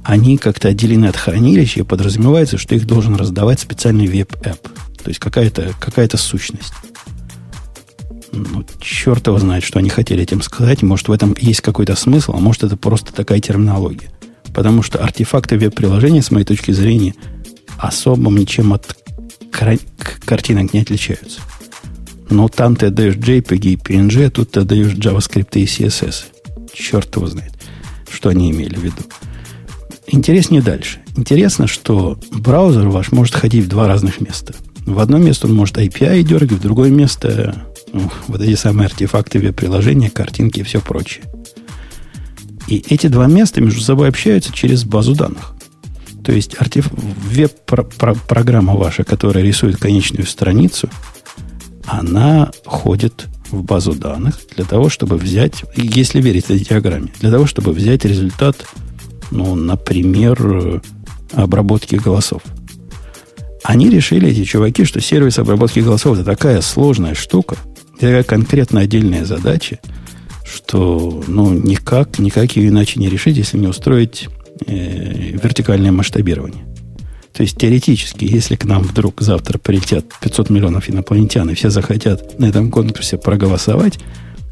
Они 0.03 0.36
как-то 0.36 0.68
отделены 0.68 1.07
от 1.07 1.16
хранилища, 1.16 1.80
и 1.80 1.82
подразумевается, 1.82 2.59
что 2.59 2.74
их 2.74 2.86
должен 2.86 3.16
раздавать 3.16 3.61
специальный 3.61 4.07
web 4.07 4.33
app. 4.33 4.68
То 5.03 5.09
есть 5.09 5.18
какая-то 5.18 5.72
какая 5.80 6.09
сущность. 6.16 6.72
Ну, 8.32 8.64
черт 8.80 9.26
его 9.26 9.38
знает, 9.38 9.64
что 9.64 9.78
они 9.78 9.88
хотели 9.88 10.22
этим 10.22 10.42
сказать. 10.42 10.82
Может, 10.82 11.09
в 11.09 11.12
этом 11.12 11.34
есть 11.38 11.61
какой-то 11.61 11.95
смысл, 11.95 12.32
а 12.34 12.40
может, 12.40 12.64
это 12.64 12.76
просто 12.76 13.12
такая 13.12 13.40
терминология. 13.40 14.11
Потому 14.55 14.83
что 14.83 15.03
артефакты 15.03 15.59
веб-приложения, 15.59 16.23
с 16.23 16.31
моей 16.31 16.45
точки 16.45 16.71
зрения, 16.71 17.15
особым 17.77 18.37
ничем 18.37 18.73
от 18.73 18.97
картинок 19.51 20.73
не 20.73 20.81
отличаются. 20.81 21.41
Но 22.31 22.49
там 22.49 22.77
ты 22.77 22.87
отдаешь 22.87 23.17
JPG 23.17 23.67
и 23.67 23.77
PNG, 23.77 24.27
а 24.27 24.31
тут 24.31 24.53
ты 24.53 24.61
отдаешь 24.61 24.95
JavaScript 24.95 25.51
и 25.55 25.65
CSS. 25.65 26.25
Черт 26.73 27.15
его 27.17 27.27
знает, 27.27 27.53
что 28.11 28.31
они 28.31 28.51
имели 28.51 28.75
в 28.75 28.83
виду. 28.83 29.03
Интереснее 30.07 30.63
дальше. 30.63 31.01
Интересно, 31.17 31.67
что 31.67 32.19
браузер 32.33 32.89
ваш 32.89 33.13
может 33.13 33.35
ходить 33.35 33.65
в 33.65 33.69
два 33.69 33.87
разных 33.87 34.21
места. 34.21 34.55
В 34.87 34.99
одно 34.99 35.19
место 35.19 35.47
он 35.47 35.55
может 35.55 35.79
API 35.79 36.23
дергать, 36.23 36.59
в 36.59 36.63
другое 36.63 36.91
место 36.91 37.65
ну, 37.93 38.11
вот 38.27 38.41
эти 38.41 38.55
самые 38.55 38.87
артефакты 38.87 39.39
веб-приложения, 39.39 40.11
картинки 40.11 40.61
и 40.61 40.63
все 40.63 40.81
прочее. 40.81 41.25
И 42.67 42.83
эти 42.89 43.09
два 43.09 43.27
места 43.27 43.61
между 43.61 43.81
собой 43.81 44.09
общаются 44.09 44.53
через 44.53 44.85
базу 44.85 45.15
данных. 45.15 45.55
То 46.25 46.33
есть 46.33 46.57
артеф... 46.59 46.89
веб-программа 46.93 48.75
ваша, 48.75 49.05
которая 49.05 49.45
рисует 49.45 49.77
конечную 49.77 50.27
страницу, 50.27 50.89
она 51.87 52.51
ходит 52.65 53.27
в 53.51 53.62
базу 53.62 53.93
данных 53.93 54.41
для 54.57 54.65
того, 54.65 54.89
чтобы 54.89 55.17
взять, 55.17 55.65
если 55.77 56.23
верить 56.23 56.45
этой 56.45 56.61
диаграмме, 56.61 57.09
для 57.21 57.31
того, 57.31 57.47
чтобы 57.47 57.73
взять 57.73 58.07
результат, 58.07 58.67
ну, 59.31 59.55
например, 59.55 60.83
обработки 61.33 61.97
голосов. 61.97 62.43
Они 63.62 63.91
решили, 63.91 64.29
эти 64.29 64.45
чуваки, 64.45 64.85
что 64.85 65.01
сервис 65.01 65.39
обработки 65.39 65.81
голосов 65.81 66.19
это 66.19 66.25
такая 66.25 66.62
сложная 66.62 67.15
штука, 67.15 67.57
такая 67.95 68.23
конкретно 68.23 68.81
отдельная 68.81 69.27
задача– 69.27 69.79
что 70.45 71.22
ну, 71.26 71.53
никак, 71.53 72.18
никак 72.18 72.57
ее 72.57 72.68
иначе 72.68 73.01
не 73.01 73.09
решить, 73.09 73.36
если 73.36 73.59
не 73.59 73.66
устроить 73.66 74.28
э, 74.66 75.30
вертикальное 75.32 75.92
масштабирование. 75.92 76.64
То 77.32 77.42
есть 77.42 77.59
теоретически, 77.59 78.24
если 78.24 78.55
к 78.55 78.64
нам 78.64 78.82
вдруг 78.82 79.20
завтра 79.20 79.59
прилетят 79.59 80.05
500 80.20 80.51
миллионов 80.51 80.88
инопланетян, 80.88 81.51
и 81.51 81.55
все 81.55 81.68
захотят 81.70 82.38
на 82.38 82.47
этом 82.47 82.70
конкурсе 82.70 83.18
проголосовать, 83.18 83.99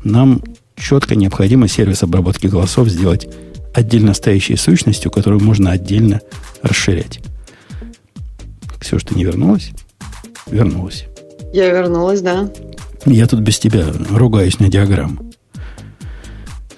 нам 0.03 0.43
четко 0.75 1.15
необходимо 1.15 1.69
сервис 1.69 2.03
обработки 2.03 2.49
голосов 2.49 2.89
сделать 2.89 3.29
отдельно 3.73 4.15
стоящей 4.15 4.57
сущностью, 4.57 5.11
которую 5.11 5.43
можно 5.43 5.71
отдельно 5.71 6.21
расширять. 6.63 7.21
Все, 8.81 8.99
что 8.99 9.15
не 9.15 9.25
вернулось? 9.25 9.71
Вернулось. 10.51 11.05
Я 11.53 11.71
вернулась, 11.71 12.21
да. 12.21 12.51
Я 13.07 13.29
тут 13.29 13.41
без 13.41 13.61
тебя 13.61 13.87
ругаюсь 14.11 14.59
на 14.59 14.69
диаграмму. 14.69 15.32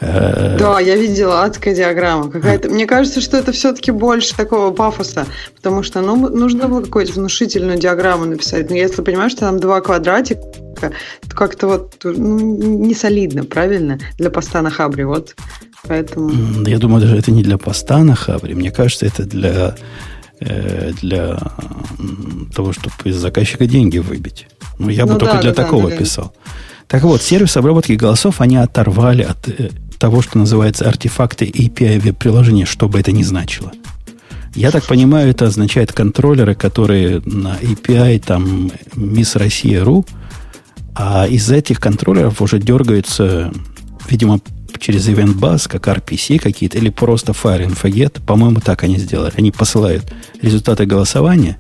Э, 0.04 0.56
да, 0.58 0.80
я 0.80 0.96
видела 0.96 1.44
адская 1.44 1.74
диаграмма. 1.74 2.30
Какая-то. 2.30 2.68
Мне 2.68 2.86
кажется, 2.86 3.20
что 3.20 3.36
это 3.36 3.52
все-таки 3.52 3.90
больше 3.90 4.34
такого 4.36 4.70
пафоса, 4.70 5.26
потому 5.56 5.82
что 5.82 6.00
ну, 6.00 6.16
нужно 6.28 6.68
было 6.68 6.82
какую-то 6.82 7.12
внушительную 7.12 7.78
диаграмму 7.78 8.26
написать. 8.26 8.70
Но 8.70 8.76
если 8.76 9.02
понимаешь, 9.02 9.32
что 9.32 9.42
там 9.42 9.60
два 9.60 9.80
квадратика, 9.80 10.40
то 10.76 10.92
как-то 11.30 11.66
вот 11.66 11.94
ну, 12.04 12.38
не 12.38 12.94
солидно, 12.94 13.44
правильно? 13.44 13.98
Для 14.18 14.30
поста 14.30 14.62
на 14.62 14.70
Хабре. 14.70 15.06
Вот 15.06 15.34
поэтому... 15.86 16.30
Я 16.66 16.78
думаю, 16.78 17.00
даже 17.00 17.16
это 17.16 17.30
не 17.30 17.42
для 17.42 17.58
поста 17.58 17.98
на 18.04 18.14
Хабре. 18.14 18.54
Мне 18.54 18.70
кажется, 18.70 19.06
это 19.06 19.24
для 19.24 19.74
э, 20.40 20.92
для 21.00 21.38
того, 22.54 22.72
чтобы 22.72 22.94
из 23.04 23.16
заказчика 23.16 23.66
деньги 23.66 23.98
выбить. 23.98 24.46
Ну, 24.78 24.90
я 24.90 25.06
ну, 25.06 25.14
бы 25.14 25.18
да, 25.18 25.26
только 25.26 25.42
для 25.42 25.52
да, 25.52 25.62
такого 25.62 25.90
да, 25.90 25.96
писал. 25.96 26.34
Так 26.88 27.02
вот, 27.02 27.22
сервис 27.22 27.56
обработки 27.56 27.92
голосов 27.92 28.40
они 28.40 28.56
оторвали 28.56 29.22
от 29.22 29.48
э, 29.48 29.70
того, 30.04 30.20
что 30.20 30.36
называется 30.36 30.86
артефакты 30.86 31.46
API 31.46 31.98
веб-приложения, 31.98 32.66
что 32.66 32.90
бы 32.90 33.00
это 33.00 33.10
ни 33.10 33.22
значило. 33.22 33.72
Я 34.54 34.70
так 34.70 34.84
понимаю, 34.84 35.30
это 35.30 35.46
означает 35.46 35.94
контроллеры, 35.94 36.54
которые 36.54 37.22
на 37.24 37.56
API, 37.56 38.22
там, 38.22 38.70
Miss 38.96 39.38
Россия.ру, 39.38 40.04
а 40.94 41.26
из 41.26 41.50
этих 41.50 41.80
контроллеров 41.80 42.42
уже 42.42 42.58
дергаются, 42.58 43.50
видимо, 44.06 44.40
через 44.78 45.08
Event 45.08 45.36
Bus, 45.38 45.70
как 45.70 45.88
RPC 45.88 46.38
какие-то, 46.38 46.76
или 46.76 46.90
просто 46.90 47.32
Fire 47.32 47.66
and 47.66 47.74
Forget. 47.74 48.22
По-моему, 48.26 48.60
так 48.60 48.82
они 48.82 48.98
сделали. 48.98 49.32
Они 49.38 49.52
посылают 49.52 50.04
результаты 50.42 50.84
голосования, 50.84 51.58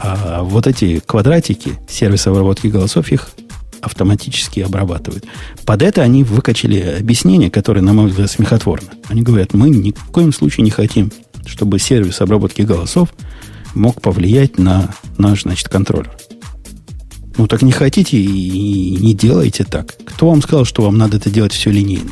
а 0.00 0.42
вот 0.42 0.66
эти 0.66 0.98
квадратики 0.98 1.74
сервиса 1.88 2.30
обработки 2.30 2.66
голосов 2.66 3.12
их 3.12 3.30
автоматически 3.84 4.60
обрабатывают. 4.60 5.24
Под 5.64 5.82
это 5.82 6.02
они 6.02 6.24
выкачали 6.24 6.96
объяснение, 7.00 7.50
которое, 7.50 7.80
на 7.80 7.92
мой 7.92 8.08
взгляд, 8.08 8.30
смехотворно. 8.30 8.88
Они 9.08 9.22
говорят, 9.22 9.54
мы 9.54 9.70
ни 9.70 9.92
в 9.92 10.10
коем 10.10 10.32
случае 10.32 10.64
не 10.64 10.70
хотим, 10.70 11.12
чтобы 11.46 11.78
сервис 11.78 12.20
обработки 12.20 12.62
голосов 12.62 13.10
мог 13.74 14.00
повлиять 14.00 14.58
на 14.58 14.94
наш, 15.18 15.42
значит, 15.42 15.68
контроллер. 15.68 16.16
Ну 17.36 17.46
так 17.46 17.62
не 17.62 17.72
хотите 17.72 18.16
и 18.16 18.96
не 18.96 19.12
делайте 19.14 19.64
так. 19.64 19.94
Кто 20.04 20.30
вам 20.30 20.40
сказал, 20.40 20.64
что 20.64 20.82
вам 20.82 20.96
надо 20.96 21.16
это 21.16 21.30
делать 21.30 21.52
все 21.52 21.70
линейно? 21.70 22.10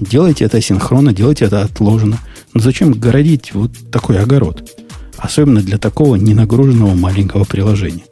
Делайте 0.00 0.44
это 0.44 0.60
синхронно, 0.60 1.12
делайте 1.12 1.44
это 1.44 1.62
отложено. 1.62 2.18
Но 2.52 2.60
зачем 2.60 2.92
городить 2.92 3.54
вот 3.54 3.70
такой 3.90 4.18
огород? 4.18 4.68
Особенно 5.16 5.62
для 5.62 5.78
такого 5.78 6.16
ненагруженного 6.16 6.94
маленького 6.94 7.44
приложения. 7.44 8.04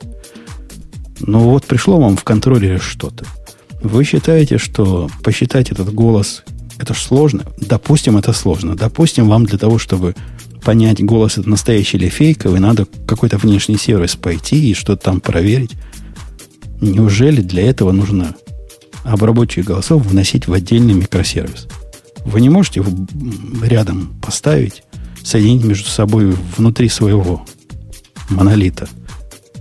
Ну 1.22 1.40
вот 1.50 1.64
пришло 1.64 2.00
вам 2.00 2.16
в 2.16 2.24
контроллере 2.24 2.78
что-то. 2.78 3.24
Вы 3.82 4.04
считаете, 4.04 4.58
что 4.58 5.08
посчитать 5.22 5.70
этот 5.70 5.92
голос 5.92 6.42
это 6.78 6.94
же 6.94 7.00
сложно. 7.00 7.44
Допустим, 7.58 8.16
это 8.16 8.32
сложно. 8.32 8.74
Допустим, 8.74 9.28
вам 9.28 9.44
для 9.46 9.58
того, 9.58 9.78
чтобы 9.78 10.14
понять, 10.64 11.04
голос 11.04 11.38
это 11.38 11.48
настоящий 11.48 11.96
или 11.96 12.08
фейковый, 12.08 12.60
надо 12.60 12.86
какой-то 13.06 13.38
внешний 13.38 13.76
сервис 13.76 14.16
пойти 14.16 14.70
и 14.70 14.74
что-то 14.74 15.04
там 15.04 15.20
проверить. 15.20 15.72
Неужели 16.80 17.40
для 17.40 17.62
этого 17.68 17.92
нужно 17.92 18.34
обработчик 19.04 19.66
голосов 19.66 20.04
вносить 20.04 20.48
в 20.48 20.52
отдельный 20.52 20.94
микросервис? 20.94 21.68
Вы 22.24 22.40
не 22.40 22.48
можете 22.48 22.80
его 22.80 22.92
рядом 23.62 24.14
поставить, 24.20 24.82
соединить 25.22 25.64
между 25.64 25.88
собой 25.88 26.34
внутри 26.56 26.88
своего 26.88 27.44
монолита 28.28 28.88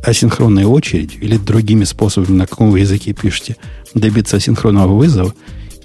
асинхронной 0.04 0.66
очередь 0.66 1.18
или 1.22 1.38
другими 1.38 1.84
способами, 1.84 2.38
на 2.38 2.48
каком 2.48 2.72
вы 2.72 2.80
языке 2.80 3.14
пишете, 3.14 3.58
добиться 3.94 4.38
асинхронного 4.38 4.96
вызова 4.96 5.34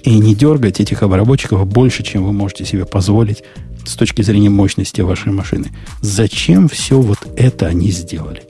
и 0.03 0.17
не 0.19 0.35
дергать 0.35 0.79
этих 0.79 1.03
обработчиков 1.03 1.65
больше, 1.67 2.03
чем 2.03 2.23
вы 2.23 2.33
можете 2.33 2.65
себе 2.65 2.85
позволить 2.85 3.43
с 3.85 3.95
точки 3.95 4.21
зрения 4.21 4.49
мощности 4.49 5.01
вашей 5.01 5.31
машины. 5.31 5.71
Зачем 6.01 6.67
все 6.67 6.99
вот 6.99 7.19
это 7.35 7.67
они 7.67 7.91
сделали? 7.91 8.43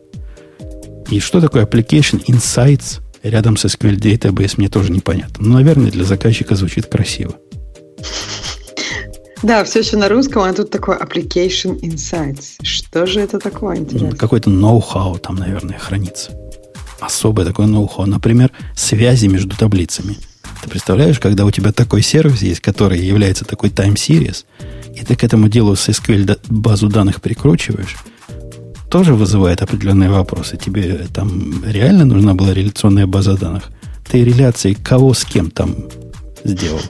И 1.10 1.20
что 1.20 1.40
такое 1.40 1.66
Application 1.66 2.24
Insights 2.26 3.00
рядом 3.24 3.58
с 3.58 3.66
SQL 3.66 3.98
Database, 3.98 4.56
мне 4.58 4.70
тоже 4.70 4.92
непонятно. 4.92 5.46
Но, 5.46 5.56
наверное, 5.56 5.92
для 5.92 6.04
заказчика 6.04 6.56
звучит 6.56 6.88
красиво. 6.88 7.36
Да, 9.44 9.64
все 9.64 9.80
еще 9.80 9.98
на 9.98 10.10
русском, 10.10 10.44
а 10.44 10.54
тут 10.54 10.72
такой 10.72 10.98
Application 10.98 11.80
Insights. 11.82 12.64
Что 12.64 13.06
же 13.06 13.20
это 13.20 13.40
такое, 13.40 13.78
интересно? 13.78 14.18
Какой-то 14.18 14.50
ноу-хау 14.50 15.18
там, 15.20 15.36
наверное, 15.36 15.78
хранится. 15.78 16.32
Особое 17.00 17.46
такое 17.46 17.68
ноу-хау. 17.68 18.08
Например, 18.08 18.52
связи 18.76 19.28
между 19.28 19.56
таблицами. 19.56 20.18
Ты 20.64 20.70
представляешь, 20.70 21.20
когда 21.20 21.46
у 21.46 21.52
тебя 21.52 21.72
такой 21.72 22.02
сервис 22.02 22.42
есть, 22.42 22.62
который 22.62 23.00
является 23.00 23.46
такой 23.46 23.70
time 23.70 23.94
series, 23.94 24.46
и 24.96 25.06
ты 25.06 25.16
к 25.16 25.24
этому 25.24 25.50
делу 25.50 25.76
с 25.76 25.88
SQL 25.88 26.40
базу 26.50 26.90
данных 26.90 27.22
прикручиваешь, 27.22 27.96
тоже 28.90 29.14
вызывает 29.14 29.62
определенные 29.62 30.10
вопросы. 30.10 30.58
Тебе 30.58 31.08
там 31.14 31.64
реально 31.66 32.06
нужна 32.06 32.34
была 32.34 32.54
реляционная 32.54 33.06
база 33.06 33.38
данных? 33.38 33.66
Ты 34.10 34.24
реляции 34.24 34.74
кого 34.74 35.14
с 35.14 35.24
кем 35.26 35.52
там 35.52 35.76
сделал? 36.44 36.82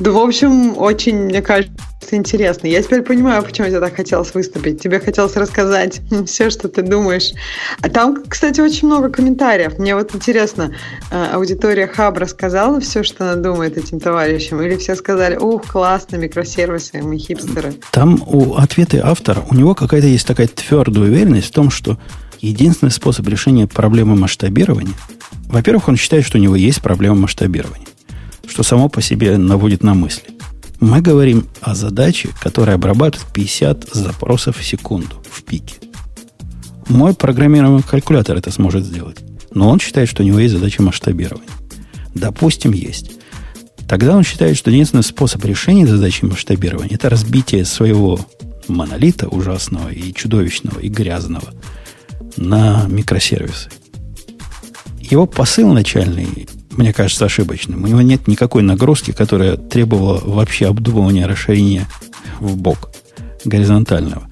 Да, 0.00 0.10
в 0.12 0.18
общем, 0.18 0.76
очень, 0.78 1.16
мне 1.24 1.42
кажется, 1.42 1.74
интересно. 2.12 2.66
Я 2.66 2.82
теперь 2.82 3.02
понимаю, 3.02 3.42
почему 3.42 3.68
тебе 3.68 3.80
так 3.80 3.96
хотелось 3.96 4.32
выступить. 4.34 4.80
Тебе 4.80 5.00
хотелось 5.00 5.36
рассказать 5.36 6.00
все, 6.26 6.50
что 6.50 6.68
ты 6.68 6.82
думаешь. 6.82 7.32
А 7.80 7.88
там, 7.88 8.24
кстати, 8.28 8.60
очень 8.60 8.86
много 8.86 9.10
комментариев. 9.10 9.78
Мне 9.78 9.94
вот 9.94 10.14
интересно, 10.14 10.74
э, 11.10 11.26
аудитория 11.32 11.86
Хаб 11.86 12.18
рассказала 12.18 12.80
все, 12.80 13.02
что 13.02 13.24
она 13.24 13.40
думает 13.40 13.76
этим 13.76 14.00
товарищам? 14.00 14.62
Или 14.62 14.76
все 14.76 14.94
сказали, 14.94 15.36
ух, 15.36 15.66
классно, 15.66 16.16
микросервисы, 16.16 17.02
мы 17.02 17.18
хипстеры? 17.18 17.74
Там 17.90 18.22
у 18.26 18.54
ответы 18.54 19.00
автора, 19.02 19.42
у 19.50 19.54
него 19.54 19.74
какая-то 19.74 20.06
есть 20.06 20.26
такая 20.26 20.48
твердая 20.48 21.04
уверенность 21.04 21.48
в 21.48 21.52
том, 21.52 21.70
что 21.70 21.98
единственный 22.40 22.90
способ 22.90 23.26
решения 23.28 23.66
проблемы 23.66 24.16
масштабирования, 24.16 24.94
во-первых, 25.46 25.88
он 25.88 25.96
считает, 25.96 26.24
что 26.24 26.38
у 26.38 26.40
него 26.40 26.56
есть 26.56 26.80
проблема 26.82 27.16
масштабирования, 27.16 27.86
что 28.48 28.62
само 28.62 28.88
по 28.88 29.02
себе 29.02 29.36
наводит 29.36 29.82
на 29.82 29.94
мысли. 29.94 30.24
Мы 30.80 31.00
говорим 31.00 31.46
о 31.60 31.74
задаче, 31.74 32.30
которая 32.40 32.76
обрабатывает 32.76 33.26
50 33.32 33.90
запросов 33.92 34.58
в 34.58 34.64
секунду 34.64 35.22
в 35.30 35.42
пике. 35.42 35.76
Мой 36.88 37.14
программируемый 37.14 37.82
калькулятор 37.82 38.36
это 38.36 38.50
сможет 38.50 38.84
сделать. 38.84 39.18
Но 39.52 39.68
он 39.68 39.80
считает, 39.80 40.08
что 40.08 40.22
у 40.22 40.26
него 40.26 40.38
есть 40.38 40.54
задача 40.54 40.82
масштабирования. 40.82 41.48
Допустим, 42.14 42.72
есть. 42.72 43.12
Тогда 43.88 44.16
он 44.16 44.22
считает, 44.22 44.56
что 44.56 44.70
единственный 44.70 45.02
способ 45.02 45.44
решения 45.44 45.86
задачи 45.86 46.24
масштабирования 46.24 46.94
это 46.94 47.08
разбитие 47.08 47.64
своего 47.64 48.20
монолита 48.68 49.28
ужасного 49.28 49.88
и 49.88 50.12
чудовищного 50.12 50.78
и 50.78 50.88
грязного 50.88 51.54
на 52.36 52.86
микросервисы. 52.86 53.70
Его 55.00 55.26
посыл 55.26 55.72
начальный 55.72 56.48
мне 56.78 56.92
кажется, 56.92 57.24
ошибочным. 57.24 57.82
У 57.82 57.86
него 57.88 58.00
нет 58.02 58.28
никакой 58.28 58.62
нагрузки, 58.62 59.10
которая 59.10 59.56
требовала 59.56 60.20
вообще 60.24 60.68
обдумывания 60.68 61.26
расширения 61.26 61.88
в 62.38 62.56
бок 62.56 62.90
горизонтального. 63.44 64.28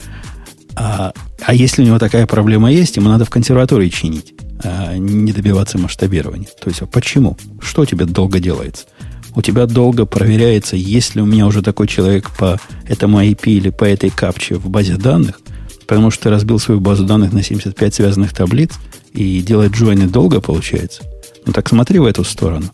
А, 0.76 1.12
а 1.44 1.54
если 1.54 1.82
у 1.82 1.84
него 1.84 1.98
такая 1.98 2.24
проблема 2.26 2.70
есть, 2.70 2.96
ему 2.96 3.08
надо 3.08 3.24
в 3.24 3.30
консерватории 3.30 3.88
чинить, 3.88 4.34
а 4.62 4.96
не 4.96 5.32
добиваться 5.32 5.76
масштабирования. 5.76 6.48
То 6.62 6.70
есть, 6.70 6.82
а 6.82 6.86
почему? 6.86 7.36
Что 7.60 7.82
у 7.82 7.86
тебя 7.86 8.06
долго 8.06 8.38
делается? 8.38 8.86
У 9.34 9.42
тебя 9.42 9.66
долго 9.66 10.06
проверяется, 10.06 10.76
есть 10.76 11.16
ли 11.16 11.22
у 11.22 11.26
меня 11.26 11.46
уже 11.46 11.62
такой 11.62 11.88
человек 11.88 12.30
по 12.38 12.60
этому 12.86 13.20
IP 13.22 13.46
или 13.46 13.70
по 13.70 13.84
этой 13.84 14.10
капче 14.10 14.54
в 14.54 14.68
базе 14.68 14.96
данных, 14.96 15.40
потому 15.88 16.12
что 16.12 16.24
ты 16.24 16.30
разбил 16.30 16.60
свою 16.60 16.80
базу 16.80 17.04
данных 17.04 17.32
на 17.32 17.42
75 17.42 17.94
связанных 17.94 18.32
таблиц, 18.32 18.70
и 19.12 19.40
делать 19.40 19.72
джойны 19.72 20.06
долго 20.06 20.40
получается– 20.40 21.02
ну 21.46 21.52
так 21.52 21.68
смотри 21.68 21.98
в 21.98 22.04
эту 22.04 22.24
сторону. 22.24 22.66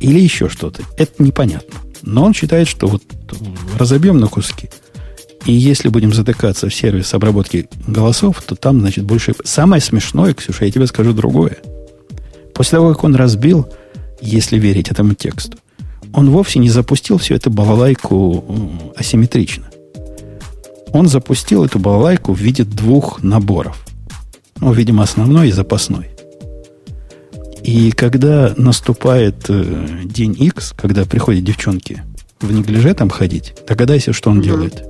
Или 0.00 0.20
еще 0.20 0.48
что-то. 0.48 0.82
Это 0.96 1.22
непонятно. 1.22 1.78
Но 2.02 2.24
он 2.24 2.34
считает, 2.34 2.68
что 2.68 2.88
вот 2.88 3.02
разобьем 3.78 4.18
на 4.18 4.26
куски. 4.26 4.68
И 5.46 5.52
если 5.52 5.88
будем 5.88 6.12
затыкаться 6.12 6.68
в 6.68 6.74
сервис 6.74 7.14
обработки 7.14 7.68
голосов, 7.86 8.42
то 8.42 8.54
там, 8.54 8.80
значит, 8.80 9.04
больше... 9.04 9.34
Самое 9.44 9.80
смешное, 9.80 10.34
Ксюша, 10.34 10.64
я 10.64 10.70
тебе 10.70 10.86
скажу 10.86 11.12
другое. 11.12 11.58
После 12.54 12.78
того, 12.78 12.92
как 12.92 13.04
он 13.04 13.14
разбил, 13.14 13.68
если 14.20 14.58
верить 14.58 14.90
этому 14.90 15.14
тексту, 15.14 15.58
он 16.12 16.30
вовсе 16.30 16.58
не 16.58 16.68
запустил 16.68 17.18
всю 17.18 17.34
эту 17.34 17.50
балалайку 17.50 18.44
асимметрично. 18.96 19.66
Он 20.92 21.08
запустил 21.08 21.64
эту 21.64 21.78
балалайку 21.78 22.34
в 22.34 22.38
виде 22.38 22.64
двух 22.64 23.22
наборов. 23.22 23.84
Ну, 24.60 24.72
видимо, 24.72 25.02
основной 25.02 25.48
и 25.48 25.52
запасной. 25.52 26.10
И 27.64 27.92
когда 27.92 28.54
наступает 28.56 29.46
э, 29.48 30.00
день 30.04 30.36
X, 30.38 30.74
когда 30.76 31.04
приходят 31.04 31.44
девчонки 31.44 32.02
в 32.40 32.52
неглиже 32.52 32.92
там 32.94 33.08
ходить, 33.08 33.54
догадайся, 33.68 34.12
что 34.12 34.30
он 34.30 34.38
угу. 34.38 34.44
делает. 34.44 34.84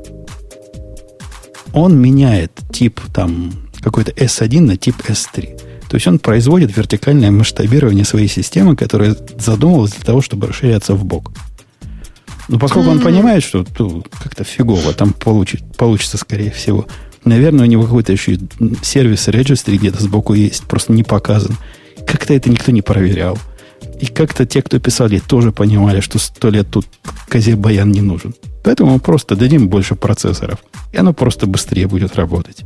Он 1.72 1.98
меняет 1.98 2.52
тип 2.72 3.00
там 3.12 3.52
какой-то 3.80 4.12
S1 4.12 4.60
на 4.60 4.76
тип 4.76 4.96
S3. 5.06 5.60
То 5.88 5.96
есть 5.96 6.06
он 6.06 6.18
производит 6.18 6.74
вертикальное 6.74 7.30
масштабирование 7.30 8.04
своей 8.04 8.28
системы, 8.28 8.76
которая 8.76 9.16
задумывалась 9.38 9.92
для 9.92 10.04
того, 10.04 10.22
чтобы 10.22 10.46
расширяться 10.46 10.94
в 10.94 11.04
бок. 11.04 11.32
Но 12.48 12.58
поскольку 12.58 12.88
mm-hmm. 12.88 12.92
он 12.92 13.00
понимает, 13.00 13.44
что 13.44 13.66
ну, 13.78 14.02
как-то 14.22 14.44
фигово 14.44 14.94
там 14.94 15.12
получит, 15.12 15.62
получится, 15.76 16.16
скорее 16.16 16.50
всего, 16.50 16.86
наверное, 17.24 17.66
у 17.66 17.68
него 17.68 17.84
какой-то 17.84 18.12
еще 18.12 18.38
сервис 18.82 19.28
registry 19.28 19.76
где-то 19.76 20.02
сбоку 20.02 20.34
есть, 20.34 20.64
просто 20.64 20.92
не 20.92 21.02
показан. 21.02 21.56
Как-то 22.06 22.34
это 22.34 22.50
никто 22.50 22.72
не 22.72 22.82
проверял. 22.82 23.38
И 24.00 24.06
как-то 24.06 24.46
те, 24.46 24.62
кто 24.62 24.78
писали, 24.78 25.18
тоже 25.18 25.52
понимали, 25.52 26.00
что 26.00 26.18
сто 26.18 26.50
лет 26.50 26.68
тут 26.70 26.86
козе 27.28 27.56
баян 27.56 27.90
не 27.90 28.00
нужен. 28.00 28.34
Поэтому 28.62 28.92
мы 28.92 28.98
просто 28.98 29.36
дадим 29.36 29.68
больше 29.68 29.94
процессоров. 29.94 30.58
И 30.92 30.96
оно 30.98 31.12
просто 31.12 31.46
быстрее 31.46 31.86
будет 31.86 32.16
работать. 32.16 32.64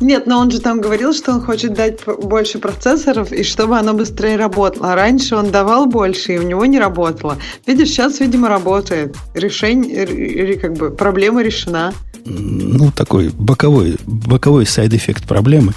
Нет, 0.00 0.26
но 0.26 0.38
он 0.38 0.50
же 0.50 0.60
там 0.60 0.80
говорил, 0.80 1.12
что 1.12 1.32
он 1.32 1.40
хочет 1.42 1.74
дать 1.74 2.00
больше 2.04 2.58
процессоров, 2.58 3.32
и 3.32 3.42
чтобы 3.42 3.78
оно 3.78 3.94
быстрее 3.94 4.36
работало. 4.36 4.92
А 4.92 4.94
раньше 4.94 5.36
он 5.36 5.50
давал 5.50 5.86
больше, 5.86 6.34
и 6.34 6.38
у 6.38 6.42
него 6.42 6.64
не 6.66 6.78
работало. 6.78 7.38
Видишь, 7.66 7.88
сейчас, 7.88 8.20
видимо, 8.20 8.48
работает. 8.48 9.16
Решение, 9.34 10.56
как 10.56 10.74
бы, 10.74 10.90
проблема 10.90 11.42
решена. 11.42 11.92
Ну, 12.24 12.92
такой 12.92 13.30
боковой, 13.30 13.96
боковой 14.06 14.66
side 14.66 14.90
effect 14.90 15.26
проблемы. 15.26 15.72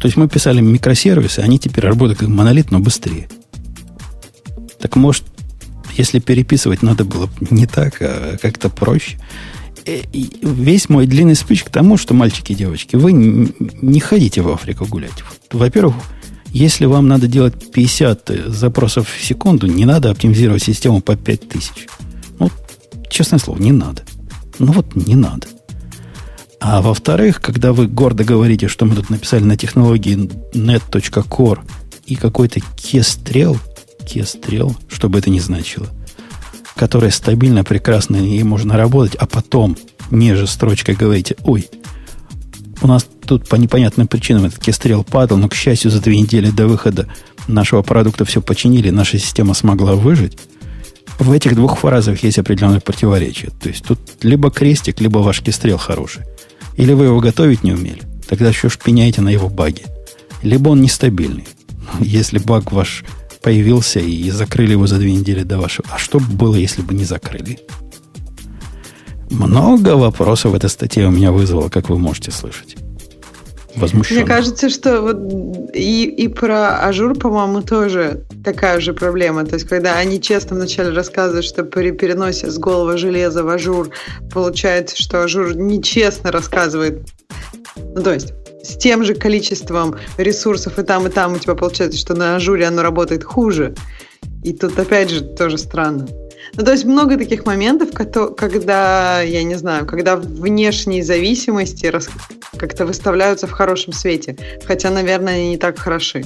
То 0.00 0.06
есть 0.06 0.16
мы 0.16 0.28
писали 0.28 0.60
микросервисы, 0.60 1.40
они 1.40 1.58
теперь 1.58 1.84
работают 1.84 2.20
как 2.20 2.28
монолит, 2.28 2.70
но 2.70 2.78
быстрее. 2.78 3.28
Так 4.80 4.96
может, 4.96 5.24
если 5.92 6.20
переписывать 6.20 6.82
надо 6.82 7.04
было 7.04 7.28
не 7.50 7.66
так, 7.66 8.00
а 8.00 8.38
как-то 8.40 8.70
проще. 8.70 9.18
Э, 9.86 10.02
весь 10.12 10.88
мой 10.88 11.06
длинный 11.06 11.34
спич 11.34 11.64
к 11.64 11.70
тому, 11.70 11.96
что, 11.96 12.14
мальчики 12.14 12.52
и 12.52 12.54
девочки, 12.54 12.96
вы 12.96 13.12
не 13.12 14.00
ходите 14.00 14.42
в 14.42 14.48
Африку 14.48 14.86
гулять. 14.86 15.24
Во-первых, 15.50 15.94
если 16.52 16.86
вам 16.86 17.08
надо 17.08 17.28
делать 17.28 17.70
50 17.72 18.30
запросов 18.46 19.08
в 19.08 19.24
секунду, 19.24 19.66
не 19.66 19.84
надо 19.84 20.10
оптимизировать 20.10 20.62
систему 20.62 21.00
по 21.00 21.16
5000. 21.16 21.88
Ну, 22.38 22.50
честное 23.08 23.38
слово, 23.38 23.58
не 23.60 23.72
надо. 23.72 24.02
Ну 24.58 24.72
вот 24.72 24.94
не 24.96 25.14
надо. 25.14 25.46
А 26.60 26.82
во-вторых, 26.82 27.40
когда 27.40 27.72
вы 27.72 27.86
гордо 27.86 28.24
говорите, 28.24 28.68
что 28.68 28.84
мы 28.84 28.94
тут 28.94 29.08
написали 29.08 29.44
на 29.44 29.56
технологии 29.56 30.16
net.core 30.52 31.60
и 32.04 32.16
какой-то 32.16 32.60
кестрел, 32.76 33.56
кестрел, 34.06 34.76
что 34.88 35.08
бы 35.08 35.18
это 35.18 35.30
ни 35.30 35.38
значило, 35.38 35.86
которая 36.80 37.10
стабильно, 37.10 37.62
прекрасно, 37.62 38.16
и 38.16 38.42
можно 38.42 38.74
работать, 38.74 39.14
а 39.16 39.26
потом 39.26 39.76
ниже 40.10 40.46
строчкой 40.46 40.94
говорите, 40.94 41.36
ой, 41.44 41.68
у 42.80 42.86
нас 42.86 43.06
тут 43.26 43.46
по 43.46 43.56
непонятным 43.56 44.08
причинам 44.08 44.46
этот 44.46 44.60
кестрел 44.60 45.04
падал, 45.04 45.36
но, 45.36 45.50
к 45.50 45.54
счастью, 45.54 45.90
за 45.90 46.00
две 46.00 46.18
недели 46.18 46.48
до 46.48 46.66
выхода 46.66 47.06
нашего 47.48 47.82
продукта 47.82 48.24
все 48.24 48.40
починили, 48.40 48.88
наша 48.88 49.18
система 49.18 49.52
смогла 49.52 49.94
выжить. 49.94 50.38
В 51.18 51.30
этих 51.32 51.54
двух 51.54 51.80
фразах 51.80 52.22
есть 52.22 52.38
определенное 52.38 52.80
противоречие. 52.80 53.50
То 53.60 53.68
есть 53.68 53.84
тут 53.84 53.98
либо 54.22 54.50
крестик, 54.50 55.02
либо 55.02 55.18
ваш 55.18 55.42
кестрел 55.42 55.76
хороший. 55.76 56.22
Или 56.78 56.94
вы 56.94 57.04
его 57.04 57.20
готовить 57.20 57.62
не 57.62 57.72
умели, 57.72 58.00
тогда 58.26 58.48
еще 58.48 58.70
шпиняете 58.70 59.20
на 59.20 59.28
его 59.28 59.50
баге. 59.50 59.84
Либо 60.40 60.70
он 60.70 60.80
нестабильный. 60.80 61.46
Если 62.00 62.38
баг 62.38 62.72
ваш 62.72 63.04
появился 63.42 64.00
и 64.00 64.30
закрыли 64.30 64.72
его 64.72 64.86
за 64.86 64.98
две 64.98 65.12
недели 65.12 65.42
до 65.42 65.58
вашего. 65.58 65.88
А 65.90 65.98
что 65.98 66.18
было, 66.20 66.54
если 66.54 66.82
бы 66.82 66.94
не 66.94 67.04
закрыли? 67.04 67.58
Много 69.30 69.96
вопросов 69.96 70.54
эта 70.54 70.68
статья 70.68 71.08
у 71.08 71.10
меня 71.10 71.30
вызвала, 71.32 71.68
как 71.68 71.88
вы 71.88 71.98
можете 71.98 72.30
слышать. 72.30 72.76
Возмущенно. 73.76 74.20
Мне 74.20 74.28
кажется, 74.28 74.68
что 74.68 75.00
вот 75.00 75.16
и, 75.74 76.04
и 76.04 76.26
про 76.26 76.80
Azure, 76.80 77.16
по-моему, 77.16 77.62
тоже 77.62 78.24
такая 78.44 78.80
же 78.80 78.92
проблема. 78.92 79.46
То 79.46 79.54
есть, 79.54 79.68
когда 79.68 79.96
они 79.96 80.20
честно 80.20 80.56
вначале 80.56 80.90
рассказывают, 80.90 81.44
что 81.44 81.62
при 81.62 81.92
переносе 81.92 82.50
с 82.50 82.58
голого 82.58 82.98
железа 82.98 83.44
в 83.44 83.48
Azure 83.48 83.90
получается, 84.32 85.00
что 85.00 85.22
Azure 85.22 85.54
нечестно 85.54 86.32
рассказывает. 86.32 87.08
Ну, 87.76 88.02
то 88.02 88.12
есть, 88.12 88.32
с 88.62 88.76
тем 88.76 89.04
же 89.04 89.14
количеством 89.14 89.96
ресурсов 90.16 90.78
и 90.78 90.82
там, 90.82 91.06
и 91.06 91.10
там 91.10 91.34
у 91.34 91.38
тебя 91.38 91.54
получается, 91.54 91.98
что 91.98 92.14
на 92.14 92.36
Azure 92.36 92.66
оно 92.66 92.82
работает 92.82 93.24
хуже. 93.24 93.74
И 94.42 94.52
тут 94.52 94.78
опять 94.78 95.10
же 95.10 95.22
тоже 95.22 95.58
странно. 95.58 96.08
Ну, 96.56 96.64
то 96.64 96.72
есть 96.72 96.84
много 96.84 97.16
таких 97.16 97.46
моментов, 97.46 97.90
когда, 97.92 99.20
я 99.20 99.42
не 99.42 99.54
знаю, 99.54 99.86
когда 99.86 100.16
внешние 100.16 101.04
зависимости 101.04 101.92
как-то 102.56 102.86
выставляются 102.86 103.46
в 103.46 103.52
хорошем 103.52 103.92
свете. 103.92 104.36
Хотя, 104.64 104.90
наверное, 104.90 105.34
они 105.34 105.50
не 105.50 105.56
так 105.58 105.78
хороши. 105.78 106.24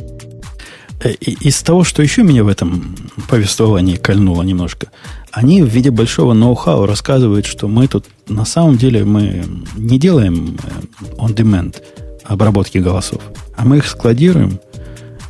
Э, 1.02 1.12
из 1.12 1.62
того, 1.62 1.84
что 1.84 2.02
еще 2.02 2.22
меня 2.22 2.44
в 2.44 2.48
этом 2.48 2.96
повествовании 3.28 3.96
кольнуло 3.96 4.42
немножко, 4.42 4.88
они 5.30 5.62
в 5.62 5.66
виде 5.66 5.90
большого 5.90 6.32
ноу-хау 6.32 6.86
рассказывают, 6.86 7.44
что 7.44 7.68
мы 7.68 7.88
тут 7.88 8.06
на 8.28 8.44
самом 8.44 8.76
деле 8.78 9.04
мы 9.04 9.44
не 9.76 9.98
делаем 9.98 10.56
э, 10.62 11.02
on-demand 11.18 11.82
обработки 12.24 12.78
голосов, 12.78 13.22
а 13.56 13.64
мы 13.64 13.78
их 13.78 13.86
складируем 13.86 14.60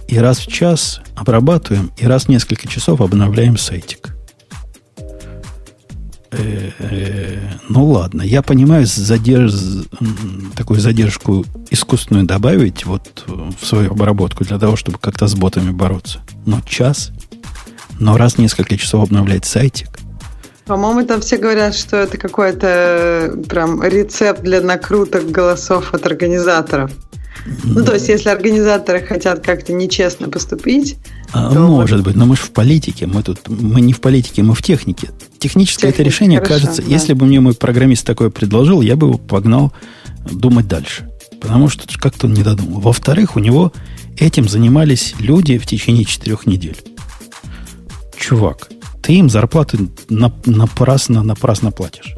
и 0.09 0.19
раз 0.19 0.39
в 0.39 0.47
час 0.47 1.01
обрабатываем, 1.16 1.91
и 1.97 2.07
раз 2.07 2.25
в 2.25 2.29
несколько 2.29 2.69
часов 2.69 3.01
обновляем 3.01 3.57
сайтик. 3.57 4.15
Э, 6.31 7.39
ну 7.69 7.87
ладно, 7.87 8.23
я 8.23 8.43
понимаю, 8.43 8.87
задерж... 8.87 9.53
такую 10.55 10.81
задержку 10.81 11.45
искусственную 11.71 12.27
добавить 12.27 12.85
вот 12.85 13.25
в 13.27 13.65
свою 13.65 13.93
обработку 13.93 14.45
для 14.45 14.59
того, 14.59 14.77
чтобы 14.77 14.99
как-то 14.99 15.27
с 15.27 15.35
ботами 15.35 15.71
бороться. 15.71 16.21
Но 16.47 16.61
час, 16.61 17.12
но 17.99 18.16
раз 18.16 18.35
в 18.35 18.39
несколько 18.39 18.77
часов 18.77 19.05
обновлять 19.05 19.45
сайтик. 19.45 19.89
По-моему, 20.66 21.07
там 21.07 21.20
все 21.20 21.36
говорят, 21.36 21.74
что 21.74 21.97
это 21.97 22.16
какой-то 22.16 23.39
прям 23.49 23.82
рецепт 23.82 24.43
для 24.43 24.62
накруток 24.62 25.31
голосов 25.31 25.93
от 25.93 26.07
организаторов. 26.07 26.91
Ну, 27.65 27.85
то 27.85 27.95
есть, 27.95 28.09
если 28.09 28.31
организаторы 28.31 29.01
хотят 29.01 29.45
как-то 29.45 29.73
нечестно 29.73 30.31
поступить... 30.31 30.97
А, 31.32 31.51
может 31.53 31.99
вот... 31.99 32.07
быть, 32.07 32.16
но 32.16 32.24
мы 32.24 32.36
же 32.36 32.43
в 32.43 32.53
политике. 32.53 33.07
Мы 33.07 33.23
тут 33.23 33.49
мы 33.49 33.82
не 33.82 33.93
в 33.93 34.01
политике, 34.01 34.43
мы 34.43 34.55
в 34.55 34.62
технике. 34.62 35.11
Техническое 35.39 35.89
Техника, 35.89 36.03
это 36.03 36.09
решение, 36.09 36.41
хорошо, 36.41 36.55
кажется, 36.55 36.82
да. 36.82 36.89
если 36.89 37.12
бы 37.12 37.27
мне 37.27 37.41
мой 37.41 37.55
программист 37.55 38.07
такое 38.07 38.31
предложил, 38.31 38.81
я 38.81 38.97
бы 38.97 39.09
его 39.09 39.19
погнал 39.19 39.73
думать 40.31 40.69
дальше. 40.69 41.11
Потому 41.41 41.69
что 41.69 41.86
как-то 41.99 42.27
он 42.27 42.32
не 42.32 42.43
додумал. 42.43 42.81
Во-вторых, 42.81 43.36
у 43.36 43.41
него 43.41 43.73
этим 44.19 44.49
занимались 44.49 45.15
люди 45.19 45.59
в 45.59 45.66
течение 45.66 46.07
четырех 46.07 46.47
недель. 46.47 46.78
Чувак, 48.16 48.70
ты 49.05 49.14
им 49.14 49.28
зарплаты 49.28 49.89
напрасно, 50.09 51.22
напрасно 51.22 51.70
платишь. 51.70 52.14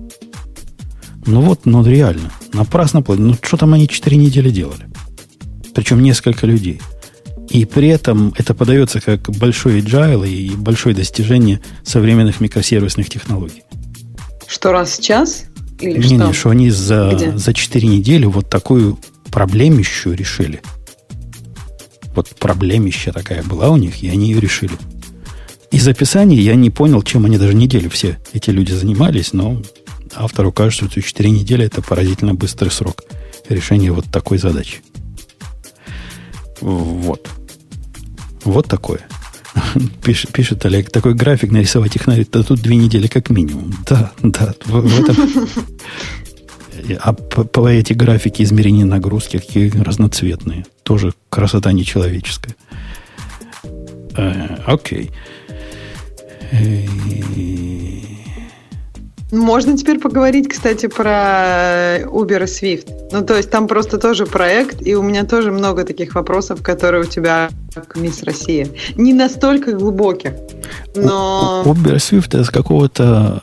Ну 1.26 1.40
вот, 1.40 1.66
ну 1.66 1.84
реально, 1.84 2.30
напрасно 2.52 3.02
платишь. 3.02 3.24
Ну 3.24 3.34
что 3.42 3.56
там 3.56 3.74
они 3.74 3.88
четыре 3.88 4.16
недели 4.16 4.50
делали? 4.50 4.86
причем 5.76 6.02
несколько 6.02 6.46
людей. 6.46 6.80
И 7.50 7.66
при 7.66 7.88
этом 7.88 8.32
это 8.38 8.54
подается 8.54 9.02
как 9.02 9.30
большой 9.30 9.80
agile 9.80 10.26
и 10.26 10.56
большое 10.56 10.94
достижение 10.94 11.60
современных 11.84 12.40
микросервисных 12.40 13.10
технологий. 13.10 13.62
Что 14.46 14.72
раз 14.72 14.98
в 14.98 15.02
час? 15.02 15.44
Или 15.78 15.98
не, 15.98 16.02
что? 16.02 16.14
не, 16.14 16.32
что 16.32 16.50
они 16.50 16.70
за, 16.70 17.36
за 17.36 17.52
4 17.52 17.86
недели 17.86 18.24
вот 18.24 18.48
такую 18.48 18.98
проблемищу 19.30 20.12
решили. 20.12 20.62
Вот 22.14 22.30
проблемища 22.36 23.12
такая 23.12 23.42
была 23.42 23.68
у 23.68 23.76
них, 23.76 24.02
и 24.02 24.08
они 24.08 24.30
ее 24.30 24.40
решили. 24.40 24.72
Из 25.70 25.86
описания 25.88 26.36
я 26.36 26.54
не 26.54 26.70
понял, 26.70 27.02
чем 27.02 27.24
они 27.24 27.38
даже 27.38 27.54
неделю 27.54 27.90
все 27.90 28.18
эти 28.32 28.50
люди 28.50 28.72
занимались, 28.72 29.32
но 29.32 29.60
автору 30.14 30.52
кажется, 30.52 30.88
что 30.90 31.02
4 31.02 31.30
недели 31.30 31.64
это 31.64 31.82
поразительно 31.82 32.34
быстрый 32.34 32.70
срок 32.70 33.02
решения 33.48 33.92
вот 33.92 34.06
такой 34.10 34.38
задачи. 34.38 34.78
Вот. 36.60 37.28
Вот 38.44 38.68
такое. 38.68 39.00
Пишет, 40.02 40.32
пишет 40.32 40.64
Олег, 40.66 40.90
такой 40.90 41.14
график 41.14 41.50
нарисовать 41.50 41.96
их 41.96 42.06
надо, 42.06 42.24
да 42.30 42.42
тут 42.42 42.60
две 42.60 42.76
недели 42.76 43.06
как 43.06 43.30
минимум. 43.30 43.74
Да, 43.86 44.12
да. 44.22 44.54
В, 44.64 44.80
в 44.80 45.00
этом... 45.00 45.48
А 47.00 47.14
по, 47.14 47.42
по 47.44 47.68
эти 47.68 47.94
графики 47.94 48.42
измерения 48.42 48.84
нагрузки, 48.84 49.38
какие 49.38 49.70
разноцветные. 49.70 50.66
Тоже 50.82 51.14
красота 51.30 51.72
нечеловеческая. 51.72 52.54
Э, 54.14 54.58
окей. 54.66 55.10
Можно 59.32 59.76
теперь 59.76 59.98
поговорить, 59.98 60.48
кстати, 60.48 60.86
про 60.86 61.98
Uber 62.04 62.44
и 62.44 62.46
Swift. 62.46 62.88
Ну, 63.10 63.24
то 63.24 63.36
есть 63.36 63.50
там 63.50 63.66
просто 63.66 63.98
тоже 63.98 64.24
проект, 64.24 64.86
и 64.86 64.94
у 64.94 65.02
меня 65.02 65.24
тоже 65.24 65.50
много 65.50 65.82
таких 65.84 66.14
вопросов, 66.14 66.62
которые 66.62 67.02
у 67.02 67.06
тебя 67.06 67.50
как 67.74 67.96
Мисс 67.96 68.22
Россия. 68.22 68.68
Не 68.94 69.12
настолько 69.12 69.72
глубоких, 69.72 70.32
но... 70.94 71.64
Uber 71.66 71.94
и 71.94 71.98
Swift 71.98 72.28
это 72.28 72.44
с 72.44 72.50
какого-то... 72.50 73.42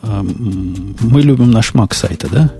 Мы 1.02 1.22
любим 1.22 1.52
наш 1.52 1.74
Mac 1.74 1.94
сайта, 1.94 2.28
да? 2.32 2.54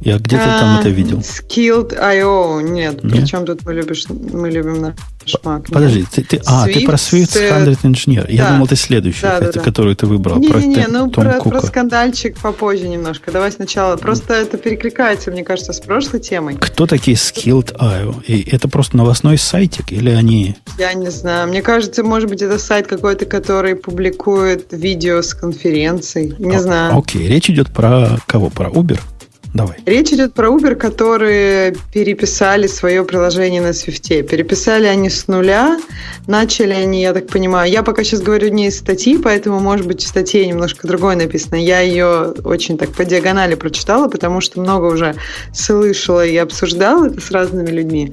Я 0.00 0.18
где-то 0.18 0.56
а, 0.56 0.58
там 0.60 0.80
это 0.80 0.88
видел. 0.90 1.18
Skilled.io. 1.18 2.62
Нет, 2.62 3.02
Нет? 3.02 3.12
причем 3.12 3.46
тут 3.46 3.64
мы, 3.64 3.74
любишь, 3.74 4.06
мы 4.08 4.50
любим 4.50 4.80
наш 4.80 4.94
Mac. 5.42 5.72
Подожди, 5.72 6.04
ты, 6.10 6.22
ты, 6.22 6.40
а, 6.46 6.66
ты 6.66 6.84
про 6.84 6.96
Swift 6.96 7.30
100 7.30 7.88
Engineer. 7.88 8.26
Я 8.30 8.44
да. 8.44 8.52
думал, 8.52 8.66
ты 8.66 8.76
следующий, 8.76 9.22
да, 9.22 9.38
это, 9.38 9.52
да, 9.54 9.60
которую 9.60 9.96
ты 9.96 10.06
выбрал. 10.06 10.38
Не-не-не, 10.38 10.86
ну 10.88 11.10
про, 11.10 11.40
про 11.40 11.62
скандальчик 11.62 12.38
попозже 12.38 12.88
немножко. 12.88 13.32
Давай 13.32 13.50
сначала. 13.52 13.96
Просто 13.96 14.34
это 14.34 14.58
перекликается, 14.58 15.30
мне 15.30 15.44
кажется, 15.44 15.72
с 15.72 15.80
прошлой 15.80 16.20
темой. 16.20 16.56
Кто 16.56 16.86
такие 16.86 17.16
Skilled.io? 17.16 18.24
И 18.26 18.48
это 18.50 18.68
просто 18.68 18.96
новостной 18.96 19.38
сайтик 19.38 19.92
или 19.92 20.10
они... 20.10 20.56
Я 20.78 20.92
не 20.94 21.10
знаю. 21.10 21.48
Мне 21.48 21.62
кажется, 21.62 22.02
может 22.02 22.28
быть, 22.28 22.42
это 22.42 22.58
сайт 22.58 22.86
какой-то, 22.86 23.26
который 23.26 23.76
публикует 23.76 24.72
видео 24.72 25.22
с 25.22 25.34
конференций. 25.34 26.34
Не 26.38 26.60
знаю. 26.60 26.98
Окей, 26.98 27.26
речь 27.26 27.48
идет 27.50 27.70
про 27.70 28.18
кого? 28.26 28.50
Про 28.50 28.68
Uber? 28.68 29.00
Давай. 29.54 29.76
Речь 29.86 30.12
идет 30.12 30.34
про 30.34 30.48
Uber, 30.48 30.74
которые 30.74 31.76
переписали 31.92 32.66
свое 32.66 33.04
приложение 33.04 33.62
на 33.62 33.68
Swift. 33.68 34.24
Переписали 34.24 34.86
они 34.86 35.08
с 35.08 35.28
нуля. 35.28 35.78
Начали 36.26 36.72
они, 36.72 37.02
я 37.02 37.12
так 37.12 37.28
понимаю, 37.28 37.70
я 37.70 37.84
пока 37.84 38.02
сейчас 38.02 38.20
говорю 38.20 38.48
не 38.48 38.66
из 38.66 38.78
статьи, 38.78 39.16
поэтому, 39.16 39.60
может 39.60 39.86
быть, 39.86 40.02
в 40.02 40.08
статье 40.08 40.44
немножко 40.44 40.88
другое 40.88 41.14
написано. 41.14 41.54
Я 41.54 41.80
ее 41.80 42.34
очень 42.44 42.78
так 42.78 42.90
по 42.90 43.04
диагонали 43.04 43.54
прочитала, 43.54 44.08
потому 44.08 44.40
что 44.40 44.58
много 44.58 44.86
уже 44.86 45.14
слышала 45.52 46.26
и 46.26 46.36
обсуждала 46.36 47.06
это 47.06 47.20
с 47.20 47.30
разными 47.30 47.70
людьми. 47.70 48.12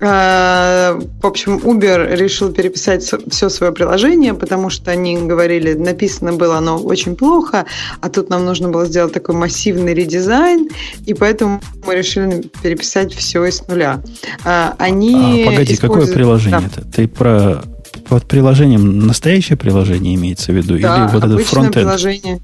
А, 0.00 0.98
в 1.20 1.26
общем, 1.26 1.58
Uber 1.58 2.16
решил 2.16 2.52
переписать 2.52 3.02
все 3.02 3.48
свое 3.50 3.72
приложение, 3.72 4.32
потому 4.32 4.70
что 4.70 4.90
они 4.90 5.18
говорили, 5.18 5.74
написано 5.74 6.32
было 6.32 6.56
оно 6.56 6.78
очень 6.78 7.16
плохо, 7.16 7.66
а 8.00 8.08
тут 8.08 8.30
нам 8.30 8.46
нужно 8.46 8.70
было 8.70 8.86
сделать 8.86 9.12
такой 9.12 9.34
массивный 9.34 9.92
редизайн, 9.92 10.69
и 11.06 11.14
поэтому 11.14 11.60
мы 11.84 11.94
решили 11.94 12.50
переписать 12.62 13.14
все 13.14 13.44
из 13.44 13.66
нуля. 13.66 14.02
А, 14.44 14.74
они 14.78 15.44
а, 15.46 15.50
погоди, 15.50 15.74
используют... 15.74 15.80
какое 15.80 16.14
приложение-то? 16.14 16.80
Да. 16.82 16.90
Ты 16.90 17.08
про 17.08 17.62
под 18.08 18.26
приложением 18.26 19.06
настоящее 19.06 19.56
приложение 19.56 20.14
имеется 20.14 20.52
в 20.52 20.56
виду? 20.56 20.78
Да, 20.78 21.04
или 21.04 21.12
вот 21.12 21.24
это 21.24 21.38
фронтенд? 21.38 21.74
приложение. 21.74 22.40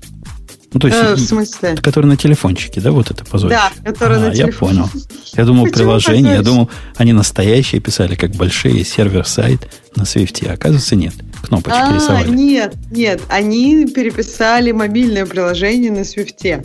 Ну, 0.72 0.80
то 0.80 0.88
есть, 0.88 0.98
Э, 1.00 1.14
в 1.14 1.20
смысле? 1.20 1.76
который 1.76 2.06
на 2.06 2.16
телефончике, 2.16 2.80
да, 2.80 2.90
вот 2.92 3.10
это 3.10 3.24
позорище? 3.24 3.58
Да, 3.58 3.90
который 3.90 4.18
а, 4.18 4.20
на 4.20 4.26
я 4.26 4.44
телефоне. 4.44 4.82
понял. 4.82 4.90
Я 5.34 5.44
думал, 5.44 5.64
Почему 5.64 5.78
приложение, 5.78 6.34
я 6.34 6.42
думал, 6.42 6.68
они 6.96 7.12
настоящие 7.12 7.80
писали, 7.80 8.14
как 8.14 8.32
большие 8.32 8.84
сервер-сайт 8.84 9.68
на 9.94 10.02
Swift. 10.02 10.46
А 10.48 10.52
оказывается, 10.52 10.96
нет. 10.96 11.14
Кнопочки 11.42 11.78
А, 11.78 11.94
рисовали. 11.94 12.28
нет, 12.30 12.74
нет, 12.90 13.20
они 13.28 13.86
переписали 13.86 14.72
мобильное 14.72 15.26
приложение 15.26 15.90
на 15.92 16.04
Свифте. 16.04 16.64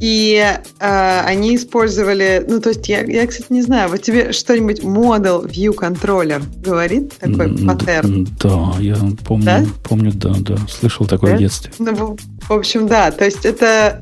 И 0.00 0.42
э, 0.80 1.20
они 1.24 1.56
использовали, 1.56 2.44
ну, 2.48 2.60
то 2.60 2.70
есть, 2.70 2.88
я, 2.88 3.00
я, 3.02 3.26
кстати, 3.26 3.46
не 3.50 3.62
знаю, 3.62 3.88
вот 3.90 4.02
тебе 4.02 4.32
что-нибудь 4.32 4.80
Model 4.80 5.44
View 5.50 5.74
Controller 5.74 6.42
говорит 6.62 7.18
такой 7.18 7.56
паттерн? 7.66 8.26
Да, 8.42 8.74
я 8.80 8.96
помню, 9.26 9.44
Да? 9.44 9.64
помню, 9.88 10.12
да, 10.14 10.34
да. 10.38 10.56
Слышал 10.68 11.06
такое 11.06 11.32
Да? 11.32 11.36
в 11.36 11.40
детстве. 11.40 11.72
Ну, 11.78 11.94
в- 11.94 12.16
в 12.48 12.52
общем, 12.52 12.86
да, 12.86 13.10
то 13.10 13.24
есть 13.24 13.44
это 13.44 14.00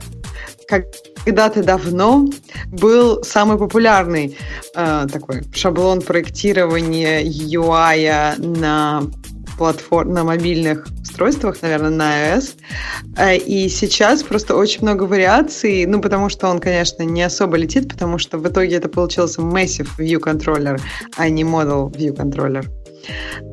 как 0.68 0.84
когда-то 1.24 1.62
давно 1.64 2.26
был 2.68 3.22
самый 3.24 3.58
популярный 3.58 4.36
э, 4.74 5.06
такой 5.10 5.42
шаблон 5.54 6.00
проектирования 6.02 7.22
UI 7.24 8.36
на 8.58 9.02
платформ, 9.56 10.12
на 10.12 10.24
мобильных 10.24 10.86
устройствах, 11.02 11.62
наверное, 11.62 11.90
на 11.90 12.34
iOS. 12.34 12.54
Э, 13.16 13.36
И 13.36 13.68
сейчас 13.68 14.22
просто 14.22 14.56
очень 14.56 14.82
много 14.82 15.04
вариаций, 15.04 15.86
ну, 15.86 16.00
потому 16.00 16.28
что 16.28 16.48
он, 16.48 16.58
конечно, 16.58 17.02
не 17.02 17.22
особо 17.22 17.56
летит, 17.56 17.88
потому 17.88 18.18
что 18.18 18.38
в 18.38 18.46
итоге 18.48 18.76
это 18.76 18.88
получился 18.88 19.40
Massive 19.40 19.88
View 19.98 20.20
Controller, 20.20 20.80
а 21.16 21.28
не 21.28 21.44
Model 21.44 21.90
View 21.92 22.14
Controller. 22.14 22.66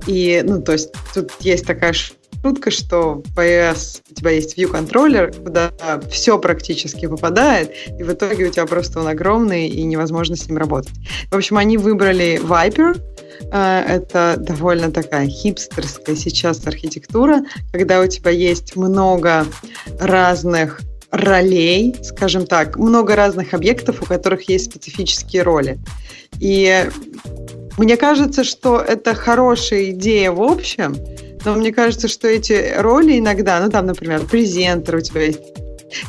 И, 0.07 0.41
ну, 0.43 0.61
то 0.61 0.73
есть 0.73 0.89
тут 1.13 1.31
есть 1.39 1.65
такая 1.65 1.93
шутка, 2.43 2.69
что 2.71 3.23
в 3.23 3.39
iOS 3.39 4.01
у 4.11 4.13
тебя 4.13 4.31
есть 4.31 4.57
view 4.57 4.67
контроллер, 4.67 5.33
куда 5.33 5.71
все 6.11 6.37
практически 6.37 7.07
попадает, 7.07 7.71
и 7.97 8.03
в 8.03 8.11
итоге 8.11 8.47
у 8.47 8.51
тебя 8.51 8.65
просто 8.65 8.99
он 8.99 9.07
огромный, 9.07 9.67
и 9.67 9.83
невозможно 9.83 10.35
с 10.35 10.47
ним 10.47 10.57
работать. 10.57 10.93
В 11.31 11.35
общем, 11.35 11.57
они 11.57 11.77
выбрали 11.77 12.39
Viper, 12.43 12.99
Э, 13.51 13.83
это 13.87 14.35
довольно 14.37 14.91
такая 14.91 15.27
хипстерская 15.27 16.15
сейчас 16.15 16.65
архитектура, 16.65 17.43
когда 17.71 18.01
у 18.01 18.07
тебя 18.07 18.31
есть 18.31 18.75
много 18.75 19.45
разных 19.99 20.81
ролей, 21.11 21.95
скажем 22.03 22.47
так, 22.47 22.77
много 22.77 23.15
разных 23.15 23.53
объектов, 23.53 24.01
у 24.01 24.05
которых 24.05 24.49
есть 24.49 24.71
специфические 24.71 25.43
роли. 25.43 25.79
И 26.39 26.89
мне 27.77 27.97
кажется, 27.97 28.43
что 28.43 28.79
это 28.79 29.13
хорошая 29.13 29.91
идея 29.91 30.31
в 30.31 30.41
общем, 30.41 30.95
но 31.45 31.55
мне 31.55 31.73
кажется, 31.73 32.07
что 32.07 32.27
эти 32.27 32.73
роли 32.77 33.19
иногда, 33.19 33.59
ну 33.59 33.69
там, 33.69 33.85
например, 33.85 34.21
презентер 34.21 34.95
у 34.95 35.01
тебя 35.01 35.25
есть, 35.25 35.41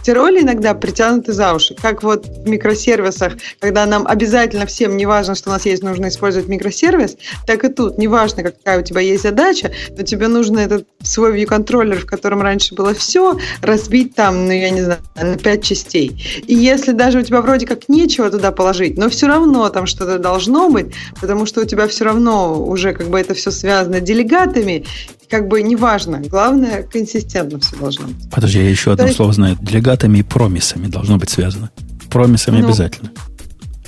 эти 0.03 0.11
роли 0.11 0.41
иногда 0.43 0.75
притянуты 0.75 1.33
за 1.33 1.55
уши. 1.55 1.75
Как 1.81 2.03
вот 2.03 2.27
в 2.27 2.49
микросервисах, 2.49 3.35
когда 3.61 3.87
нам 3.87 4.07
обязательно 4.07 4.67
всем, 4.67 4.97
не 4.97 5.07
важно, 5.07 5.35
что 5.35 5.51
у 5.51 5.53
нас 5.53 5.67
есть, 5.67 5.83
нужно 5.83 6.09
использовать 6.09 6.49
микросервис, 6.49 7.17
так 7.47 7.65
и 7.65 7.69
тут, 7.69 7.99
неважно, 7.99 8.43
какая 8.43 8.81
у 8.81 8.83
тебя 8.83 9.01
есть 9.01 9.23
задача, 9.23 9.73
но 9.97 10.03
тебе 10.03 10.29
нужно 10.29 10.61
этот 10.61 10.87
свой 11.03 11.39
view-контроллер, 11.41 12.01
в 12.01 12.07
котором 12.07 12.43
раньше 12.43 12.75
было 12.75 12.95
все, 12.95 13.39
разбить 13.63 14.15
там, 14.15 14.47
ну, 14.47 14.53
я 14.53 14.71
не 14.71 14.83
знаю, 14.83 15.01
на 15.17 15.37
пять 15.37 15.65
частей. 15.65 16.43
И 16.47 16.55
если 16.55 16.93
даже 16.93 17.19
у 17.19 17.23
тебя 17.23 17.41
вроде 17.41 17.67
как 17.67 17.89
нечего 17.89 18.31
туда 18.31 18.53
положить, 18.53 18.97
но 18.99 19.09
все 19.09 19.27
равно 19.27 19.69
там 19.69 19.87
что-то 19.87 20.19
должно 20.19 20.69
быть, 20.71 20.95
потому 21.21 21.47
что 21.47 21.61
у 21.63 21.65
тебя 21.65 21.89
все 21.89 22.05
равно 22.05 22.63
уже 22.65 22.93
как 22.93 23.09
бы 23.09 23.19
это 23.19 23.35
все 23.35 23.51
связано 23.51 24.01
делегатами, 24.01 24.85
как 25.29 25.49
бы 25.49 25.63
неважно. 25.63 26.21
Главное, 26.21 26.83
консистентно 26.83 27.59
все 27.59 27.77
должно 27.77 28.07
быть. 28.07 28.31
Подожди, 28.31 28.59
я 28.61 28.69
еще 28.71 28.85
То 28.85 28.93
одно 28.93 29.05
есть- 29.07 29.17
слово 29.17 29.33
знаю. 29.33 29.59
Делегатами 29.79 30.19
и 30.19 30.23
промисами 30.23 30.87
должно 30.87 31.17
быть 31.19 31.31
связано. 31.31 31.69
Промисами 32.09 32.61
Ну, 32.61 32.67
обязательно. 32.69 33.11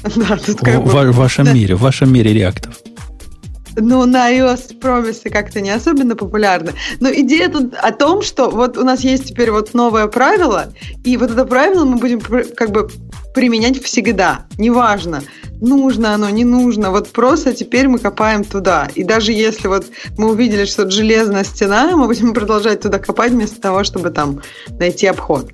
Да, 0.16 0.36
тут 0.36 0.58
В, 0.60 0.64
как 0.64 0.82
бы- 0.84 1.12
в 1.12 1.16
вашем 1.16 1.44
да. 1.44 1.52
мире, 1.52 1.76
в 1.76 1.80
вашем 1.80 2.12
мире 2.12 2.32
реактов. 2.32 2.74
Ну, 3.76 4.04
на 4.06 4.32
iOS 4.32 4.78
промисы 4.78 5.30
как-то 5.30 5.60
не 5.60 5.70
особенно 5.70 6.16
популярны. 6.16 6.72
Но 7.00 7.10
идея 7.10 7.48
тут 7.48 7.74
о 7.74 7.92
том, 7.92 8.22
что 8.22 8.50
вот 8.50 8.76
у 8.78 8.84
нас 8.84 9.00
есть 9.00 9.26
теперь 9.26 9.50
вот 9.50 9.74
новое 9.74 10.06
правило, 10.06 10.72
и 11.04 11.16
вот 11.16 11.30
это 11.30 11.44
правило 11.44 11.84
мы 11.84 11.96
будем 11.96 12.20
как 12.20 12.70
бы 12.70 12.88
применять 13.34 13.82
всегда. 13.82 14.46
Неважно, 14.56 15.22
нужно 15.60 16.14
оно, 16.14 16.30
не 16.30 16.44
нужно. 16.44 16.90
Вот 16.90 17.08
просто 17.12 17.52
теперь 17.52 17.86
мы 17.86 17.98
копаем 17.98 18.44
туда. 18.44 18.88
И 18.94 19.04
даже 19.04 19.32
если 19.32 19.68
вот 19.68 19.86
мы 20.16 20.30
увидели, 20.30 20.64
что 20.64 20.82
это 20.82 20.90
железная 20.90 21.44
стена, 21.44 21.94
мы 21.96 22.06
будем 22.06 22.32
продолжать 22.32 22.80
туда 22.80 22.98
копать 22.98 23.32
вместо 23.32 23.60
того, 23.60 23.84
чтобы 23.84 24.10
там 24.10 24.40
найти 24.78 25.06
обход. 25.06 25.50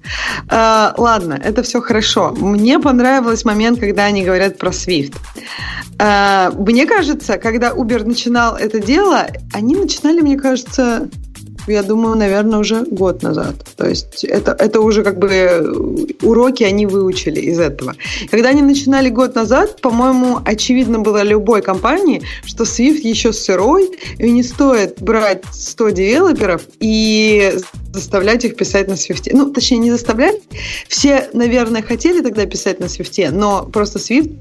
А, 0.49 0.95
ладно, 0.97 1.41
это 1.43 1.65
все 1.65 1.81
хорошо. 1.81 2.35
Мне 2.39 2.79
понравился 2.79 3.47
момент, 3.47 3.81
когда 3.81 4.05
они 4.05 4.23
говорят 4.23 4.59
про 4.59 4.71
Swift. 4.71 5.15
А, 5.99 6.53
Мне 6.53 6.87
кажется, 6.87 7.37
когда 7.39 7.71
Uber 7.71 8.05
начинал 8.13 8.57
это 8.57 8.79
дело, 8.79 9.27
они 9.55 9.75
начинали, 9.75 10.21
мне 10.21 10.37
кажется, 10.37 11.09
я 11.67 11.83
думаю, 11.83 12.17
наверное, 12.17 12.59
уже 12.59 12.83
год 12.83 13.23
назад. 13.23 13.55
То 13.77 13.89
есть 13.89 14.25
это, 14.25 14.53
это 14.53 14.81
уже 14.81 15.03
как 15.03 15.19
бы 15.19 16.13
уроки 16.23 16.65
они 16.65 16.87
выучили 16.87 17.41
из 17.41 17.59
этого. 17.59 17.95
Когда 18.31 18.51
они 18.51 18.63
начинали 18.63 19.09
год 19.09 19.35
назад, 19.35 19.81
по-моему, 19.81 20.41
очевидно 20.45 20.99
было 20.99 21.23
любой 21.23 21.63
компании, 21.63 22.23
что 22.45 22.65
Swift 22.65 23.01
еще 23.03 23.33
сырой, 23.33 23.91
и 24.19 24.31
не 24.31 24.43
стоит 24.43 25.01
брать 25.01 25.45
100 25.53 25.91
девелоперов 25.91 26.63
и 26.81 27.55
заставлять 27.95 28.45
их 28.45 28.57
писать 28.57 28.89
на 28.89 28.95
Swift. 28.95 29.31
Ну, 29.33 29.53
точнее, 29.53 29.79
не 29.79 29.91
заставлять. 29.91 30.37
Все, 30.89 31.29
наверное, 31.33 31.83
хотели 31.83 32.21
тогда 32.21 32.45
писать 32.47 32.81
на 32.81 32.87
Swift, 32.87 33.31
но 33.31 33.65
просто 33.65 33.99
Swift 33.99 34.33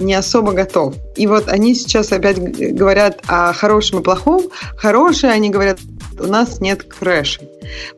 не 0.00 0.14
особо 0.14 0.52
готов. 0.52 0.94
И 1.16 1.26
вот 1.26 1.48
они 1.48 1.74
сейчас 1.74 2.12
опять 2.12 2.38
говорят 2.38 3.20
о 3.26 3.52
хорошем 3.52 4.00
и 4.00 4.02
плохом. 4.02 4.42
Хорошее, 4.76 5.32
они 5.32 5.50
говорят, 5.50 5.78
у 6.18 6.26
нас 6.26 6.60
нет 6.60 6.82
крэшей. 6.84 7.48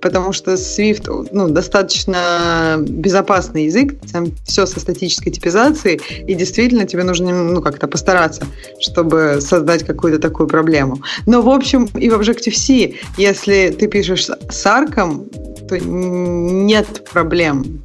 Потому 0.01 0.33
что 0.33 0.53
Swift 0.55 1.29
ну, 1.33 1.49
достаточно 1.49 2.77
безопасный 2.79 3.67
язык, 3.67 3.95
там 4.13 4.33
все 4.45 4.67
со 4.67 4.81
статической 4.81 5.33
типизацией, 5.33 6.01
и 6.27 6.35
действительно 6.35 6.87
тебе 6.87 7.05
нужно 7.05 7.33
ну, 7.33 7.63
как-то 7.63 7.89
постараться, 7.89 8.47
чтобы 8.81 9.39
создать 9.41 9.85
какую-то 9.85 10.19
такую 10.19 10.49
проблему. 10.49 11.03
Но, 11.27 11.43
в 11.43 11.49
общем, 11.49 11.87
и 11.95 12.09
в 12.09 12.15
Objective-C, 12.15 12.95
если 13.17 13.71
ты 13.71 13.87
пишешь 13.87 14.29
с 14.29 14.67
арком, 14.67 15.29
то 15.69 15.79
нет 15.79 17.09
проблем 17.11 17.85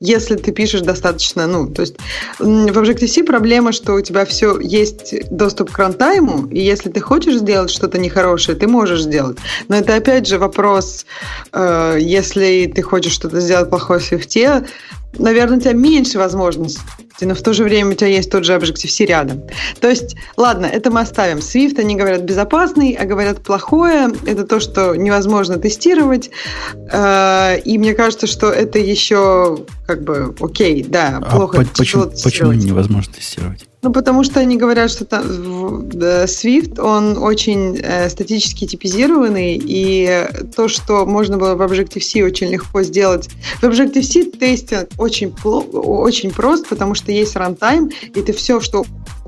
если 0.00 0.36
ты 0.36 0.52
пишешь 0.52 0.80
достаточно, 0.80 1.46
ну, 1.46 1.68
то 1.68 1.82
есть 1.82 1.96
в 2.38 2.78
Objective-C 2.78 3.24
проблема, 3.24 3.72
что 3.72 3.94
у 3.94 4.00
тебя 4.00 4.24
все 4.24 4.58
есть 4.60 5.14
доступ 5.30 5.70
к 5.70 5.78
рантайму, 5.78 6.46
и 6.46 6.60
если 6.60 6.90
ты 6.90 7.00
хочешь 7.00 7.38
сделать 7.38 7.70
что-то 7.70 7.98
нехорошее, 7.98 8.56
ты 8.56 8.66
можешь 8.66 9.02
сделать. 9.02 9.38
Но 9.68 9.76
это 9.76 9.94
опять 9.94 10.26
же 10.26 10.38
вопрос, 10.38 11.06
э, 11.52 11.98
если 12.00 12.70
ты 12.74 12.82
хочешь 12.82 13.12
что-то 13.12 13.40
сделать 13.40 13.70
плохое 13.70 14.00
в 14.00 14.12
Swift, 14.12 14.66
наверное, 15.18 15.58
у 15.58 15.60
тебя 15.60 15.72
меньше 15.72 16.18
возможностей, 16.18 16.80
но 17.20 17.34
в 17.34 17.42
то 17.42 17.52
же 17.52 17.64
время 17.64 17.90
у 17.90 17.94
тебя 17.94 18.08
есть 18.08 18.30
тот 18.30 18.44
же 18.44 18.54
Objective-C 18.54 19.04
рядом. 19.04 19.42
То 19.80 19.88
есть, 19.88 20.16
ладно, 20.36 20.66
это 20.66 20.90
мы 20.90 21.00
оставим. 21.00 21.38
Swift, 21.38 21.78
они 21.78 21.96
говорят 21.96 22.22
безопасный, 22.22 22.96
а 22.98 23.04
говорят 23.04 23.42
плохое. 23.42 24.10
Это 24.26 24.44
то, 24.44 24.60
что 24.60 24.94
невозможно 24.94 25.58
тестировать. 25.58 26.30
Э, 26.92 27.58
И 27.64 27.78
мне 27.78 27.94
кажется, 27.94 28.26
что 28.26 28.50
это 28.50 28.78
еще 28.78 29.58
как 29.90 30.04
бы 30.04 30.32
окей, 30.38 30.84
да, 30.84 31.18
А 31.20 31.36
плохо. 31.36 31.64
тяжело 31.64 32.06
почему, 32.06 32.22
почему 32.22 32.52
невозможно 32.52 33.12
тестировать? 33.12 33.66
Ну, 33.82 33.92
потому 33.92 34.22
что 34.22 34.38
они 34.38 34.56
говорят, 34.56 34.90
что 34.90 35.04
там, 35.04 35.22
Swift, 35.88 36.78
он 36.78 37.18
очень 37.18 37.76
э, 37.78 38.08
статически 38.08 38.66
типизированный, 38.66 39.60
и 39.60 40.28
то, 40.54 40.68
что 40.68 41.06
можно 41.06 41.38
было 41.38 41.56
в 41.56 41.62
Objective-C 41.62 42.22
очень 42.22 42.48
легко 42.48 42.82
сделать. 42.82 43.28
В 43.60 43.64
Objective-C 43.64 44.32
testing 44.38 44.90
очень, 44.98 45.34
очень 45.42 46.30
прост, 46.30 46.68
потому 46.68 46.94
что 46.94 47.10
есть 47.10 47.34
runtime, 47.34 47.90
и 48.14 48.22
ты 48.22 48.32
все, 48.32 48.60
что 48.60 48.84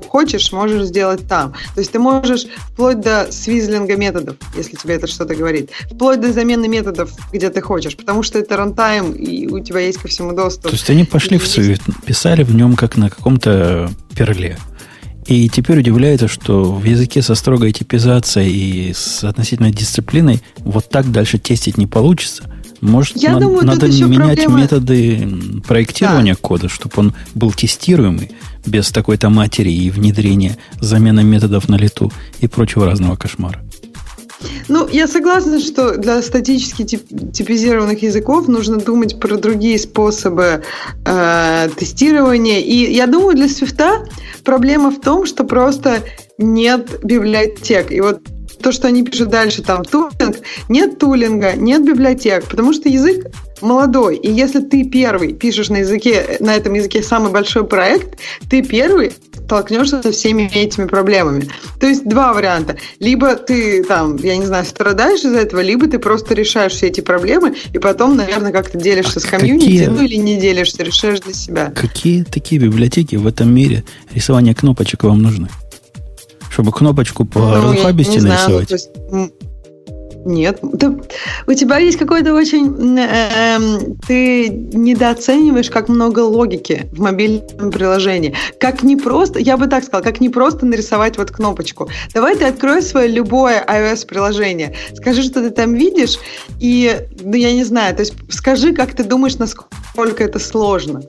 хочешь, 0.07 0.51
можешь 0.51 0.85
сделать 0.85 1.27
там. 1.27 1.53
То 1.73 1.81
есть 1.81 1.91
ты 1.91 1.97
можешь 1.97 2.45
вплоть 2.71 3.01
до 3.01 3.31
swizzling 3.31 3.89
а 3.89 3.95
методов, 3.95 4.35
если 4.55 4.75
тебе 4.75 4.95
это 4.95 5.07
что-то 5.07 5.33
говорит, 5.35 5.71
вплоть 5.91 6.21
до 6.21 6.31
замены 6.31 6.67
методов, 6.67 7.11
где 7.31 7.49
ты 7.49 7.61
хочешь, 7.61 7.97
потому 7.97 8.21
что 8.21 8.37
это 8.37 8.55
runtime, 8.55 9.13
и 9.13 9.47
у 9.47 9.59
тебя 9.59 9.79
есть 9.79 9.97
ко 9.97 10.07
всему 10.07 10.33
доступ. 10.33 10.52
То 10.61 10.69
есть 10.69 10.89
они 10.89 11.03
пошли 11.03 11.37
в. 11.37 11.43
Swift, 11.45 11.81
писали 12.05 12.43
в 12.43 12.53
нем 12.55 12.75
как 12.75 12.97
на 12.97 13.09
каком-то 13.09 13.89
перле. 14.15 14.57
И 15.25 15.47
теперь 15.47 15.79
удивляется, 15.79 16.27
что 16.27 16.63
в 16.73 16.83
языке 16.83 17.21
со 17.21 17.35
строгой 17.35 17.71
типизацией 17.71 18.89
и 18.89 18.93
с 18.93 19.23
относительной 19.23 19.71
дисциплиной 19.71 20.41
вот 20.59 20.89
так 20.89 21.11
дальше 21.11 21.37
тестить 21.37 21.77
не 21.77 21.87
получится. 21.87 22.43
Может, 22.81 23.15
Я 23.15 23.33
на- 23.35 23.39
думаю, 23.39 23.65
надо 23.65 23.87
менять 23.87 24.39
проблема- 24.43 24.59
методы 24.59 25.61
проектирования 25.65 26.35
кода, 26.35 26.67
чтобы 26.67 26.93
он 26.97 27.13
был 27.33 27.53
тестируемый 27.53 28.31
без 28.65 28.91
такой-то 28.91 29.29
матери 29.29 29.71
и 29.71 29.89
внедрения, 29.89 30.57
замена 30.81 31.21
методов 31.21 31.69
на 31.69 31.75
лету 31.75 32.11
и 32.41 32.47
прочего 32.47 32.85
разного 32.85 33.15
кошмара. 33.15 33.61
Ну, 34.67 34.87
я 34.87 35.07
согласна, 35.07 35.59
что 35.59 35.97
для 35.97 36.21
статически 36.21 36.83
тип 36.83 37.07
типизированных 37.33 38.01
языков 38.01 38.47
нужно 38.47 38.77
думать 38.77 39.19
про 39.19 39.37
другие 39.37 39.77
способы 39.79 40.63
э, 41.05 41.69
тестирования. 41.77 42.59
И 42.59 42.93
я 42.93 43.07
думаю, 43.07 43.35
для 43.35 43.47
Свифта 43.47 44.05
проблема 44.43 44.91
в 44.91 44.99
том, 45.01 45.25
что 45.25 45.43
просто 45.43 46.03
нет 46.37 46.99
библиотек. 47.03 47.91
И 47.91 48.01
вот 48.01 48.21
то, 48.61 48.71
что 48.71 48.87
они 48.87 49.03
пишут 49.03 49.29
дальше, 49.29 49.61
там, 49.61 49.83
тулинг, 49.83 50.37
нет 50.69 50.97
тулинга, 50.97 51.53
нет 51.53 51.83
библиотек, 51.83 52.45
потому 52.45 52.73
что 52.73 52.89
язык 52.89 53.27
молодой. 53.61 54.15
И 54.15 54.31
если 54.31 54.61
ты 54.61 54.85
первый 54.85 55.33
пишешь 55.33 55.69
на 55.69 55.77
языке, 55.77 56.37
на 56.39 56.55
этом 56.55 56.73
языке 56.73 57.03
самый 57.03 57.31
большой 57.31 57.65
проект, 57.65 58.17
ты 58.49 58.63
первый 58.63 59.13
столкнешься 59.45 60.01
со 60.01 60.11
всеми 60.11 60.49
этими 60.53 60.85
проблемами. 60.85 61.47
То 61.79 61.87
есть 61.87 62.07
два 62.07 62.33
варианта. 62.33 62.77
Либо 62.99 63.35
ты 63.35 63.83
там, 63.83 64.15
я 64.17 64.37
не 64.37 64.45
знаю, 64.45 64.65
страдаешь 64.65 65.19
из-за 65.19 65.39
этого, 65.39 65.61
либо 65.61 65.87
ты 65.87 65.99
просто 65.99 66.33
решаешь 66.33 66.73
все 66.73 66.87
эти 66.87 67.01
проблемы, 67.01 67.55
и 67.73 67.79
потом, 67.79 68.15
наверное, 68.15 68.51
как-то 68.51 68.77
делишься 68.77 69.19
а 69.19 69.21
с 69.21 69.25
комьюнити, 69.25 69.65
какие, 69.65 69.85
ну 69.87 70.01
или 70.01 70.15
не 70.15 70.37
делишься, 70.37 70.83
решаешь 70.83 71.19
для 71.19 71.33
себя. 71.33 71.71
Какие 71.75 72.23
такие 72.23 72.59
библиотеки 72.61 73.15
в 73.15 73.27
этом 73.27 73.53
мире 73.53 73.83
рисования 74.13 74.53
кнопочек 74.53 75.03
вам 75.03 75.21
нужны? 75.21 75.49
Чтобы 76.49 76.71
кнопочку 76.71 77.25
по 77.25 77.39
ну, 77.39 77.53
разухабисти 77.55 78.19
нарисовать? 78.19 78.69
Знаю, 78.69 78.91
ну, 79.11 79.31
нет. 80.25 80.59
Ты, 80.79 81.01
у 81.47 81.53
тебя 81.53 81.77
есть 81.77 81.97
какой-то 81.97 82.33
очень... 82.33 82.97
Э, 82.97 83.57
э, 83.57 83.59
ты 84.07 84.49
недооцениваешь, 84.49 85.69
как 85.69 85.89
много 85.89 86.19
логики 86.19 86.89
в 86.91 86.99
мобильном 86.99 87.71
приложении. 87.71 88.33
Как 88.59 88.83
не 88.83 88.95
просто, 88.95 89.39
я 89.39 89.57
бы 89.57 89.67
так 89.67 89.83
сказала, 89.83 90.03
как 90.03 90.19
не 90.19 90.29
просто 90.29 90.65
нарисовать 90.65 91.17
вот 91.17 91.31
кнопочку. 91.31 91.89
Давай 92.13 92.35
ты 92.35 92.45
открой 92.45 92.81
свое 92.81 93.07
любое 93.07 93.63
iOS-приложение. 93.65 94.73
Скажи, 94.93 95.23
что 95.23 95.41
ты 95.41 95.49
там 95.49 95.73
видишь, 95.73 96.17
и, 96.59 97.07
ну, 97.21 97.35
я 97.35 97.53
не 97.53 97.63
знаю, 97.63 97.95
то 97.95 98.01
есть 98.01 98.13
скажи, 98.29 98.73
как 98.73 98.93
ты 98.93 99.03
думаешь, 99.03 99.37
насколько 99.37 100.23
это 100.23 100.39
сложно. 100.39 101.01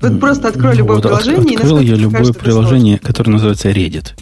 Вот 0.00 0.20
просто 0.20 0.48
открой 0.48 0.76
любое 0.76 0.96
вот 0.96 1.04
приложение. 1.04 1.56
Открыл 1.56 1.78
и 1.78 1.84
я 1.86 1.94
любое 1.94 2.32
приложение, 2.32 2.98
которое 2.98 3.32
называется 3.32 3.70
Reddit. 3.70 4.12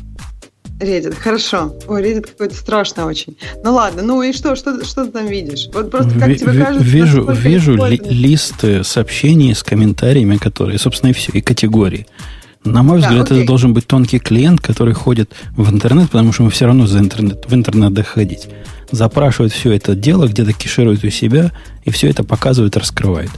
Reddit, 0.84 1.14
хорошо. 1.14 1.74
Ой, 1.88 2.02
Reddit 2.02 2.22
какой-то 2.22 2.54
страшный 2.54 3.04
очень. 3.04 3.36
Ну 3.62 3.74
ладно, 3.74 4.02
ну 4.02 4.22
и 4.22 4.32
что, 4.32 4.54
что, 4.56 4.84
что 4.84 5.06
ты 5.06 5.10
там 5.10 5.26
видишь? 5.26 5.68
Вот 5.72 5.90
просто 5.90 6.18
как 6.18 6.36
тебе 6.36 6.62
кажется... 6.62 6.84
Вижу, 6.84 7.24
вижу 7.30 7.86
ли, 7.86 8.00
лист 8.04 8.64
сообщений 8.82 9.54
с 9.54 9.62
комментариями, 9.62 10.36
которые, 10.36 10.78
собственно, 10.78 11.10
и 11.10 11.12
все, 11.14 11.32
и 11.32 11.40
категории. 11.40 12.06
На 12.64 12.82
мой 12.82 13.00
да, 13.00 13.08
взгляд, 13.08 13.26
окей. 13.26 13.38
это 13.38 13.46
должен 13.46 13.74
быть 13.74 13.86
тонкий 13.86 14.18
клиент, 14.18 14.60
который 14.60 14.94
ходит 14.94 15.32
в 15.56 15.70
интернет, 15.70 16.10
потому 16.10 16.32
что 16.32 16.44
мы 16.44 16.50
все 16.50 16.64
равно 16.66 16.86
за 16.86 16.98
интернет, 16.98 17.44
в 17.46 17.54
интернет 17.54 17.92
доходить. 17.92 18.48
Запрашивает 18.90 19.52
все 19.52 19.72
это 19.72 19.94
дело, 19.94 20.26
где-то 20.26 20.52
кеширует 20.52 21.04
у 21.04 21.10
себя, 21.10 21.52
и 21.84 21.90
все 21.90 22.08
это 22.08 22.24
показывает, 22.24 22.76
раскрывает. 22.76 23.30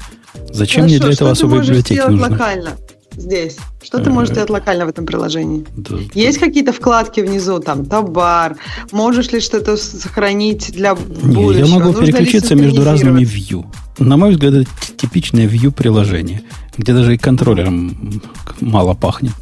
Зачем 0.51 0.83
Хорошо, 0.83 0.95
мне 0.95 1.05
для 1.05 1.13
этого 1.13 1.31
особой 1.31 1.61
библиотеки 1.63 2.01
нужно? 2.07 2.29
локально? 2.29 2.71
Здесь? 3.17 3.57
Что 3.83 3.99
ты 3.99 4.11
можешь 4.11 4.35
делать 4.35 4.51
локально 4.51 4.87
в 4.87 4.89
этом 4.89 5.07
приложении? 5.07 5.65
Да, 5.77 5.97
Есть 6.15 6.41
да. 6.41 6.47
какие-то 6.47 6.73
вкладки 6.73 7.21
внизу, 7.21 7.61
там, 7.61 7.85
табар? 7.85 8.57
Можешь 8.93 9.31
ли 9.33 9.41
что-то 9.41 9.77
сохранить 9.77 10.73
для 10.73 10.95
будущего? 10.95 11.53
Не, 11.53 11.59
я 11.59 11.67
могу 11.67 11.93
Нужно 11.93 12.07
переключиться 12.07 12.55
между 12.55 12.85
разными 12.85 13.23
view. 13.23 13.65
На 13.99 14.17
мой 14.17 14.33
взгляд, 14.33 14.55
это 14.55 14.71
типичное 14.97 15.47
view 15.47 15.71
приложение, 15.71 16.43
где 16.77 16.93
даже 16.93 17.15
и 17.15 17.19
контроллером 17.19 18.21
мало 18.61 18.95
пахнет. 18.95 19.33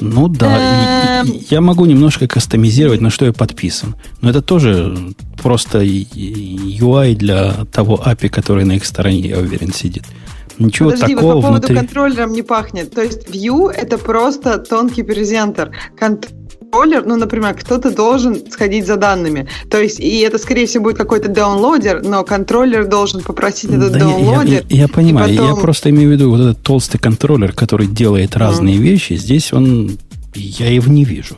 Ну 0.00 0.28
да, 0.28 1.22
эм. 1.22 1.32
я 1.50 1.60
могу 1.60 1.84
немножко 1.84 2.28
кастомизировать, 2.28 3.00
на 3.00 3.10
что 3.10 3.24
я 3.24 3.32
подписан. 3.32 3.96
Но 4.20 4.30
это 4.30 4.42
тоже 4.42 4.96
просто 5.42 5.82
UI 5.82 7.14
для 7.14 7.64
того 7.72 8.00
API, 8.04 8.28
который 8.28 8.64
на 8.64 8.72
их 8.72 8.84
стороне, 8.84 9.20
я 9.20 9.38
уверен, 9.38 9.72
сидит. 9.72 10.04
Ничего 10.58 10.90
Подожди, 10.90 11.14
такого 11.14 11.34
вот 11.34 11.42
по 11.42 11.46
поводу 11.48 11.66
внутри... 11.66 11.76
контроллером 11.76 12.32
не 12.32 12.42
пахнет. 12.42 12.90
То 12.92 13.02
есть 13.02 13.28
View 13.28 13.70
это 13.70 13.98
просто 13.98 14.58
тонкий 14.58 15.02
презентер. 15.02 15.70
Контроллер, 15.96 17.06
ну, 17.06 17.16
например, 17.16 17.54
кто-то 17.54 17.90
должен 17.90 18.50
сходить 18.50 18.86
за 18.86 18.96
данными. 18.96 19.48
То 19.70 19.80
есть, 19.80 20.00
и 20.00 20.18
это, 20.20 20.38
скорее 20.38 20.66
всего, 20.66 20.84
будет 20.84 20.96
какой-то 20.96 21.28
даунлодер, 21.28 22.02
но 22.02 22.24
контроллер 22.24 22.86
должен 22.86 23.22
попросить 23.22 23.70
этот 23.70 23.92
да, 23.92 24.00
даунлодер. 24.00 24.64
Я, 24.68 24.76
я, 24.76 24.82
я 24.82 24.88
понимаю, 24.88 25.36
потом... 25.36 25.54
я 25.54 25.60
просто 25.60 25.90
имею 25.90 26.10
в 26.10 26.12
виду 26.12 26.30
вот 26.30 26.40
этот 26.40 26.62
толстый 26.62 26.98
контроллер, 26.98 27.52
который 27.52 27.86
делает 27.86 28.36
разные 28.36 28.76
mm. 28.76 28.80
вещи. 28.80 29.12
Здесь 29.14 29.52
он, 29.52 29.96
я 30.34 30.72
его 30.72 30.90
не 30.90 31.04
вижу. 31.04 31.36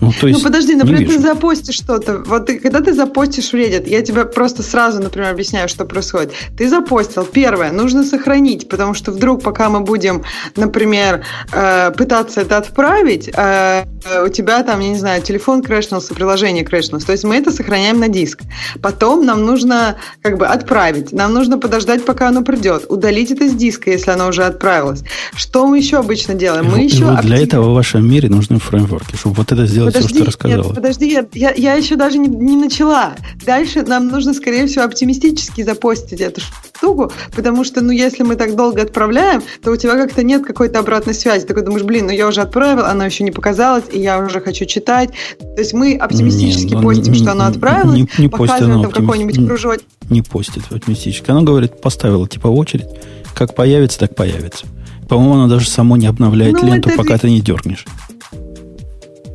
Ну, 0.00 0.12
то 0.12 0.26
есть, 0.26 0.38
ну 0.38 0.44
подожди, 0.44 0.74
например, 0.74 1.08
ты 1.08 1.18
запостишь 1.18 1.76
что-то. 1.76 2.22
Вот 2.26 2.46
ты, 2.46 2.58
когда 2.58 2.80
ты 2.80 2.92
запостишь 2.92 3.50
в 3.50 3.54
Reddit, 3.54 3.88
я 3.88 4.02
тебе 4.02 4.24
просто 4.24 4.62
сразу, 4.62 5.02
например, 5.02 5.30
объясняю, 5.30 5.68
что 5.68 5.84
происходит. 5.84 6.32
Ты 6.56 6.68
запостил. 6.68 7.24
Первое, 7.24 7.72
нужно 7.72 8.04
сохранить, 8.04 8.68
потому 8.68 8.94
что 8.94 9.12
вдруг, 9.12 9.42
пока 9.42 9.68
мы 9.68 9.80
будем, 9.80 10.22
например, 10.56 11.24
э, 11.52 11.92
пытаться 11.92 12.40
это 12.42 12.58
отправить, 12.58 13.30
э, 13.34 13.84
у 14.24 14.28
тебя 14.28 14.62
там, 14.62 14.80
я 14.80 14.88
не 14.88 14.98
знаю, 14.98 15.22
телефон 15.22 15.62
крэшнулся, 15.62 16.14
приложение 16.14 16.64
крэшнулось. 16.64 17.04
То 17.04 17.12
есть 17.12 17.24
мы 17.24 17.36
это 17.36 17.50
сохраняем 17.50 17.98
на 17.98 18.08
диск. 18.08 18.40
Потом 18.82 19.24
нам 19.24 19.44
нужно 19.44 19.96
как 20.22 20.38
бы 20.38 20.46
отправить. 20.46 21.12
Нам 21.12 21.32
нужно 21.34 21.58
подождать, 21.58 22.04
пока 22.04 22.28
оно 22.28 22.42
придет. 22.42 22.86
Удалить 22.88 23.30
это 23.30 23.48
с 23.48 23.54
диска, 23.54 23.90
если 23.90 24.10
оно 24.10 24.28
уже 24.28 24.44
отправилось. 24.44 25.02
Что 25.34 25.66
мы 25.66 25.78
еще 25.78 25.98
обычно 25.98 26.34
делаем? 26.34 26.66
Мы 26.70 26.80
еще 26.80 27.04
вот 27.04 27.20
для 27.22 27.38
этого 27.38 27.70
в 27.70 27.74
вашем 27.74 28.08
мире 28.08 28.28
нужны 28.28 28.58
фреймворки, 28.58 29.16
чтобы 29.16 29.36
вот 29.36 29.52
это 29.52 29.66
сделать 29.66 29.85
подожди, 29.86 30.08
все, 30.08 30.16
что 30.16 30.24
рассказала. 30.26 30.64
Нет, 30.64 30.74
подожди, 30.74 31.10
я, 31.10 31.26
я, 31.32 31.52
я 31.52 31.74
еще 31.74 31.96
даже 31.96 32.18
не, 32.18 32.28
не 32.28 32.56
начала. 32.56 33.14
Дальше 33.44 33.82
нам 33.82 34.08
нужно, 34.08 34.34
скорее 34.34 34.66
всего, 34.66 34.84
оптимистически 34.84 35.62
запостить 35.62 36.20
эту 36.20 36.40
штуку, 36.40 37.12
потому 37.34 37.64
что, 37.64 37.80
ну, 37.80 37.90
если 37.90 38.22
мы 38.22 38.36
так 38.36 38.56
долго 38.56 38.82
отправляем, 38.82 39.42
то 39.62 39.70
у 39.70 39.76
тебя 39.76 39.94
как-то 39.94 40.22
нет 40.22 40.44
какой-то 40.44 40.78
обратной 40.78 41.14
связи. 41.14 41.42
Ты 41.42 41.48
такой 41.48 41.64
думаешь, 41.64 41.84
блин, 41.84 42.06
ну 42.06 42.12
я 42.12 42.26
уже 42.26 42.40
отправил, 42.40 42.84
оно 42.84 43.04
еще 43.04 43.24
не 43.24 43.30
показалось, 43.30 43.84
и 43.92 44.00
я 44.00 44.18
уже 44.18 44.40
хочу 44.40 44.64
читать. 44.64 45.10
То 45.38 45.58
есть 45.58 45.72
мы 45.72 45.96
оптимистически 45.96 46.68
не, 46.68 46.74
ну, 46.74 46.82
постим, 46.82 47.12
не, 47.12 47.18
что 47.18 47.32
оно 47.32 47.46
отправилось, 47.46 47.96
не, 47.96 48.08
не 48.18 48.28
показываем 48.28 48.82
там 48.82 48.92
какой-нибудь 48.92 49.46
кружок. 49.46 49.78
Не 50.10 50.22
постит 50.22 50.62
оптимистически. 50.70 51.30
Оно 51.30 51.42
говорит, 51.42 51.80
поставила 51.80 52.28
типа 52.28 52.48
очередь, 52.48 52.86
как 53.34 53.54
появится, 53.54 53.98
так 53.98 54.14
появится. 54.14 54.66
По-моему, 55.08 55.34
оно 55.34 55.48
даже 55.48 55.68
само 55.68 55.96
не 55.96 56.06
обновляет 56.06 56.54
ну, 56.54 56.66
ленту, 56.66 56.90
пока 56.96 57.16
ты 57.18 57.30
не 57.30 57.40
дернешь. 57.40 57.84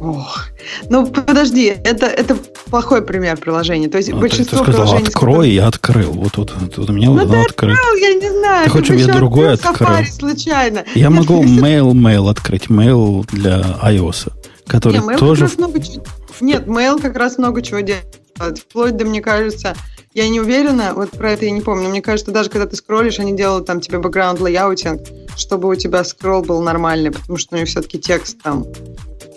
Ох. 0.02 0.48
Ну, 0.90 1.06
подожди, 1.06 1.66
это, 1.68 2.08
это 2.08 2.36
плохой 2.72 3.04
пример 3.04 3.38
приложения. 3.38 3.88
То 3.88 4.00
есть 4.00 4.10
ну, 4.10 4.20
большинство 4.20 4.58
ты, 4.58 4.66
ты 4.66 4.72
сказал, 4.72 4.88
приложений... 4.88 5.10
открой, 5.10 5.50
я 5.52 5.68
открыл. 5.68 6.12
Вот 6.14 6.32
тут, 6.32 6.54
тут 6.74 6.90
у 6.90 6.94
меня 6.94 7.10
ну, 7.10 7.20
вот 7.20 7.30
ты 7.30 7.38
открыл, 7.38 7.96
я 8.00 8.14
не 8.16 8.30
знаю. 8.30 8.64
Ты 8.66 8.72
хочешь, 8.72 9.00
я 9.00 9.14
другой 9.14 9.54
открыл? 9.54 10.04
Случайно. 10.06 10.84
Я 10.96 11.12
могу 11.12 11.44
mail, 11.44 11.92
mail 11.92 12.32
открыть, 12.32 12.66
mail 12.66 13.28
для 13.32 13.62
iOS, 13.84 14.32
который 14.66 15.02
Нет, 15.02 15.20
тоже... 15.20 15.48
Много... 15.58 15.80
Нет, 16.40 16.66
mail 16.66 17.00
как 17.00 17.16
раз 17.16 17.38
много 17.38 17.62
чего 17.62 17.82
делает. 17.82 18.18
Вплоть 18.58 18.98
до, 18.98 19.06
мне 19.06 19.22
кажется, 19.22 19.76
я 20.16 20.28
не 20.30 20.40
уверена, 20.40 20.94
вот 20.96 21.12
про 21.12 21.34
это 21.34 21.46
я 21.46 21.52
не 21.52 21.62
помню. 21.62 21.90
Мне 21.90 22.02
кажется, 22.02 22.32
даже 22.32 22.50
когда 22.50 22.66
ты 22.66 22.76
скроллишь, 22.76 23.20
они 23.20 23.34
делают 23.38 23.68
там 23.68 23.80
тебе 23.80 24.00
background 24.00 24.40
layouting, 24.40 25.02
чтобы 25.38 25.70
у 25.70 25.76
тебя 25.76 26.04
скролл 26.04 26.42
был 26.42 26.60
нормальный, 26.64 27.12
потому 27.12 27.38
что 27.38 27.56
у 27.56 27.60
них 27.60 27.68
все-таки 27.68 28.00
текст 28.00 28.42
там 28.42 28.66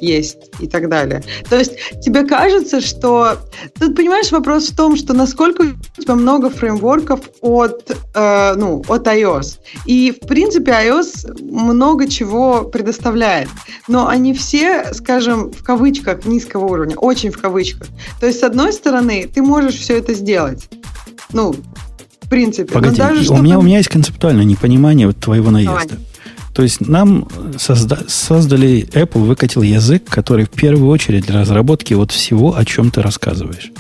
есть 0.01 0.51
и 0.61 0.67
так 0.67 0.89
далее. 0.89 1.23
То 1.49 1.57
есть 1.57 1.73
тебе 2.03 2.25
кажется, 2.25 2.81
что... 2.81 3.39
Тут, 3.79 3.97
понимаешь, 3.97 4.31
вопрос 4.33 4.69
в 4.69 4.77
том, 4.77 4.97
что 4.97 5.15
насколько 5.15 5.63
у 5.63 6.03
тебя 6.03 6.15
много 6.15 6.51
фреймворков 6.51 7.21
от, 7.41 7.91
э, 8.15 8.55
ну, 8.57 8.83
от 8.89 9.07
iOS. 9.07 9.59
И, 9.87 10.13
в 10.13 10.27
принципе, 10.27 10.73
iOS 10.73 11.43
много 11.43 12.09
чего 12.09 12.63
предоставляет. 12.63 13.49
Но 13.89 14.09
они 14.09 14.35
все, 14.35 14.93
скажем, 14.95 15.53
в 15.53 15.63
кавычках 15.63 16.25
низкого 16.25 16.67
уровня, 16.67 16.97
очень 16.97 17.31
в 17.31 17.41
кавычках. 17.41 17.89
То 18.21 18.27
есть, 18.27 18.41
с 18.41 18.43
одной 18.43 18.73
стороны, 18.73 19.29
ты 19.33 19.43
можешь 19.43 19.77
все 19.77 19.99
это 19.99 20.15
сделать. 20.15 20.69
Ну, 21.33 21.55
в 22.21 22.29
принципе. 22.29 22.73
Погоди, 22.73 22.97
даже, 22.97 23.33
у, 23.33 23.39
меня, 23.39 23.59
у 23.59 23.63
меня 23.63 23.79
есть 23.79 23.91
концептуальное 23.91 24.45
непонимание 24.45 25.07
вот 25.07 25.19
твоего 25.19 25.51
наезда. 25.51 25.89
Давай. 25.89 26.14
То 26.55 26.63
есть 26.63 26.81
нам 26.81 27.27
созда- 27.57 28.09
создали, 28.09 28.89
Apple 28.93 29.25
выкатил 29.25 29.63
язык, 29.63 30.05
который 30.05 30.45
в 30.45 30.51
первую 30.51 30.89
очередь 30.89 31.27
для 31.27 31.41
разработки 31.41 31.95
вот 31.95 32.13
всего, 32.13 32.57
о 32.57 32.65
чем 32.65 32.91
ты 32.91 33.03
рассказываешь. 33.03 33.73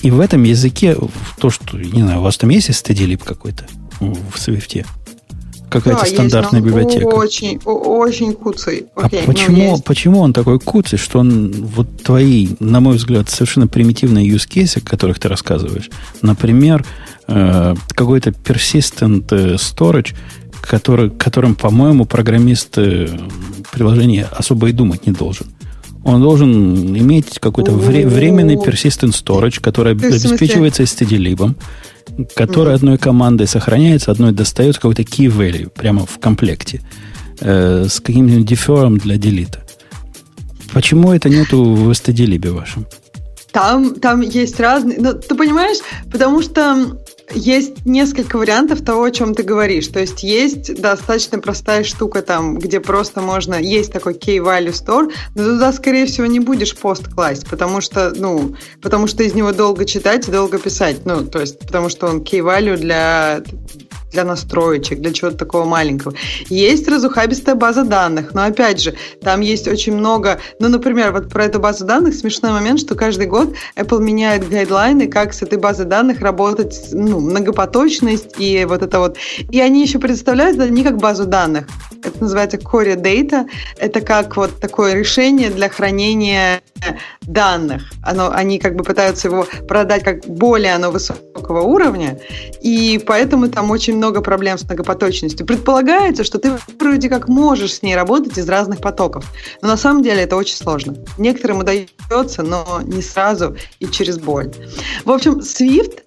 И 0.00 0.10
в 0.10 0.20
этом 0.20 0.42
языке, 0.44 0.96
то, 1.38 1.50
что, 1.50 1.76
не 1.76 2.02
знаю, 2.02 2.20
у 2.20 2.22
вас 2.22 2.38
там 2.38 2.50
есть 2.50 2.70
stdlib 2.70 3.22
какой-то 3.24 3.66
в 4.00 4.36
Swift? 4.36 4.86
Какая-то 5.68 6.00
да, 6.00 6.06
стандартная 6.06 6.60
есть, 6.62 6.72
библиотека. 6.72 7.04
Очень, 7.08 7.60
очень 7.64 8.32
куцый. 8.32 8.86
Окей, 8.94 9.24
а 9.24 9.26
почему, 9.26 9.72
ну, 9.72 9.78
почему 9.80 10.20
он 10.20 10.32
такой 10.32 10.58
куцый, 10.58 10.98
что 10.98 11.18
он 11.18 11.50
вот 11.50 12.02
твои, 12.02 12.48
на 12.58 12.80
мой 12.80 12.96
взгляд, 12.96 13.28
совершенно 13.28 13.66
примитивные 13.66 14.26
use 14.26 14.48
cases, 14.48 14.78
о 14.78 14.80
которых 14.80 15.18
ты 15.18 15.28
рассказываешь, 15.28 15.90
например, 16.22 16.86
э, 17.26 17.74
какой-то 17.90 18.30
persistent 18.30 19.26
э, 19.30 19.56
storage, 19.56 20.14
который, 20.60 21.10
которым, 21.10 21.54
по-моему, 21.54 22.04
программист 22.04 22.78
приложения 23.72 24.26
особо 24.30 24.68
и 24.68 24.72
думать 24.72 25.06
не 25.06 25.12
должен. 25.12 25.46
Он 26.04 26.22
должен 26.22 26.96
иметь 26.96 27.38
какой-то 27.38 27.72
вре- 27.72 28.06
временный 28.06 28.54
persistent 28.54 29.12
storage, 29.12 29.60
который 29.60 29.92
обеспечивается 29.92 30.84
stdlib, 30.84 31.54
который 32.34 32.74
одной 32.74 32.98
командой 32.98 33.46
сохраняется, 33.46 34.10
одной 34.10 34.32
достается 34.32 34.80
какой-то 34.80 35.02
key 35.02 35.26
value 35.26 35.68
прямо 35.68 36.06
в 36.06 36.18
комплекте 36.18 36.80
э, 37.40 37.86
с 37.88 38.00
каким-нибудь 38.00 38.46
дефером 38.46 38.98
для 38.98 39.16
делита. 39.16 39.64
Почему 40.72 41.12
это 41.12 41.28
нету 41.28 41.64
в 41.74 41.90
stdlib 41.90 42.50
вашем? 42.50 42.86
Там, 43.52 43.94
там 43.96 44.20
есть 44.20 44.60
разные... 44.60 44.98
Ну, 45.00 45.14
ты 45.14 45.34
понимаешь, 45.34 45.78
потому 46.12 46.42
что 46.42 46.98
есть 47.32 47.84
несколько 47.84 48.38
вариантов 48.38 48.84
того, 48.84 49.04
о 49.04 49.10
чем 49.10 49.34
ты 49.34 49.42
говоришь. 49.42 49.88
То 49.88 50.00
есть 50.00 50.22
есть 50.22 50.80
достаточно 50.80 51.38
простая 51.38 51.84
штука 51.84 52.22
там, 52.22 52.58
где 52.58 52.80
просто 52.80 53.20
можно... 53.20 53.54
Есть 53.54 53.92
такой 53.92 54.14
key-value 54.14 54.72
store, 54.72 55.12
но 55.34 55.44
туда, 55.44 55.72
скорее 55.72 56.06
всего, 56.06 56.26
не 56.26 56.40
будешь 56.40 56.76
пост 56.76 57.08
класть, 57.12 57.48
потому 57.48 57.80
что, 57.80 58.12
ну, 58.14 58.54
потому 58.82 59.06
что 59.06 59.22
из 59.22 59.34
него 59.34 59.52
долго 59.52 59.84
читать 59.84 60.28
и 60.28 60.32
долго 60.32 60.58
писать. 60.58 61.04
Ну, 61.04 61.24
то 61.26 61.40
есть, 61.40 61.58
потому 61.58 61.88
что 61.88 62.06
он 62.06 62.22
key-value 62.22 62.76
для 62.76 63.42
для 64.12 64.24
настроечек, 64.24 65.00
для 65.00 65.12
чего-то 65.12 65.36
такого 65.36 65.64
маленького. 65.64 66.14
Есть 66.48 66.88
разухабистая 66.88 67.54
база 67.54 67.84
данных, 67.84 68.34
но 68.34 68.44
опять 68.44 68.80
же, 68.80 68.94
там 69.22 69.40
есть 69.40 69.68
очень 69.68 69.94
много, 69.94 70.40
ну, 70.58 70.68
например, 70.68 71.12
вот 71.12 71.28
про 71.28 71.44
эту 71.44 71.60
базу 71.60 71.84
данных 71.84 72.14
смешной 72.14 72.52
момент, 72.52 72.80
что 72.80 72.94
каждый 72.94 73.26
год 73.26 73.54
Apple 73.76 74.00
меняет 74.00 74.48
гайдлайны, 74.48 75.08
как 75.08 75.32
с 75.34 75.42
этой 75.42 75.58
базой 75.58 75.86
данных 75.86 76.20
работать, 76.20 76.88
ну, 76.92 77.20
многопоточность 77.20 78.34
и 78.38 78.64
вот 78.64 78.82
это 78.82 78.98
вот. 79.00 79.16
И 79.50 79.60
они 79.60 79.82
еще 79.82 79.98
представляют 79.98 80.58
не 80.70 80.82
как 80.82 80.98
базу 80.98 81.24
данных, 81.26 81.66
это 82.02 82.20
называется 82.20 82.56
Core 82.56 82.96
Data, 82.96 83.46
это 83.76 84.00
как 84.00 84.36
вот 84.36 84.60
такое 84.60 84.94
решение 84.94 85.50
для 85.50 85.68
хранения 85.68 86.62
данных. 87.22 87.82
Оно, 88.02 88.30
они 88.32 88.58
как 88.58 88.76
бы 88.76 88.84
пытаются 88.84 89.28
его 89.28 89.46
продать 89.66 90.04
как 90.04 90.24
более 90.26 90.74
оно 90.74 90.90
высокого 90.90 91.62
уровня, 91.62 92.20
и 92.62 93.02
поэтому 93.04 93.48
там 93.48 93.70
очень 93.70 93.97
много 93.98 94.22
проблем 94.22 94.56
с 94.56 94.64
многопоточностью. 94.64 95.46
Предполагается, 95.46 96.24
что 96.24 96.38
ты 96.38 96.52
вроде 96.78 97.08
как 97.08 97.28
можешь 97.28 97.74
с 97.74 97.82
ней 97.82 97.94
работать 97.94 98.38
из 98.38 98.48
разных 98.48 98.80
потоков, 98.80 99.26
но 99.60 99.68
на 99.68 99.76
самом 99.76 100.02
деле 100.02 100.22
это 100.22 100.36
очень 100.36 100.56
сложно. 100.56 100.96
Некоторым 101.18 101.58
удается, 101.58 102.42
но 102.42 102.80
не 102.82 103.02
сразу 103.02 103.56
и 103.80 103.86
через 103.86 104.18
боль. 104.18 104.50
В 105.04 105.10
общем, 105.10 105.40
Swift, 105.40 106.00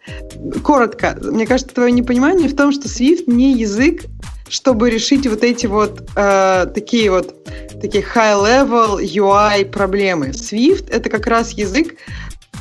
коротко, 0.63 1.17
мне 1.21 1.45
кажется, 1.45 1.73
твое 1.73 1.91
непонимание 1.91 2.49
в 2.49 2.55
том, 2.55 2.71
что 2.71 2.87
Swift 2.87 3.23
не 3.27 3.53
язык 3.53 4.03
чтобы 4.49 4.89
решить 4.89 5.25
вот 5.27 5.45
эти 5.45 5.65
вот 5.65 6.01
э, 6.13 6.65
такие 6.75 7.09
вот 7.09 7.33
такие 7.81 8.03
high-level 8.03 8.99
UI 9.01 9.63
проблемы. 9.65 10.31
Swift 10.31 10.91
это 10.91 11.09
как 11.09 11.25
раз 11.25 11.51
язык, 11.51 11.95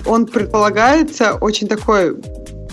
он 0.06 0.26
предполагается 0.26 1.34
очень 1.34 1.68
такой 1.68 2.16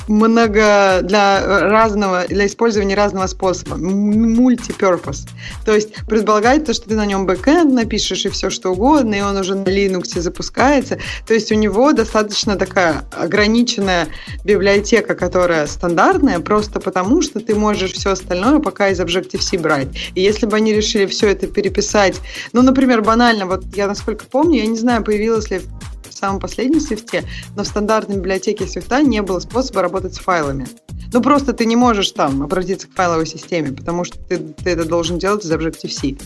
много 0.07 0.99
для 1.03 1.69
разного, 1.69 2.25
для 2.27 2.45
использования 2.47 2.95
разного 2.95 3.27
способа, 3.27 3.75
мультипurpose. 3.75 5.27
То 5.65 5.73
есть 5.73 5.93
предполагается, 6.07 6.73
что 6.73 6.89
ты 6.89 6.95
на 6.95 7.05
нем 7.05 7.25
бэкэнд 7.25 7.71
напишешь 7.73 8.25
и 8.25 8.29
все 8.29 8.49
что 8.49 8.71
угодно, 8.71 9.15
и 9.15 9.21
он 9.21 9.37
уже 9.37 9.55
на 9.55 9.65
Linux 9.65 10.19
запускается. 10.19 10.97
То 11.25 11.33
есть 11.33 11.51
у 11.51 11.55
него 11.55 11.91
достаточно 11.93 12.55
такая 12.55 13.05
ограниченная 13.11 14.07
библиотека, 14.43 15.15
которая 15.15 15.67
стандартная, 15.67 16.39
просто 16.39 16.79
потому 16.79 17.21
что 17.21 17.39
ты 17.39 17.55
можешь 17.55 17.93
все 17.93 18.11
остальное 18.11 18.59
пока 18.59 18.89
из 18.89 18.99
Objective-C 18.99 19.57
брать. 19.57 19.87
И 20.15 20.21
если 20.21 20.45
бы 20.45 20.57
они 20.57 20.73
решили 20.73 21.05
все 21.05 21.29
это 21.29 21.47
переписать, 21.47 22.15
ну, 22.53 22.61
например, 22.61 23.01
банально, 23.01 23.45
вот 23.45 23.63
я 23.75 23.87
насколько 23.87 24.25
помню, 24.25 24.59
я 24.59 24.67
не 24.67 24.77
знаю, 24.77 25.03
появилась 25.03 25.49
ли 25.49 25.61
самом 26.17 26.39
последнем 26.39 26.79
свифте, 26.79 27.23
но 27.55 27.63
в 27.63 27.67
стандартной 27.67 28.17
библиотеке 28.17 28.67
свифта 28.67 29.01
не 29.01 29.21
было 29.21 29.39
способа 29.39 29.81
работать 29.81 30.15
с 30.15 30.19
файлами. 30.19 30.67
Ну, 31.13 31.21
просто 31.21 31.53
ты 31.53 31.65
не 31.65 31.75
можешь 31.75 32.11
там 32.11 32.43
обратиться 32.43 32.87
к 32.87 32.93
файловой 32.93 33.25
системе, 33.25 33.71
потому 33.71 34.03
что 34.03 34.17
ты, 34.19 34.37
ты 34.37 34.71
это 34.71 34.85
должен 34.85 35.19
делать 35.19 35.45
из 35.45 35.51
Objective-C. 35.51 36.17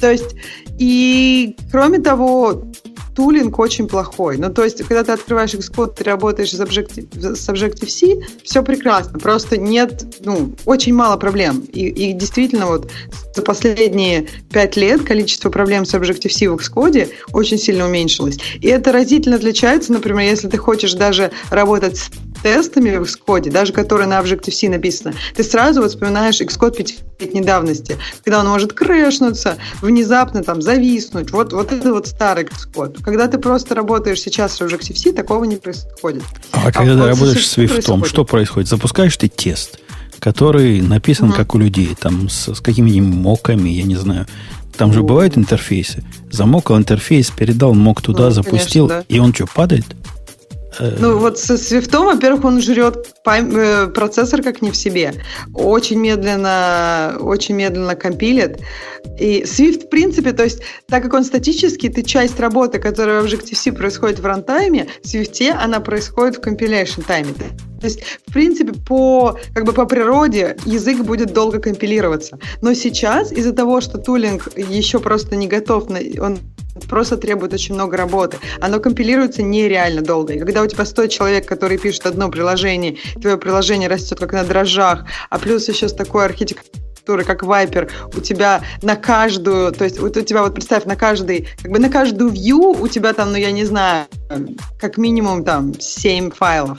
То 0.00 0.10
есть, 0.10 0.36
и 0.78 1.56
кроме 1.70 1.98
того, 1.98 2.64
тулинг 3.18 3.58
очень 3.58 3.88
плохой. 3.88 4.36
Ну, 4.36 4.48
то 4.48 4.62
есть, 4.62 4.78
когда 4.84 5.02
ты 5.02 5.10
открываешь 5.10 5.52
Xcode, 5.52 5.94
ты 5.96 6.04
работаешь 6.04 6.52
с 6.52 6.60
Objective, 6.60 7.34
с 7.34 7.48
Objective-C, 7.48 8.44
все 8.44 8.62
прекрасно. 8.62 9.18
Просто 9.18 9.56
нет, 9.56 10.04
ну, 10.20 10.52
очень 10.66 10.94
мало 10.94 11.16
проблем. 11.16 11.66
И, 11.72 11.88
и 11.88 12.12
действительно, 12.12 12.66
вот 12.66 12.88
за 13.34 13.42
последние 13.42 14.28
пять 14.52 14.76
лет 14.76 15.02
количество 15.02 15.50
проблем 15.50 15.84
с 15.84 15.94
Objective-C 15.94 16.48
в 16.48 16.54
Xcode 16.54 17.10
очень 17.32 17.58
сильно 17.58 17.86
уменьшилось. 17.86 18.38
И 18.60 18.68
это 18.68 18.92
разительно 18.92 19.34
отличается, 19.34 19.92
например, 19.92 20.20
если 20.20 20.46
ты 20.46 20.56
хочешь 20.56 20.94
даже 20.94 21.32
работать 21.50 21.96
с 21.96 22.10
тестами 22.42 22.96
в 22.96 23.02
Xcode, 23.02 23.50
даже 23.50 23.72
которые 23.72 24.06
на 24.06 24.20
Objective-C 24.20 24.68
написаны, 24.68 25.14
ты 25.34 25.42
сразу 25.42 25.80
вот 25.80 25.90
вспоминаешь 25.90 26.40
Xcode 26.40 26.86
5 27.18 27.44
давности, 27.44 27.96
когда 28.24 28.40
он 28.40 28.48
может 28.48 28.72
крэшнуться, 28.72 29.58
внезапно 29.82 30.42
там 30.42 30.62
зависнуть. 30.62 31.30
Вот, 31.32 31.52
вот 31.52 31.72
это 31.72 31.92
вот 31.92 32.06
старый 32.06 32.44
Xcode. 32.44 33.02
Когда 33.02 33.28
ты 33.28 33.38
просто 33.38 33.74
работаешь 33.74 34.20
сейчас 34.20 34.56
с 34.56 34.60
Objective-C, 34.60 35.12
такого 35.12 35.44
не 35.44 35.56
происходит. 35.56 36.22
А, 36.52 36.68
а 36.68 36.72
когда 36.72 36.94
вот 36.94 37.02
ты 37.02 37.08
работаешь 37.08 37.46
с 37.46 37.58
Swift, 37.58 38.06
что 38.06 38.24
происходит? 38.24 38.68
Запускаешь 38.68 39.16
ты 39.16 39.28
тест, 39.28 39.78
который 40.18 40.80
написан 40.80 41.30
угу. 41.30 41.36
как 41.36 41.54
у 41.54 41.58
людей, 41.58 41.96
там 41.98 42.28
с, 42.28 42.54
с 42.54 42.60
какими-нибудь 42.60 43.14
моками, 43.14 43.68
я 43.70 43.84
не 43.84 43.96
знаю. 43.96 44.26
Там 44.76 44.92
же 44.92 45.02
бывают 45.02 45.36
интерфейсы. 45.36 46.04
Замокал 46.30 46.78
интерфейс, 46.78 47.30
передал 47.30 47.74
мок 47.74 48.00
туда, 48.00 48.26
ну, 48.26 48.30
запустил, 48.30 48.86
конечно, 48.86 49.06
да. 49.08 49.14
и 49.14 49.18
он 49.18 49.34
что, 49.34 49.46
падает? 49.52 49.84
Э, 50.78 50.96
ну 50.98 51.18
вот 51.18 51.38
со 51.38 51.56
Свифтом, 51.56 52.06
во-первых, 52.06 52.44
он 52.44 52.60
жрет 52.60 53.14
э, 53.26 53.86
процессор 53.88 54.42
как 54.42 54.62
не 54.62 54.70
в 54.70 54.76
себе. 54.76 55.14
Очень 55.54 55.98
медленно, 55.98 57.16
очень 57.20 57.54
медленно 57.54 57.94
компилит. 57.94 58.60
И 59.18 59.42
Swift, 59.42 59.86
в 59.86 59.88
принципе, 59.88 60.32
то 60.32 60.44
есть, 60.44 60.62
так 60.86 61.02
как 61.02 61.14
он 61.14 61.24
статический, 61.24 61.88
ты 61.88 62.02
часть 62.02 62.38
работы, 62.40 62.78
которая 62.78 63.22
в 63.22 63.26
Objective-C 63.26 63.72
происходит 63.72 64.20
в 64.20 64.26
рантайме, 64.26 64.88
в 65.02 65.06
Swift 65.06 65.50
она 65.50 65.80
происходит 65.80 66.36
в 66.36 66.40
compilation 66.40 67.04
тайме. 67.06 67.32
То 67.80 67.86
есть, 67.86 68.02
в 68.26 68.32
принципе, 68.32 68.72
по, 68.72 69.38
как 69.54 69.64
бы 69.64 69.72
по 69.72 69.86
природе 69.86 70.56
язык 70.64 70.98
будет 70.98 71.32
долго 71.32 71.60
компилироваться. 71.60 72.38
Но 72.60 72.74
сейчас 72.74 73.30
из-за 73.32 73.52
того, 73.52 73.80
что 73.80 73.98
тулинг 73.98 74.48
еще 74.56 74.98
просто 74.98 75.36
не 75.36 75.46
готов, 75.46 75.88
он 76.20 76.38
просто 76.86 77.16
требует 77.16 77.52
очень 77.52 77.74
много 77.74 77.96
работы. 77.96 78.38
Оно 78.60 78.80
компилируется 78.80 79.42
нереально 79.42 80.02
долго. 80.02 80.34
И 80.34 80.38
когда 80.38 80.62
у 80.62 80.66
тебя 80.66 80.84
100 80.84 81.06
человек, 81.08 81.46
которые 81.46 81.78
пишут 81.78 82.06
одно 82.06 82.28
приложение, 82.30 82.96
твое 83.20 83.36
приложение 83.38 83.88
растет 83.88 84.18
как 84.18 84.32
на 84.32 84.44
дрожжах, 84.44 85.04
а 85.30 85.38
плюс 85.38 85.68
еще 85.68 85.88
с 85.88 85.92
такой 85.92 86.24
архитектурой 86.24 86.87
архитектуры, 87.08 87.24
как 87.24 87.42
Viper, 87.42 87.90
у 88.16 88.20
тебя 88.20 88.62
на 88.82 88.96
каждую, 88.96 89.72
то 89.72 89.84
есть 89.84 89.98
вот 89.98 90.16
у 90.16 90.20
тебя 90.20 90.42
вот 90.42 90.54
представь, 90.54 90.84
на 90.84 90.96
каждый, 90.96 91.48
как 91.62 91.72
бы 91.72 91.78
на 91.78 91.88
каждую 91.88 92.30
view 92.32 92.78
у 92.80 92.88
тебя 92.88 93.12
там, 93.12 93.32
ну 93.32 93.38
я 93.38 93.50
не 93.50 93.64
знаю, 93.64 94.06
как 94.78 94.98
минимум 94.98 95.44
там 95.44 95.78
7 95.78 96.30
файлов. 96.30 96.78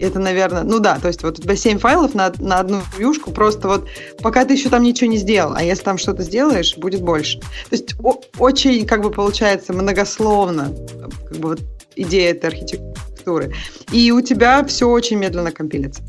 Это, 0.00 0.18
наверное, 0.18 0.62
ну 0.62 0.78
да, 0.78 0.98
то 0.98 1.08
есть 1.08 1.22
вот 1.22 1.38
у 1.38 1.42
тебя 1.42 1.56
7 1.56 1.78
файлов 1.78 2.14
на, 2.14 2.32
на 2.38 2.60
одну 2.60 2.80
вьюшку, 2.96 3.30
просто 3.30 3.68
вот 3.68 3.88
пока 4.22 4.44
ты 4.44 4.54
еще 4.54 4.68
там 4.68 4.82
ничего 4.82 5.10
не 5.10 5.18
сделал, 5.18 5.54
а 5.54 5.62
если 5.62 5.84
там 5.84 5.98
что-то 5.98 6.22
сделаешь, 6.22 6.76
будет 6.76 7.02
больше. 7.02 7.38
То 7.40 7.72
есть 7.72 7.94
о, 8.02 8.20
очень, 8.38 8.86
как 8.86 9.02
бы 9.02 9.10
получается, 9.10 9.72
многословно, 9.72 10.74
как 11.28 11.38
бы 11.38 11.48
вот 11.48 11.60
идея 11.96 12.30
этой 12.30 12.50
архитектуры. 12.50 13.54
И 13.90 14.12
у 14.12 14.20
тебя 14.20 14.64
все 14.64 14.88
очень 14.88 15.16
медленно 15.16 15.50
компилится. 15.50 16.02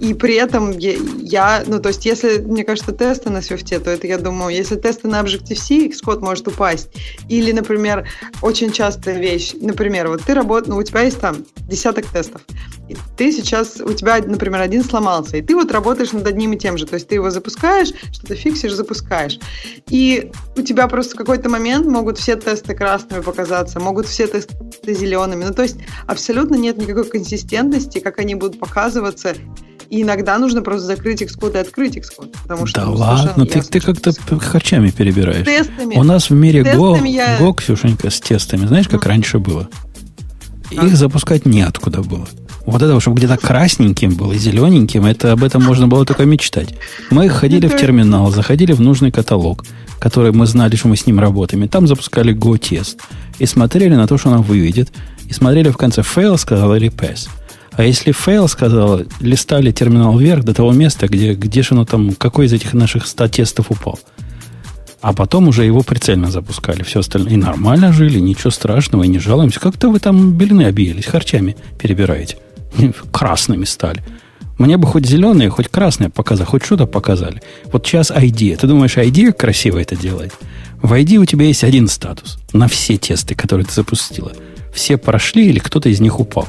И 0.00 0.12
при 0.12 0.34
этом 0.34 0.76
я, 0.76 1.62
ну, 1.66 1.80
то 1.80 1.88
есть, 1.88 2.04
если, 2.04 2.38
мне 2.38 2.64
кажется, 2.64 2.92
тесты 2.92 3.30
на 3.30 3.38
Swift, 3.38 3.78
то 3.78 3.90
это, 3.90 4.06
я 4.06 4.18
думаю, 4.18 4.54
если 4.54 4.76
тесты 4.76 5.08
на 5.08 5.20
Objective-C, 5.20 5.88
Xcode 5.88 6.20
может 6.20 6.48
упасть. 6.48 6.88
Или, 7.28 7.52
например, 7.52 8.08
очень 8.42 8.72
частая 8.72 9.18
вещь, 9.20 9.54
например, 9.60 10.08
вот 10.08 10.22
ты 10.22 10.34
работаешь, 10.34 10.68
ну, 10.68 10.76
у 10.76 10.82
тебя 10.82 11.02
есть 11.02 11.20
там 11.20 11.44
десяток 11.68 12.06
тестов, 12.06 12.42
и 12.88 12.96
ты 13.16 13.32
сейчас, 13.32 13.80
у 13.80 13.92
тебя, 13.92 14.18
например, 14.18 14.60
один 14.60 14.84
сломался, 14.84 15.36
и 15.36 15.42
ты 15.42 15.54
вот 15.54 15.72
работаешь 15.72 16.12
над 16.12 16.26
одним 16.26 16.52
и 16.52 16.58
тем 16.58 16.76
же, 16.76 16.86
то 16.86 16.94
есть 16.94 17.08
ты 17.08 17.14
его 17.14 17.30
запускаешь, 17.30 17.92
что-то 18.12 18.34
фиксишь, 18.34 18.72
запускаешь. 18.72 19.38
И 19.88 20.30
у 20.56 20.62
тебя 20.62 20.86
просто 20.88 21.14
в 21.14 21.18
какой-то 21.18 21.48
момент 21.48 21.86
могут 21.86 22.18
все 22.18 22.36
тесты 22.36 22.74
красными 22.74 23.22
показаться, 23.22 23.80
могут 23.80 24.06
все 24.06 24.26
тесты 24.26 24.54
зелеными. 24.86 25.44
Ну, 25.44 25.54
то 25.54 25.62
есть 25.62 25.76
абсолютно 26.06 26.56
нет 26.56 26.76
никакой 26.76 27.04
консистентности, 27.04 28.00
как 28.00 28.18
они 28.18 28.34
будут 28.34 28.58
показываться 28.58 29.34
и 29.94 30.02
иногда 30.02 30.38
нужно 30.38 30.60
просто 30.60 30.86
закрыть 30.86 31.22
Xcode 31.22 31.54
и 31.54 31.58
открыть 31.58 31.96
Xcode. 31.96 32.34
Потому 32.42 32.66
что, 32.66 32.80
да 32.80 32.86
ну, 32.86 32.94
ладно, 32.94 33.46
ты, 33.46 33.62
ты 33.62 33.78
как-то 33.78 34.12
харчами 34.40 34.90
перебираешь. 34.90 35.46
Тестами. 35.46 35.94
У 35.94 36.02
нас 36.02 36.30
в 36.30 36.34
мире 36.34 36.62
Go, 36.62 37.06
я... 37.06 37.38
Go, 37.38 37.54
Ксюшенька, 37.54 38.10
с 38.10 38.18
тестами. 38.18 38.66
Знаешь, 38.66 38.88
как 38.88 39.04
mm. 39.04 39.08
раньше 39.08 39.38
было? 39.38 39.68
Их 40.72 40.82
а? 40.82 40.96
запускать 40.96 41.46
неоткуда 41.46 42.02
было. 42.02 42.26
Вот 42.66 42.82
это, 42.82 42.98
чтобы 42.98 43.18
где-то 43.18 43.36
красненьким 43.36 44.14
был 44.14 44.32
и 44.32 44.38
зелененьким, 44.38 45.04
это 45.04 45.30
об 45.30 45.44
этом 45.44 45.62
можно 45.62 45.86
было 45.86 46.04
только 46.04 46.24
мечтать. 46.24 46.74
Мы 47.10 47.28
ходили 47.28 47.68
в 47.68 47.76
терминал, 47.76 48.32
заходили 48.32 48.72
в 48.72 48.80
нужный 48.80 49.12
каталог, 49.12 49.64
который 50.00 50.32
мы 50.32 50.46
знали, 50.46 50.74
что 50.74 50.88
мы 50.88 50.96
с 50.96 51.06
ним 51.06 51.20
работаем, 51.20 51.62
и 51.62 51.68
там 51.68 51.86
запускали 51.86 52.34
Go-тест. 52.34 52.98
И 53.38 53.46
смотрели 53.46 53.94
на 53.94 54.08
то, 54.08 54.18
что 54.18 54.30
она 54.30 54.38
выведет, 54.38 54.90
и 55.28 55.32
смотрели 55.32 55.68
в 55.68 55.76
конце 55.76 56.00
fail, 56.00 56.36
сказал 56.36 56.74
или 56.74 56.90
pass. 56.90 57.28
А 57.76 57.82
если 57.82 58.12
fail 58.12 58.46
сказал, 58.48 59.02
листали 59.20 59.72
терминал 59.72 60.16
вверх 60.16 60.44
до 60.44 60.54
того 60.54 60.72
места, 60.72 61.08
где, 61.08 61.34
где 61.34 61.62
же 61.62 61.70
оно 61.72 61.84
там, 61.84 62.14
какой 62.14 62.46
из 62.46 62.52
этих 62.52 62.72
наших 62.72 63.06
100 63.06 63.28
тестов 63.28 63.70
упал. 63.70 63.98
А 65.00 65.12
потом 65.12 65.48
уже 65.48 65.64
его 65.64 65.82
прицельно 65.82 66.30
запускали. 66.30 66.82
Все 66.82 67.00
остальное. 67.00 67.32
И 67.32 67.36
нормально 67.36 67.92
жили, 67.92 68.20
ничего 68.20 68.50
страшного, 68.50 69.02
и 69.02 69.08
не 69.08 69.18
жалуемся. 69.18 69.60
Как-то 69.60 69.90
вы 69.90 69.98
там 69.98 70.32
белины 70.32 70.62
объелись, 70.62 71.06
харчами 71.06 71.56
перебираете. 71.78 72.38
Красными 73.12 73.64
стали. 73.64 74.02
Мне 74.56 74.76
бы 74.76 74.86
хоть 74.86 75.04
зеленые, 75.04 75.50
хоть 75.50 75.68
красные 75.68 76.10
показали, 76.10 76.46
хоть 76.46 76.64
что-то 76.64 76.86
показали. 76.86 77.42
Вот 77.72 77.86
сейчас 77.86 78.12
ID. 78.12 78.56
Ты 78.56 78.66
думаешь, 78.68 78.96
ID 78.96 79.32
красиво 79.32 79.78
это 79.78 79.96
делает? 79.96 80.32
В 80.80 80.92
ID 80.92 81.16
у 81.16 81.24
тебя 81.24 81.46
есть 81.46 81.64
один 81.64 81.88
статус 81.88 82.38
на 82.52 82.68
все 82.68 82.96
тесты, 82.96 83.34
которые 83.34 83.66
ты 83.66 83.74
запустила. 83.74 84.32
Все 84.72 84.96
прошли 84.96 85.48
или 85.48 85.58
кто-то 85.58 85.88
из 85.88 86.00
них 86.00 86.20
упал 86.20 86.48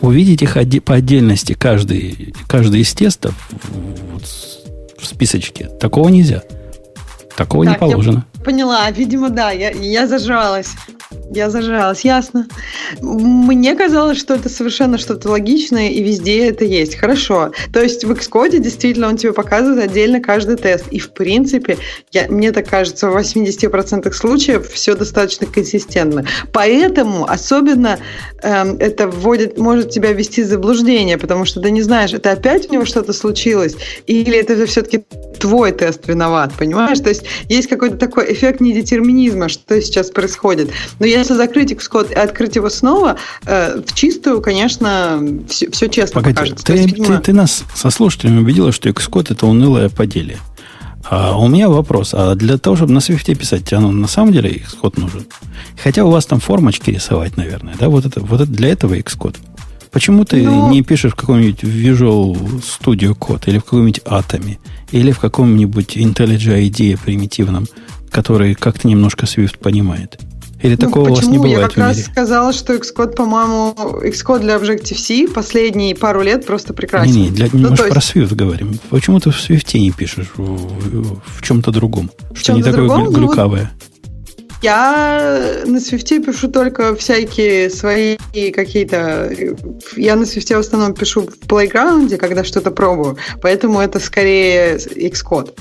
увидеть 0.00 0.42
их 0.42 0.56
по 0.84 0.94
отдельности, 0.94 1.54
каждый, 1.54 2.34
каждый 2.46 2.80
из 2.80 2.92
тестов 2.94 3.34
вот, 4.12 4.24
в 4.98 5.06
списочке, 5.06 5.68
такого 5.80 6.08
нельзя. 6.08 6.42
Такого 7.36 7.64
так, 7.64 7.74
не 7.74 7.78
положено. 7.78 8.26
Я 8.34 8.44
поняла, 8.44 8.90
видимо, 8.90 9.30
да, 9.30 9.52
я, 9.52 9.70
я 9.70 10.06
зажралась. 10.08 10.72
Я 11.30 11.50
зажралась, 11.50 12.04
ясно. 12.04 12.46
Мне 13.00 13.74
казалось, 13.74 14.18
что 14.18 14.34
это 14.34 14.48
совершенно 14.48 14.96
что-то 14.96 15.28
логичное, 15.28 15.90
и 15.90 16.02
везде 16.02 16.48
это 16.48 16.64
есть. 16.64 16.96
Хорошо. 16.96 17.52
То 17.72 17.82
есть 17.82 18.04
в 18.04 18.12
Xcode 18.12 18.58
действительно 18.58 19.08
он 19.08 19.18
тебе 19.18 19.32
показывает 19.32 19.90
отдельно 19.90 20.20
каждый 20.20 20.56
тест. 20.56 20.86
И 20.90 20.98
в 20.98 21.10
принципе, 21.10 21.76
я, 22.12 22.28
мне 22.28 22.50
так 22.52 22.68
кажется, 22.68 23.10
в 23.10 23.16
80% 23.16 24.10
случаев 24.12 24.70
все 24.70 24.94
достаточно 24.94 25.46
консистентно. 25.46 26.26
Поэтому 26.52 27.26
особенно 27.28 27.98
э, 28.42 28.76
это 28.78 29.08
вводит, 29.08 29.58
может 29.58 29.90
тебя 29.90 30.12
ввести 30.12 30.42
в 30.42 30.46
заблуждение, 30.46 31.18
потому 31.18 31.44
что 31.44 31.60
ты 31.60 31.70
не 31.70 31.82
знаешь, 31.82 32.14
это 32.14 32.32
опять 32.32 32.70
у 32.70 32.72
него 32.72 32.84
что-то 32.86 33.12
случилось, 33.12 33.76
или 34.06 34.36
это 34.36 34.66
все-таки 34.66 35.04
твой 35.38 35.72
тест 35.72 36.08
виноват, 36.08 36.52
понимаешь? 36.58 36.98
То 37.00 37.10
есть 37.10 37.24
есть 37.48 37.68
какой-то 37.68 37.96
такой 37.96 38.32
эффект 38.32 38.60
недетерминизма, 38.60 39.48
что 39.48 39.80
сейчас 39.80 40.10
происходит. 40.10 40.70
Но 40.98 41.06
если 41.18 41.34
закрыть 41.34 41.72
Xcode 41.72 42.12
и 42.12 42.14
открыть 42.14 42.56
его 42.56 42.70
снова, 42.70 43.16
э, 43.46 43.80
в 43.86 43.94
чистую, 43.94 44.40
конечно, 44.40 45.20
все, 45.48 45.70
все 45.70 45.88
честно 45.88 46.20
Погоди, 46.20 46.34
покажется. 46.34 46.64
Ты, 46.64 46.72
есть, 46.74 46.86
видимо... 46.86 47.06
ты, 47.06 47.22
ты 47.24 47.32
нас 47.32 47.64
со 47.74 47.90
слушателями 47.90 48.40
убедила, 48.40 48.72
что 48.72 48.88
Xcode 48.88 49.32
это 49.32 49.46
унылое 49.46 49.88
поделие. 49.88 50.38
А 51.10 51.38
у 51.38 51.48
меня 51.48 51.68
вопрос. 51.68 52.10
А 52.12 52.34
для 52.34 52.58
того, 52.58 52.76
чтобы 52.76 52.92
на 52.92 52.98
Swift 52.98 53.34
писать, 53.34 53.64
тебе 53.64 53.80
ну, 53.80 53.92
на 53.92 54.08
самом 54.08 54.32
деле 54.32 54.50
Xcode 54.50 55.00
нужен? 55.00 55.26
Хотя 55.82 56.04
у 56.04 56.10
вас 56.10 56.26
там 56.26 56.40
формочки 56.40 56.90
рисовать, 56.90 57.36
наверное, 57.36 57.74
да? 57.78 57.88
Вот 57.88 58.04
это, 58.04 58.20
вот 58.20 58.40
это 58.40 58.50
для 58.50 58.68
этого 58.68 58.94
Xcode. 58.94 59.36
Почему 59.90 60.24
ты 60.24 60.42
ну, 60.42 60.70
не 60.70 60.82
пишешь 60.82 61.12
в 61.12 61.16
каком-нибудь 61.16 61.62
Visual 61.62 62.36
Studio 62.60 63.16
Code 63.16 63.44
или 63.46 63.58
в 63.58 63.64
каком-нибудь 63.64 64.00
Atom 64.04 64.58
или 64.92 65.12
в 65.12 65.18
каком-нибудь 65.18 65.96
IntelliJ 65.96 66.68
IDEA 66.68 66.98
примитивном, 67.02 67.66
который 68.10 68.54
как-то 68.54 68.86
немножко 68.86 69.24
Swift 69.24 69.58
понимает? 69.58 70.18
Или 70.62 70.72
ну, 70.72 70.76
такого 70.76 71.10
почему? 71.10 71.12
у 71.12 71.16
вас 71.16 71.26
не 71.28 71.38
бывает 71.38 71.58
Я 71.58 71.68
как 71.68 71.76
раз 71.76 72.02
сказала, 72.02 72.52
что 72.52 72.74
Xcode, 72.74 73.14
по-моему, 73.14 73.74
Xcode 74.02 74.40
для 74.40 74.56
Objective-C 74.56 75.28
последние 75.32 75.94
пару 75.94 76.22
лет 76.22 76.46
просто 76.46 76.74
прекрасен. 76.74 77.12
Не, 77.12 77.22
не, 77.26 77.30
для, 77.30 77.48
ну, 77.52 77.70
мы 77.70 77.76
же 77.76 77.84
есть... 77.84 77.92
про 77.92 78.00
Swift 78.00 78.34
говорим. 78.34 78.78
Почему 78.90 79.20
ты 79.20 79.30
в 79.30 79.36
Swift 79.36 79.78
не 79.78 79.92
пишешь 79.92 80.30
в, 80.36 80.42
в, 80.42 81.20
в 81.24 81.42
чем-то 81.42 81.70
другом? 81.70 82.10
В 82.30 82.38
что 82.38 82.54
не 82.54 82.62
такое 82.62 82.88
другом? 82.88 83.12
глюкавое? 83.12 83.70
Ну, 83.72 83.87
я 84.62 85.62
на 85.66 85.76
Swift 85.76 86.24
пишу 86.24 86.48
только 86.48 86.94
всякие 86.96 87.70
свои 87.70 88.16
какие-то... 88.52 89.30
Я 89.96 90.16
на 90.16 90.22
Swift 90.22 90.54
в 90.54 90.58
основном 90.58 90.94
пишу 90.94 91.22
в 91.22 91.38
плейграунде, 91.46 92.16
когда 92.16 92.44
что-то 92.44 92.70
пробую, 92.70 93.16
поэтому 93.40 93.80
это 93.80 94.00
скорее 94.00 94.76
Xcode. 94.76 95.54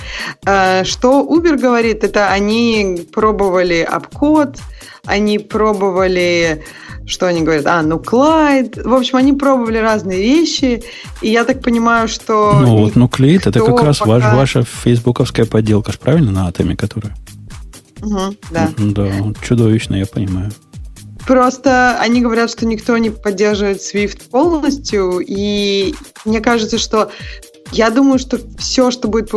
А, 0.45 0.84
что 0.84 1.22
Uber 1.22 1.57
говорит, 1.57 2.03
это 2.03 2.30
они 2.30 3.07
пробовали 3.14 3.82
обкод, 3.82 4.57
они 5.06 5.40
пробовали, 5.40 6.64
что 7.06 7.28
они 7.28 7.41
говорят, 7.41 7.68
а, 7.68 7.82
ну, 7.82 7.99
Клайд. 7.99 8.84
В 8.84 8.94
общем, 8.94 9.18
они 9.18 9.34
пробовали 9.34 9.78
разные 9.78 10.19
вещи, 10.19 10.84
и 11.22 11.30
я 11.30 11.44
так 11.44 11.61
понимаю, 11.61 12.07
что... 12.07 12.60
Ну, 12.60 12.78
вот 12.80 12.95
Нуклеид, 12.95 13.48
это 13.48 13.60
как 13.61 13.84
раз 13.84 13.99
пока... 13.99 14.11
ваш, 14.11 14.24
ваша 14.24 14.64
фейсбуковская 14.64 15.45
подделка, 15.45 15.94
правильно, 15.99 16.32
на 16.32 16.48
атоме, 16.48 16.76
которая? 16.76 17.15
Угу, 18.02 18.36
да. 18.52 18.69
Да, 18.78 19.11
чудовищно, 19.41 19.95
я 19.95 20.06
понимаю. 20.06 20.52
Просто 21.26 21.98
они 21.99 22.22
говорят, 22.22 22.49
что 22.49 22.65
никто 22.65 22.98
не 22.98 23.10
поддерживает 23.10 23.80
Swift 23.80 24.30
полностью, 24.30 25.19
и 25.19 25.94
мне 26.24 26.40
кажется, 26.40 26.78
что 26.78 27.11
я 27.72 27.90
думаю, 27.90 28.18
что 28.18 28.40
все, 28.57 28.91
что 28.91 29.07
будет 29.10 29.30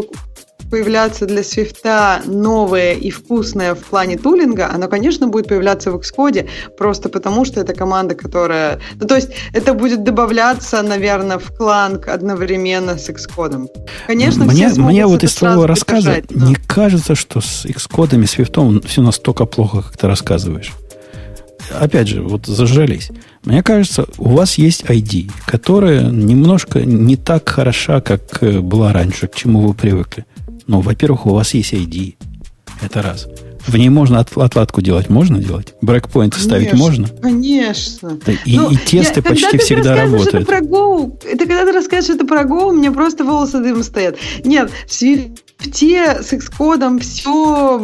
появляться 0.70 1.26
для 1.26 1.42
свифта 1.42 2.22
новое 2.26 2.92
и 2.92 3.10
вкусное 3.10 3.74
в 3.74 3.80
плане 3.80 4.16
тулинга, 4.16 4.70
оно, 4.72 4.88
конечно, 4.88 5.28
будет 5.28 5.48
появляться 5.48 5.90
в 5.90 5.96
Xcode, 5.96 6.48
просто 6.78 7.08
потому 7.08 7.44
что 7.44 7.60
это 7.60 7.74
команда, 7.74 8.14
которая... 8.14 8.80
Ну, 8.94 9.06
то 9.06 9.16
есть 9.16 9.30
это 9.52 9.74
будет 9.74 10.04
добавляться, 10.04 10.82
наверное, 10.82 11.38
в 11.38 11.54
кланг 11.56 12.08
одновременно 12.08 12.96
с 12.98 13.08
Xcode. 13.08 13.66
Конечно, 14.06 14.44
мне, 14.44 14.70
все 14.70 14.80
мне 14.80 15.06
вот 15.06 15.24
из 15.24 15.34
твоего 15.34 15.66
рассказа 15.66 16.22
но... 16.30 16.48
не 16.48 16.54
кажется, 16.54 17.14
что 17.14 17.40
с 17.40 17.66
Xcode 17.66 18.22
и 18.22 18.26
свифтом 18.26 18.80
все 18.82 19.02
настолько 19.02 19.46
плохо, 19.46 19.82
как 19.82 19.96
ты 19.96 20.06
рассказываешь. 20.06 20.72
Опять 21.78 22.08
же, 22.08 22.22
вот 22.22 22.46
зажрались. 22.46 23.10
Мне 23.44 23.62
кажется, 23.62 24.06
у 24.18 24.30
вас 24.30 24.58
есть 24.58 24.82
ID, 24.84 25.30
которая 25.46 26.02
немножко 26.10 26.80
не 26.80 27.16
так 27.16 27.48
хороша, 27.48 28.00
как 28.00 28.42
э, 28.42 28.60
была 28.60 28.92
раньше, 28.92 29.28
к 29.28 29.34
чему 29.34 29.60
вы 29.60 29.74
привыкли. 29.74 30.24
Ну, 30.70 30.82
во-первых, 30.82 31.26
у 31.26 31.30
вас 31.30 31.52
есть 31.54 31.72
ID. 31.72 32.14
Это 32.80 33.02
раз. 33.02 33.26
В 33.66 33.76
ней 33.76 33.88
можно 33.88 34.20
от, 34.20 34.36
отладку 34.38 34.80
делать, 34.80 35.10
можно 35.10 35.40
делать? 35.40 35.74
Брейкпоинты 35.82 36.38
ставить 36.38 36.74
можно? 36.74 37.08
Конечно. 37.08 38.16
Да, 38.24 38.30
и, 38.44 38.56
ну, 38.56 38.70
и 38.70 38.76
тесты 38.76 39.16
я, 39.16 39.22
почти 39.28 39.58
всегда 39.58 39.96
работают. 39.96 40.34
Это 40.34 40.44
про 40.44 40.60
Go, 40.60 41.20
это 41.24 41.38
когда 41.38 41.66
ты 41.66 41.72
расскажешь 41.72 42.10
это 42.10 42.24
про 42.24 42.42
Go, 42.42 42.68
у 42.68 42.72
меня 42.72 42.92
просто 42.92 43.24
волосы 43.24 43.58
дым 43.58 43.82
стоят. 43.82 44.16
Нет, 44.44 44.70
в 44.86 44.92
Свифте 45.60 46.22
с 46.22 46.32
Xcode 46.32 47.00
все 47.00 47.78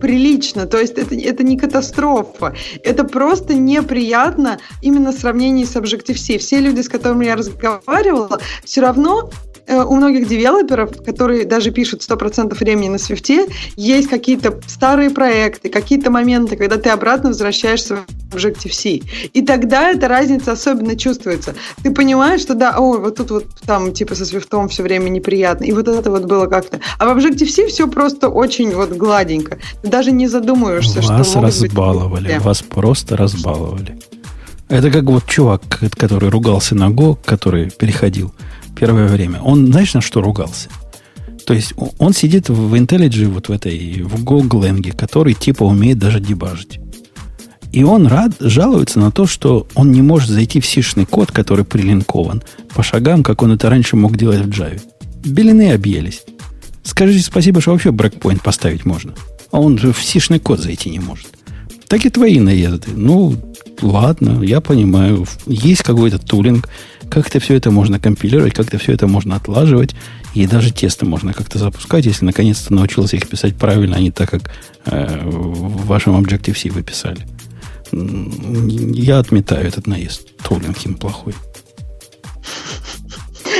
прилично, 0.00 0.66
то 0.66 0.78
есть 0.78 0.98
это, 0.98 1.14
это 1.14 1.42
не 1.42 1.56
катастрофа, 1.56 2.54
это 2.82 3.04
просто 3.04 3.54
неприятно 3.54 4.58
именно 4.82 5.12
в 5.12 5.14
сравнении 5.14 5.64
с 5.64 5.74
Objective-C. 5.76 6.38
Все 6.38 6.60
люди, 6.60 6.80
с 6.80 6.88
которыми 6.88 7.24
я 7.24 7.36
разговаривала, 7.36 8.40
все 8.64 8.80
равно 8.80 9.30
Э, 9.66 9.84
у 9.84 9.94
многих 9.94 10.28
девелоперов, 10.28 11.02
которые 11.04 11.44
даже 11.44 11.70
пишут 11.70 12.00
100% 12.00 12.54
времени 12.54 12.88
на 12.88 12.98
свифте, 12.98 13.46
есть 13.76 14.08
какие-то 14.08 14.60
старые 14.66 15.10
проекты, 15.10 15.68
какие-то 15.68 16.10
моменты, 16.10 16.56
когда 16.56 16.76
ты 16.76 16.90
обратно 16.90 17.28
возвращаешься 17.28 17.96
в 18.30 18.34
Objective-C. 18.34 19.00
И 19.32 19.42
тогда 19.42 19.90
эта 19.90 20.08
разница 20.08 20.52
особенно 20.52 20.96
чувствуется. 20.96 21.54
Ты 21.82 21.92
понимаешь, 21.92 22.40
что 22.40 22.54
да, 22.54 22.74
ой, 22.78 22.98
вот 22.98 23.16
тут 23.16 23.30
вот 23.30 23.46
там 23.64 23.92
типа 23.92 24.14
со 24.14 24.26
свифтом 24.26 24.68
все 24.68 24.82
время 24.82 25.08
неприятно, 25.10 25.64
и 25.64 25.72
вот 25.72 25.86
это 25.86 26.10
вот 26.10 26.24
было 26.24 26.46
как-то. 26.46 26.80
А 26.98 27.06
в 27.06 27.10
Objective-C 27.24 27.68
все 27.68 27.88
просто 27.88 28.28
очень 28.28 28.74
вот 28.74 28.90
гладенько. 28.90 29.58
Ты 29.82 29.88
даже 29.88 30.12
не 30.12 30.28
задумываешься, 30.28 30.96
вас 30.96 31.04
что 31.04 31.40
Вас 31.40 31.60
разбаловали, 31.60 32.34
быть 32.34 32.42
вас 32.42 32.62
просто 32.62 33.16
разбаловали. 33.16 33.98
Это 34.68 34.90
как 34.90 35.04
вот 35.04 35.26
чувак, 35.26 35.82
который 35.96 36.30
ругался 36.30 36.74
на 36.74 36.88
Go, 36.88 37.18
который 37.24 37.70
переходил 37.70 38.32
первое 38.74 39.06
время, 39.06 39.40
он, 39.42 39.66
знаешь, 39.66 39.94
на 39.94 40.00
что 40.00 40.22
ругался? 40.22 40.68
То 41.46 41.54
есть 41.54 41.74
он 41.98 42.12
сидит 42.14 42.48
в 42.48 42.74
IntelliJ, 42.74 43.26
вот 43.26 43.48
в 43.48 43.52
этой, 43.52 44.02
в 44.02 44.24
GoGlang, 44.24 44.96
который 44.96 45.34
типа 45.34 45.64
умеет 45.64 45.98
даже 45.98 46.20
дебажить. 46.20 46.80
И 47.72 47.84
он 47.84 48.06
рад, 48.06 48.32
жалуется 48.40 48.98
на 48.98 49.10
то, 49.10 49.26
что 49.26 49.66
он 49.74 49.92
не 49.92 50.02
может 50.02 50.30
зайти 50.30 50.60
в 50.60 50.66
сишный 50.66 51.06
код, 51.06 51.32
который 51.32 51.64
прилинкован, 51.64 52.42
по 52.74 52.82
шагам, 52.82 53.22
как 53.22 53.42
он 53.42 53.52
это 53.52 53.70
раньше 53.70 53.96
мог 53.96 54.16
делать 54.16 54.40
в 54.40 54.50
Java. 54.50 54.80
Белины 55.24 55.72
объелись. 55.72 56.22
Скажите 56.82 57.22
спасибо, 57.22 57.60
что 57.60 57.72
вообще 57.72 57.92
брекпоинт 57.92 58.42
поставить 58.42 58.84
можно. 58.84 59.14
А 59.50 59.60
он 59.60 59.78
же 59.78 59.92
в 59.92 60.02
сишный 60.02 60.38
код 60.38 60.60
зайти 60.60 60.90
не 60.90 60.98
может. 60.98 61.26
Так 61.88 62.06
и 62.06 62.10
твои 62.10 62.40
наезды. 62.40 62.90
Ну, 62.94 63.36
ладно, 63.82 64.42
я 64.42 64.60
понимаю. 64.60 65.26
Есть 65.46 65.82
какой-то 65.82 66.18
тулинг, 66.18 66.68
как-то 67.10 67.38
все 67.40 67.54
это 67.54 67.70
можно 67.70 68.00
компилировать, 68.00 68.54
как-то 68.54 68.78
все 68.78 68.92
это 68.92 69.06
можно 69.06 69.36
отлаживать, 69.36 69.94
и 70.34 70.46
даже 70.46 70.72
тесты 70.72 71.04
можно 71.04 71.34
как-то 71.34 71.58
запускать, 71.58 72.06
если 72.06 72.24
наконец-то 72.24 72.72
научился 72.72 73.16
их 73.16 73.28
писать 73.28 73.56
правильно, 73.56 73.96
а 73.96 74.00
не 74.00 74.10
так, 74.10 74.30
как 74.30 74.50
э, 74.86 75.28
в 75.28 75.86
вашем 75.86 76.18
Objective-C 76.18 76.70
вы 76.70 76.82
писали. 76.82 77.26
Я 77.92 79.18
отметаю 79.18 79.68
этот 79.68 79.86
наезд. 79.86 80.34
Тулинг 80.42 80.86
им 80.86 80.94
плохой. 80.94 81.34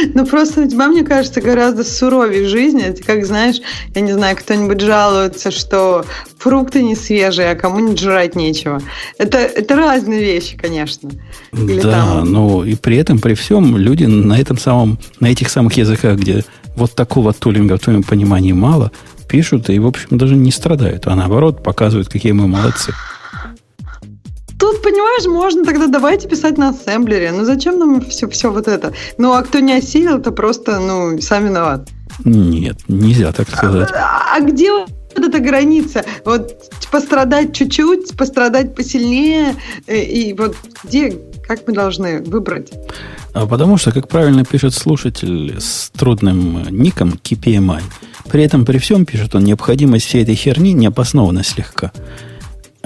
Ну, 0.15 0.27
просто 0.27 0.63
у 0.63 0.69
тебя, 0.69 0.89
мне 0.89 1.05
кажется, 1.05 1.41
гораздо 1.41 1.85
суровее 1.85 2.47
жизнь. 2.47 2.81
Это 2.81 3.03
как, 3.03 3.25
знаешь, 3.25 3.61
я 3.95 4.01
не 4.01 4.13
знаю, 4.13 4.37
кто-нибудь 4.37 4.81
жалуется, 4.81 5.51
что 5.51 6.05
фрукты 6.39 6.83
не 6.83 6.95
свежие, 6.95 7.51
а 7.51 7.55
кому-нибудь 7.55 8.01
жрать 8.01 8.35
нечего. 8.35 8.81
Это, 9.19 9.39
это 9.39 9.77
разные 9.77 10.21
вещи, 10.21 10.57
конечно. 10.57 11.11
Или 11.53 11.81
да, 11.81 11.91
там... 11.91 12.33
но 12.33 12.65
и 12.65 12.75
при 12.75 12.97
этом, 12.97 13.19
при 13.19 13.35
всем, 13.35 13.77
люди 13.77 14.05
на 14.05 14.39
этом 14.39 14.59
самом, 14.59 14.99
на 15.21 15.27
этих 15.27 15.51
самых 15.51 15.77
языках, 15.77 16.19
где 16.19 16.45
вот 16.77 16.95
такого 16.95 17.33
тулинга 17.33 17.77
в 17.77 17.81
твоем 17.81 18.03
понимании 18.03 18.53
мало, 18.53 18.91
пишут 19.29 19.71
и, 19.71 19.79
в 19.79 19.87
общем, 19.87 20.19
даже 20.19 20.37
не 20.37 20.51
страдают, 20.51 21.07
а 21.07 21.15
наоборот 21.15 21.63
показывают, 21.63 22.09
какие 22.09 22.33
мы 22.33 22.47
молодцы. 22.47 22.93
Тут, 24.63 24.81
понимаешь, 24.81 25.27
можно 25.27 25.65
тогда 25.65 25.89
давайте 25.89 26.29
писать 26.29 26.57
на 26.57 26.69
ассемблере. 26.69 27.33
Ну 27.33 27.45
зачем 27.45 27.81
нам 27.81 28.01
все, 28.01 28.29
все 28.29 28.49
вот 28.49 28.69
это? 28.69 28.93
Ну, 29.19 29.33
а 29.33 29.43
кто 29.43 29.59
не 29.59 29.73
осилил, 29.73 30.23
то 30.23 30.31
просто, 30.31 30.79
ну, 30.79 31.21
сам 31.21 31.47
виноват. 31.47 31.89
Нет, 32.25 32.77
нельзя 32.87 33.33
так 33.33 33.51
сказать. 33.51 33.89
А, 33.93 34.37
а 34.37 34.41
где 34.41 34.71
вот 34.71 34.89
эта 35.17 35.41
граница? 35.41 36.05
Вот 36.25 36.57
пострадать 36.93 37.53
чуть-чуть, 37.57 38.17
пострадать 38.17 38.77
посильнее, 38.77 39.57
э, 39.89 40.01
и 40.01 40.33
вот 40.33 40.55
где, 40.85 41.19
как 41.43 41.67
мы 41.67 41.75
должны 41.75 42.23
выбрать? 42.23 42.71
А 43.35 43.49
потому 43.49 43.79
что, 43.79 43.91
как 43.91 44.07
правильно 44.07 44.45
пишет 44.45 44.75
слушатель 44.75 45.57
с 45.59 45.91
трудным 45.91 46.69
ником 46.71 47.15
KPMI, 47.15 47.83
при 48.31 48.45
этом 48.45 48.65
при 48.65 48.79
всем 48.79 49.07
пишет 49.07 49.35
он, 49.35 49.43
необходимость 49.43 50.07
всей 50.07 50.23
этой 50.23 50.37
херни 50.37 50.73
необоснована 50.73 51.43
слегка. 51.43 51.91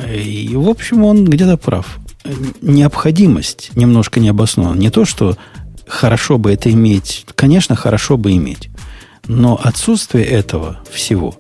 И, 0.05 0.53
в 0.55 0.69
общем, 0.69 1.05
он 1.05 1.25
где-то 1.25 1.57
прав. 1.57 1.99
Необходимость 2.61 3.71
немножко 3.77 4.21
необоснована. 4.21 4.79
Не 4.79 4.91
то, 4.91 5.05
что 5.05 5.37
хорошо 5.87 6.39
бы 6.39 6.53
это 6.53 6.71
иметь. 6.71 7.25
Конечно, 7.35 7.77
хорошо 7.77 8.17
бы 8.17 8.33
иметь. 8.33 8.69
Но 9.29 9.59
отсутствие 9.63 10.25
этого 10.25 10.79
всего, 10.91 11.37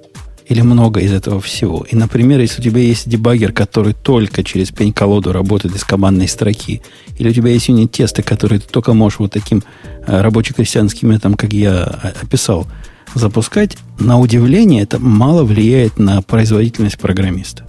или 0.47 0.61
много 0.61 1.01
из 1.01 1.13
этого 1.13 1.41
всего, 1.41 1.87
и, 1.89 1.95
например, 1.95 2.41
если 2.41 2.61
у 2.61 2.65
тебя 2.65 2.81
есть 2.81 3.09
дебаггер, 3.09 3.53
который 3.53 3.93
только 3.93 4.43
через 4.43 4.71
пень-колоду 4.71 5.33
работает 5.33 5.75
из 5.77 5.85
командной 5.85 6.29
строки, 6.29 6.83
или 7.19 7.31
у 7.31 7.33
тебя 7.33 7.51
есть 7.51 7.69
юнит-тесты, 7.69 8.23
которые 8.23 8.61
ты 8.61 8.69
только 8.69 8.93
можешь 8.93 9.21
вот 9.21 9.33
таким 9.33 9.63
э, 10.07 10.21
рабоче-крестьянским 10.21 11.11
методом, 11.11 11.35
как 11.35 11.53
я 11.53 11.85
описал, 12.23 12.67
запускать, 13.15 13.77
на 13.99 14.19
удивление 14.19 14.83
это 14.83 14.99
мало 14.99 15.45
влияет 15.45 15.99
на 15.99 16.23
производительность 16.23 16.99
программиста. 16.99 17.67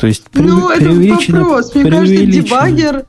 То 0.00 0.06
есть 0.06 0.24
ну, 0.32 0.70
это 0.70 0.88
вопрос. 0.88 1.74
Мне 1.74 1.90
кажется, 1.90 2.26
дебаггер, 2.26 3.04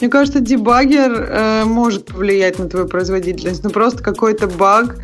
мне 0.00 0.10
кажется, 0.10 0.40
дебаггер 0.40 1.12
э, 1.12 1.64
может 1.64 2.06
повлиять 2.06 2.58
на 2.58 2.68
твою 2.68 2.86
производительность. 2.86 3.64
Ну, 3.64 3.70
просто 3.70 4.02
какой-то 4.02 4.46
баг, 4.46 4.98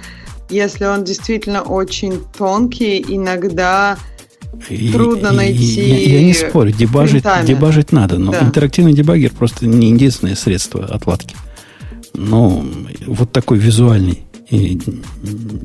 если 0.50 0.84
он 0.84 1.04
действительно 1.04 1.62
очень 1.62 2.20
тонкий, 2.36 3.02
иногда 3.08 3.96
и, 4.68 4.92
трудно 4.92 5.32
найти. 5.32 5.88
Я, 5.88 6.18
я 6.18 6.22
не 6.22 6.34
спорю, 6.34 6.72
дебажить, 6.72 7.24
дебажить 7.46 7.92
надо, 7.92 8.18
но 8.18 8.32
да. 8.32 8.42
интерактивный 8.42 8.92
дебаггер 8.92 9.32
просто 9.32 9.66
не 9.66 9.92
единственное 9.92 10.36
средство 10.36 10.84
отладки. 10.84 11.34
Ну, 12.12 12.62
вот 13.06 13.32
такой 13.32 13.56
визуальный 13.56 14.25
и 14.50 14.78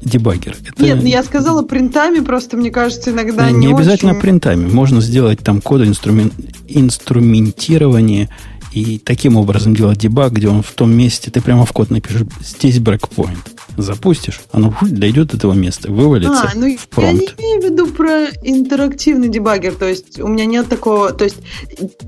дебаггер. 0.02 0.56
Это... 0.66 0.84
Нет, 0.84 1.02
ну 1.02 1.08
я 1.08 1.24
сказала 1.24 1.62
принтами, 1.62 2.20
просто 2.20 2.58
мне 2.58 2.72
кажется, 2.72 3.12
иногда 3.12 3.52
не, 3.52 3.68
не 3.68 3.74
обязательно 3.74 4.12
очень... 4.12 4.22
принтами. 4.22 4.68
Можно 4.68 5.02
сделать 5.02 5.40
там 5.40 5.62
код 5.62 5.82
инструмен... 5.82 6.32
инструментирование 6.68 8.30
и 8.72 9.00
таким 9.00 9.36
образом 9.36 9.76
делать 9.76 10.00
дебаг, 10.00 10.34
где 10.34 10.48
он 10.48 10.64
в 10.64 10.72
том 10.72 10.92
месте, 10.92 11.30
ты 11.30 11.42
прямо 11.42 11.66
в 11.66 11.72
код 11.74 11.92
напишешь, 11.92 12.26
здесь 12.42 12.80
брейкпоинт. 12.80 13.52
Запустишь, 13.82 14.42
оно 14.52 14.74
дойдет 14.82 15.30
до 15.30 15.38
этого 15.38 15.54
места, 15.54 15.92
вывалится 15.92 16.52
а, 16.54 16.56
ну, 16.56 16.76
в 16.78 16.88
промпт. 16.88 17.14
Я 17.14 17.14
не 17.14 17.26
имею 17.28 17.62
в 17.62 17.66
виду 17.66 17.88
про 17.88 18.28
интерактивный 18.44 19.30
дебаггер, 19.30 19.74
то 19.76 19.88
есть 19.88 20.20
у 20.20 20.28
меня 20.28 20.46
нет 20.46 20.70
такого, 20.70 21.12
то 21.12 21.24
есть 21.24 21.38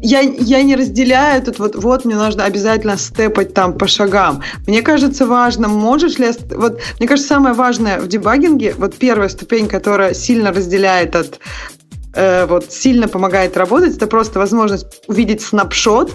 я, 0.01 0.21
я 0.21 0.61
не 0.61 0.75
разделяю 0.75 1.41
тут 1.43 1.59
вот, 1.59 1.75
вот 1.75 2.05
мне 2.05 2.15
нужно 2.15 2.45
обязательно 2.45 2.97
степать 2.97 3.53
там 3.53 3.77
по 3.77 3.87
шагам. 3.87 4.41
Мне 4.67 4.81
кажется 4.81 5.25
важно, 5.25 5.67
можешь 5.67 6.17
ли, 6.19 6.29
вот 6.51 6.79
мне 6.99 7.07
кажется 7.07 7.27
самое 7.29 7.55
важное 7.55 7.99
в 7.99 8.07
дебагинге, 8.07 8.75
вот 8.77 8.95
первая 8.95 9.29
ступень, 9.29 9.67
которая 9.67 10.13
сильно 10.13 10.51
разделяет 10.51 11.15
от 11.15 11.39
э, 12.13 12.45
вот 12.45 12.71
сильно 12.71 13.07
помогает 13.07 13.57
работать, 13.57 13.95
это 13.95 14.07
просто 14.07 14.39
возможность 14.39 15.01
увидеть 15.07 15.41
снапшот 15.41 16.13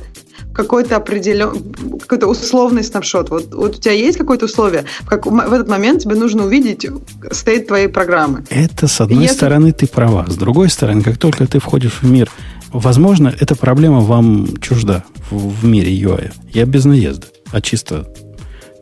какой-то 0.52 0.96
определенный, 0.96 1.60
какой-то 2.00 2.26
условный 2.26 2.82
снапшот. 2.82 3.30
Вот, 3.30 3.54
вот 3.54 3.76
у 3.76 3.80
тебя 3.80 3.94
есть 3.94 4.18
какое-то 4.18 4.46
условие, 4.46 4.84
в, 5.00 5.06
как, 5.06 5.26
в 5.26 5.52
этот 5.52 5.68
момент 5.68 6.02
тебе 6.02 6.14
нужно 6.14 6.44
увидеть 6.44 6.86
стоит 7.30 7.68
твоей 7.68 7.88
программы. 7.88 8.44
Это, 8.50 8.88
с 8.88 9.00
одной 9.00 9.24
Если... 9.24 9.36
стороны, 9.36 9.72
ты 9.72 9.86
права. 9.86 10.26
С 10.28 10.36
другой 10.36 10.68
стороны, 10.68 11.02
как 11.02 11.18
только 11.18 11.46
ты 11.46 11.60
входишь 11.60 12.00
в 12.02 12.10
мир, 12.10 12.30
возможно, 12.72 13.32
эта 13.38 13.54
проблема 13.54 14.00
вам 14.00 14.56
чужда 14.58 15.04
в, 15.30 15.60
в 15.60 15.64
мире 15.64 15.92
UI. 15.92 16.32
Я 16.52 16.64
без 16.66 16.84
наезда, 16.84 17.26
а 17.52 17.60
чисто, 17.60 18.08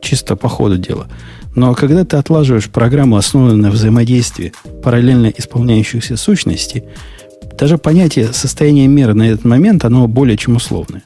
чисто 0.01 0.35
по 0.35 0.49
ходу 0.49 0.77
дела. 0.77 1.07
Но 1.55 1.73
когда 1.73 2.05
ты 2.05 2.17
отлаживаешь 2.17 2.69
программу, 2.69 3.17
основанную 3.17 3.57
на 3.57 3.71
взаимодействии 3.71 4.53
параллельно 4.83 5.27
исполняющихся 5.35 6.15
сущностей, 6.15 6.83
даже 7.57 7.79
понятие 7.79 8.31
состояния 8.33 8.85
мира 8.87 9.13
на 9.13 9.23
этот 9.23 9.43
момент, 9.43 9.83
оно 9.83 10.07
более 10.07 10.37
чем 10.37 10.57
условное. 10.57 11.03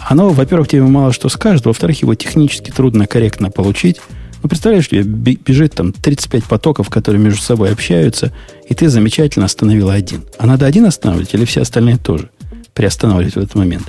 Оно, 0.00 0.30
во-первых, 0.30 0.68
тебе 0.68 0.82
мало 0.82 1.12
что 1.12 1.28
скажет, 1.28 1.66
во-вторых, 1.66 2.02
его 2.02 2.14
технически 2.14 2.70
трудно 2.70 3.06
корректно 3.06 3.50
получить. 3.50 4.00
Ну, 4.42 4.48
представляешь, 4.48 4.88
тебе 4.88 5.02
бежит 5.02 5.74
там 5.74 5.92
35 5.92 6.44
потоков, 6.44 6.90
которые 6.90 7.20
между 7.20 7.40
собой 7.40 7.72
общаются, 7.72 8.32
и 8.68 8.74
ты 8.74 8.90
замечательно 8.90 9.46
остановила 9.46 9.94
один. 9.94 10.24
А 10.38 10.46
надо 10.46 10.66
один 10.66 10.84
останавливать 10.84 11.32
или 11.32 11.44
все 11.46 11.62
остальные 11.62 11.96
тоже 11.96 12.28
приостанавливать 12.74 13.34
в 13.34 13.38
этот 13.38 13.54
момент? 13.54 13.84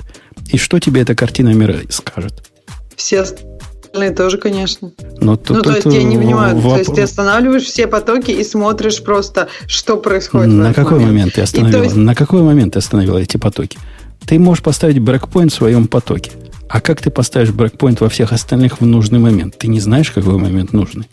И 0.48 0.56
что 0.58 0.78
тебе 0.78 1.02
эта 1.02 1.14
картина 1.14 1.50
мира 1.50 1.76
скажет? 1.90 2.50
Все 2.94 3.20
остальные 3.20 4.12
тоже, 4.12 4.38
конечно. 4.38 4.92
Но 5.20 5.38
ну, 5.48 5.62
то 5.62 5.72
есть 5.72 5.86
я 5.86 6.02
не 6.02 6.16
понимаю, 6.16 6.56
воп... 6.56 6.74
то 6.74 6.78
есть 6.78 6.94
ты 6.94 7.02
останавливаешь 7.02 7.64
все 7.64 7.86
потоки 7.86 8.30
и 8.30 8.44
смотришь 8.44 9.02
просто, 9.02 9.48
что 9.66 9.96
происходит 9.96 10.52
На 10.52 10.72
какой 10.72 11.00
момент, 11.00 11.08
момент 11.08 11.34
ты 11.34 11.40
остановила? 11.42 11.82
Есть... 11.82 11.96
На 11.96 12.14
какой 12.14 12.42
момент 12.42 12.74
ты 12.74 12.78
остановила 12.78 13.18
эти 13.18 13.36
потоки? 13.36 13.78
Ты 14.24 14.38
можешь 14.38 14.62
поставить 14.62 14.98
брекпоинт 14.98 15.52
в 15.52 15.54
своем 15.54 15.86
потоке. 15.86 16.32
А 16.68 16.80
как 16.80 17.00
ты 17.00 17.10
поставишь 17.10 17.50
брекпоинт 17.50 18.00
во 18.00 18.08
всех 18.08 18.32
остальных 18.32 18.80
в 18.80 18.86
нужный 18.86 19.18
момент? 19.18 19.56
Ты 19.58 19.68
не 19.68 19.80
знаешь, 19.80 20.10
какой 20.10 20.36
момент 20.36 20.72
нужный. 20.72 21.08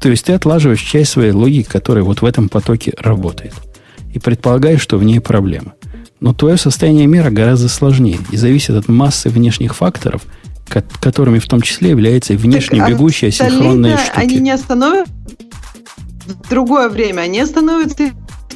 То 0.00 0.08
есть 0.08 0.24
ты 0.24 0.32
отлаживаешь 0.32 0.80
часть 0.80 1.12
своей 1.12 1.30
логики, 1.30 1.68
которая 1.68 2.02
вот 2.02 2.22
в 2.22 2.24
этом 2.24 2.48
потоке 2.48 2.92
работает. 2.98 3.54
И 4.12 4.18
предполагаешь, 4.18 4.80
что 4.80 4.98
в 4.98 5.04
ней 5.04 5.20
проблема. 5.20 5.74
Но 6.18 6.34
твое 6.34 6.56
состояние 6.56 7.06
мира 7.06 7.30
гораздо 7.30 7.68
сложнее 7.68 8.18
и 8.30 8.36
зависит 8.36 8.76
от 8.76 8.88
массы 8.88 9.28
внешних 9.28 9.74
факторов, 9.74 10.22
которыми 11.00 11.38
в 11.38 11.46
том 11.46 11.60
числе 11.60 11.90
является 11.90 12.34
внешне 12.34 12.78
так, 12.80 12.90
бегущая 12.90 13.30
синхронная 13.30 13.96
штука. 13.96 14.20
Они 14.20 14.36
не 14.36 14.50
остановят 14.50 15.08
в 16.26 16.48
другое 16.48 16.88
время, 16.88 17.22
они 17.22 17.40
остановятся 17.40 18.10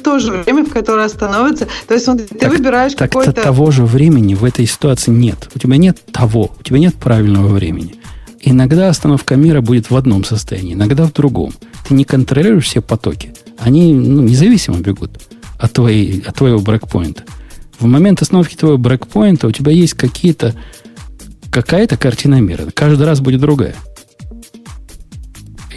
то 0.07 0.19
же 0.19 0.31
время, 0.31 0.63
в 0.63 0.69
которое 0.69 1.09
становится. 1.09 1.67
То 1.85 1.93
есть 1.93 2.07
вот, 2.07 2.25
ты 2.25 2.35
так, 2.35 2.49
выбираешь 2.49 2.93
так 2.93 3.11
какой-то... 3.11 3.33
того 3.33 3.71
же 3.71 3.83
времени 3.83 4.35
в 4.35 4.45
этой 4.45 4.65
ситуации 4.65 5.11
нет. 5.11 5.49
У 5.53 5.59
тебя 5.59 5.75
нет 5.75 5.97
того, 6.13 6.51
у 6.57 6.63
тебя 6.63 6.79
нет 6.79 6.95
правильного 6.95 7.49
времени. 7.49 7.95
Иногда 8.39 8.87
остановка 8.87 9.35
мира 9.35 9.59
будет 9.59 9.89
в 9.89 9.97
одном 9.97 10.23
состоянии, 10.23 10.75
иногда 10.75 11.03
в 11.03 11.11
другом. 11.11 11.51
Ты 11.85 11.93
не 11.93 12.05
контролируешь 12.05 12.67
все 12.67 12.79
потоки. 12.79 13.33
Они 13.59 13.93
ну, 13.93 14.21
независимо 14.21 14.79
бегут 14.79 15.11
от, 15.59 15.73
твоей, 15.73 16.23
от 16.25 16.35
твоего 16.35 16.59
брекпоинта. 16.59 17.23
В 17.77 17.85
момент 17.85 18.21
остановки 18.21 18.55
твоего 18.55 18.77
брекпоинта 18.77 19.47
у 19.47 19.51
тебя 19.51 19.73
есть 19.73 19.95
какие-то 19.95 20.55
какая-то 21.51 21.97
картина 21.97 22.39
мира. 22.39 22.63
Каждый 22.73 23.05
раз 23.05 23.19
будет 23.19 23.41
другая. 23.41 23.75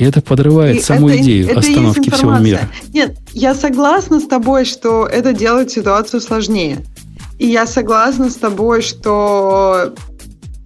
И 0.01 0.05
это 0.05 0.22
подрывает 0.22 0.78
и 0.78 0.81
саму 0.81 1.10
это, 1.10 1.20
идею 1.20 1.51
это 1.51 1.60
остановки 1.60 2.10
всего 2.10 2.39
мира. 2.39 2.70
Нет, 2.94 3.18
я 3.35 3.55
согласна 3.55 4.18
с 4.18 4.27
тобой, 4.27 4.64
что 4.64 5.06
это 5.06 5.35
делает 5.35 5.70
ситуацию 5.70 6.22
сложнее. 6.22 6.78
И 7.39 7.47
я 7.47 7.66
согласна 7.66 8.31
с 8.31 8.36
тобой, 8.36 8.81
что 8.81 9.94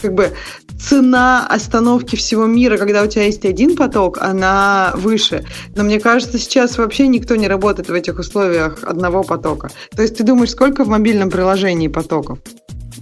как 0.01 0.15
бы 0.15 0.31
цена 0.79 1.47
остановки 1.49 2.15
всего 2.15 2.47
мира, 2.47 2.77
когда 2.79 3.03
у 3.03 3.09
тебя 3.09 3.25
есть 3.25 3.45
один 3.45 3.75
поток, 3.75 4.19
она 4.21 4.93
выше. 4.95 5.45
Но 5.75 5.83
мне 5.83 5.99
кажется, 5.99 6.39
сейчас 6.39 6.79
вообще 6.79 7.09
никто 7.09 7.35
не 7.35 7.49
работает 7.49 7.89
в 7.89 7.93
этих 7.93 8.21
условиях 8.21 8.85
одного 8.85 9.25
потока. 9.25 9.71
То 9.97 10.03
есть 10.03 10.17
ты 10.17 10.23
думаешь, 10.23 10.51
сколько 10.51 10.85
в 10.85 10.89
мобильном 10.89 11.29
приложении 11.29 11.89
потоков? 11.89 12.39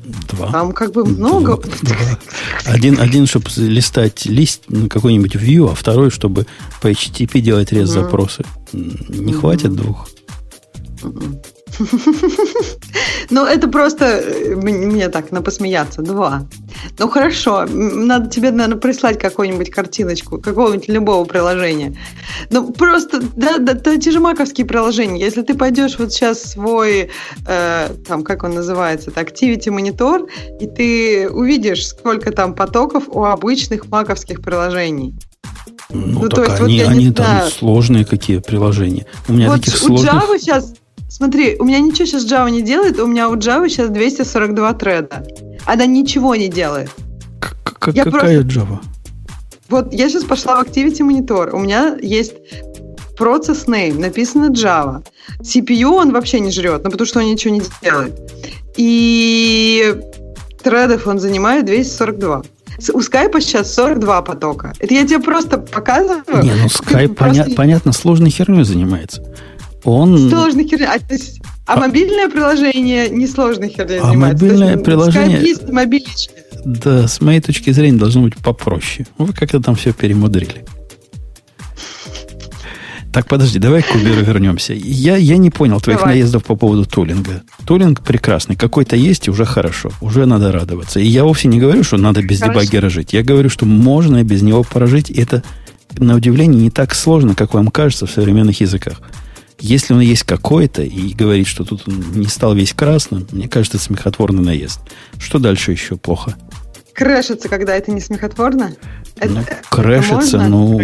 Два. 0.04 0.50
Там 0.50 0.72
как 0.72 0.92
бы 0.92 1.04
много. 1.04 1.56
Два. 1.82 1.96
Один, 2.64 2.98
один, 2.98 3.26
чтобы 3.26 3.46
листать 3.56 4.26
лист 4.26 4.64
на 4.68 4.88
какой-нибудь 4.88 5.36
view, 5.36 5.70
а 5.70 5.74
второй, 5.74 6.10
чтобы 6.10 6.46
по 6.80 6.90
HTTP 6.90 7.40
делать 7.40 7.72
рез 7.72 7.88
запросы. 7.88 8.44
Не 8.72 9.32
хватит 9.32 9.74
двух. 9.74 10.08
Ну, 13.30 13.44
это 13.44 13.68
просто 13.68 14.04
э, 14.04 14.54
мне 14.54 15.08
так, 15.08 15.32
на 15.32 15.42
посмеяться. 15.42 16.02
Два. 16.02 16.46
Ну, 16.98 17.08
хорошо. 17.08 17.66
Надо 17.66 18.28
тебе, 18.28 18.50
наверное, 18.50 18.78
прислать 18.78 19.18
какую-нибудь 19.18 19.70
картиночку, 19.70 20.38
какого-нибудь 20.38 20.88
любого 20.88 21.24
приложения. 21.24 21.96
Ну, 22.50 22.72
просто, 22.72 23.20
да, 23.36 23.58
да, 23.58 23.74
да, 23.74 23.96
те 23.96 24.10
же 24.10 24.20
маковские 24.20 24.66
приложения. 24.66 25.20
Если 25.20 25.42
ты 25.42 25.54
пойдешь 25.54 25.98
вот 25.98 26.12
сейчас 26.12 26.42
свой, 26.42 27.10
э, 27.46 27.88
там, 28.06 28.24
как 28.24 28.44
он 28.44 28.54
называется, 28.54 29.10
это 29.10 29.20
Activity 29.20 29.68
Monitor, 29.68 30.28
и 30.60 30.66
ты 30.66 31.30
увидишь, 31.30 31.86
сколько 31.86 32.32
там 32.32 32.54
потоков 32.54 33.04
у 33.08 33.24
обычных 33.24 33.88
маковских 33.88 34.42
приложений. 34.42 35.14
Ну, 35.90 36.22
ну 36.22 36.28
так 36.28 36.46
то 36.46 36.50
есть, 36.50 36.60
они, 36.60 36.82
вот 36.82 36.88
они 36.88 37.12
там 37.12 37.26
знаю. 37.26 37.50
сложные 37.50 38.04
какие 38.04 38.38
приложения. 38.38 39.06
У 39.28 39.32
меня 39.32 39.48
вот 39.48 39.60
таких 39.60 39.74
у 39.74 39.86
сложных... 39.86 40.12
Java 40.12 40.38
сейчас 40.38 40.74
Смотри, 41.12 41.56
у 41.58 41.64
меня 41.64 41.78
ничего 41.78 42.06
сейчас 42.06 42.24
Java 42.24 42.50
не 42.50 42.62
делает, 42.62 42.98
у 42.98 43.06
меня 43.06 43.28
у 43.28 43.36
Java 43.36 43.68
сейчас 43.68 43.90
242 43.90 44.72
треда. 44.72 45.22
Она 45.66 45.84
ничего 45.84 46.34
не 46.34 46.48
делает. 46.48 46.90
К- 47.38 47.92
я 47.92 48.04
какая 48.04 48.40
просто... 48.40 48.60
Java? 48.60 48.78
Вот 49.68 49.92
я 49.92 50.08
сейчас 50.08 50.24
пошла 50.24 50.56
в 50.56 50.66
Activity 50.66 51.06
Monitor. 51.06 51.50
У 51.50 51.58
меня 51.58 51.98
есть 52.00 52.32
процесс 53.18 53.66
name, 53.66 54.00
написано 54.00 54.46
Java. 54.46 55.04
CPU 55.40 55.96
он 55.96 56.12
вообще 56.12 56.40
не 56.40 56.50
жрет, 56.50 56.82
ну 56.82 56.90
потому 56.90 57.06
что 57.06 57.18
он 57.18 57.26
ничего 57.26 57.54
не 57.56 57.62
делает. 57.82 58.18
И 58.78 59.94
тредов 60.62 61.06
он 61.06 61.18
занимает 61.18 61.66
242. 61.66 62.42
У 62.94 63.00
Skype 63.00 63.38
сейчас 63.40 63.74
42 63.74 64.22
потока. 64.22 64.72
Это 64.78 64.94
я 64.94 65.06
тебе 65.06 65.20
просто 65.20 65.58
показываю. 65.58 66.42
Не, 66.42 66.54
ну 66.54 66.66
Skype, 66.68 67.14
поня- 67.14 67.42
просто... 67.44 67.54
понятно, 67.54 67.92
сложной 67.92 68.30
херней 68.30 68.64
занимается. 68.64 69.22
Он... 69.84 70.30
Сложной 70.30 70.68
херней. 70.68 70.86
А, 70.86 70.98
есть, 71.12 71.40
а, 71.66 71.74
а 71.74 71.80
мобильное 71.80 72.28
приложение 72.28 73.08
не 73.08 73.26
сложной 73.26 73.68
херней 73.68 73.98
а 73.98 74.06
занимается. 74.06 74.44
мобильное 74.44 74.72
есть, 74.72 74.84
приложение... 74.84 75.38
Skype 75.38 75.44
есть 75.44 75.68
мобильничное. 75.68 76.44
Да, 76.64 77.08
с 77.08 77.20
моей 77.20 77.40
точки 77.40 77.70
зрения, 77.70 77.98
должно 77.98 78.22
быть 78.22 78.36
попроще. 78.36 79.06
Вы 79.18 79.32
как-то 79.32 79.60
там 79.60 79.74
все 79.74 79.92
перемудрили. 79.92 80.64
Так, 83.12 83.26
подожди, 83.28 83.58
давай 83.58 83.82
к 83.82 83.94
Uber 83.94 84.24
вернемся. 84.24 84.72
Я, 84.72 85.16
я 85.16 85.36
не 85.36 85.50
понял 85.50 85.80
твоих 85.82 85.98
давай. 85.98 86.14
наездов 86.14 86.44
по 86.44 86.56
поводу 86.56 86.86
тулинга. 86.86 87.42
Тулинг 87.66 88.02
прекрасный. 88.02 88.56
Какой-то 88.56 88.96
есть, 88.96 89.28
и 89.28 89.30
уже 89.30 89.44
хорошо. 89.44 89.92
Уже 90.00 90.24
надо 90.24 90.50
радоваться. 90.50 90.98
И 90.98 91.06
я 91.06 91.24
вовсе 91.24 91.48
не 91.48 91.60
говорю, 91.60 91.84
что 91.84 91.98
надо 91.98 92.22
без 92.22 92.40
хорошо. 92.40 92.60
дебаггера 92.60 92.88
жить. 92.88 93.12
Я 93.12 93.22
говорю, 93.22 93.50
что 93.50 93.66
можно 93.66 94.24
без 94.24 94.40
него 94.40 94.62
прожить. 94.62 95.10
И 95.10 95.20
это, 95.20 95.42
на 95.98 96.14
удивление, 96.16 96.58
не 96.58 96.70
так 96.70 96.94
сложно, 96.94 97.34
как 97.34 97.52
вам 97.52 97.68
кажется 97.68 98.06
в 98.06 98.10
современных 98.10 98.62
языках. 98.62 99.02
Если 99.62 99.94
он 99.94 100.00
есть 100.00 100.24
какой-то 100.24 100.82
и 100.82 101.14
говорит, 101.14 101.46
что 101.46 101.62
тут 101.62 101.84
он 101.86 102.00
не 102.16 102.26
стал 102.26 102.52
весь 102.52 102.72
красным, 102.72 103.28
мне 103.30 103.48
кажется, 103.48 103.76
это 103.76 103.86
смехотворный 103.86 104.42
наезд. 104.42 104.80
Что 105.18 105.38
дальше 105.38 105.70
еще 105.70 105.96
плохо? 105.96 106.34
Крэшится, 106.92 107.48
когда 107.48 107.76
это 107.76 107.92
не 107.92 108.00
смехотворно? 108.00 108.72
Ну, 109.24 109.40
это, 109.40 109.58
крэшится, 109.70 110.38
это 110.38 110.48
ну, 110.48 110.80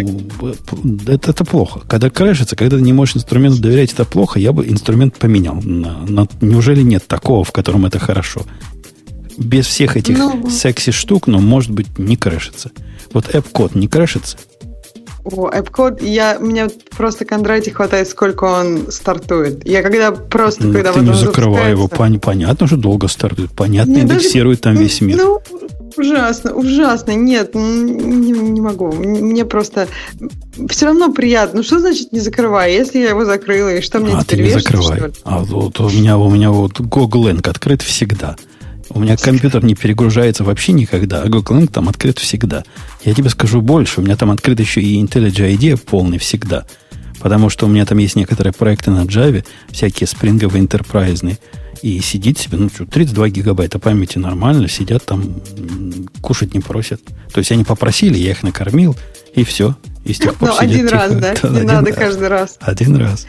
это, 1.07 1.31
это 1.31 1.43
плохо. 1.43 1.81
Когда 1.89 2.09
крэшится, 2.09 2.55
когда 2.55 2.77
ты 2.77 2.81
не 2.81 2.93
можешь 2.93 3.17
инструменту 3.17 3.61
доверять, 3.61 3.91
это 3.91 4.05
плохо, 4.05 4.39
я 4.39 4.53
бы 4.53 4.65
инструмент 4.65 5.17
поменял. 5.17 5.55
На, 5.55 5.97
на, 6.07 6.25
неужели 6.39 6.81
нет 6.81 7.05
такого, 7.05 7.43
в 7.43 7.51
котором 7.51 7.85
это 7.85 7.99
хорошо? 7.99 8.43
Без 9.37 9.65
всех 9.65 9.97
этих 9.97 10.17
ну, 10.17 10.49
секси 10.49 10.91
штук, 10.91 11.27
но, 11.27 11.39
может 11.39 11.71
быть, 11.71 11.99
не 11.99 12.15
крэшится. 12.15 12.71
Вот 13.11 13.27
AppCode 13.27 13.77
не 13.77 13.89
крэшится? 13.89 14.37
О, 15.25 15.49
AppCode, 15.49 16.05
я, 16.05 16.37
мне 16.39 16.67
просто 16.95 17.25
Кондратий 17.25 17.71
хватает, 17.71 18.07
сколько 18.07 18.45
он 18.45 18.91
стартует. 18.91 19.67
Я 19.67 19.81
когда 19.81 20.11
просто, 20.11 20.65
ну, 20.65 20.73
когда 20.73 20.93
ты 20.93 21.01
не 21.01 21.13
закрывай 21.13 21.71
его, 21.71 21.87
пон, 21.87 22.19
понятно, 22.19 22.67
что 22.67 22.77
долго 22.77 23.07
стартует, 23.07 23.51
понятно, 23.51 23.91
не, 23.91 24.01
индексирует 24.01 24.61
даже, 24.61 24.75
там 24.75 24.83
весь 24.83 25.01
мир. 25.01 25.17
Ну, 25.17 25.41
ужасно, 25.97 26.53
ужасно, 26.53 27.11
нет, 27.11 27.53
не, 27.55 28.31
не 28.31 28.61
могу, 28.61 28.91
мне 28.91 29.45
просто 29.45 29.87
все 30.69 30.85
равно 30.87 31.11
приятно. 31.11 31.57
Ну, 31.57 31.63
что 31.63 31.79
значит 31.79 32.11
не 32.11 32.19
закрывай? 32.19 32.73
Если 32.73 32.99
я 32.99 33.09
его 33.09 33.25
закрыла, 33.25 33.75
и 33.75 33.81
что 33.81 33.99
мне 33.99 34.13
а, 34.13 34.23
теперь 34.23 34.37
ты 34.37 34.43
не 34.43 34.49
вешать, 34.49 34.63
закрывай. 34.63 35.11
А 35.23 35.39
вот 35.39 35.79
у 35.79 35.89
меня, 35.89 36.17
у 36.17 36.29
меня 36.29 36.51
вот 36.51 36.79
Google 36.79 37.29
Link 37.29 37.47
открыт 37.49 37.81
всегда. 37.81 38.35
У 38.89 38.99
меня 38.99 39.17
компьютер 39.17 39.63
не 39.63 39.75
перегружается 39.75 40.43
вообще 40.43 40.71
никогда, 40.71 41.21
а 41.21 41.27
Google 41.27 41.59
Link 41.59 41.71
там 41.71 41.89
открыт 41.89 42.19
всегда. 42.19 42.63
Я 43.03 43.13
тебе 43.13 43.29
скажу 43.29 43.61
больше, 43.61 44.01
у 44.01 44.03
меня 44.03 44.15
там 44.17 44.31
открыт 44.31 44.59
еще 44.59 44.81
и 44.81 45.01
IntelliJ 45.01 45.55
IDEA 45.55 45.77
полный 45.77 46.17
всегда. 46.17 46.65
Потому 47.19 47.49
что 47.49 47.65
у 47.65 47.69
меня 47.69 47.85
там 47.85 47.97
есть 47.97 48.15
некоторые 48.15 48.53
проекты 48.53 48.91
на 48.91 49.03
Java, 49.03 49.45
всякие 49.69 50.07
спринговые, 50.07 50.61
интерпрайзные. 50.61 51.37
И 51.81 51.99
сидит 52.01 52.37
себе, 52.37 52.57
ну 52.57 52.69
что, 52.69 52.85
32 52.85 53.29
гигабайта 53.29 53.79
памяти 53.79 54.17
нормально, 54.17 54.67
сидят 54.67 55.05
там, 55.05 55.35
кушать 56.21 56.53
не 56.53 56.59
просят. 56.59 57.01
То 57.31 57.39
есть 57.39 57.51
они 57.51 57.63
попросили, 57.63 58.17
я 58.17 58.31
их 58.31 58.43
накормил, 58.43 58.97
и 59.33 59.43
все. 59.43 59.75
И 60.05 60.13
с 60.13 60.19
тех 60.19 60.35
пор 60.35 60.49
ну, 60.49 60.55
один 60.57 60.87
тихо. 60.87 60.95
раз, 60.95 61.15
да? 61.15 61.33
не 61.49 61.61
надо 61.61 61.89
раз. 61.89 61.95
каждый 61.95 62.27
раз. 62.29 62.57
Один 62.61 62.95
раз. 62.95 63.27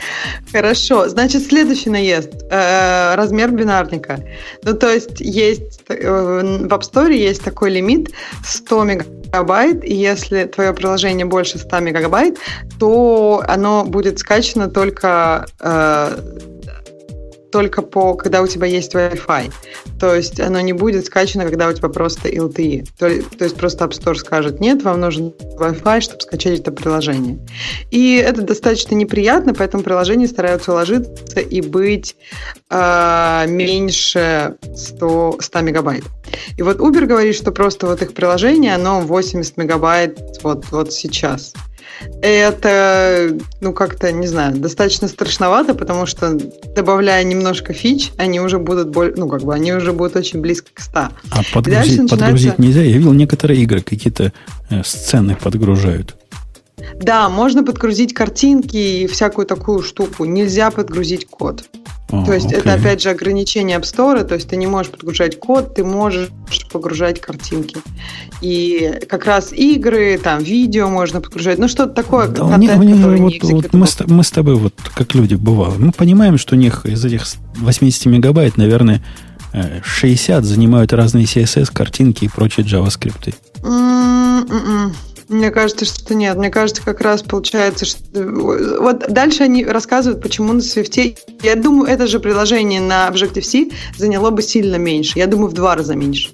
Хорошо. 0.53 1.09
Значит, 1.09 1.45
следующий 1.47 1.91
наезд. 1.91 2.31
Э, 2.51 3.15
размер 3.17 3.51
бинарника. 3.51 4.21
Ну, 4.65 4.75
то 4.75 4.89
есть, 4.93 5.21
есть 5.21 5.81
э, 5.89 6.59
в 6.61 6.73
App 6.73 6.81
Store 6.81 7.13
есть 7.13 7.43
такой 7.43 7.71
лимит 7.71 8.11
100 8.45 8.85
мегабайт, 8.85 9.85
и 9.85 9.95
если 9.95 10.45
твое 10.45 10.73
приложение 10.73 11.27
больше 11.27 11.59
100 11.59 11.81
мегабайт, 11.81 12.39
то 12.79 13.43
оно 13.47 13.85
будет 13.85 14.19
скачано 14.19 14.71
только 14.71 15.47
э, 15.59 16.39
только 17.51 17.83
по, 17.83 18.15
когда 18.15 18.43
у 18.43 18.47
тебя 18.47 18.67
есть 18.67 18.95
Wi-Fi. 18.95 19.53
То 19.99 20.15
есть 20.15 20.41
оно 20.41 20.61
не 20.61 20.73
будет 20.73 21.07
скачано, 21.07 21.45
когда 21.45 21.69
у 21.69 21.73
тебя 21.73 21.89
просто 21.89 22.29
LTE. 22.29 22.87
То, 22.99 23.11
то 23.37 23.45
есть 23.45 23.57
просто 23.57 23.85
App 23.85 23.91
Store 23.91 24.15
скажет, 24.15 24.61
нет, 24.61 24.83
вам 24.83 25.01
нужен 25.01 25.33
Wi-Fi, 25.59 26.01
чтобы 26.01 26.21
скачать 26.21 26.61
это 26.61 26.73
приложение. 26.73 27.39
И 27.91 28.17
это 28.17 28.43
достаточно 28.43 28.95
неприятно, 28.95 29.55
поэтому 29.55 29.83
приложения 29.83 30.29
стараются 30.29 30.73
ложиться 30.73 31.41
и 31.41 31.61
быть 31.61 32.17
э, 32.71 33.45
меньше 33.49 34.57
100, 34.75 35.39
100 35.41 35.61
мегабайт. 35.61 36.05
И 36.57 36.63
вот 36.63 36.79
Uber 36.79 37.07
говорит, 37.07 37.35
что 37.35 37.53
просто 37.53 37.87
вот 37.87 38.03
их 38.03 38.15
приложение, 38.15 38.75
оно 38.75 39.01
80 39.01 39.57
мегабайт 39.57 40.19
вот, 40.43 40.67
вот 40.71 40.93
сейчас. 40.93 41.53
Это, 42.23 43.37
ну, 43.61 43.73
как-то, 43.73 44.13
не 44.13 44.27
знаю, 44.27 44.57
достаточно 44.57 45.09
страшновато, 45.09 45.75
потому 45.75 46.07
что, 46.07 46.39
добавляя 46.75 47.23
немножко 47.25 47.73
фич, 47.73 48.13
они 48.17 48.41
уже 48.41 48.59
будут, 48.59 48.89
боль, 48.89 49.15
ну, 49.17 49.29
как 49.29 49.43
бы, 49.43 49.55
они 49.55 49.73
уже 49.73 49.93
будут 49.93 50.17
очень 50.17 50.41
близко 50.41 50.69
к 50.73 50.81
100. 50.81 50.99
А 50.99 51.11
подгрузить, 51.53 52.03
начинается... 52.03 52.17
подгрузить 52.17 52.59
нельзя? 52.59 52.83
Я 52.83 52.97
видел 52.97 53.13
некоторые 53.13 53.61
игры, 53.63 53.81
какие-то 53.81 54.33
э, 54.71 54.83
сцены 54.85 55.37
подгружают. 55.37 56.17
Да, 56.95 57.29
можно 57.29 57.65
подгрузить 57.65 58.15
картинки 58.15 58.77
и 58.77 59.07
всякую 59.07 59.47
такую 59.47 59.83
штуку. 59.83 60.25
Нельзя 60.25 60.71
подгрузить 60.71 61.27
код. 61.27 61.65
Oh, 62.13 62.27
то 62.27 62.33
есть 62.33 62.47
okay. 62.47 62.59
это 62.59 62.75
опять 62.75 63.01
же 63.03 63.11
ограничение 63.11 63.79
App 63.79 63.83
Store, 63.83 64.25
то 64.25 64.35
есть 64.35 64.49
ты 64.49 64.57
не 64.57 64.67
можешь 64.67 64.91
подгружать 64.91 65.39
код, 65.39 65.75
ты 65.77 65.85
можешь 65.85 66.31
погружать 66.73 67.21
картинки. 67.21 67.77
И 68.41 69.01
как 69.09 69.27
раз 69.27 69.53
игры, 69.53 70.19
там 70.23 70.43
видео 70.43 70.89
можно 70.89 71.21
подгружать, 71.21 71.59
ну 71.59 71.69
что-то 71.69 71.93
такое, 71.93 72.27
да, 72.27 72.49
контент, 72.49 72.83
не, 72.83 72.95
который 72.95 73.21
вот, 73.21 73.43
не 73.43 73.53
вот 73.53 73.73
мы, 73.73 73.87
с, 73.87 74.01
мы 74.09 74.25
с 74.25 74.31
тобой, 74.33 74.57
вот 74.57 74.75
как 74.95 75.15
люди 75.15 75.35
бывало, 75.35 75.75
мы 75.79 75.93
понимаем, 75.93 76.37
что 76.37 76.57
у 76.57 76.59
них 76.59 76.85
из 76.85 77.05
этих 77.05 77.27
80 77.57 78.07
мегабайт, 78.07 78.57
наверное, 78.57 79.05
60 79.85 80.43
э, 80.43 80.47
занимают 80.47 80.93
разные 80.93 81.27
CSS, 81.27 81.71
картинки 81.73 82.25
и 82.25 82.29
прочие 82.29 82.67
JavaScript. 82.67 83.35
Mm-mm. 83.63 84.93
Мне 85.31 85.53
кажется, 85.53 85.85
что 85.85 86.13
нет. 86.13 86.37
Мне 86.37 86.51
кажется, 86.51 86.83
как 86.85 87.01
раз 87.01 87.23
получается, 87.23 87.85
что... 87.85 87.99
Вот 88.81 89.07
дальше 89.09 89.45
они 89.45 89.65
рассказывают, 89.65 90.21
почему 90.21 90.53
на 90.53 90.59
Swift... 90.59 91.17
Я 91.43 91.55
думаю, 91.55 91.89
это 91.89 92.09
же 92.09 92.19
приложение 92.19 92.81
на 92.81 93.09
Objective-C 93.09 93.71
заняло 93.97 94.31
бы 94.31 94.43
сильно 94.43 94.75
меньше. 94.75 95.21
Я 95.21 95.29
думаю, 95.29 95.49
в 95.49 95.53
два 95.53 95.77
раза 95.77 95.95
меньше. 95.95 96.31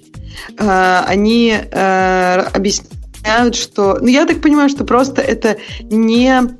Э, 0.57 1.03
они 1.05 1.53
э, 1.55 2.39
объясняют, 2.53 3.55
что... 3.55 3.99
Ну, 4.01 4.07
я 4.07 4.25
так 4.25 4.41
понимаю, 4.41 4.67
что 4.67 4.83
просто 4.83 5.21
это 5.21 5.57
не 5.83 6.57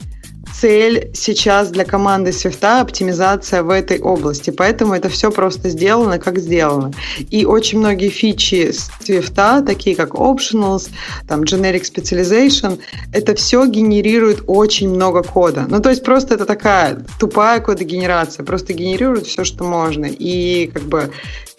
цель 0.59 1.11
сейчас 1.13 1.69
для 1.69 1.85
команды 1.85 2.31
Свифта 2.31 2.81
оптимизация 2.81 3.63
в 3.63 3.69
этой 3.69 3.99
области, 3.99 4.49
поэтому 4.49 4.93
это 4.93 5.09
все 5.09 5.31
просто 5.31 5.69
сделано, 5.69 6.19
как 6.19 6.39
сделано. 6.39 6.91
И 7.29 7.45
очень 7.45 7.79
многие 7.79 8.09
фичи 8.09 8.71
Свифта, 9.01 9.61
такие 9.65 9.95
как 9.95 10.15
optionals, 10.15 10.89
там 11.27 11.43
generic 11.43 11.84
specialization, 11.84 12.79
это 13.13 13.35
все 13.35 13.65
генерирует 13.65 14.43
очень 14.47 14.89
много 14.89 15.23
кода. 15.23 15.65
Ну, 15.69 15.79
то 15.79 15.89
есть 15.89 16.03
просто 16.03 16.35
это 16.35 16.45
такая 16.45 17.05
тупая 17.19 17.59
кодогенерация, 17.59 18.45
просто 18.45 18.73
генерирует 18.73 19.27
все, 19.27 19.43
что 19.43 19.63
можно. 19.63 20.05
И 20.05 20.67
как 20.73 20.84
бы 20.84 21.11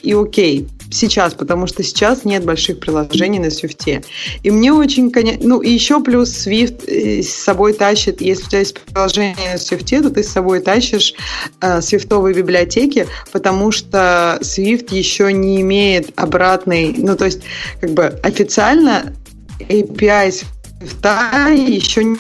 и 0.03 0.13
окей. 0.13 0.69
Сейчас, 0.91 1.35
потому 1.35 1.67
что 1.67 1.83
сейчас 1.83 2.25
нет 2.25 2.45
больших 2.45 2.81
приложений 2.81 3.41
на 3.41 3.47
Swift. 3.47 4.05
И 4.43 4.51
мне 4.51 4.73
очень, 4.73 5.13
ну 5.41 5.61
и 5.61 5.71
еще 5.71 6.03
плюс 6.03 6.47
Swift 6.47 6.89
э, 6.89 7.23
с 7.23 7.35
собой 7.35 7.73
тащит, 7.73 8.21
если 8.21 8.45
у 8.45 8.49
тебя 8.49 8.59
есть 8.61 8.81
приложение 8.81 9.53
на 9.53 9.57
Swift, 9.57 10.03
то 10.03 10.11
ты 10.11 10.23
с 10.23 10.29
собой 10.29 10.61
тащишь 10.61 11.15
э, 11.61 11.81
свифтовые 11.81 12.35
библиотеки, 12.35 13.07
потому 13.33 13.71
что 13.71 14.39
Swift 14.41 14.95
еще 14.95 15.33
не 15.33 15.61
имеет 15.61 16.13
обратной, 16.17 16.95
ну 16.97 17.17
то 17.17 17.27
есть 17.27 17.43
как 17.81 17.91
бы 17.91 18.05
официально 18.23 19.15
API 19.61 20.45
Swift 20.81 21.69
еще 21.69 22.05
не 22.05 22.19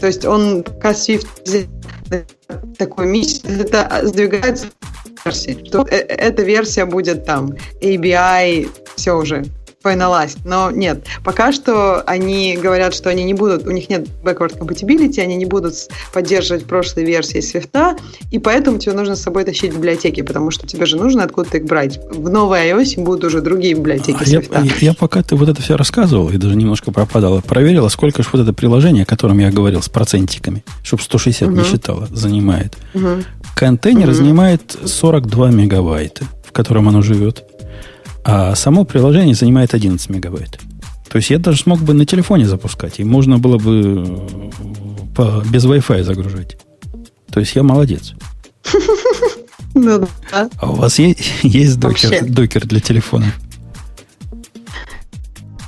то 0.00 0.08
есть 0.08 0.24
он, 0.24 0.64
пока 0.64 0.90
Swift 0.90 1.28
такой 2.76 3.06
месяц, 3.06 3.44
это 3.44 4.00
сдвигается 4.02 4.66
версии, 5.24 5.64
что 5.66 5.86
э, 5.88 5.96
эта 5.96 6.42
версия 6.42 6.84
будет 6.84 7.24
там, 7.24 7.54
ABI, 7.80 8.68
все 8.96 9.12
уже 9.16 9.44
finalized. 9.82 10.38
Но 10.44 10.70
нет, 10.70 11.04
пока 11.24 11.52
что 11.52 12.02
они 12.02 12.56
говорят, 12.56 12.94
что 12.94 13.10
они 13.10 13.24
не 13.24 13.34
будут, 13.34 13.66
у 13.66 13.70
них 13.70 13.88
нет 13.88 14.08
backward 14.22 14.58
compatibility, 14.58 15.20
они 15.20 15.36
не 15.36 15.46
будут 15.46 15.74
поддерживать 16.12 16.64
прошлые 16.66 17.06
версии 17.06 17.38
Swift, 17.38 17.98
и 18.30 18.38
поэтому 18.38 18.78
тебе 18.78 18.92
нужно 18.94 19.16
с 19.16 19.22
собой 19.22 19.44
тащить 19.44 19.74
библиотеки, 19.74 20.22
потому 20.22 20.50
что 20.50 20.66
тебе 20.66 20.86
же 20.86 20.96
нужно 20.96 21.24
откуда-то 21.24 21.58
их 21.58 21.64
брать. 21.64 22.00
В 22.10 22.30
новой 22.30 22.70
iOS 22.70 23.02
будут 23.02 23.24
уже 23.24 23.40
другие 23.40 23.74
библиотеки 23.74 24.18
а 24.20 24.24
Swift. 24.24 24.64
Я, 24.80 24.88
я 24.88 24.94
пока 24.94 25.22
ты 25.22 25.36
вот 25.36 25.48
это 25.48 25.60
все 25.60 25.76
рассказывал, 25.76 26.30
и 26.30 26.36
даже 26.36 26.54
немножко 26.54 26.92
пропадала, 26.92 27.40
проверила, 27.40 27.88
сколько 27.88 28.22
же 28.22 28.28
вот 28.32 28.42
это 28.42 28.52
приложение, 28.52 29.02
о 29.02 29.06
котором 29.06 29.38
я 29.38 29.50
говорил, 29.50 29.82
с 29.82 29.88
процентиками, 29.88 30.64
чтобы 30.82 31.02
160 31.02 31.48
угу. 31.48 31.56
не 31.56 31.64
считало, 31.64 32.08
занимает. 32.10 32.76
Угу. 32.94 33.24
Контейнер 33.54 34.08
угу. 34.08 34.14
занимает 34.14 34.76
42 34.84 35.50
мегабайта, 35.50 36.24
в 36.44 36.52
котором 36.52 36.88
оно 36.88 37.02
живет. 37.02 37.44
А 38.24 38.54
само 38.54 38.84
приложение 38.84 39.34
занимает 39.34 39.74
11 39.74 40.08
мегабайт. 40.10 40.60
То 41.08 41.16
есть 41.16 41.30
я 41.30 41.38
даже 41.38 41.58
смог 41.58 41.80
бы 41.80 41.92
на 41.92 42.06
телефоне 42.06 42.46
запускать, 42.46 42.98
и 42.98 43.04
можно 43.04 43.38
было 43.38 43.58
бы 43.58 44.04
э, 44.06 44.50
по, 45.14 45.42
без 45.46 45.64
Wi-Fi 45.64 46.04
загружать. 46.04 46.56
То 47.30 47.40
есть 47.40 47.54
я 47.54 47.62
молодец. 47.62 48.14
Ну 49.74 50.06
да. 50.30 50.50
А 50.58 50.70
у 50.70 50.74
вас 50.74 50.98
есть, 50.98 51.22
есть 51.42 51.80
докер, 51.80 52.26
докер 52.26 52.66
для 52.66 52.78
телефона? 52.78 53.32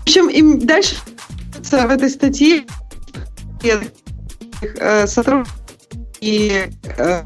В 0.01 0.03
общем, 0.03 0.29
им 0.29 0.67
дальше 0.67 0.97
в 1.63 1.73
этой 1.73 2.11
статье 2.11 2.65
э, 3.63 5.07
сотрудники 5.07 6.71
э, 6.99 7.23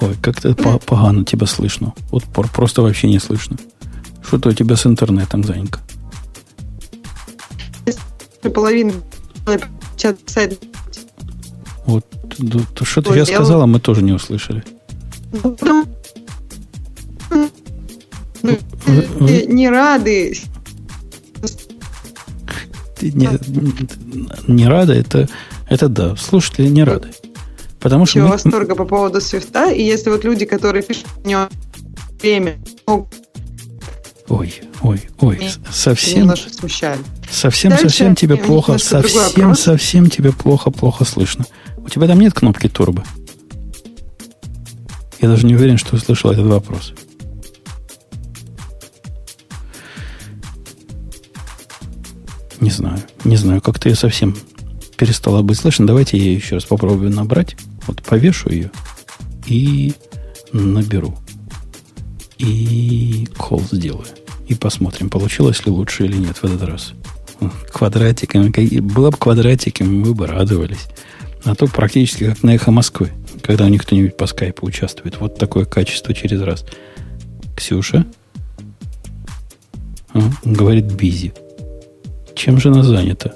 Ой, 0.00 0.16
как-то 0.22 0.54
погано 0.54 1.24
тебя 1.24 1.46
слышно. 1.46 1.92
Вот 2.10 2.24
просто 2.24 2.82
вообще 2.82 3.08
не 3.08 3.18
слышно. 3.18 3.56
Что-то 4.24 4.50
у 4.50 4.52
тебя 4.52 4.76
с 4.76 4.86
интернетом, 4.86 5.44
Занька. 5.44 5.80
Половина 8.54 8.92
вот, 11.86 12.04
то, 12.74 12.84
что 12.84 13.00
ты 13.00 13.14
сейчас 13.14 13.28
сказала, 13.28 13.64
мы 13.66 13.80
тоже 13.80 14.02
не 14.02 14.12
услышали. 14.12 14.62
Вы, 18.42 19.46
не 19.48 19.70
рады. 19.70 20.36
Не, 23.00 23.28
не 24.46 24.68
рады, 24.68 24.92
это, 24.92 25.28
это 25.68 25.88
да. 25.88 26.14
Слушатели 26.16 26.68
не 26.68 26.84
рады. 26.84 27.08
Потому 27.80 28.06
что 28.06 28.20
мы... 28.20 28.28
восторга 28.28 28.74
по 28.74 28.84
поводу 28.84 29.20
свифта, 29.20 29.70
и 29.70 29.82
если 29.82 30.10
вот 30.10 30.24
люди, 30.24 30.44
которые 30.44 30.82
пишут 30.82 31.06
в 31.22 31.26
него 31.26 31.48
время, 32.20 32.58
Ой, 34.28 34.60
ой, 34.82 35.00
ой, 35.20 35.50
совсем... 35.70 36.30
Совсем, 37.30 37.70
Дальше 37.70 37.88
совсем 37.88 38.14
тебе 38.14 38.36
плохо, 38.36 38.78
совсем, 38.78 39.54
совсем 39.54 40.10
тебе 40.10 40.32
плохо, 40.32 40.70
плохо 40.70 41.04
слышно. 41.04 41.44
У 41.76 41.88
тебя 41.88 42.06
там 42.06 42.20
нет 42.20 42.34
кнопки 42.34 42.68
турбо? 42.68 43.04
Я 45.20 45.28
даже 45.28 45.46
не 45.46 45.54
уверен, 45.54 45.78
что 45.78 45.96
услышал 45.96 46.30
этот 46.30 46.46
вопрос. 46.46 46.94
Не 52.60 52.70
знаю, 52.70 52.98
не 53.24 53.36
знаю, 53.36 53.60
как-то 53.60 53.88
я 53.88 53.94
совсем 53.94 54.36
перестала 54.96 55.42
быть 55.42 55.58
слышно. 55.58 55.86
Давайте 55.86 56.18
я 56.18 56.32
еще 56.32 56.56
раз 56.56 56.64
попробую 56.64 57.10
набрать. 57.10 57.56
Вот 57.88 58.02
повешу 58.02 58.50
ее 58.50 58.70
и 59.46 59.94
наберу. 60.52 61.16
И 62.36 63.26
кол 63.36 63.62
сделаю. 63.72 64.06
И 64.46 64.54
посмотрим, 64.54 65.10
получилось 65.10 65.66
ли 65.66 65.72
лучше 65.72 66.04
или 66.04 66.16
нет 66.16 66.36
в 66.36 66.44
этот 66.44 66.62
раз. 66.62 66.92
Квадратиками. 67.72 68.80
Было 68.80 69.10
бы 69.10 69.16
квадратиками, 69.16 69.88
мы 69.88 70.14
бы 70.14 70.26
радовались. 70.26 70.86
А 71.44 71.54
то 71.54 71.66
практически 71.66 72.24
как 72.24 72.42
на 72.42 72.54
эхо 72.54 72.70
Москвы, 72.70 73.10
когда 73.42 73.64
у 73.64 73.68
них 73.68 73.82
кто-нибудь 73.82 74.16
по 74.16 74.26
скайпу 74.26 74.66
участвует. 74.66 75.18
Вот 75.18 75.38
такое 75.38 75.64
качество 75.64 76.14
через 76.14 76.40
раз. 76.42 76.64
Ксюша? 77.56 78.06
А, 80.12 80.20
говорит 80.44 80.84
Бизи. 80.84 81.32
Чем 82.34 82.60
же 82.60 82.68
она 82.68 82.82
занята? 82.82 83.32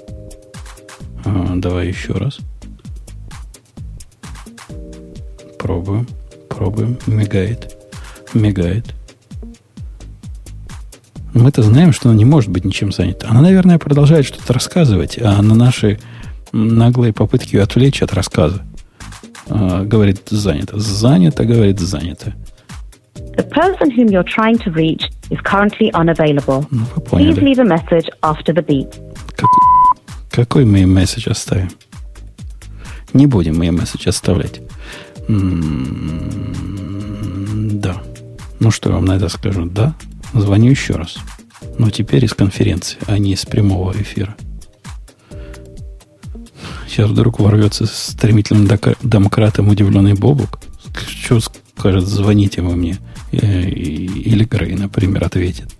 А, 1.25 1.53
давай 1.55 1.87
еще 1.87 2.13
раз. 2.13 2.39
Пробуем. 5.63 6.05
Пробуем. 6.49 6.97
Мигает. 7.07 7.77
Мигает. 8.33 8.93
Мы-то 11.33 11.63
знаем, 11.63 11.93
что 11.93 12.09
она 12.09 12.17
не 12.17 12.25
может 12.25 12.49
быть 12.49 12.65
ничем 12.65 12.91
занята. 12.91 13.29
Она, 13.29 13.39
наверное, 13.39 13.79
продолжает 13.79 14.25
что-то 14.25 14.51
рассказывать, 14.51 15.17
а 15.21 15.41
на 15.41 15.55
наши 15.55 15.99
наглые 16.51 17.13
попытки 17.13 17.55
ее 17.55 17.63
отвлечь 17.63 18.03
от 18.03 18.13
рассказа 18.13 18.61
а, 19.47 19.85
говорит 19.85 20.23
занято. 20.29 20.77
Занято, 20.79 21.45
говорит 21.45 21.79
занято. 21.79 22.33
The 23.37 23.49
person 23.49 23.89
whom 23.89 24.09
you're 24.09 24.25
trying 24.25 24.57
to 24.65 24.71
reach 24.73 25.09
is 25.29 25.39
currently 25.45 25.89
unavailable. 25.93 26.67
Ну, 26.71 26.83
вы 26.93 27.01
поняли. 27.01 27.33
Please 27.33 27.55
leave 27.55 27.59
a 27.59 27.63
message 27.63 28.09
after 28.21 28.53
the 28.53 28.65
beep. 28.65 28.93
Как, 29.37 29.49
какой 30.29 30.65
мы 30.65 30.79
им 30.79 30.93
месседж 30.93 31.29
оставим? 31.29 31.69
Не 33.13 33.27
будем 33.27 33.57
мы 33.57 33.67
им 33.67 33.77
месседж 33.77 34.09
оставлять. 34.09 34.59
Да. 37.79 38.01
Ну, 38.59 38.71
что 38.71 38.89
я 38.89 38.95
вам 38.95 39.05
на 39.05 39.17
это 39.17 39.29
скажу? 39.29 39.65
Да, 39.65 39.95
Звоню 40.33 40.71
еще 40.71 40.95
раз. 40.95 41.17
Но 41.77 41.89
теперь 41.89 42.25
из 42.25 42.33
конференции, 42.33 42.97
а 43.05 43.17
не 43.17 43.33
из 43.33 43.45
прямого 43.45 43.93
эфира. 43.93 44.35
Сейчас 46.87 47.09
вдруг 47.09 47.39
ворвется 47.39 47.85
стремительным 47.85 48.67
демократом 49.03 49.69
удивленный 49.69 50.13
Бобук. 50.13 50.59
Что 51.07 51.39
скажет, 51.39 52.05
звоните 52.05 52.61
вы 52.61 52.75
мне. 52.75 52.97
Или 53.31 54.43
Грей, 54.43 54.75
например, 54.75 55.23
ответит. 55.23 55.71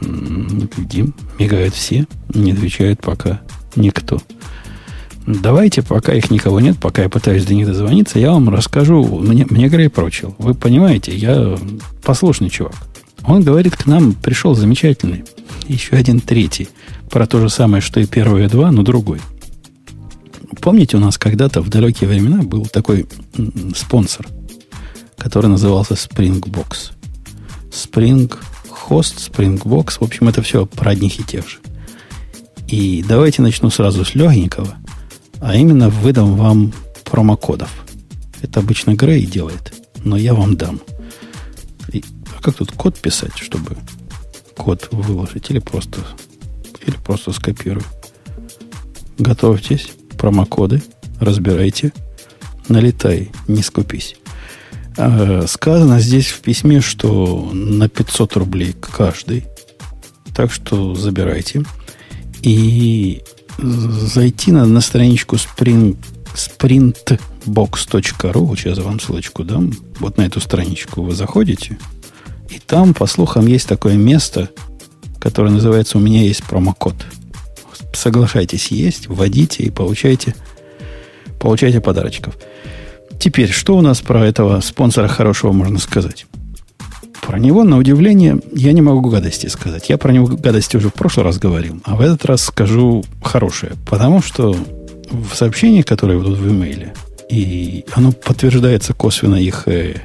Глядим, 0.00 1.14
мигают 1.38 1.74
все, 1.74 2.06
не 2.34 2.52
отвечает 2.52 3.00
пока 3.00 3.40
никто. 3.76 4.20
Давайте, 5.28 5.82
пока 5.82 6.14
их 6.14 6.30
никого 6.30 6.58
нет, 6.58 6.78
пока 6.78 7.02
я 7.02 7.10
пытаюсь 7.10 7.44
до 7.44 7.52
них 7.52 7.66
дозвониться, 7.66 8.18
я 8.18 8.32
вам 8.32 8.48
расскажу. 8.48 9.04
Мне, 9.04 9.46
мне 9.50 9.68
Грей 9.68 9.90
прочил. 9.90 10.34
Вы 10.38 10.54
понимаете, 10.54 11.14
я 11.14 11.58
послушный 12.02 12.48
чувак. 12.48 12.72
Он 13.26 13.42
говорит, 13.42 13.76
к 13.76 13.84
нам 13.84 14.14
пришел 14.14 14.54
замечательный, 14.54 15.24
еще 15.66 15.96
один 15.96 16.20
третий, 16.20 16.70
про 17.10 17.26
то 17.26 17.42
же 17.42 17.50
самое, 17.50 17.82
что 17.82 18.00
и 18.00 18.06
первые 18.06 18.48
два, 18.48 18.70
но 18.70 18.82
другой. 18.82 19.20
Помните, 20.62 20.96
у 20.96 21.00
нас 21.00 21.18
когда-то 21.18 21.60
в 21.60 21.68
далекие 21.68 22.08
времена 22.08 22.42
был 22.42 22.64
такой 22.64 23.06
спонсор, 23.76 24.26
который 25.18 25.48
назывался 25.48 25.92
Springbox. 25.92 26.92
Spring 27.70 28.34
Host, 28.88 29.30
Springbox, 29.30 29.98
в 30.00 30.04
общем, 30.04 30.30
это 30.30 30.40
все 30.40 30.64
про 30.64 30.92
одних 30.92 31.20
и 31.20 31.22
тех 31.22 31.46
же. 31.46 31.58
И 32.66 33.04
давайте 33.06 33.42
начну 33.42 33.68
сразу 33.68 34.06
с 34.06 34.14
легенького, 34.14 34.74
а 35.40 35.56
именно 35.56 35.88
выдам 35.88 36.36
вам 36.36 36.72
промокодов. 37.04 37.70
Это 38.42 38.60
обычно 38.60 38.94
Грей 38.94 39.26
делает, 39.26 39.72
но 40.04 40.16
я 40.16 40.34
вам 40.34 40.56
дам– 40.56 40.80
а 42.38 42.42
как 42.42 42.54
тут 42.54 42.70
код 42.72 42.96
писать, 42.98 43.36
чтобы 43.36 43.76
код 44.56 44.88
выложить? 44.92 45.50
Или 45.50 45.58
просто, 45.58 46.00
или 46.86 46.96
просто 46.96 47.32
скопирую? 47.32 47.84
Готовьтесь. 49.18 49.90
Промокоды. 50.16 50.82
Разбирайте. 51.18 51.92
Налетай. 52.68 53.32
Не 53.48 53.62
скупись. 53.62 54.16
А, 54.96 55.46
сказано 55.48 55.98
здесь 55.98 56.28
в 56.28 56.40
письме, 56.40 56.80
что 56.80 57.50
на 57.52 57.88
500 57.88 58.36
рублей 58.36 58.72
каждый. 58.72 59.44
Так 60.34 60.52
что 60.52 60.94
забирайте. 60.94 61.64
И 62.42 63.22
зайти 63.58 64.52
на, 64.52 64.66
на 64.66 64.80
страничку 64.80 65.36
Spring, 65.36 65.96
Sprint 66.34 67.20
sprinbox.ru, 67.48 68.40
вот 68.40 68.58
сейчас 68.58 68.78
я 68.78 68.84
вам 68.84 69.00
ссылочку 69.00 69.44
дам, 69.44 69.72
вот 69.98 70.16
на 70.16 70.22
эту 70.22 70.40
страничку 70.40 71.02
вы 71.02 71.14
заходите, 71.14 71.78
и 72.48 72.58
там, 72.58 72.94
по 72.94 73.06
слухам, 73.06 73.46
есть 73.46 73.68
такое 73.68 73.96
место, 73.96 74.50
которое 75.18 75.50
называется 75.50 75.98
«У 75.98 76.00
меня 76.00 76.22
есть 76.22 76.44
промокод». 76.44 76.94
Соглашайтесь 77.92 78.68
есть, 78.68 79.08
вводите 79.08 79.64
и 79.64 79.70
получайте, 79.70 80.34
получайте 81.40 81.80
подарочков. 81.80 82.36
Теперь, 83.18 83.50
что 83.50 83.76
у 83.76 83.80
нас 83.80 84.00
про 84.00 84.24
этого 84.24 84.60
спонсора 84.60 85.08
хорошего 85.08 85.52
можно 85.52 85.78
сказать? 85.78 86.26
Про 87.22 87.38
него, 87.38 87.64
на 87.64 87.78
удивление, 87.78 88.40
я 88.52 88.72
не 88.72 88.80
могу 88.80 89.10
гадости 89.10 89.46
сказать. 89.48 89.88
Я 89.88 89.98
про 89.98 90.12
него 90.12 90.26
гадости 90.26 90.76
уже 90.76 90.88
в 90.88 90.94
прошлый 90.94 91.24
раз 91.24 91.38
говорил, 91.38 91.80
а 91.84 91.96
в 91.96 92.00
этот 92.00 92.24
раз 92.24 92.42
скажу 92.42 93.04
хорошее. 93.22 93.72
Потому 93.86 94.22
что 94.22 94.56
в 95.10 95.34
сообщении, 95.34 95.82
которое 95.82 96.18
идут 96.18 96.38
в 96.38 96.50
имейле, 96.50 96.94
и 97.28 97.84
оно 97.92 98.12
подтверждается 98.12 98.94
косвенно 98.94 99.36
их, 99.36 99.68
э, 99.68 99.96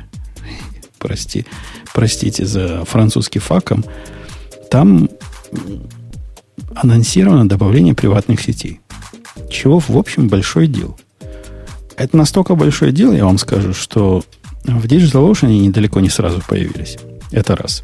прости, 1.00 1.46
простите 1.94 2.46
за 2.46 2.84
французский 2.86 3.40
факом, 3.40 3.86
там 4.70 5.10
анонсировано 6.76 7.48
добавление 7.48 7.94
приватных 7.94 8.42
сетей. 8.42 8.80
Чего, 9.50 9.80
в 9.80 9.98
общем, 9.98 10.28
большое 10.28 10.68
дело. 10.68 10.96
Это 11.96 12.18
настолько 12.18 12.56
большое 12.56 12.92
дело, 12.92 13.14
я 13.14 13.26
вам 13.26 13.38
скажу, 13.38 13.74
что 13.74 14.24
в 14.64 14.86
DigitalOcean 14.86 15.48
они 15.48 15.60
недалеко 15.60 16.00
не 16.00 16.10
сразу 16.10 16.42
появились. 16.48 16.98
Это 17.32 17.56
раз. 17.56 17.84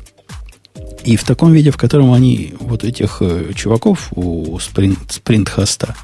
И 1.04 1.16
в 1.16 1.24
таком 1.24 1.54
виде, 1.54 1.72
в 1.72 1.78
котором 1.78 2.14
они, 2.14 2.54
вот 2.60 2.84
этих 2.84 3.18
э, 3.22 3.54
чуваков 3.56 4.10
у 4.16 4.58
Sprint, 4.58 4.98
Sprint 5.08 5.50
хоста, 5.50 5.96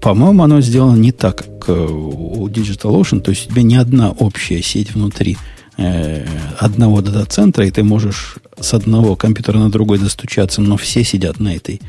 по-моему, 0.00 0.42
оно 0.42 0.60
сделано 0.60 0.96
не 0.96 1.12
так, 1.12 1.36
как 1.36 1.68
э, 1.68 1.72
у 1.72 2.46
DigitalOcean. 2.48 3.20
То 3.20 3.30
есть 3.30 3.46
у 3.46 3.50
тебя 3.50 3.62
не 3.62 3.76
одна 3.76 4.10
общая 4.10 4.62
сеть 4.62 4.92
внутри 4.92 5.38
э, 5.78 6.26
одного 6.58 7.00
дата-центра, 7.00 7.66
и 7.66 7.70
ты 7.70 7.82
можешь 7.82 8.36
с 8.60 8.74
одного 8.74 9.16
компьютера 9.16 9.58
на 9.58 9.70
другой 9.70 9.98
достучаться, 9.98 10.60
но 10.60 10.76
все 10.76 11.04
сидят 11.04 11.40
на 11.40 11.54
этой 11.54 11.80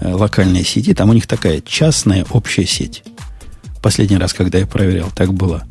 э, 0.00 0.12
локальной 0.12 0.64
сети. 0.64 0.92
Там 0.92 1.10
у 1.10 1.14
них 1.14 1.26
такая 1.26 1.62
частная 1.62 2.26
общая 2.30 2.66
сеть. 2.66 3.02
Последний 3.80 4.18
раз, 4.18 4.34
когда 4.34 4.58
я 4.58 4.66
проверял, 4.66 5.10
так 5.10 5.32
было. 5.32 5.64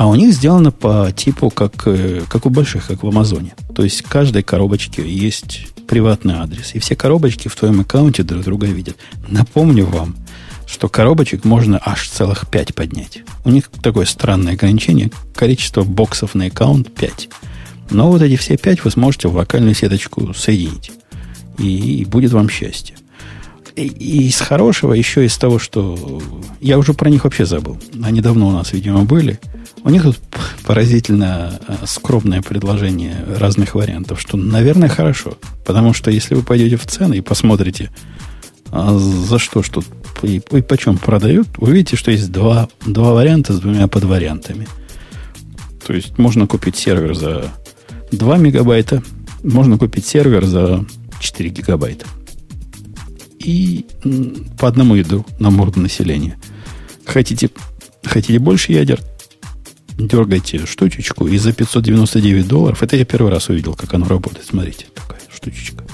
А 0.00 0.06
у 0.06 0.14
них 0.14 0.32
сделано 0.32 0.70
по 0.70 1.12
типу, 1.14 1.50
как, 1.50 1.82
э, 1.84 2.22
как 2.26 2.46
у 2.46 2.48
больших, 2.48 2.86
как 2.86 3.02
в 3.02 3.06
Амазоне. 3.06 3.52
То 3.74 3.84
есть, 3.84 4.00
каждой 4.00 4.42
коробочке 4.42 5.06
есть 5.06 5.66
приватный 5.86 6.36
адрес. 6.36 6.74
И 6.74 6.78
все 6.78 6.96
коробочки 6.96 7.48
в 7.48 7.54
твоем 7.54 7.82
аккаунте 7.82 8.22
друг 8.22 8.42
друга 8.44 8.66
видят. 8.66 8.96
Напомню 9.28 9.84
вам, 9.84 10.16
что 10.66 10.88
коробочек 10.88 11.44
можно 11.44 11.78
аж 11.84 12.08
целых 12.08 12.48
5 12.48 12.74
поднять. 12.74 13.24
У 13.44 13.50
них 13.50 13.68
такое 13.82 14.06
странное 14.06 14.54
ограничение. 14.54 15.10
Количество 15.34 15.82
боксов 15.82 16.34
на 16.34 16.46
аккаунт 16.46 16.94
5. 16.94 17.28
Но 17.90 18.10
вот 18.10 18.22
эти 18.22 18.36
все 18.36 18.56
5 18.56 18.84
вы 18.84 18.90
сможете 18.90 19.28
в 19.28 19.36
локальную 19.36 19.74
сеточку 19.74 20.32
соединить. 20.32 20.92
И 21.58 22.06
будет 22.08 22.32
вам 22.32 22.48
счастье. 22.48 22.96
И, 23.76 24.28
из 24.28 24.40
хорошего 24.40 24.92
еще 24.92 25.24
из 25.24 25.36
того, 25.36 25.58
что 25.58 26.20
я 26.60 26.78
уже 26.78 26.94
про 26.94 27.08
них 27.10 27.24
вообще 27.24 27.46
забыл. 27.46 27.78
Они 28.02 28.20
давно 28.20 28.48
у 28.48 28.52
нас, 28.52 28.72
видимо, 28.72 29.04
были. 29.04 29.38
У 29.82 29.90
них 29.90 30.02
тут 30.02 30.18
поразительно 30.64 31.58
э, 31.66 31.74
скромное 31.86 32.42
предложение 32.42 33.16
разных 33.38 33.74
вариантов, 33.74 34.20
что, 34.20 34.36
наверное, 34.36 34.88
хорошо. 34.88 35.38
Потому 35.64 35.94
что 35.94 36.10
если 36.10 36.34
вы 36.34 36.42
пойдете 36.42 36.76
в 36.76 36.86
цены 36.86 37.18
и 37.18 37.20
посмотрите, 37.22 37.90
а 38.72 38.96
за 38.96 39.38
что 39.38 39.62
что 39.62 39.82
и, 40.22 40.42
и 40.52 40.62
почем 40.62 40.98
продают, 40.98 41.48
вы 41.56 41.72
видите, 41.72 41.96
что 41.96 42.10
есть 42.10 42.30
два, 42.30 42.68
два 42.86 43.14
варианта 43.14 43.52
с 43.52 43.60
двумя 43.60 43.88
подвариантами. 43.88 44.68
То 45.86 45.94
есть 45.94 46.18
можно 46.18 46.46
купить 46.46 46.76
сервер 46.76 47.14
за 47.14 47.50
2 48.12 48.36
мегабайта, 48.36 49.02
можно 49.42 49.78
купить 49.78 50.06
сервер 50.06 50.44
за 50.44 50.84
4 51.20 51.50
гигабайта. 51.50 52.06
И 53.40 53.86
по 54.58 54.68
одному 54.68 54.94
ядру 54.94 55.26
на 55.38 55.50
морду 55.50 55.80
населения. 55.80 56.38
Хотите, 57.04 57.50
хотите 58.04 58.38
больше 58.38 58.72
ядер? 58.72 59.00
Дергайте 59.98 60.64
штучечку, 60.66 61.26
и 61.26 61.36
за 61.36 61.52
599 61.52 62.46
долларов, 62.46 62.82
это 62.82 62.96
я 62.96 63.04
первый 63.04 63.32
раз 63.32 63.48
увидел, 63.48 63.74
как 63.74 63.92
оно 63.92 64.06
работает. 64.06 64.46
Смотрите, 64.46 64.86
такая 64.94 65.20
штучечка 65.34 65.84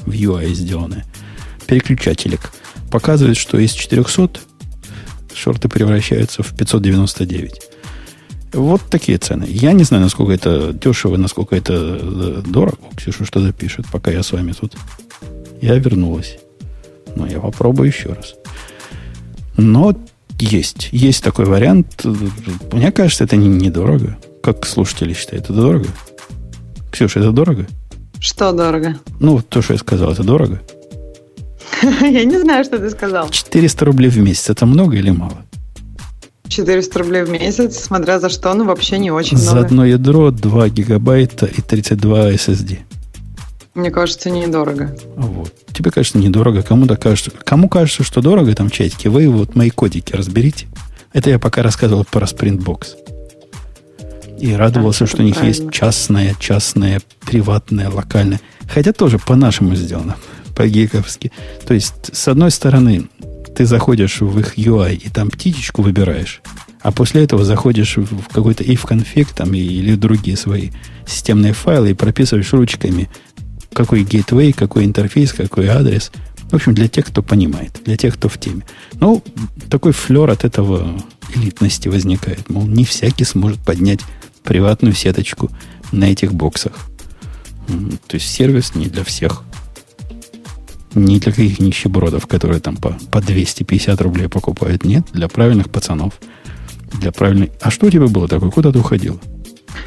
в 0.00 0.10
UI 0.10 0.52
сделанная. 0.52 1.06
Переключателек– 1.66 2.52
показывает, 2.94 3.36
что 3.36 3.58
из 3.58 3.72
400 3.72 4.38
шорты 5.34 5.68
превращаются 5.68 6.44
в 6.44 6.56
599. 6.56 7.60
Вот 8.52 8.82
такие 8.88 9.18
цены. 9.18 9.46
Я 9.48 9.72
не 9.72 9.82
знаю, 9.82 10.04
насколько 10.04 10.32
это 10.32 10.72
дешево, 10.72 11.16
насколько 11.16 11.56
это 11.56 11.74
э, 11.74 12.42
дорого. 12.46 12.78
Ксюша 12.96 13.24
что-то 13.24 13.52
пишет, 13.52 13.86
пока 13.90 14.12
я 14.12 14.22
с 14.22 14.30
вами 14.30 14.52
тут. 14.52 14.76
Я 15.60 15.76
вернулась. 15.76 16.38
Но 17.16 17.26
я 17.26 17.40
попробую 17.40 17.88
еще 17.88 18.10
раз. 18.10 18.34
Но 19.56 19.96
есть. 20.38 20.88
Есть 20.92 21.22
такой 21.22 21.44
вариант. 21.44 22.04
Мне 22.72 22.92
кажется, 22.92 23.24
это 23.24 23.36
недорого. 23.36 24.16
Как 24.42 24.66
слушатели 24.66 25.14
считают, 25.14 25.44
это 25.44 25.54
дорого? 25.54 25.86
Ксюша, 26.90 27.20
это 27.20 27.32
дорого? 27.32 27.66
Что 28.20 28.52
дорого? 28.52 28.96
Ну, 29.20 29.40
то, 29.40 29.62
что 29.62 29.74
я 29.74 29.78
сказал, 29.78 30.12
это 30.12 30.22
дорого? 30.22 30.60
Я 31.82 32.24
не 32.24 32.38
знаю, 32.38 32.64
что 32.64 32.78
ты 32.78 32.90
сказал. 32.90 33.28
400 33.28 33.84
рублей 33.84 34.08
в 34.08 34.18
месяц. 34.18 34.50
Это 34.50 34.66
много 34.66 34.96
или 34.96 35.10
мало? 35.10 35.44
400 36.48 36.98
рублей 36.98 37.24
в 37.24 37.30
месяц, 37.30 37.78
смотря 37.78 38.20
за 38.20 38.28
что, 38.28 38.54
ну 38.54 38.64
вообще 38.64 38.98
не 38.98 39.10
очень 39.10 39.36
за 39.36 39.52
много. 39.52 39.60
За 39.60 39.66
одно 39.66 39.84
ядро 39.86 40.30
2 40.30 40.68
гигабайта 40.68 41.46
и 41.46 41.60
32 41.60 42.32
SSD. 42.32 42.78
Мне 43.74 43.90
кажется, 43.90 44.30
недорого. 44.30 44.96
Вот. 45.16 45.52
Тебе 45.72 45.90
кажется 45.90 46.18
недорого. 46.18 46.62
Кому-то 46.62 46.96
кажется, 46.96 47.30
кому 47.30 47.68
кажется, 47.68 48.04
что 48.04 48.20
дорого 48.20 48.54
там 48.54 48.70
чатики, 48.70 49.08
вы 49.08 49.28
вот 49.28 49.56
мои 49.56 49.70
кодики 49.70 50.14
разберите. 50.14 50.66
Это 51.12 51.30
я 51.30 51.38
пока 51.38 51.62
рассказывал 51.62 52.04
про 52.04 52.26
Sprintbox. 52.26 52.86
И 54.38 54.52
радовался, 54.52 55.00
да, 55.00 55.06
что 55.06 55.22
у 55.22 55.24
них 55.24 55.36
правильно. 55.36 55.56
есть 55.56 55.72
частное, 55.72 56.34
частное, 56.38 57.00
приватное, 57.24 57.90
локальное. 57.90 58.40
Хотя 58.68 58.92
тоже 58.92 59.18
по-нашему 59.18 59.74
сделано 59.74 60.16
по-гиковски. 60.56 61.32
То 61.66 61.74
есть, 61.74 62.14
с 62.14 62.28
одной 62.28 62.50
стороны, 62.50 63.08
ты 63.54 63.66
заходишь 63.66 64.20
в 64.20 64.38
их 64.38 64.58
UI 64.58 64.94
и 64.94 65.08
там 65.08 65.30
птичечку 65.30 65.82
выбираешь, 65.82 66.42
а 66.80 66.90
после 66.90 67.24
этого 67.24 67.44
заходишь 67.44 67.96
в 67.96 68.28
какой-то 68.32 68.64
if 68.64 68.86
конфиг 68.86 69.30
там 69.30 69.54
или 69.54 69.94
другие 69.94 70.36
свои 70.36 70.70
системные 71.06 71.52
файлы 71.52 71.90
и 71.90 71.94
прописываешь 71.94 72.52
ручками, 72.52 73.08
какой 73.74 74.04
гейтвей, 74.04 74.52
какой 74.52 74.84
интерфейс, 74.84 75.32
какой 75.32 75.66
адрес. 75.68 76.10
В 76.50 76.54
общем, 76.54 76.74
для 76.74 76.88
тех, 76.88 77.06
кто 77.06 77.22
понимает, 77.22 77.80
для 77.84 77.96
тех, 77.96 78.14
кто 78.14 78.28
в 78.28 78.38
теме. 78.38 78.64
Ну, 79.00 79.22
такой 79.68 79.92
флер 79.92 80.30
от 80.30 80.44
этого 80.44 81.02
элитности 81.34 81.88
возникает. 81.88 82.48
Мол, 82.48 82.66
не 82.66 82.84
всякий 82.84 83.24
сможет 83.24 83.58
поднять 83.60 84.00
приватную 84.42 84.94
сеточку 84.94 85.50
на 85.90 86.04
этих 86.04 86.32
боксах. 86.32 86.72
То 88.06 88.14
есть 88.14 88.28
сервис 88.28 88.74
не 88.74 88.86
для 88.86 89.04
всех. 89.04 89.42
Не 90.94 91.18
для 91.18 91.32
каких 91.32 91.58
нищебродов, 91.58 92.26
которые 92.26 92.60
там 92.60 92.76
по, 92.76 92.96
по 93.10 93.20
250 93.20 94.00
рублей 94.00 94.28
покупают. 94.28 94.84
Нет, 94.84 95.06
для 95.12 95.28
правильных 95.28 95.70
пацанов. 95.70 96.14
Для 96.92 97.10
правильных... 97.10 97.50
А 97.60 97.70
что 97.70 97.86
у 97.86 97.90
тебя 97.90 98.06
было 98.06 98.28
такое? 98.28 98.50
Куда 98.50 98.70
ты 98.70 98.78
уходила? 98.78 99.18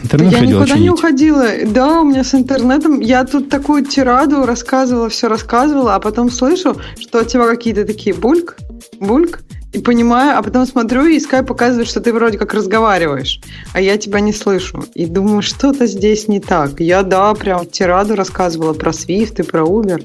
Интернет 0.04 0.34
я 0.34 0.40
никуда 0.42 0.68
чинить. 0.68 0.84
не 0.84 0.90
уходила. 0.90 1.46
Да, 1.66 2.02
у 2.02 2.04
меня 2.04 2.24
с 2.24 2.34
интернетом... 2.34 3.00
Я 3.00 3.26
тут 3.26 3.50
такую 3.50 3.86
тираду 3.86 4.46
рассказывала, 4.46 5.10
все 5.10 5.28
рассказывала, 5.28 5.96
а 5.96 6.00
потом 6.00 6.32
слышу, 6.32 6.78
что 7.00 7.20
от 7.20 7.28
тебя 7.28 7.48
какие-то 7.48 7.86
такие 7.86 8.16
бульк, 8.16 8.58
бульк, 9.00 9.42
и 9.74 9.80
понимаю, 9.80 10.38
а 10.38 10.42
потом 10.42 10.66
смотрю, 10.66 11.06
и 11.06 11.18
Skype 11.18 11.44
показывает, 11.44 11.90
что 11.90 12.00
ты 12.00 12.14
вроде 12.14 12.38
как 12.38 12.54
разговариваешь, 12.54 13.42
а 13.74 13.82
я 13.82 13.98
тебя 13.98 14.22
не 14.22 14.34
слышу. 14.34 14.86
И 14.96 15.06
думаю, 15.06 15.42
что-то 15.42 15.88
здесь 15.88 16.28
не 16.28 16.40
так. 16.40 16.80
Я, 16.80 17.04
да, 17.04 17.34
прям 17.34 17.66
тираду 17.66 18.16
рассказывала 18.16 18.74
про 18.74 18.92
Swift 18.92 19.42
и 19.42 19.44
про 19.44 19.62
Uber, 19.62 20.04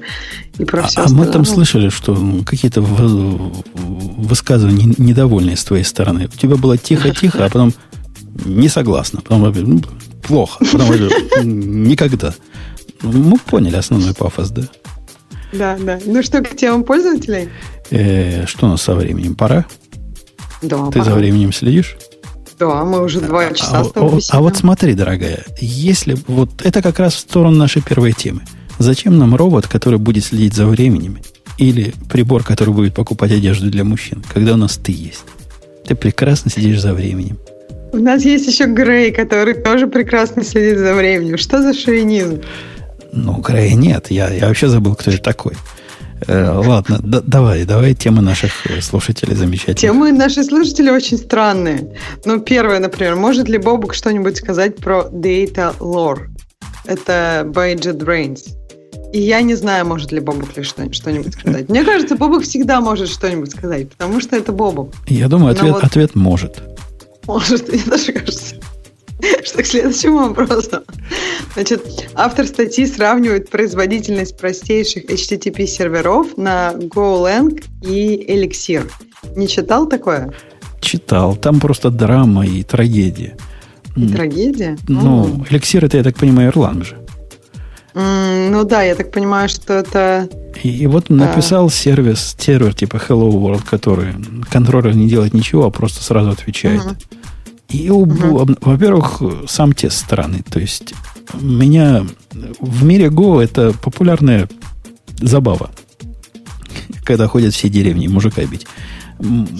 и 0.57 0.65
про 0.65 0.83
а, 0.83 0.87
все 0.87 1.01
А 1.01 1.09
мы 1.09 1.25
там 1.27 1.45
слышали, 1.45 1.89
что 1.89 2.17
какие-то 2.45 2.81
высказывания 2.81 4.93
недовольные 4.97 5.55
с 5.55 5.63
твоей 5.63 5.85
стороны. 5.85 6.29
У 6.33 6.37
тебя 6.37 6.57
было 6.57 6.77
тихо-тихо, 6.77 7.45
а 7.45 7.49
потом 7.49 7.73
не 8.45 8.69
согласна. 8.69 9.21
Потом 9.21 9.51
ну, 9.53 9.81
плохо. 10.21 10.63
Потом 10.71 10.89
никогда. 11.43 12.33
Мы 13.01 13.37
поняли 13.37 13.75
основной 13.75 14.13
пафос, 14.13 14.49
да? 14.49 14.63
Да, 15.51 15.77
да. 15.79 15.99
Ну 16.05 16.23
что, 16.23 16.41
к 16.41 16.55
темам 16.55 16.83
пользователей? 16.83 17.49
Э, 17.91 18.45
что 18.47 18.65
у 18.65 18.69
нас 18.69 18.81
со 18.81 18.95
временем? 18.95 19.35
Пора? 19.35 19.65
Да, 20.61 20.85
Ты 20.87 20.99
пора. 20.99 21.05
за 21.05 21.13
временем 21.13 21.53
следишь? 21.53 21.97
Да, 22.59 22.83
мы 22.85 23.03
уже 23.03 23.19
два 23.19 23.47
а, 23.47 23.53
часа 23.53 23.81
а, 23.81 23.91
а, 23.95 24.19
а 24.29 24.41
вот 24.41 24.55
смотри, 24.55 24.93
дорогая, 24.93 25.43
если 25.59 26.17
вот 26.27 26.49
это 26.63 26.81
как 26.81 26.99
раз 26.99 27.15
в 27.15 27.19
сторону 27.19 27.57
нашей 27.57 27.81
первой 27.81 28.13
темы. 28.13 28.41
Зачем 28.79 29.17
нам 29.17 29.35
робот, 29.35 29.67
который 29.67 29.99
будет 29.99 30.23
следить 30.23 30.53
за 30.53 30.65
временем? 30.65 31.19
Или 31.57 31.93
прибор, 32.09 32.43
который 32.43 32.73
будет 32.73 32.95
покупать 32.95 33.31
одежду 33.31 33.69
для 33.69 33.83
мужчин, 33.83 34.23
когда 34.33 34.53
у 34.53 34.57
нас 34.57 34.77
ты 34.77 34.91
есть? 34.91 35.25
Ты 35.85 35.95
прекрасно 35.95 36.49
сидишь 36.49 36.81
за 36.81 36.93
временем. 36.93 37.37
У 37.93 37.97
нас 37.97 38.25
есть 38.25 38.47
еще 38.47 38.65
Грей, 38.65 39.11
который 39.11 39.53
тоже 39.53 39.85
прекрасно 39.85 40.43
следит 40.43 40.79
за 40.79 40.95
временем. 40.95 41.37
Что 41.37 41.61
за 41.61 41.73
шовинизм? 41.73 42.41
Ну, 43.11 43.33
Грея 43.33 43.75
нет. 43.75 44.07
Я, 44.09 44.33
я 44.33 44.47
вообще 44.47 44.67
забыл, 44.67 44.95
кто 44.95 45.11
это 45.11 45.21
такой. 45.21 45.53
Э, 46.27 46.59
ладно, 46.65 46.99
да, 47.03 47.21
давай, 47.21 47.65
давай 47.65 47.93
темы 47.93 48.23
наших 48.23 48.65
э, 48.65 48.81
слушателей 48.81 49.35
замечательные. 49.35 49.75
Темы 49.75 50.11
наших 50.11 50.45
слушателей 50.45 50.91
очень 50.91 51.17
странные. 51.17 51.95
Ну, 52.25 52.39
первое, 52.39 52.79
например, 52.79 53.15
может 53.15 53.47
ли 53.47 53.59
Бобук 53.59 53.93
что-нибудь 53.93 54.37
сказать 54.37 54.77
про 54.77 55.07
Data 55.11 55.77
Lore? 55.77 56.29
Это 56.85 57.43
by 57.45 57.75
JetBrains. 57.75 58.39
И 59.13 59.21
я 59.21 59.41
не 59.41 59.53
знаю, 59.53 59.85
может 59.85 60.11
ли 60.11 60.19
Бобук 60.19 60.57
ли 60.57 60.63
что-нибудь 60.63 61.33
сказать. 61.33 61.69
Мне 61.69 61.83
кажется, 61.83 62.15
Бобук 62.15 62.41
всегда 62.41 62.81
может 62.81 63.09
что-нибудь 63.09 63.51
сказать, 63.51 63.91
потому 63.91 64.19
что 64.19 64.35
это 64.35 64.51
Бобук. 64.51 64.93
Я 65.07 65.27
думаю, 65.27 65.51
ответ, 65.51 65.73
вот... 65.73 65.83
ответ 65.83 66.15
может. 66.15 66.63
Может, 67.27 67.69
мне 67.71 67.83
даже 67.85 68.11
кажется. 68.13 68.55
Что 69.43 69.63
к 69.63 69.65
следующему 69.65 70.27
вопросу. 70.27 70.83
Значит, 71.53 72.09
автор 72.13 72.45
статьи 72.45 72.85
сравнивает 72.85 73.49
производительность 73.49 74.37
простейших 74.37 75.05
HTTP 75.05 75.65
серверов 75.65 76.35
на 76.37 76.73
GoLang 76.73 77.63
и 77.81 78.25
Elixir. 78.27 78.89
Не 79.35 79.47
читал 79.47 79.87
такое? 79.87 80.33
Читал. 80.81 81.35
Там 81.37 81.59
просто 81.59 81.89
драма 81.89 82.45
и 82.45 82.63
трагедия. 82.63 83.37
И 83.95 84.07
трагедия? 84.07 84.77
Ну, 84.87 85.45
Elixir 85.49 85.85
это, 85.85 85.97
я 85.97 86.03
так 86.03 86.17
понимаю, 86.17 86.51
Erlang 86.51 86.83
же. 86.83 86.97
Mm, 87.93 88.49
ну 88.49 88.63
да, 88.63 88.81
я 88.83 88.95
так 88.95 89.11
понимаю, 89.11 89.49
что 89.49 89.73
это... 89.73 90.27
И, 90.63 90.69
и 90.69 90.87
вот 90.87 91.05
да. 91.09 91.15
написал 91.15 91.69
сервис, 91.69 92.35
сервер 92.37 92.73
типа 92.73 92.97
Hello 92.97 93.31
World, 93.31 93.63
который 93.69 94.13
контроллер 94.49 94.95
не 94.95 95.07
делает 95.07 95.33
ничего, 95.33 95.65
а 95.65 95.69
просто 95.69 96.03
сразу 96.03 96.31
отвечает. 96.31 96.81
Uh-huh. 96.81 96.97
И, 97.69 97.89
угу. 97.89 98.55
во-первых, 98.61 99.21
сам 99.47 99.73
тест 99.73 99.97
странный. 99.97 100.43
То 100.43 100.59
есть, 100.59 100.93
меня 101.33 102.05
в 102.59 102.83
мире 102.83 103.07
Go 103.07 103.41
это 103.41 103.73
популярная 103.73 104.47
забава. 105.19 105.71
Когда 107.03 107.27
ходят 107.27 107.53
все 107.53 107.69
деревни 107.69 108.07
мужика 108.07 108.43
бить. 108.45 108.67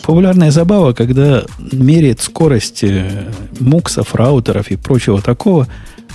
Популярная 0.03 0.51
забава, 0.51 0.93
когда 0.93 1.43
меряет 1.71 2.21
скорость 2.21 2.83
э, 2.83 3.31
муксов, 3.59 4.13
раутеров 4.15 4.71
и 4.71 4.75
прочего 4.75 5.21
такого, 5.21 5.67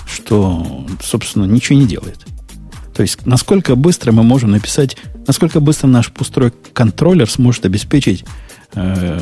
что, 0.09 0.85
собственно, 1.01 1.45
ничего 1.45 1.79
не 1.79 1.85
делает. 1.85 2.19
То 2.95 3.03
есть, 3.03 3.25
насколько 3.25 3.75
быстро 3.75 4.11
мы 4.11 4.23
можем 4.23 4.51
написать, 4.51 4.97
насколько 5.27 5.59
быстро 5.59 5.87
наш 5.87 6.11
пустой 6.11 6.51
контроллер 6.73 7.29
сможет 7.29 7.65
обеспечить 7.65 8.25
э, 8.73 9.19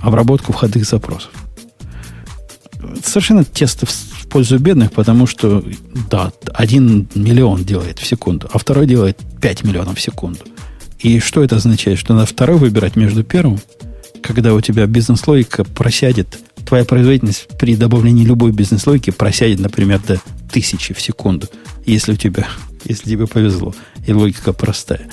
обработку 0.00 0.52
входных 0.52 0.84
запросов 0.84 1.30
совершенно 3.04 3.44
тесто 3.44 3.86
в 3.86 4.26
пользу 4.28 4.58
бедных, 4.58 4.92
потому 4.92 5.26
что, 5.26 5.64
да, 6.10 6.32
один 6.52 7.08
миллион 7.14 7.64
делает 7.64 7.98
в 7.98 8.06
секунду, 8.06 8.48
а 8.52 8.58
второй 8.58 8.86
делает 8.86 9.18
5 9.40 9.64
миллионов 9.64 9.98
в 9.98 10.00
секунду. 10.00 10.40
И 10.98 11.18
что 11.18 11.42
это 11.42 11.56
означает? 11.56 11.98
Что 11.98 12.14
надо 12.14 12.26
второй 12.26 12.58
выбирать 12.58 12.96
между 12.96 13.24
первым, 13.24 13.58
когда 14.22 14.54
у 14.54 14.60
тебя 14.60 14.86
бизнес-логика 14.86 15.64
просядет, 15.64 16.38
твоя 16.70 16.84
производительность 16.84 17.48
при 17.58 17.74
добавлении 17.74 18.24
любой 18.24 18.52
бизнес-логики 18.52 19.10
просядет, 19.10 19.58
например, 19.58 20.00
до 20.06 20.20
тысячи 20.52 20.94
в 20.94 21.00
секунду, 21.00 21.48
если 21.84 22.12
у 22.12 22.16
тебя, 22.16 22.46
если 22.84 23.10
тебе 23.10 23.26
повезло, 23.26 23.74
и 24.06 24.12
логика 24.12 24.52
простая. 24.52 25.08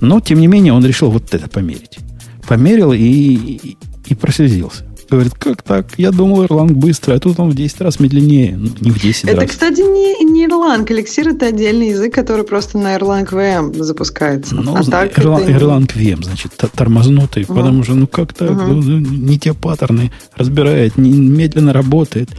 Но, 0.00 0.20
тем 0.20 0.38
не 0.38 0.46
менее, 0.46 0.72
он 0.72 0.86
решил 0.86 1.10
вот 1.10 1.34
это 1.34 1.48
померить. 1.48 1.98
Померил 2.46 2.92
и, 2.92 3.00
и, 3.00 3.76
и 4.06 4.14
прослезился. 4.14 4.86
Говорит, 5.12 5.34
как 5.34 5.62
так? 5.62 5.86
Я 5.98 6.10
думал, 6.10 6.42
Erlang 6.44 6.72
быстро, 6.72 7.12
а 7.12 7.18
тут 7.18 7.38
он 7.38 7.50
в 7.50 7.54
10 7.54 7.82
раз 7.82 8.00
медленнее. 8.00 8.56
Ну, 8.56 8.70
не 8.80 8.90
в 8.90 8.98
10 8.98 9.24
это, 9.24 9.34
раз. 9.34 9.44
Это, 9.44 9.52
кстати, 9.52 9.80
не, 9.80 10.24
не 10.24 10.46
Erlang. 10.46 10.86
Elixir 10.86 11.34
это 11.34 11.48
отдельный 11.48 11.90
язык, 11.90 12.14
который 12.14 12.46
просто 12.46 12.78
на 12.78 12.96
Erlang 12.96 13.28
VM 13.28 13.74
запускается. 13.82 14.54
Ну, 14.54 14.74
а 14.74 14.82
так 14.82 15.18
Erlang, 15.18 15.42
это... 15.42 15.50
Erlang 15.50 15.86
VM, 15.86 16.24
значит, 16.24 16.52
тормознутый, 16.74 17.44
угу. 17.44 17.52
потому 17.54 17.84
что, 17.84 17.92
ну, 17.92 18.06
как 18.06 18.32
так? 18.32 18.52
Угу. 18.52 18.62
Ну, 18.62 19.00
не 19.00 19.38
те 19.38 19.52
паттерны 19.52 20.10
разбирает, 20.34 20.96
не, 20.96 21.12
медленно 21.12 21.74
работает. 21.74 22.30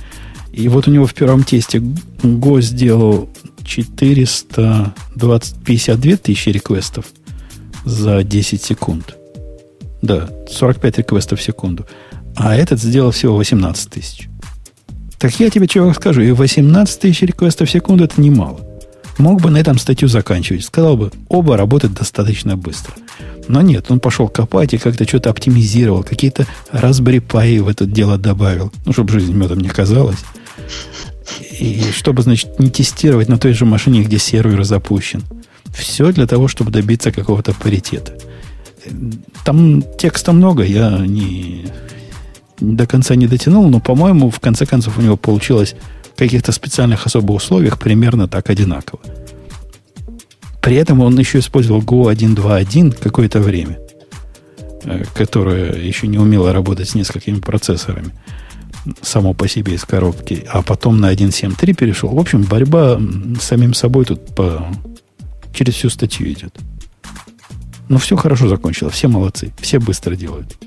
И 0.52 0.68
вот 0.68 0.88
у 0.88 0.92
него 0.92 1.06
в 1.06 1.14
первом 1.14 1.44
тесте 1.44 1.78
Go 2.24 2.60
сделал 2.60 3.30
452 3.64 5.40
тысячи 6.24 6.50
реквестов 6.50 7.06
за 7.86 8.24
10 8.24 8.64
секунд. 8.64 9.16
Да, 10.02 10.28
45 10.50 10.98
реквестов 10.98 11.40
в 11.40 11.44
секунду. 11.44 11.86
А 12.36 12.56
этот 12.56 12.82
сделал 12.82 13.12
всего 13.12 13.36
18 13.36 13.90
тысяч. 13.90 14.30
Так 15.20 15.40
я 15.40 15.50
тебе 15.50 15.68
чего 15.68 15.94
скажу, 15.94 16.22
и 16.22 16.32
18 16.32 17.00
тысяч 17.00 17.22
реквестов 17.22 17.70
в 17.70 17.72
секунду 17.72 18.04
это 18.04 18.20
немало. 18.20 18.60
Мог 19.18 19.42
бы 19.42 19.52
на 19.52 19.58
этом 19.58 19.78
статью 19.78 20.08
заканчивать. 20.08 20.66
Сказал 20.66 20.98
бы, 20.98 21.12
оба 21.30 21.56
работают 21.56 21.94
достаточно 21.94 22.58
быстро. 22.58 22.94
Но 23.48 23.62
нет, 23.62 23.86
он 23.90 24.00
пошел 24.00 24.28
копать 24.28 24.74
и 24.74 24.78
как-то 24.78 25.08
что-то 25.08 25.30
оптимизировал, 25.30 26.04
какие-то 26.04 26.48
Raspberry 26.72 27.26
Pi 27.26 27.62
в 27.62 27.68
это 27.68 27.86
дело 27.86 28.18
добавил. 28.18 28.72
Ну, 28.86 28.94
чтобы 28.94 29.12
жизнь 29.14 29.34
медом 29.34 29.60
не 29.60 29.70
казалась. 29.70 30.20
И 31.60 31.84
чтобы, 31.94 32.24
значит, 32.24 32.60
не 32.60 32.70
тестировать 32.70 33.30
на 33.30 33.38
той 33.38 33.54
же 33.54 33.66
машине, 33.66 34.04
где 34.04 34.18
сервер 34.18 34.64
запущен. 34.64 35.24
Все 35.74 36.12
для 36.12 36.28
того, 36.28 36.48
чтобы 36.48 36.72
добиться 36.72 37.12
какого-то 37.12 37.54
паритета. 37.54 38.14
Там 39.46 39.84
текста 39.98 40.34
много, 40.34 40.64
я 40.64 40.98
не, 40.98 41.66
до 42.64 42.88
конца 42.88 43.16
не 43.16 43.28
дотянул, 43.28 43.70
но, 43.70 43.80
по-моему, 43.80 44.30
в 44.30 44.40
конце 44.40 44.66
концов 44.66 44.98
у 44.98 45.02
него 45.02 45.18
получилось 45.18 45.76
в 46.16 46.18
каких-то 46.18 46.52
специальных 46.52 47.06
особых 47.06 47.36
условиях 47.36 47.78
примерно 47.78 48.28
так 48.28 48.50
одинаково. 48.50 49.02
При 50.62 50.78
этом 50.78 51.02
он 51.02 51.20
еще 51.20 51.40
использовал 51.40 51.82
Go 51.82 52.12
1.2.1 52.14 52.98
какое-то 53.02 53.42
время, 53.42 53.80
э, 54.86 55.04
которое 55.14 55.76
еще 55.76 56.08
не 56.08 56.18
умело 56.18 56.54
работать 56.54 56.90
с 56.90 56.96
несколькими 56.96 57.40
процессорами 57.40 58.14
само 59.02 59.34
по 59.34 59.48
себе 59.48 59.74
из 59.74 59.84
коробки, 59.84 60.46
а 60.50 60.62
потом 60.62 61.00
на 61.00 61.14
1.7.3 61.14 61.74
перешел. 61.74 62.10
В 62.10 62.20
общем, 62.20 62.44
борьба 62.44 63.00
с 63.40 63.44
самим 63.44 63.74
собой 63.74 64.06
тут 64.06 64.36
по... 64.36 64.66
через 65.54 65.74
всю 65.74 65.90
статью 65.90 66.32
идет. 66.32 66.58
Но 67.90 67.98
все 67.98 68.16
хорошо 68.16 68.48
закончилось, 68.48 68.94
все 68.94 69.10
молодцы, 69.10 69.52
все 69.60 69.80
быстро 69.80 70.16
делают. 70.16 70.58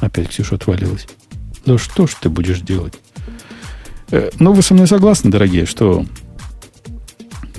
Опять 0.00 0.28
Ксюша 0.28 0.56
отвалилась. 0.56 1.06
Да 1.66 1.78
что 1.78 2.06
ж 2.06 2.14
ты 2.20 2.28
будешь 2.28 2.60
делать? 2.60 2.94
Э, 4.10 4.30
ну, 4.38 4.52
вы 4.52 4.62
со 4.62 4.74
мной 4.74 4.86
согласны, 4.86 5.30
дорогие, 5.30 5.66
что 5.66 6.04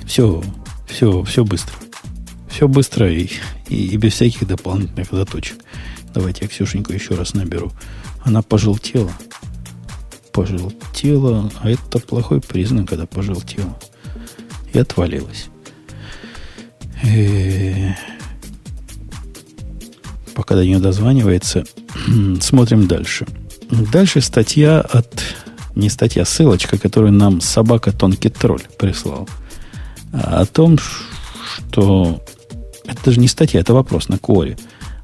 все, 0.06 0.42
все, 0.86 1.22
все 1.22 1.44
быстро. 1.44 1.74
Все 2.48 2.66
быстро 2.66 3.10
и, 3.12 3.28
и, 3.68 3.86
и 3.86 3.96
без 3.96 4.14
всяких 4.14 4.46
дополнительных 4.46 5.08
заточек. 5.12 5.58
Давайте 6.12 6.40
я 6.42 6.48
Ксюшеньку 6.48 6.92
еще 6.92 7.14
раз 7.14 7.34
наберу. 7.34 7.72
Она 8.24 8.42
пожелтела. 8.42 9.12
Пожелтела. 10.32 11.50
А 11.60 11.70
это 11.70 12.00
плохой 12.00 12.40
признак, 12.40 12.88
когда 12.88 13.06
пожелтела. 13.06 13.78
И 14.72 14.78
отвалилась. 14.78 15.46
Э-э- 17.02 17.94
пока 20.34 20.54
до 20.54 20.64
нее 20.64 20.78
дозванивается. 20.78 21.64
Смотрим 22.40 22.86
дальше. 22.86 23.26
Дальше 23.70 24.20
статья 24.20 24.80
от... 24.80 25.22
Не 25.76 25.88
статья, 25.88 26.24
ссылочка, 26.24 26.78
которую 26.78 27.12
нам 27.12 27.40
собака 27.40 27.92
Тонкий 27.92 28.28
Тролль 28.28 28.62
прислал. 28.78 29.28
О 30.12 30.44
том, 30.46 30.78
что... 30.78 32.22
Это 32.84 33.04
даже 33.04 33.20
не 33.20 33.28
статья, 33.28 33.60
это 33.60 33.72
вопрос 33.72 34.08
на 34.08 34.18
Коре. 34.18 34.58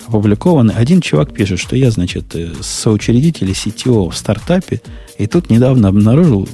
Опубликованный. 0.07 0.75
Один 0.75 1.01
чувак 1.01 1.33
пишет, 1.33 1.61
что 1.61 1.77
я, 1.77 1.91
значит, 1.91 2.35
э, 2.35 2.53
соучредитель 2.61 3.51
CTO 3.51 4.11
в 4.11 4.17
стартапе, 4.17 4.81
и 5.19 5.27
тут 5.27 5.51
недавно 5.51 5.89
обнаружил, 5.89 6.49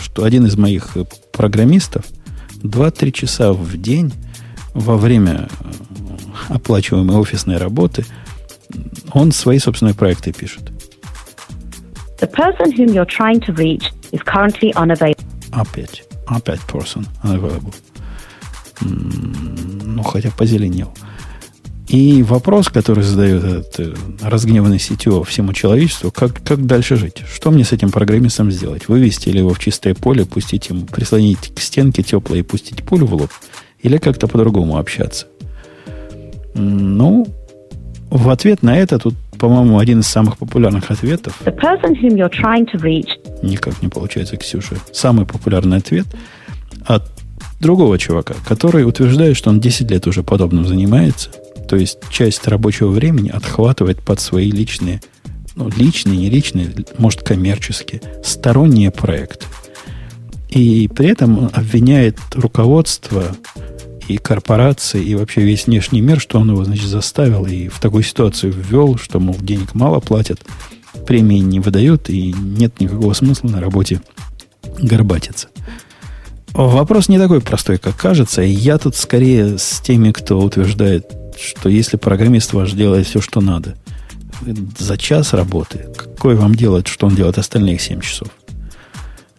что 0.00 0.24
один 0.24 0.46
из 0.46 0.56
моих 0.56 0.96
программистов 1.32 2.04
2-3 2.62 3.12
часа 3.12 3.52
в 3.52 3.76
день 3.76 4.12
во 4.74 4.96
время 4.96 5.48
оплачиваемой 6.48 7.16
офисной 7.16 7.56
работы, 7.56 8.04
он 9.12 9.32
свои 9.32 9.58
собственные 9.58 9.94
проекты 9.94 10.32
пишет. 10.32 10.72
The 12.20 12.30
person 12.30 12.72
whom 12.72 12.94
you're 12.94 13.04
trying 13.06 13.40
to 13.40 13.54
reach 13.54 13.92
is 14.10 14.22
currently 14.24 14.72
unavailable. 14.74 15.22
Опять. 15.52 16.04
Опять 16.26 16.60
person 16.60 17.06
unavailable. 17.22 17.74
Ну, 18.80 20.02
хотя 20.02 20.30
позеленел. 20.30 20.92
И 21.88 22.24
вопрос, 22.24 22.68
который 22.68 23.04
задает 23.04 23.44
этот 23.44 23.80
э, 23.80 23.94
разгневанный 24.20 24.78
CTO 24.78 25.22
всему 25.24 25.52
человечеству, 25.52 26.10
как, 26.10 26.42
как 26.42 26.66
дальше 26.66 26.96
жить? 26.96 27.22
Что 27.32 27.52
мне 27.52 27.64
с 27.64 27.70
этим 27.70 27.92
программистом 27.92 28.50
сделать? 28.50 28.88
Вывести 28.88 29.28
ли 29.28 29.38
его 29.38 29.50
в 29.50 29.60
чистое 29.60 29.94
поле, 29.94 30.26
пустить 30.26 30.68
ему, 30.68 30.84
прислонить 30.84 31.54
к 31.54 31.60
стенке 31.60 32.02
теплой 32.02 32.40
и 32.40 32.42
пустить 32.42 32.82
пулю 32.82 33.06
в 33.06 33.14
лоб? 33.14 33.30
Или 33.82 33.98
как-то 33.98 34.26
по-другому 34.26 34.78
общаться? 34.78 35.28
Ну, 36.56 37.26
в 38.10 38.30
ответ 38.30 38.62
на 38.62 38.76
это 38.76 38.98
тут 38.98 39.14
по-моему, 39.38 39.78
один 39.78 40.00
из 40.00 40.06
самых 40.06 40.38
популярных 40.38 40.90
ответов. 40.90 41.38
The 41.44 41.54
person 41.54 41.94
whom 42.00 42.16
you're 42.16 42.30
trying 42.30 42.66
to 42.72 42.80
reach. 42.80 43.08
Никак 43.42 43.82
не 43.82 43.88
получается, 43.88 44.38
Ксюша. 44.38 44.76
Самый 44.92 45.26
популярный 45.26 45.76
ответ 45.76 46.06
от 46.86 47.04
другого 47.60 47.98
чувака, 47.98 48.34
который 48.46 48.84
утверждает, 48.84 49.36
что 49.36 49.50
он 49.50 49.60
10 49.60 49.90
лет 49.90 50.06
уже 50.06 50.22
подобным 50.22 50.66
занимается. 50.66 51.30
То 51.68 51.76
есть 51.76 51.98
часть 52.10 52.46
рабочего 52.46 52.88
времени 52.88 53.28
отхватывает 53.28 54.00
под 54.00 54.20
свои 54.20 54.50
личные, 54.50 55.00
ну, 55.56 55.68
личные, 55.76 56.16
не 56.16 56.30
личные, 56.30 56.68
может, 56.98 57.22
коммерческие, 57.22 58.00
сторонние 58.22 58.90
проекты. 58.90 59.46
И 60.48 60.88
при 60.88 61.08
этом 61.08 61.50
обвиняет 61.52 62.18
руководство 62.34 63.24
и 64.08 64.18
корпорации, 64.18 65.02
и 65.02 65.14
вообще 65.14 65.42
весь 65.42 65.66
внешний 65.66 66.00
мир, 66.00 66.20
что 66.20 66.38
он 66.38 66.50
его, 66.50 66.64
значит, 66.64 66.86
заставил 66.86 67.46
и 67.46 67.68
в 67.68 67.80
такую 67.80 68.02
ситуацию 68.02 68.52
ввел, 68.52 68.96
что, 68.98 69.20
мол, 69.20 69.36
денег 69.38 69.74
мало 69.74 70.00
платят, 70.00 70.40
премии 71.06 71.38
не 71.38 71.60
выдают, 71.60 72.10
и 72.10 72.32
нет 72.32 72.80
никакого 72.80 73.12
смысла 73.12 73.48
на 73.48 73.60
работе 73.60 74.00
горбатиться. 74.78 75.48
Вопрос 76.52 77.08
не 77.08 77.18
такой 77.18 77.40
простой, 77.40 77.78
как 77.78 77.96
кажется. 77.96 78.40
Я 78.40 78.78
тут 78.78 78.96
скорее 78.96 79.58
с 79.58 79.80
теми, 79.80 80.10
кто 80.10 80.40
утверждает, 80.40 81.06
что 81.38 81.68
если 81.68 81.98
программист 81.98 82.54
ваш 82.54 82.72
делает 82.72 83.06
все, 83.06 83.20
что 83.20 83.40
надо, 83.40 83.76
за 84.78 84.96
час 84.96 85.34
работы, 85.34 85.86
какое 85.96 86.34
вам 86.36 86.54
делать, 86.54 86.86
что 86.86 87.06
он 87.06 87.14
делает 87.14 87.38
остальных 87.38 87.80
7 87.80 88.00
часов? 88.00 88.28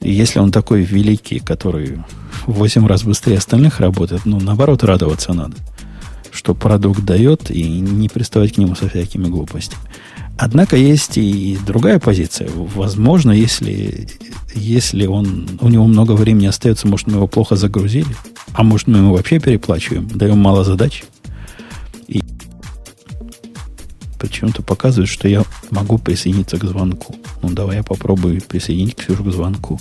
И 0.01 0.11
если 0.11 0.39
он 0.39 0.51
такой 0.51 0.83
великий, 0.83 1.39
который 1.39 1.97
в 2.45 2.53
8 2.53 2.85
раз 2.87 3.03
быстрее 3.03 3.37
остальных 3.37 3.79
работает, 3.79 4.25
ну, 4.25 4.39
наоборот, 4.39 4.83
радоваться 4.83 5.33
надо, 5.33 5.55
что 6.31 6.53
продукт 6.53 7.03
дает, 7.03 7.49
и 7.51 7.63
не 7.63 8.09
приставать 8.09 8.53
к 8.53 8.57
нему 8.57 8.75
со 8.75 8.89
всякими 8.89 9.27
глупостями. 9.27 9.81
Однако 10.37 10.77
есть 10.77 11.17
и 11.17 11.57
другая 11.65 11.99
позиция. 11.99 12.49
Возможно, 12.53 13.31
если, 13.31 14.07
если 14.53 15.07
он, 15.07 15.49
у 15.61 15.67
него 15.67 15.87
много 15.87 16.11
времени 16.11 16.45
остается, 16.45 16.87
может, 16.87 17.07
мы 17.07 17.13
его 17.13 17.27
плохо 17.27 17.55
загрузили, 17.55 18.15
а 18.53 18.63
может, 18.63 18.87
мы 18.87 18.99
ему 18.99 19.13
вообще 19.13 19.39
переплачиваем, 19.39 20.07
даем 20.07 20.37
мало 20.37 20.63
задач. 20.63 21.03
Почему-то 24.17 24.61
показывает, 24.61 25.09
что 25.09 25.27
я 25.27 25.43
могу 25.69 25.97
присоединиться 25.97 26.57
к 26.57 26.63
звонку. 26.65 27.15
Ну, 27.41 27.49
давай 27.49 27.77
я 27.77 27.83
попробую 27.83 28.41
присоединить 28.41 28.95
Ксюшу 28.95 29.23
к 29.23 29.31
звонку. 29.31 29.79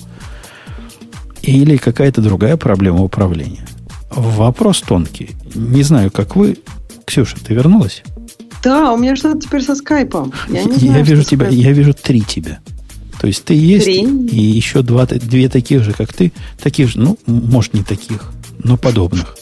Или 1.43 1.77
какая-то 1.77 2.21
другая 2.21 2.57
проблема 2.57 3.03
управления. 3.03 3.67
Вопрос 4.11 4.83
тонкий. 4.83 5.31
Не 5.55 5.83
знаю, 5.83 6.11
как 6.11 6.37
вы. 6.37 6.59
Ксюша, 7.05 7.37
ты 7.45 7.55
вернулась? 7.55 8.03
Да, 8.63 8.93
у 8.93 8.99
меня 8.99 9.15
что-то 9.15 9.41
теперь 9.41 9.63
со 9.63 9.77
скайпом. 9.77 10.33
Я, 10.49 10.65
не 10.65 10.77
знаю, 10.77 10.97
я 10.97 11.03
вижу 11.03 11.23
тебя, 11.23 11.49
я 11.49 11.73
вижу 11.73 11.95
три 11.95 12.23
тебя. 12.23 12.59
То 13.21 13.29
есть 13.29 13.45
ты 13.45 13.55
есть, 13.55 13.85
три? 13.85 14.03
и 14.03 14.41
еще 14.41 14.83
два, 14.83 15.07
две 15.07 15.49
таких 15.49 15.83
же, 15.85 15.93
как 15.93 16.13
ты, 16.13 16.33
таких 16.61 16.89
же, 16.89 16.99
ну, 16.99 17.19
может, 17.27 17.75
не 17.75 17.83
таких, 17.83 18.33
но 18.59 18.77
подобных. 18.77 19.37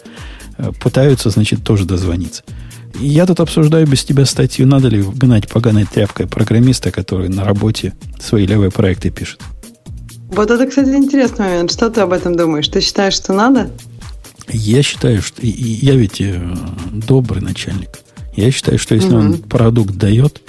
Э, 0.59 0.71
пытаются, 0.81 1.31
значит, 1.31 1.65
тоже 1.65 1.85
дозвониться. 1.85 2.45
Я 3.01 3.27
тут 3.27 3.41
обсуждаю 3.41 3.87
без 3.87 4.05
тебя 4.05 4.25
статью, 4.25 4.67
надо 4.67 4.89
ли 4.89 5.03
гнать 5.03 5.49
поганой 5.49 5.85
тряпкой 5.85 6.27
программиста, 6.27 6.91
который 6.91 7.29
на 7.29 7.45
работе 7.45 7.93
свои 8.21 8.47
левые 8.47 8.71
проекты 8.71 9.11
пишет. 9.11 9.41
Вот 10.29 10.51
это, 10.51 10.67
кстати, 10.67 10.89
интересный 10.89 11.47
момент. 11.47 11.73
Что 11.73 11.91
ты 11.91 12.01
об 12.01 12.13
этом 12.13 12.37
думаешь? 12.37 12.69
Ты 12.69 12.81
считаешь, 12.81 13.15
что 13.15 13.33
надо? 13.33 13.71
Я 14.49 14.83
считаю, 14.83 15.23
что... 15.23 15.41
Я 15.43 15.95
ведь 15.95 16.21
э, 16.21 16.41
добрый 16.93 17.43
начальник. 17.43 18.01
Я 18.37 18.51
считаю, 18.51 18.79
что 18.79 18.95
если 18.95 19.09
угу. 19.09 19.17
он 19.17 19.39
продукт 19.39 19.95
дает 19.95 20.43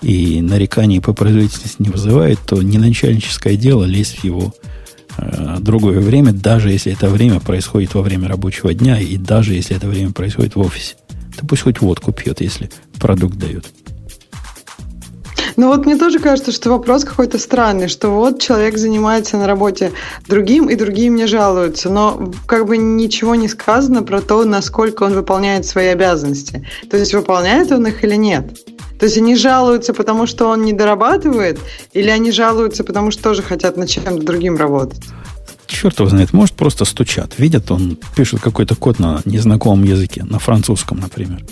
и 0.00 0.40
нареканий 0.40 1.00
по 1.00 1.12
производительности 1.12 1.82
не 1.82 1.90
вызывает, 1.90 2.38
то 2.46 2.60
не 2.62 2.78
начальническое 2.78 3.56
дело 3.56 3.84
лезть 3.84 4.18
в 4.18 4.24
его 4.24 4.54
э, 5.18 5.58
другое 5.60 6.00
время, 6.00 6.32
даже 6.32 6.70
если 6.70 6.92
это 6.92 7.08
время 7.08 7.40
происходит 7.40 7.94
во 7.94 8.02
время 8.02 8.28
рабочего 8.28 8.74
дня, 8.74 8.98
и 9.00 9.16
даже 9.16 9.54
если 9.54 9.76
это 9.76 9.88
время 9.88 10.12
происходит 10.12 10.56
в 10.56 10.60
офисе. 10.60 10.96
Да 11.40 11.46
пусть 11.48 11.62
хоть 11.62 11.80
водку 11.80 12.12
пьет, 12.12 12.40
если 12.40 12.70
продукт 12.98 13.36
дает. 13.36 13.66
Ну 15.56 15.68
вот 15.68 15.84
мне 15.84 15.96
тоже 15.96 16.18
кажется, 16.18 16.50
что 16.50 16.70
вопрос 16.70 17.04
какой-то 17.04 17.38
странный, 17.38 17.88
что 17.88 18.10
вот 18.10 18.40
человек 18.40 18.78
занимается 18.78 19.36
на 19.36 19.46
работе 19.46 19.92
другим, 20.26 20.68
и 20.70 20.76
другие 20.76 21.10
мне 21.10 21.26
жалуются, 21.26 21.90
но 21.90 22.32
как 22.46 22.66
бы 22.66 22.78
ничего 22.78 23.34
не 23.34 23.48
сказано 23.48 24.02
про 24.02 24.20
то, 24.22 24.44
насколько 24.44 25.02
он 25.02 25.12
выполняет 25.12 25.66
свои 25.66 25.88
обязанности. 25.88 26.66
То 26.90 26.96
есть 26.96 27.12
выполняет 27.12 27.70
он 27.70 27.86
их 27.86 28.02
или 28.02 28.14
нет. 28.14 28.58
То 28.98 29.06
есть 29.06 29.18
они 29.18 29.34
жалуются, 29.34 29.94
потому 29.94 30.26
что 30.26 30.46
он 30.46 30.62
не 30.62 30.72
дорабатывает, 30.72 31.58
или 31.92 32.08
они 32.08 32.30
жалуются, 32.30 32.84
потому 32.84 33.10
что 33.10 33.22
тоже 33.22 33.42
хотят 33.42 33.76
над 33.76 33.88
чем-то 33.88 34.22
другим 34.22 34.56
работать? 34.56 35.00
Черт 35.72 35.98
его 35.98 36.08
знает, 36.08 36.32
может, 36.32 36.54
просто 36.54 36.84
стучат. 36.84 37.38
Видят, 37.38 37.70
он 37.70 37.98
пишет 38.14 38.40
какой-то 38.40 38.74
код 38.74 38.98
на 38.98 39.22
незнакомом 39.24 39.84
языке, 39.84 40.24
на 40.24 40.38
французском, 40.38 41.00
например. 41.00 41.44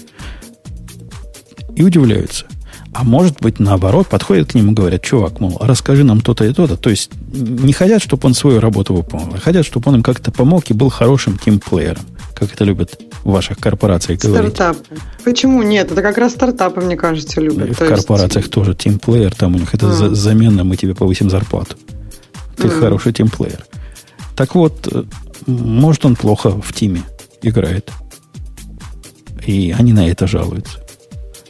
И 1.74 1.82
удивляются– 1.82 2.46
а 2.92 3.04
может 3.04 3.40
быть, 3.40 3.60
наоборот, 3.60 4.08
подходят 4.08 4.50
к 4.50 4.54
нему 4.54 4.72
и 4.72 4.74
говорят, 4.74 5.02
чувак, 5.02 5.38
мол, 5.38 5.56
расскажи 5.60 6.02
нам 6.02 6.20
то-то 6.20 6.44
и 6.44 6.52
то-то. 6.52 6.76
То 6.76 6.90
есть 6.90 7.12
не 7.32 7.72
хотят, 7.72 8.02
чтобы 8.02 8.26
он 8.26 8.34
свою 8.34 8.58
работу 8.58 8.94
выполнил, 8.94 9.34
а 9.34 9.38
хотят, 9.38 9.64
чтобы 9.64 9.88
он 9.90 9.96
им 9.96 10.02
как-то 10.02 10.32
помог 10.32 10.70
и 10.70 10.74
был 10.74 10.90
хорошим 10.90 11.38
тимплеером, 11.38 12.02
как 12.34 12.52
это 12.52 12.64
любят 12.64 13.00
в 13.22 13.30
ваших 13.30 13.58
корпорациях 13.58 14.20
говорить. 14.20 14.54
Стартапы. 14.54 14.96
Почему 15.24 15.62
нет? 15.62 15.92
Это 15.92 16.02
как 16.02 16.18
раз 16.18 16.32
стартапы, 16.32 16.80
мне 16.80 16.96
кажется, 16.96 17.40
любят. 17.40 17.70
И 17.70 17.72
в 17.74 17.78
корпорациях 17.78 18.46
есть... 18.46 18.52
тоже 18.52 18.74
тимплеер, 18.74 19.34
там 19.34 19.54
у 19.54 19.58
них 19.58 19.72
это 19.72 19.88
а. 19.88 20.14
замена, 20.14 20.64
мы 20.64 20.76
тебе 20.76 20.94
повысим 20.96 21.30
зарплату. 21.30 21.76
Ты 22.56 22.66
а. 22.66 22.70
хороший 22.70 23.12
тимплеер. 23.12 23.64
Так 24.40 24.54
вот, 24.54 24.88
э, 24.90 25.02
может, 25.46 26.06
он 26.06 26.16
плохо 26.16 26.48
в 26.48 26.72
тиме 26.72 27.02
играет. 27.42 27.92
И 29.46 29.74
они 29.78 29.92
на 29.92 30.08
это 30.08 30.26
жалуются. 30.26 30.78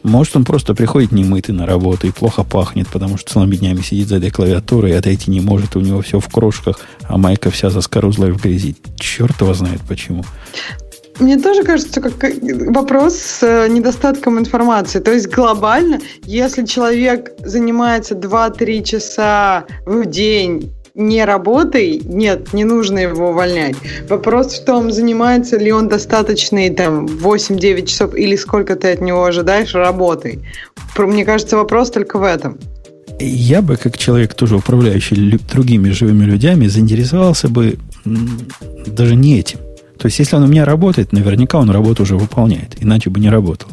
Может, 0.02 0.34
он 0.34 0.44
просто 0.44 0.74
приходит 0.74 1.12
немытый 1.12 1.54
на 1.54 1.66
работу 1.66 2.08
и 2.08 2.10
плохо 2.10 2.42
пахнет, 2.42 2.88
потому 2.88 3.16
что 3.16 3.34
целыми 3.34 3.54
днями 3.54 3.80
сидит 3.82 4.08
за 4.08 4.16
этой 4.16 4.32
клавиатурой 4.32 4.90
и 4.90 4.94
отойти 4.94 5.30
не 5.30 5.40
может, 5.40 5.76
у 5.76 5.80
него 5.80 6.02
все 6.02 6.18
в 6.18 6.26
крошках, 6.26 6.80
а 7.02 7.16
майка 7.16 7.52
вся 7.52 7.70
заскорузлая 7.70 8.32
в 8.32 8.42
грязи. 8.42 8.74
Черт 8.96 9.40
его 9.40 9.54
знает 9.54 9.82
почему. 9.86 10.24
Мне 11.20 11.38
тоже 11.38 11.62
кажется, 11.62 12.00
как 12.00 12.14
вопрос 12.74 13.14
с 13.14 13.42
э, 13.44 13.68
недостатком 13.68 14.40
информации. 14.40 14.98
То 14.98 15.12
есть 15.12 15.28
глобально, 15.28 16.00
если 16.24 16.64
человек 16.64 17.30
занимается 17.44 18.16
2-3 18.16 18.82
часа 18.82 19.66
в 19.86 20.06
день 20.06 20.72
не 20.94 21.24
работой, 21.24 22.00
нет, 22.04 22.52
не 22.52 22.64
нужно 22.64 22.98
его 22.98 23.30
увольнять. 23.30 23.76
Вопрос 24.08 24.54
в 24.54 24.64
том, 24.64 24.90
занимается 24.90 25.56
ли 25.56 25.72
он 25.72 25.88
достаточные 25.88 26.70
там 26.70 27.06
8-9 27.06 27.86
часов 27.86 28.14
или 28.14 28.36
сколько 28.36 28.76
ты 28.76 28.92
от 28.92 29.00
него 29.00 29.24
ожидаешь 29.24 29.74
работой. 29.74 30.40
Мне 30.96 31.24
кажется, 31.24 31.56
вопрос 31.56 31.90
только 31.90 32.18
в 32.18 32.24
этом. 32.24 32.58
Я 33.18 33.60
бы, 33.60 33.76
как 33.76 33.98
человек, 33.98 34.34
тоже 34.34 34.56
управляющий 34.56 35.38
другими 35.52 35.90
живыми 35.90 36.24
людьми, 36.24 36.68
заинтересовался 36.68 37.48
бы 37.48 37.78
даже 38.86 39.14
не 39.14 39.38
этим. 39.38 39.58
То 39.98 40.06
есть, 40.06 40.18
если 40.18 40.36
он 40.36 40.44
у 40.44 40.46
меня 40.46 40.64
работает, 40.64 41.12
наверняка 41.12 41.58
он 41.58 41.68
работу 41.70 42.04
уже 42.04 42.16
выполняет, 42.16 42.76
иначе 42.80 43.10
бы 43.10 43.20
не 43.20 43.28
работал. 43.28 43.68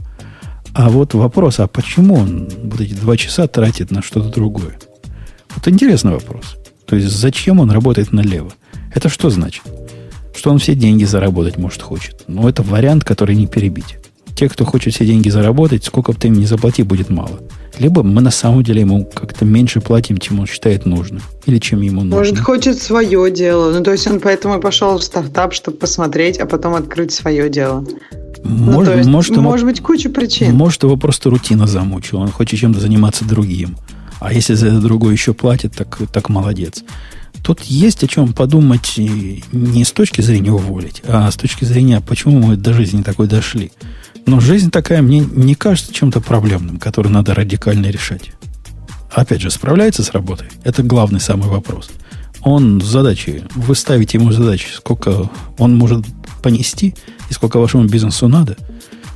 А 0.73 0.89
вот 0.89 1.13
вопрос, 1.13 1.59
а 1.59 1.67
почему 1.67 2.15
он 2.15 2.49
вот 2.63 2.81
эти 2.81 2.93
два 2.93 3.15
часа 3.15 3.47
тратит 3.47 3.89
на 3.89 4.01
что-то 4.01 4.29
другое? 4.29 4.77
Вот 5.55 5.67
интересный 5.69 6.11
вопрос. 6.11 6.57
То 6.87 6.95
есть 6.95 7.09
зачем 7.09 7.59
он 7.59 7.69
работает 7.69 8.13
налево? 8.13 8.53
Это 8.95 9.09
что 9.09 9.29
значит? 9.29 9.63
Что 10.35 10.51
он 10.51 10.59
все 10.59 10.73
деньги 10.73 11.03
заработать, 11.03 11.57
может, 11.57 11.81
хочет. 11.81 12.23
Но 12.27 12.43
ну, 12.43 12.47
это 12.47 12.63
вариант, 12.63 13.03
который 13.03 13.35
не 13.35 13.45
перебить. 13.45 13.97
Те, 14.35 14.47
кто 14.47 14.65
хочет 14.65 14.93
все 14.93 15.05
деньги 15.05 15.29
заработать, 15.29 15.83
сколько 15.83 16.13
бы 16.13 16.17
ты 16.17 16.27
им 16.27 16.35
не 16.35 16.45
заплати, 16.45 16.83
будет 16.83 17.09
мало. 17.09 17.39
Либо 17.79 18.03
мы 18.03 18.21
на 18.21 18.31
самом 18.31 18.63
деле 18.63 18.81
ему 18.81 19.03
как-то 19.05 19.45
меньше 19.45 19.81
платим, 19.81 20.17
чем 20.17 20.39
он 20.39 20.47
считает 20.47 20.85
нужным. 20.85 21.21
Или 21.45 21.57
чем 21.57 21.81
ему 21.81 22.01
нужно. 22.01 22.17
Может, 22.17 22.39
хочет 22.39 22.81
свое 22.81 23.31
дело. 23.31 23.71
Ну, 23.71 23.83
то 23.83 23.91
есть 23.91 24.07
он 24.07 24.19
поэтому 24.19 24.57
и 24.57 24.61
пошел 24.61 24.97
в 24.97 25.03
стартап, 25.03 25.53
чтобы 25.53 25.77
посмотреть, 25.77 26.37
а 26.37 26.45
потом 26.45 26.75
открыть 26.75 27.11
свое 27.11 27.49
дело. 27.49 27.85
Может, 28.43 28.93
ну, 28.93 28.97
есть, 28.99 29.09
может, 29.09 29.35
ему, 29.35 29.49
может 29.49 29.65
быть, 29.65 29.81
куча 29.81 30.09
причин. 30.09 30.55
Может, 30.55 30.83
его 30.83 30.95
просто 30.97 31.29
рутина 31.29 31.67
замучила. 31.67 32.19
Он 32.19 32.29
хочет 32.29 32.59
чем-то 32.59 32.79
заниматься 32.79 33.25
другим. 33.25 33.75
А 34.19 34.33
если 34.33 34.55
за 34.55 34.67
это 34.67 34.79
другой 34.79 35.13
еще 35.13 35.33
платит, 35.33 35.73
так, 35.75 35.97
так 36.11 36.29
молодец. 36.29 36.83
Тут 37.43 37.61
есть 37.63 38.03
о 38.03 38.07
чем 38.07 38.33
подумать 38.33 38.95
не 38.97 39.83
с 39.85 39.91
точки 39.91 40.21
зрения 40.21 40.51
уволить, 40.51 41.01
а 41.07 41.29
с 41.31 41.35
точки 41.35 41.65
зрения, 41.65 42.01
почему 42.01 42.39
мы 42.39 42.57
до 42.57 42.73
жизни 42.73 43.03
такой 43.03 43.27
дошли. 43.27 43.71
Но 44.25 44.39
жизнь 44.39 44.71
такая 44.71 45.01
мне 45.01 45.19
не 45.19 45.55
кажется 45.55 45.93
чем-то 45.93 46.19
проблемным, 46.19 46.79
который 46.79 47.09
надо 47.09 47.33
радикально 47.33 47.87
решать. 47.87 48.31
Опять 49.11 49.41
же, 49.41 49.49
справляется 49.49 50.03
с 50.03 50.11
работой? 50.11 50.47
Это 50.63 50.83
главный 50.83 51.21
самый 51.21 51.47
вопрос. 51.47 51.89
Он 52.41 52.81
задачи, 52.81 53.43
вы 53.55 53.75
ставите 53.75 54.17
ему 54.17 54.31
задачи, 54.31 54.67
сколько 54.73 55.29
он 55.57 55.75
может 55.75 56.05
понести 56.43 56.95
и 57.29 57.33
сколько 57.33 57.59
вашему 57.59 57.85
бизнесу 57.85 58.27
надо. 58.27 58.57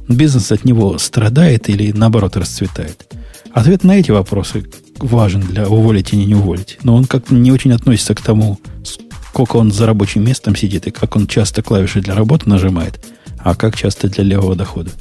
Бизнес 0.08 0.52
от 0.52 0.66
него 0.66 0.98
страдает 0.98 1.70
или 1.70 1.92
наоборот 1.92 2.38
расцветает. 2.38 3.14
Ответ 3.54 3.84
на 3.84 4.00
эти 4.00 4.12
вопросы 4.12 4.66
важен 5.04 5.42
для 5.42 5.68
уволить 5.68 6.14
или 6.14 6.24
не 6.24 6.36
уволить. 6.36 6.78
Но 6.84 6.96
он 6.96 7.06
как-то 7.06 7.34
не 7.34 7.52
очень 7.52 7.74
относится 7.74 8.16
к 8.16 8.22
тому, 8.22 8.60
сколько 8.84 9.58
он 9.58 9.72
за 9.72 9.86
рабочим 9.86 10.24
местом 10.24 10.56
сидит 10.56 10.88
и 10.88 10.92
как 10.92 11.16
он 11.16 11.28
часто 11.28 11.62
клавиши 11.62 12.02
для 12.02 12.16
работы 12.16 12.50
нажимает, 12.50 13.04
а 13.40 13.56
как 13.56 13.76
часто 13.76 14.08
для 14.08 14.24
левого 14.24 14.56
дохода. 14.56 14.92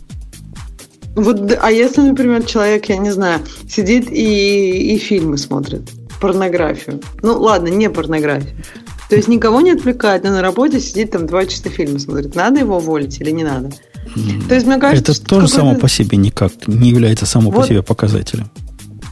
Вот, 1.16 1.58
а 1.60 1.70
если, 1.70 2.02
например, 2.02 2.44
человек, 2.44 2.88
я 2.88 2.96
не 2.96 3.10
знаю, 3.10 3.40
сидит 3.68 4.10
и, 4.10 4.94
и 4.94 4.98
фильмы 4.98 5.38
смотрит, 5.38 5.90
порнографию. 6.20 7.00
Ну, 7.22 7.38
ладно, 7.38 7.68
не 7.68 7.90
порнографию. 7.90 8.56
То 9.08 9.16
есть 9.16 9.26
никого 9.26 9.60
не 9.60 9.72
отвлекает, 9.72 10.22
но 10.22 10.30
на 10.30 10.40
работе 10.40 10.80
сидит 10.80 11.10
там 11.10 11.26
два 11.26 11.44
часа 11.44 11.68
фильма 11.68 11.98
смотрит. 11.98 12.36
Надо 12.36 12.60
его 12.60 12.76
уволить 12.76 13.20
или 13.20 13.32
не 13.32 13.42
надо? 13.42 13.70
То 14.48 14.54
есть, 14.54 14.66
мне 14.66 14.78
кажется, 14.78 15.12
это 15.12 15.24
тоже 15.24 15.48
само 15.48 15.74
по 15.74 15.88
себе 15.88 16.16
никак 16.16 16.52
не 16.68 16.90
является 16.90 17.26
само 17.26 17.50
вот, 17.50 17.62
по 17.62 17.66
себе 17.66 17.82
показателем. 17.82 18.50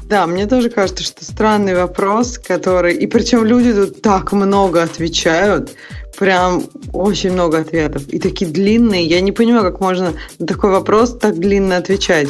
Да, 0.08 0.26
мне 0.26 0.46
тоже 0.46 0.70
кажется, 0.70 1.04
что 1.04 1.22
странный 1.22 1.74
вопрос, 1.74 2.38
который... 2.38 2.94
И 2.94 3.06
причем 3.06 3.44
люди 3.44 3.74
тут 3.74 4.00
так 4.00 4.32
много 4.32 4.82
отвечают, 4.82 5.76
прям 6.18 6.64
очень 6.94 7.32
много 7.32 7.58
ответов. 7.58 8.08
И 8.08 8.18
такие 8.18 8.50
длинные. 8.50 9.04
Я 9.04 9.20
не 9.20 9.32
понимаю, 9.32 9.64
как 9.64 9.80
можно 9.80 10.14
на 10.38 10.46
такой 10.46 10.70
вопрос 10.70 11.16
так 11.18 11.38
длинно 11.38 11.76
отвечать. 11.76 12.28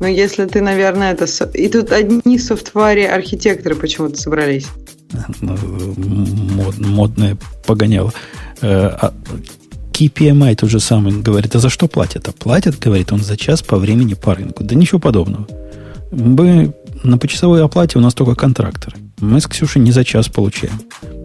Но 0.00 0.06
если 0.06 0.46
ты, 0.46 0.62
наверное, 0.62 1.12
это... 1.12 1.26
И 1.52 1.68
тут 1.68 1.92
одни 1.92 2.38
софтваре 2.38 3.08
архитекторы 3.08 3.74
почему-то 3.74 4.16
собрались. 4.16 4.66
Ну, 5.40 5.56
мод, 6.36 6.78
модное 6.78 7.36
погоняло. 7.66 8.12
Э, 8.60 8.88
а 8.88 9.14
KPMI 9.92 10.54
тот 10.54 10.70
же 10.70 10.80
самый 10.80 11.12
говорит, 11.22 11.54
а 11.56 11.58
за 11.58 11.68
что 11.68 11.88
платят? 11.88 12.28
А 12.28 12.32
платят, 12.32 12.78
говорит 12.78 13.12
он, 13.12 13.20
за 13.20 13.36
час 13.36 13.62
по 13.62 13.76
времени 13.76 14.14
по 14.14 14.34
рынку. 14.34 14.64
Да 14.64 14.74
ничего 14.74 14.98
подобного. 14.98 15.46
Мы 16.10 16.72
на 17.02 17.18
почасовой 17.18 17.62
оплате 17.62 17.98
у 17.98 18.00
нас 18.00 18.14
только 18.14 18.34
контракторы. 18.34 18.96
Мы 19.20 19.40
с 19.40 19.46
Ксюшей 19.46 19.82
не 19.82 19.92
за 19.92 20.04
час 20.04 20.28
получаем. 20.28 20.74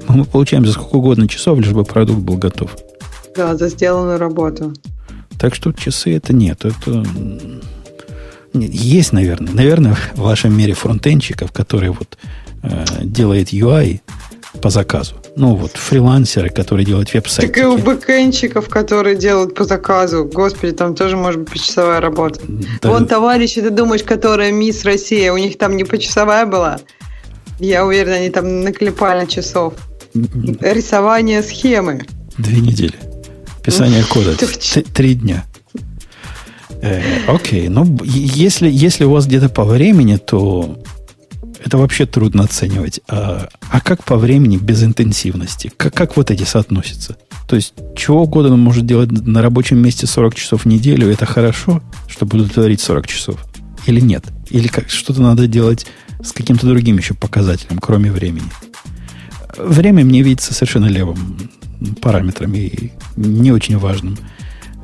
Мы 0.08 0.26
получаем 0.26 0.66
за 0.66 0.74
сколько 0.74 0.96
угодно 0.96 1.28
часов, 1.28 1.60
лишь 1.60 1.72
бы 1.72 1.84
продукт 1.84 2.20
был 2.20 2.38
готов. 2.38 2.76
Да, 3.36 3.56
за 3.56 3.70
сделанную 3.70 4.20
работу. 4.20 4.74
Так 5.40 5.56
что 5.56 5.72
часы 5.72 6.16
это 6.16 6.34
нет. 6.34 6.66
Это 6.66 7.04
есть, 8.54 9.14
наверное. 9.14 9.54
Наверное, 9.54 9.96
в 10.16 10.20
вашем 10.20 10.56
мире 10.56 10.74
фронтенчиков, 10.74 11.52
которые 11.52 11.92
вот 11.92 12.18
э, 12.62 12.86
делает 13.04 13.52
UI 13.52 14.02
по 14.62 14.70
заказу. 14.70 15.16
Ну, 15.36 15.56
вот 15.56 15.72
фрилансеры, 15.72 16.50
которые 16.50 16.86
делают 16.86 17.14
веб-сайты. 17.14 17.52
Так 17.52 17.58
и 17.58 17.66
у 17.66 17.78
бэкэнщиков, 17.78 18.70
которые 18.70 19.16
делают 19.16 19.56
по 19.56 19.64
заказу. 19.64 20.26
Господи, 20.26 20.74
там 20.74 20.96
тоже 20.96 21.18
может 21.18 21.42
быть 21.42 21.52
почасовая 21.52 22.02
работа. 22.02 22.40
Да. 22.82 22.90
Вон 22.90 23.08
товарищи, 23.08 23.62
ты 23.62 23.72
думаешь, 23.72 24.04
которая 24.04 24.52
мисс 24.52 24.86
Россия, 24.86 25.34
у 25.34 25.38
них 25.38 25.58
там 25.58 25.76
не 25.76 25.84
почасовая 25.84 26.46
была? 26.46 26.80
Я 27.60 27.86
уверена, 27.86 28.16
они 28.18 28.30
там 28.30 28.64
наклепали 28.64 29.26
часов. 29.26 29.74
Рисование 30.14 31.42
схемы. 31.42 32.06
Две 32.38 32.62
недели. 32.62 32.94
Писание 33.64 34.04
кода. 34.04 34.36
Три 34.94 35.16
дня. 35.16 35.46
Э, 36.82 37.02
окей, 37.28 37.70
ну 37.70 37.98
если, 38.04 38.70
если 38.70 39.06
у 39.06 39.12
вас 39.12 39.26
где-то 39.26 39.48
по 39.48 39.64
времени, 39.64 40.18
то 40.18 40.78
это 41.64 41.78
вообще 41.78 42.06
трудно 42.06 42.44
оценивать. 42.44 43.00
А, 43.08 43.48
а 43.70 43.80
как 43.80 44.04
по 44.04 44.18
времени 44.18 44.58
без 44.58 44.84
интенсивности? 44.84 45.72
Как, 45.78 45.94
как 45.94 46.18
вот 46.18 46.30
эти 46.30 46.44
соотносятся? 46.44 47.18
То 47.48 47.56
есть, 47.56 47.74
чего 47.96 48.24
угодно 48.24 48.54
он 48.54 48.60
может 48.60 48.86
делать 48.86 49.12
на 49.12 49.42
рабочем 49.42 49.78
месте 49.78 50.06
40 50.06 50.36
часов 50.36 50.64
в 50.64 50.66
неделю, 50.66 51.10
это 51.10 51.26
хорошо, 51.26 51.82
чтобы 52.08 52.38
удовлетворить 52.38 52.82
40 52.82 53.08
часов? 53.08 53.46
Или 53.86 54.02
нет? 54.02 54.26
Или 54.50 54.68
как, 54.68 54.90
что-то 54.90 55.22
надо 55.22 55.48
делать 55.48 55.86
с 56.22 56.32
каким-то 56.32 56.68
другим 56.68 56.98
еще 56.98 57.14
показателем, 57.14 57.80
кроме 57.80 58.12
времени? 58.12 58.50
Время 59.58 60.04
мне 60.04 60.22
видится 60.22 60.54
совершенно 60.54 60.86
левым 60.86 61.50
параметром 62.02 62.54
и 62.56 62.92
не 63.16 63.52
очень 63.52 63.78
важным 63.78 64.18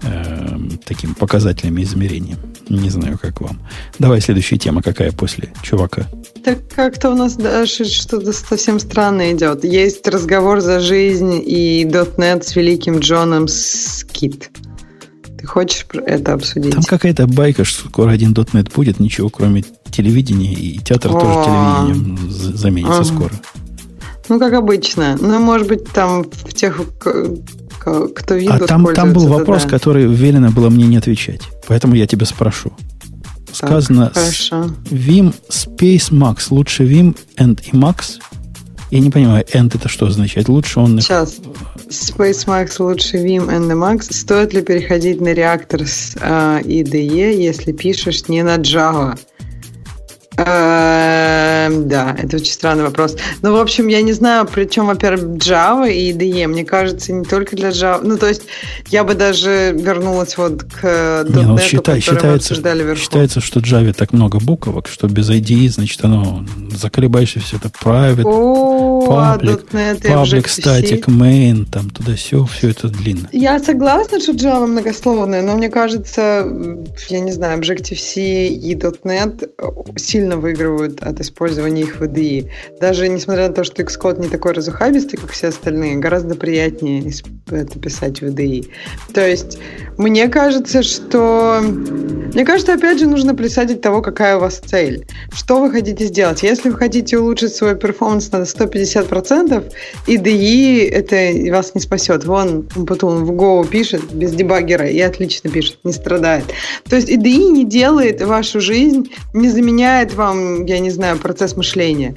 э, 0.04 0.58
таким 0.86 1.16
показателем 1.16 1.78
и 1.78 1.84
измерением. 1.84 2.38
Не 2.70 2.90
знаю, 2.90 3.18
как 3.20 3.42
вам. 3.42 3.60
Давай 3.98 4.22
следующая 4.22 4.58
тема 4.58 4.82
какая 4.82 5.12
после 5.12 5.52
чувака. 5.64 6.08
Так 6.44 6.60
как-то 6.74 7.10
у 7.12 7.16
нас 7.16 7.36
даже 7.36 7.86
что-то 7.86 8.32
совсем 8.32 8.80
странное 8.80 9.34
идет. 9.34 9.64
Есть 9.64 10.08
разговор 10.08 10.62
за 10.62 10.80
жизнь 10.80 11.42
и 11.44 11.86
.NET 11.86 12.44
с 12.44 12.56
великим 12.56 13.00
Джоном 13.00 13.48
Скит. 13.48 14.52
Ты 15.40 15.48
хочешь 15.48 15.86
это 15.94 16.34
обсудить? 16.34 16.74
Там 16.74 16.84
какая-то 16.84 17.26
байка, 17.26 17.64
что 17.64 17.88
скоро 17.88 18.12
один 18.12 18.34
.NET 18.34 18.74
будет, 18.74 19.00
ничего 19.00 19.30
кроме 19.30 19.64
телевидения, 19.90 20.54
и 20.54 20.78
театр 20.80 21.12
О, 21.12 21.20
тоже 21.20 21.34
телевидением 21.46 22.30
заменится 22.32 23.04
скоро. 23.04 23.32
Ну, 24.30 24.38
как 24.38 24.54
обычно. 24.54 25.18
Ну, 25.20 25.40
может 25.40 25.68
быть, 25.68 25.86
там 25.90 26.24
в 26.24 26.54
тех, 26.54 26.80
кто 27.80 28.36
видит. 28.36 28.62
А 28.62 28.68
там, 28.68 28.94
там 28.94 29.14
был 29.14 29.28
вопрос, 29.28 29.64
да. 29.64 29.70
который 29.70 30.08
велено 30.08 30.52
было 30.52 30.70
мне 30.70 30.86
не 30.86 30.98
отвечать. 30.98 31.42
Поэтому 31.68 31.96
я 31.96 32.08
тебя 32.08 32.26
спрошу. 32.26 32.72
Сказано 33.52 34.12
так, 34.14 34.24
Vim 34.92 35.34
Space 35.50 36.12
Max. 36.12 36.48
Лучше 36.50 36.84
Vim 36.84 37.18
and 37.38 37.60
и 37.72 37.76
Max. 37.76 38.20
Я 38.92 39.00
не 39.02 39.12
понимаю, 39.12 39.46
and 39.54 39.76
это 39.76 39.88
что 39.88 40.08
означает? 40.08 40.50
Лучше 40.50 40.80
он... 40.80 41.00
Сейчас. 41.00 41.38
Space 41.90 42.48
Max 42.48 42.76
лучше 42.80 43.18
Vim 43.18 43.48
and 43.48 43.68
Max. 43.74 44.12
Стоит 44.12 44.54
ли 44.54 44.62
переходить 44.62 45.22
на 45.22 45.34
реактор 45.34 45.82
с 45.86 46.16
uh, 46.16 46.64
IDE, 46.64 47.36
если 47.36 47.72
пишешь 47.72 48.28
не 48.28 48.42
на 48.44 48.58
Java? 48.58 49.18
Эм, 50.40 51.90
да, 51.90 52.16
это 52.18 52.38
очень 52.38 52.54
странный 52.54 52.84
вопрос. 52.84 53.18
Ну, 53.42 53.54
в 53.54 53.60
общем, 53.60 53.88
я 53.88 54.02
не 54.02 54.14
знаю, 54.14 54.48
причем, 54.52 54.88
во-первых, 54.88 55.38
Java 55.38 55.92
и 55.92 56.14
IDE, 56.14 56.48
мне 56.48 56.64
кажется, 56.64 57.12
не 57.12 57.26
только 57.26 57.58
для 57.58 57.70
Java. 57.70 58.00
Ну, 58.04 58.18
то 58.18 58.28
есть, 58.28 58.44
я 58.88 59.04
бы 59.04 59.16
даже 59.16 59.74
вернулась 59.78 60.38
вот 60.38 60.64
к 60.64 60.84
.NET, 60.84 61.36
не, 61.36 61.46
ну, 61.46 61.58
считай, 61.58 62.00
считается, 62.00 62.56
считается, 62.96 63.42
что 63.42 63.60
Java 63.60 63.94
так 63.94 64.14
много 64.14 64.40
буквок, 64.40 64.88
что 64.88 65.08
без 65.08 65.30
IDE, 65.30 65.70
значит, 65.70 66.04
оно 66.06 66.46
заколебаешься 66.74 67.42
все 67.42 67.58
это 67.58 67.68
private, 67.70 68.24
О, 68.26 69.38
public, 69.38 69.70
public 69.72 70.46
static, 70.46 71.06
main, 71.08 71.66
там, 71.70 71.90
туда 71.90 72.16
все, 72.16 72.46
все 72.46 72.70
это 72.70 72.88
длинно. 72.88 73.28
Я 73.34 73.60
согласна, 73.60 74.22
что 74.22 74.32
Java 74.32 74.68
многословная, 74.68 75.42
но 75.42 75.56
мне 75.56 75.70
кажется, 75.70 76.48
я 77.10 77.20
не 77.20 77.32
знаю, 77.32 77.60
Objective-C 77.60 78.48
и 78.48 78.76
.NET 78.76 79.50
сильно 79.98 80.29
сильно 80.30 80.38
выигрывают 80.38 81.02
от 81.02 81.20
использования 81.20 81.82
их 81.82 82.00
в 82.00 82.04
IDE. 82.04 82.50
Даже 82.80 83.08
несмотря 83.08 83.48
на 83.48 83.54
то, 83.54 83.64
что 83.64 83.82
Xcode 83.82 84.22
не 84.22 84.28
такой 84.28 84.52
разухабистый, 84.52 85.18
как 85.20 85.32
все 85.32 85.48
остальные, 85.48 85.96
гораздо 85.98 86.36
приятнее 86.36 87.12
это 87.50 87.80
писать 87.80 88.22
в 88.22 88.26
IDE. 88.26 88.68
То 89.14 89.28
есть, 89.28 89.58
мне 89.98 90.28
кажется, 90.28 90.84
что... 90.84 91.62
Мне 91.62 92.46
кажется, 92.46 92.74
опять 92.74 93.00
же, 93.00 93.08
нужно 93.08 93.32
от 93.32 93.82
того, 93.82 94.02
какая 94.02 94.38
у 94.38 94.40
вас 94.40 94.62
цель. 94.64 95.06
Что 95.34 95.60
вы 95.60 95.72
хотите 95.72 96.06
сделать? 96.06 96.44
Если 96.44 96.70
вы 96.70 96.78
хотите 96.78 97.18
улучшить 97.18 97.56
свой 97.56 97.76
перформанс 97.76 98.32
на 98.32 98.44
150%, 98.44 99.64
IDE 100.08 100.90
это 100.90 101.52
вас 101.52 101.74
не 101.74 101.82
спасет. 101.82 102.26
Вон, 102.26 102.64
Путун 102.64 103.26
в 103.26 103.32
Go 103.32 103.68
пишет 103.68 104.04
без 104.14 104.34
дебаггера 104.34 104.88
и 104.88 105.00
отлично 105.00 105.50
пишет, 105.50 105.80
не 105.84 105.94
страдает. 105.94 106.46
То 106.88 106.98
есть 106.98 107.10
IDE 107.10 107.52
не 107.52 107.66
делает 107.66 108.22
вашу 108.22 108.62
жизнь, 108.62 109.10
не 109.34 109.50
заменяет 109.50 110.14
вам, 110.20 110.66
я 110.66 110.80
не 110.80 110.92
знаю, 110.92 111.18
процесс 111.18 111.56
мышления. 111.56 112.16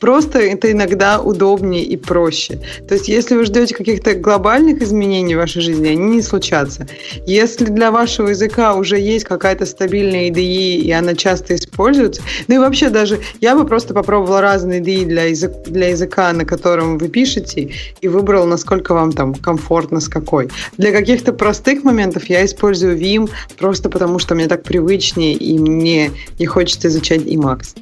Просто 0.00 0.40
это 0.40 0.72
иногда 0.72 1.20
удобнее 1.20 1.84
и 1.84 1.96
проще. 1.96 2.60
То 2.88 2.94
есть, 2.94 3.08
если 3.08 3.36
вы 3.36 3.44
ждете 3.44 3.74
каких-то 3.74 4.14
глобальных 4.14 4.82
изменений 4.82 5.36
в 5.36 5.38
вашей 5.38 5.62
жизни, 5.62 5.88
они 5.88 6.16
не 6.16 6.22
случатся. 6.22 6.88
Если 7.26 7.66
для 7.66 7.90
вашего 7.90 8.28
языка 8.28 8.74
уже 8.74 8.98
есть 8.98 9.24
какая-то 9.24 9.66
стабильная 9.66 10.30
IDE, 10.30 10.76
и 10.82 10.90
она 10.90 11.14
часто 11.14 11.54
используется, 11.54 12.22
ну 12.48 12.56
и 12.56 12.58
вообще 12.58 12.88
даже 12.88 13.20
я 13.40 13.54
бы 13.54 13.64
просто 13.66 13.94
попробовала 13.94 14.40
разные 14.40 14.80
IDE 14.80 15.04
для, 15.04 15.24
язык, 15.24 15.52
для 15.66 15.90
языка, 15.90 16.32
на 16.32 16.44
котором 16.44 16.98
вы 16.98 17.08
пишете, 17.08 17.70
и 18.00 18.08
выбрала, 18.08 18.46
насколько 18.46 18.94
вам 18.94 19.12
там 19.12 19.34
комфортно, 19.34 20.00
с 20.00 20.08
какой. 20.08 20.48
Для 20.78 20.90
каких-то 20.90 21.32
простых 21.32 21.84
моментов 21.84 22.24
я 22.30 22.44
использую 22.44 22.98
Vim 22.98 23.30
просто 23.58 23.90
потому, 23.90 24.18
что 24.18 24.34
мне 24.34 24.48
так 24.48 24.62
привычнее, 24.62 25.34
и 25.34 25.58
мне 25.58 26.10
не 26.38 26.46
хочется 26.46 26.88
изучать 26.88 27.26
им 27.26 27.41
Макс. 27.42 27.74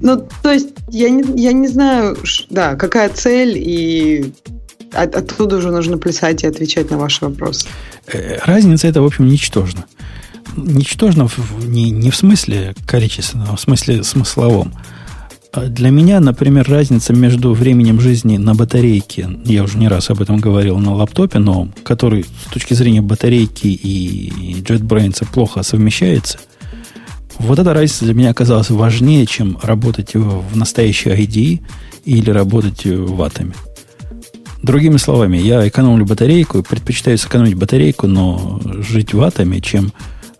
Ну, 0.00 0.28
то 0.42 0.52
есть, 0.52 0.68
я 0.88 1.10
не, 1.10 1.24
я 1.40 1.52
не 1.52 1.68
знаю, 1.68 2.16
да, 2.50 2.74
какая 2.74 3.08
цель, 3.08 3.54
и 3.56 4.32
от, 4.92 5.14
оттуда 5.14 5.56
уже 5.56 5.70
нужно 5.70 5.98
плясать 5.98 6.44
и 6.44 6.46
отвечать 6.46 6.90
на 6.90 6.98
ваши 6.98 7.24
вопросы. 7.24 7.66
Э, 8.12 8.38
разница 8.44 8.88
это, 8.88 9.02
в 9.02 9.06
общем, 9.06 9.26
ничтожна. 9.26 9.86
Ничтожно 10.56 11.28
в, 11.28 11.66
не, 11.66 11.90
не 11.90 12.10
в 12.10 12.16
смысле 12.16 12.74
количественном, 12.86 13.48
а 13.52 13.56
в 13.56 13.60
смысле 13.60 14.04
смысловом. 14.04 14.74
А 15.52 15.66
для 15.66 15.90
меня, 15.90 16.18
например, 16.20 16.68
разница 16.68 17.12
между 17.12 17.52
временем 17.52 18.00
жизни 18.00 18.38
на 18.38 18.54
батарейке, 18.54 19.28
я 19.44 19.62
уже 19.62 19.78
не 19.78 19.88
раз 19.88 20.10
об 20.10 20.20
этом 20.22 20.38
говорил, 20.38 20.78
на 20.78 20.94
лаптопе 20.94 21.38
новом, 21.38 21.74
который 21.84 22.24
с 22.24 22.52
точки 22.52 22.74
зрения 22.74 23.02
батарейки 23.02 23.66
и 23.66 24.62
JetBrains 24.62 25.26
плохо 25.32 25.62
совмещается– 25.62 26.38
Вот 27.42 27.58
эта 27.58 27.74
разница 27.74 28.04
для 28.04 28.14
меня 28.14 28.30
оказалась 28.30 28.70
важнее, 28.70 29.26
чем 29.26 29.58
работать 29.62 30.14
в 30.14 30.56
настоящей 30.56 31.10
ID 31.10 31.60
или 32.04 32.30
работать 32.30 32.86
ватами. 32.86 33.52
Другими 34.62 34.96
словами, 34.96 35.38
я 35.38 35.66
экономлю 35.66 36.06
батарейку, 36.06 36.62
предпочитаю 36.62 37.18
сэкономить 37.18 37.54
батарейку, 37.54 38.06
но 38.06 38.60
жить 38.64 39.12
ватами, 39.12 39.58
чем 39.58 39.92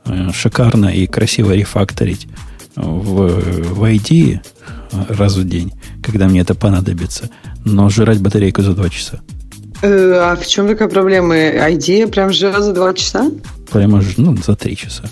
э, 0.05 0.31
шикарно 0.33 0.87
и 0.87 1.09
красиво 1.09 1.53
рефакторить 1.53 2.29
в, 2.77 3.41
в 3.73 3.83
ID 3.83 4.39
раз 5.09 5.35
в 5.35 5.45
день, 5.45 5.73
когда 6.05 6.29
мне 6.29 6.41
это 6.41 6.55
понадобится, 6.55 7.31
но 7.65 7.89
жрать 7.89 8.21
батарейку 8.21 8.63
за 8.63 8.75
2 8.75 8.89
часа. 8.91 9.21
Э, 9.83 10.31
а 10.33 10.37
в 10.37 10.47
чем 10.47 10.69
такая 10.69 10.89
проблема? 10.89 11.35
ID 11.35 12.09
прям 12.13 12.33
жрет 12.33 12.63
за 12.63 12.73
2 12.73 12.95
часа? 12.95 13.29
Прямо 13.73 14.03
ну, 14.17 14.37
за 14.37 14.55
3 14.55 14.77
часа. 14.77 15.11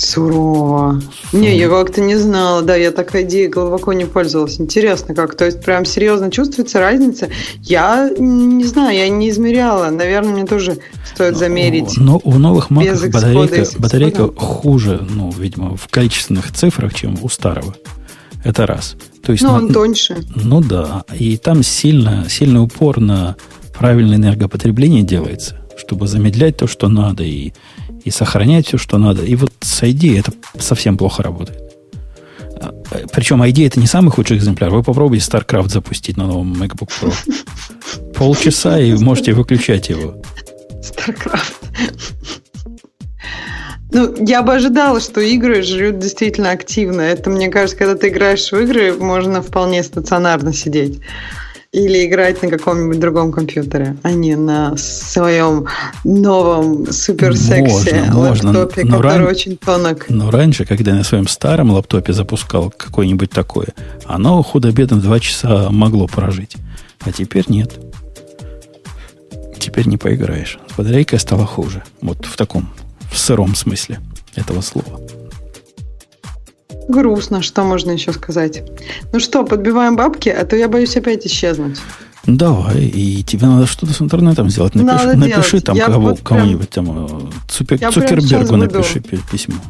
Сурово. 0.00 0.98
Не, 1.34 1.58
я 1.58 1.68
как-то 1.68 2.00
не 2.00 2.16
знала, 2.16 2.62
да, 2.62 2.74
я 2.74 2.90
такой 2.90 3.22
идеей 3.22 3.48
глубоко 3.48 3.92
не 3.92 4.06
пользовалась. 4.06 4.58
Интересно 4.58 5.14
как, 5.14 5.34
то 5.34 5.44
есть 5.44 5.62
прям 5.62 5.84
серьезно 5.84 6.30
чувствуется 6.30 6.80
разница? 6.80 7.28
Я 7.60 8.08
не 8.18 8.64
знаю, 8.64 8.96
я 8.96 9.10
не 9.10 9.28
измеряла. 9.28 9.90
Наверное, 9.90 10.32
мне 10.32 10.46
тоже 10.46 10.78
стоит 11.04 11.36
замерить. 11.36 11.98
Но 11.98 12.18
у 12.24 12.38
новых 12.38 12.70
маков 12.70 13.10
батарейка, 13.10 13.66
батарейка 13.78 14.28
хуже, 14.28 15.06
ну, 15.06 15.30
видимо, 15.38 15.76
в 15.76 15.86
количественных 15.88 16.50
цифрах, 16.50 16.94
чем 16.94 17.18
у 17.20 17.28
старого. 17.28 17.76
Это 18.42 18.66
раз. 18.66 18.96
То 19.22 19.32
есть, 19.32 19.44
ну, 19.44 19.52
он 19.52 19.70
тоньше. 19.70 20.24
Ну 20.34 20.62
да, 20.62 21.04
и 21.12 21.36
там 21.36 21.62
сильно, 21.62 22.24
сильный 22.26 22.62
упор 22.62 23.00
на 23.00 23.36
правильное 23.76 24.16
энергопотребление 24.16 25.02
делается, 25.02 25.58
чтобы 25.76 26.06
замедлять 26.06 26.56
то, 26.56 26.66
что 26.66 26.88
надо, 26.88 27.22
и 27.22 27.52
и 28.04 28.10
сохранять 28.10 28.66
все, 28.66 28.78
что 28.78 28.98
надо. 28.98 29.24
И 29.24 29.34
вот 29.36 29.52
с 29.60 29.82
ID 29.82 30.18
это 30.18 30.32
совсем 30.58 30.96
плохо 30.96 31.22
работает. 31.22 31.58
А, 32.60 32.72
Причем 33.12 33.42
ID 33.42 33.66
это 33.66 33.80
не 33.80 33.86
самый 33.86 34.10
худший 34.10 34.36
экземпляр. 34.36 34.70
Вы 34.70 34.82
попробуйте 34.82 35.24
StarCraft 35.30 35.68
запустить 35.68 36.16
на 36.16 36.26
новом 36.26 36.52
MacBook 36.54 36.90
Pro. 37.00 37.14
Полчаса 38.14 38.78
и 38.78 38.94
можете 38.94 39.32
выключать 39.32 39.88
его. 39.88 40.22
StarCraft. 40.82 41.54
Ну, 43.92 44.14
я 44.24 44.42
бы 44.42 44.54
ожидала, 44.54 45.00
что 45.00 45.20
игры 45.20 45.62
жрют 45.62 45.98
действительно 45.98 46.50
активно. 46.52 47.00
Это, 47.00 47.28
мне 47.28 47.48
кажется, 47.48 47.76
когда 47.76 47.96
ты 47.96 48.08
играешь 48.08 48.52
в 48.52 48.56
игры, 48.56 48.92
можно 48.92 49.42
вполне 49.42 49.82
стационарно 49.82 50.52
сидеть. 50.52 51.00
Или 51.72 52.04
играть 52.04 52.42
на 52.42 52.48
каком-нибудь 52.48 52.98
другом 52.98 53.30
компьютере, 53.30 53.96
а 54.02 54.10
не 54.10 54.34
на 54.34 54.76
своем 54.76 55.68
новом 56.02 56.90
суперсексе 56.90 58.10
можно, 58.10 58.48
лаптопе, 58.48 58.82
можно. 58.82 58.96
который 58.96 59.18
ран... 59.18 59.26
очень 59.26 59.56
тонок. 59.56 60.06
Но 60.08 60.32
раньше, 60.32 60.64
когда 60.64 60.90
я 60.90 60.96
на 60.96 61.04
своем 61.04 61.28
старом 61.28 61.70
лаптопе 61.70 62.12
запускал 62.12 62.72
какое-нибудь 62.76 63.30
такое, 63.30 63.68
оно 64.04 64.42
худо-бедно 64.42 65.00
два 65.00 65.20
часа 65.20 65.70
могло 65.70 66.08
прожить. 66.08 66.56
А 67.02 67.12
теперь 67.12 67.44
нет. 67.46 67.78
Теперь 69.60 69.86
не 69.86 69.96
поиграешь. 69.96 70.58
Батарейка 70.76 71.18
стала 71.18 71.46
хуже. 71.46 71.84
Вот 72.02 72.26
в 72.26 72.36
таком, 72.36 72.68
в 73.12 73.16
сыром 73.16 73.54
смысле 73.54 74.00
этого 74.34 74.60
слова. 74.60 75.00
Грустно, 76.90 77.40
что 77.42 77.62
можно 77.62 77.92
еще 77.92 78.12
сказать. 78.12 78.62
Ну 79.12 79.20
что, 79.20 79.44
подбиваем 79.44 79.96
бабки, 79.96 80.28
а 80.28 80.44
то 80.44 80.56
я 80.56 80.68
боюсь 80.68 80.96
опять 80.96 81.26
исчезнуть. 81.26 81.78
Давай, 82.26 82.84
и 82.84 83.22
тебе 83.22 83.46
надо 83.46 83.66
что-то 83.66 83.92
с 83.92 84.00
интернетом 84.02 84.50
сделать. 84.50 84.74
Напиши, 84.74 85.06
надо 85.06 85.18
напиши 85.18 85.50
делать. 85.50 85.64
там 85.64 85.78
кого, 85.78 86.08
вот 86.10 86.20
кому-нибудь 86.22 86.68
там 86.68 87.06
э, 87.06 87.20
Цукер, 87.48 87.92
Цукербергу 87.92 88.56
напиши 88.56 89.00
письмо. 89.00 89.56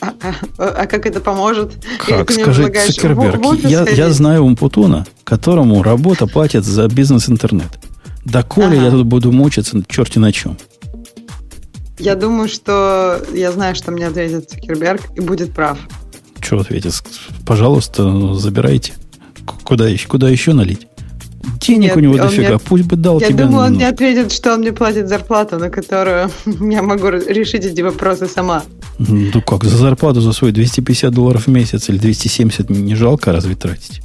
А, 0.00 0.14
а, 0.56 0.64
а 0.64 0.86
как 0.86 1.04
это 1.04 1.20
поможет? 1.20 1.72
Как? 2.06 2.30
Скажи, 2.30 2.72
Цукерберг, 2.86 3.62
я, 3.64 3.86
я 3.86 4.10
знаю 4.10 4.44
Умпутуна, 4.44 5.04
которому 5.24 5.82
работа 5.82 6.26
платит 6.26 6.64
за 6.64 6.88
бизнес-интернет. 6.88 7.68
Да 8.24 8.42
коли 8.42 8.76
ага. 8.76 8.84
я 8.86 8.90
тут 8.90 9.06
буду 9.06 9.30
мучиться 9.30 9.82
черти 9.86 10.18
на 10.18 10.32
чем. 10.32 10.56
Я 12.00 12.14
думаю, 12.14 12.48
что 12.48 13.20
я 13.34 13.52
знаю, 13.52 13.74
что 13.74 13.92
мне 13.92 14.06
ответит 14.06 14.50
Цукерберг 14.50 15.02
и 15.16 15.20
будет 15.20 15.52
прав. 15.52 15.78
Что 16.40 16.60
ответит? 16.60 16.94
Пожалуйста, 17.46 18.34
забирайте. 18.34 18.94
Куда, 19.64 19.86
куда 20.08 20.30
еще 20.30 20.54
налить? 20.54 20.86
Денег 21.60 21.88
Нет, 21.88 21.96
у 21.96 22.00
него 22.00 22.16
дофига, 22.16 22.48
мне... 22.48 22.58
пусть 22.58 22.84
бы 22.84 22.96
дал 22.96 23.20
я 23.20 23.28
тебе. 23.28 23.40
Я 23.40 23.46
думаю, 23.46 23.66
он 23.66 23.74
мне 23.74 23.88
ответит, 23.88 24.32
что 24.32 24.54
он 24.54 24.60
мне 24.60 24.72
платит 24.72 25.08
зарплату, 25.08 25.58
на 25.58 25.68
которую 25.68 26.30
я 26.46 26.82
могу 26.82 27.08
решить 27.08 27.66
эти 27.66 27.82
вопросы 27.82 28.26
сама. 28.26 28.62
Ну 28.98 29.42
как, 29.42 29.64
за 29.64 29.76
зарплату 29.76 30.22
за 30.22 30.32
свои 30.32 30.52
250 30.52 31.12
долларов 31.12 31.46
в 31.46 31.50
месяц 31.50 31.90
или 31.90 31.98
270 31.98 32.70
не 32.70 32.94
жалко 32.94 33.32
разве 33.32 33.54
тратить? 33.56 34.00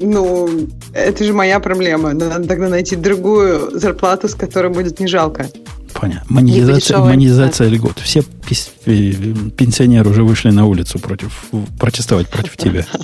Ну, 0.00 0.68
это 0.92 1.24
же 1.24 1.32
моя 1.32 1.60
проблема. 1.60 2.12
Надо 2.12 2.46
тогда 2.46 2.68
найти 2.68 2.94
другую 2.96 3.78
зарплату, 3.78 4.28
с 4.28 4.34
которой 4.34 4.70
будет 4.70 5.00
не 5.00 5.06
жалко. 5.06 5.46
Понятно. 5.94 6.26
Монетизация, 6.28 6.98
монетизация 6.98 7.68
льгот. 7.68 8.00
Все 8.00 8.22
пенсионеры 8.22 10.10
уже 10.10 10.24
вышли 10.24 10.50
на 10.50 10.66
улицу 10.66 10.98
против, 10.98 11.44
протестовать 11.78 12.28
против 12.28 12.56
тебя. 12.56 12.86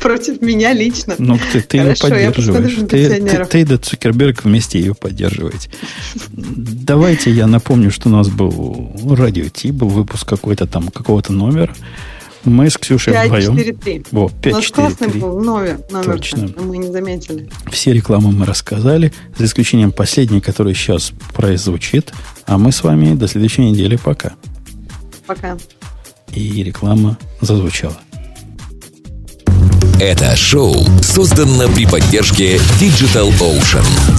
Против 0.00 0.42
меня 0.42 0.72
лично. 0.72 1.14
Ну, 1.18 1.38
ты, 1.52 1.60
ты 1.60 1.78
Хорошо, 1.78 2.08
ее 2.08 2.30
поддерживаешь. 2.30 2.74
Ты, 2.88 3.20
ты, 3.20 3.44
ты 3.44 3.60
и 3.60 3.64
да 3.64 3.78
Цукерберг 3.78 4.44
вместе 4.44 4.80
ее 4.80 4.96
поддерживаете. 4.96 5.70
Давайте 6.32 7.30
я 7.30 7.46
напомню, 7.46 7.92
что 7.92 8.08
у 8.08 8.12
нас 8.12 8.28
был 8.28 8.90
радио 9.14 9.48
Ти, 9.48 9.70
был 9.70 9.88
выпуск 9.88 10.28
какой-то 10.28 10.66
там, 10.66 10.88
какого-то 10.88 11.32
номера. 11.32 11.72
Мы 12.44 12.70
с 12.70 12.76
Ксюшей 12.76 13.12
5, 13.12 13.26
вдвоем. 13.26 13.56
4, 13.56 13.72
3. 13.74 14.04
Во, 14.10 14.28
5, 14.28 14.52
У 14.52 14.56
нас 14.56 14.64
4, 14.64 14.88
классный 14.88 15.10
3. 15.10 15.20
был 15.20 15.40
номер, 15.40 15.80
номер 15.90 16.16
Точно. 16.16 16.50
мы 16.58 16.78
не 16.78 16.90
заметили. 16.90 17.48
Все 17.70 17.92
рекламы 17.92 18.32
мы 18.32 18.46
рассказали, 18.46 19.12
за 19.36 19.44
исключением 19.44 19.92
последней, 19.92 20.40
которая 20.40 20.74
сейчас 20.74 21.12
прозвучит. 21.32 22.12
А 22.46 22.58
мы 22.58 22.72
с 22.72 22.82
вами 22.82 23.14
до 23.14 23.28
следующей 23.28 23.62
недели. 23.70 23.96
Пока. 23.96 24.32
Пока. 25.26 25.56
И 26.34 26.62
реклама 26.64 27.16
зазвучала. 27.40 27.96
Это 30.00 30.34
шоу 30.34 30.74
создано 31.00 31.68
при 31.72 31.86
поддержке 31.86 32.56
Digital 32.80 33.30
Ocean. 33.38 33.84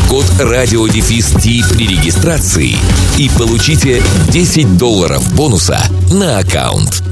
промокод 0.00 0.24
RadioDefist 0.40 1.74
при 1.74 1.86
регистрации 1.86 2.76
и 3.18 3.30
получите 3.36 4.02
10 4.30 4.76
долларов 4.76 5.34
бонуса 5.34 5.78
на 6.10 6.38
аккаунт. 6.38 7.09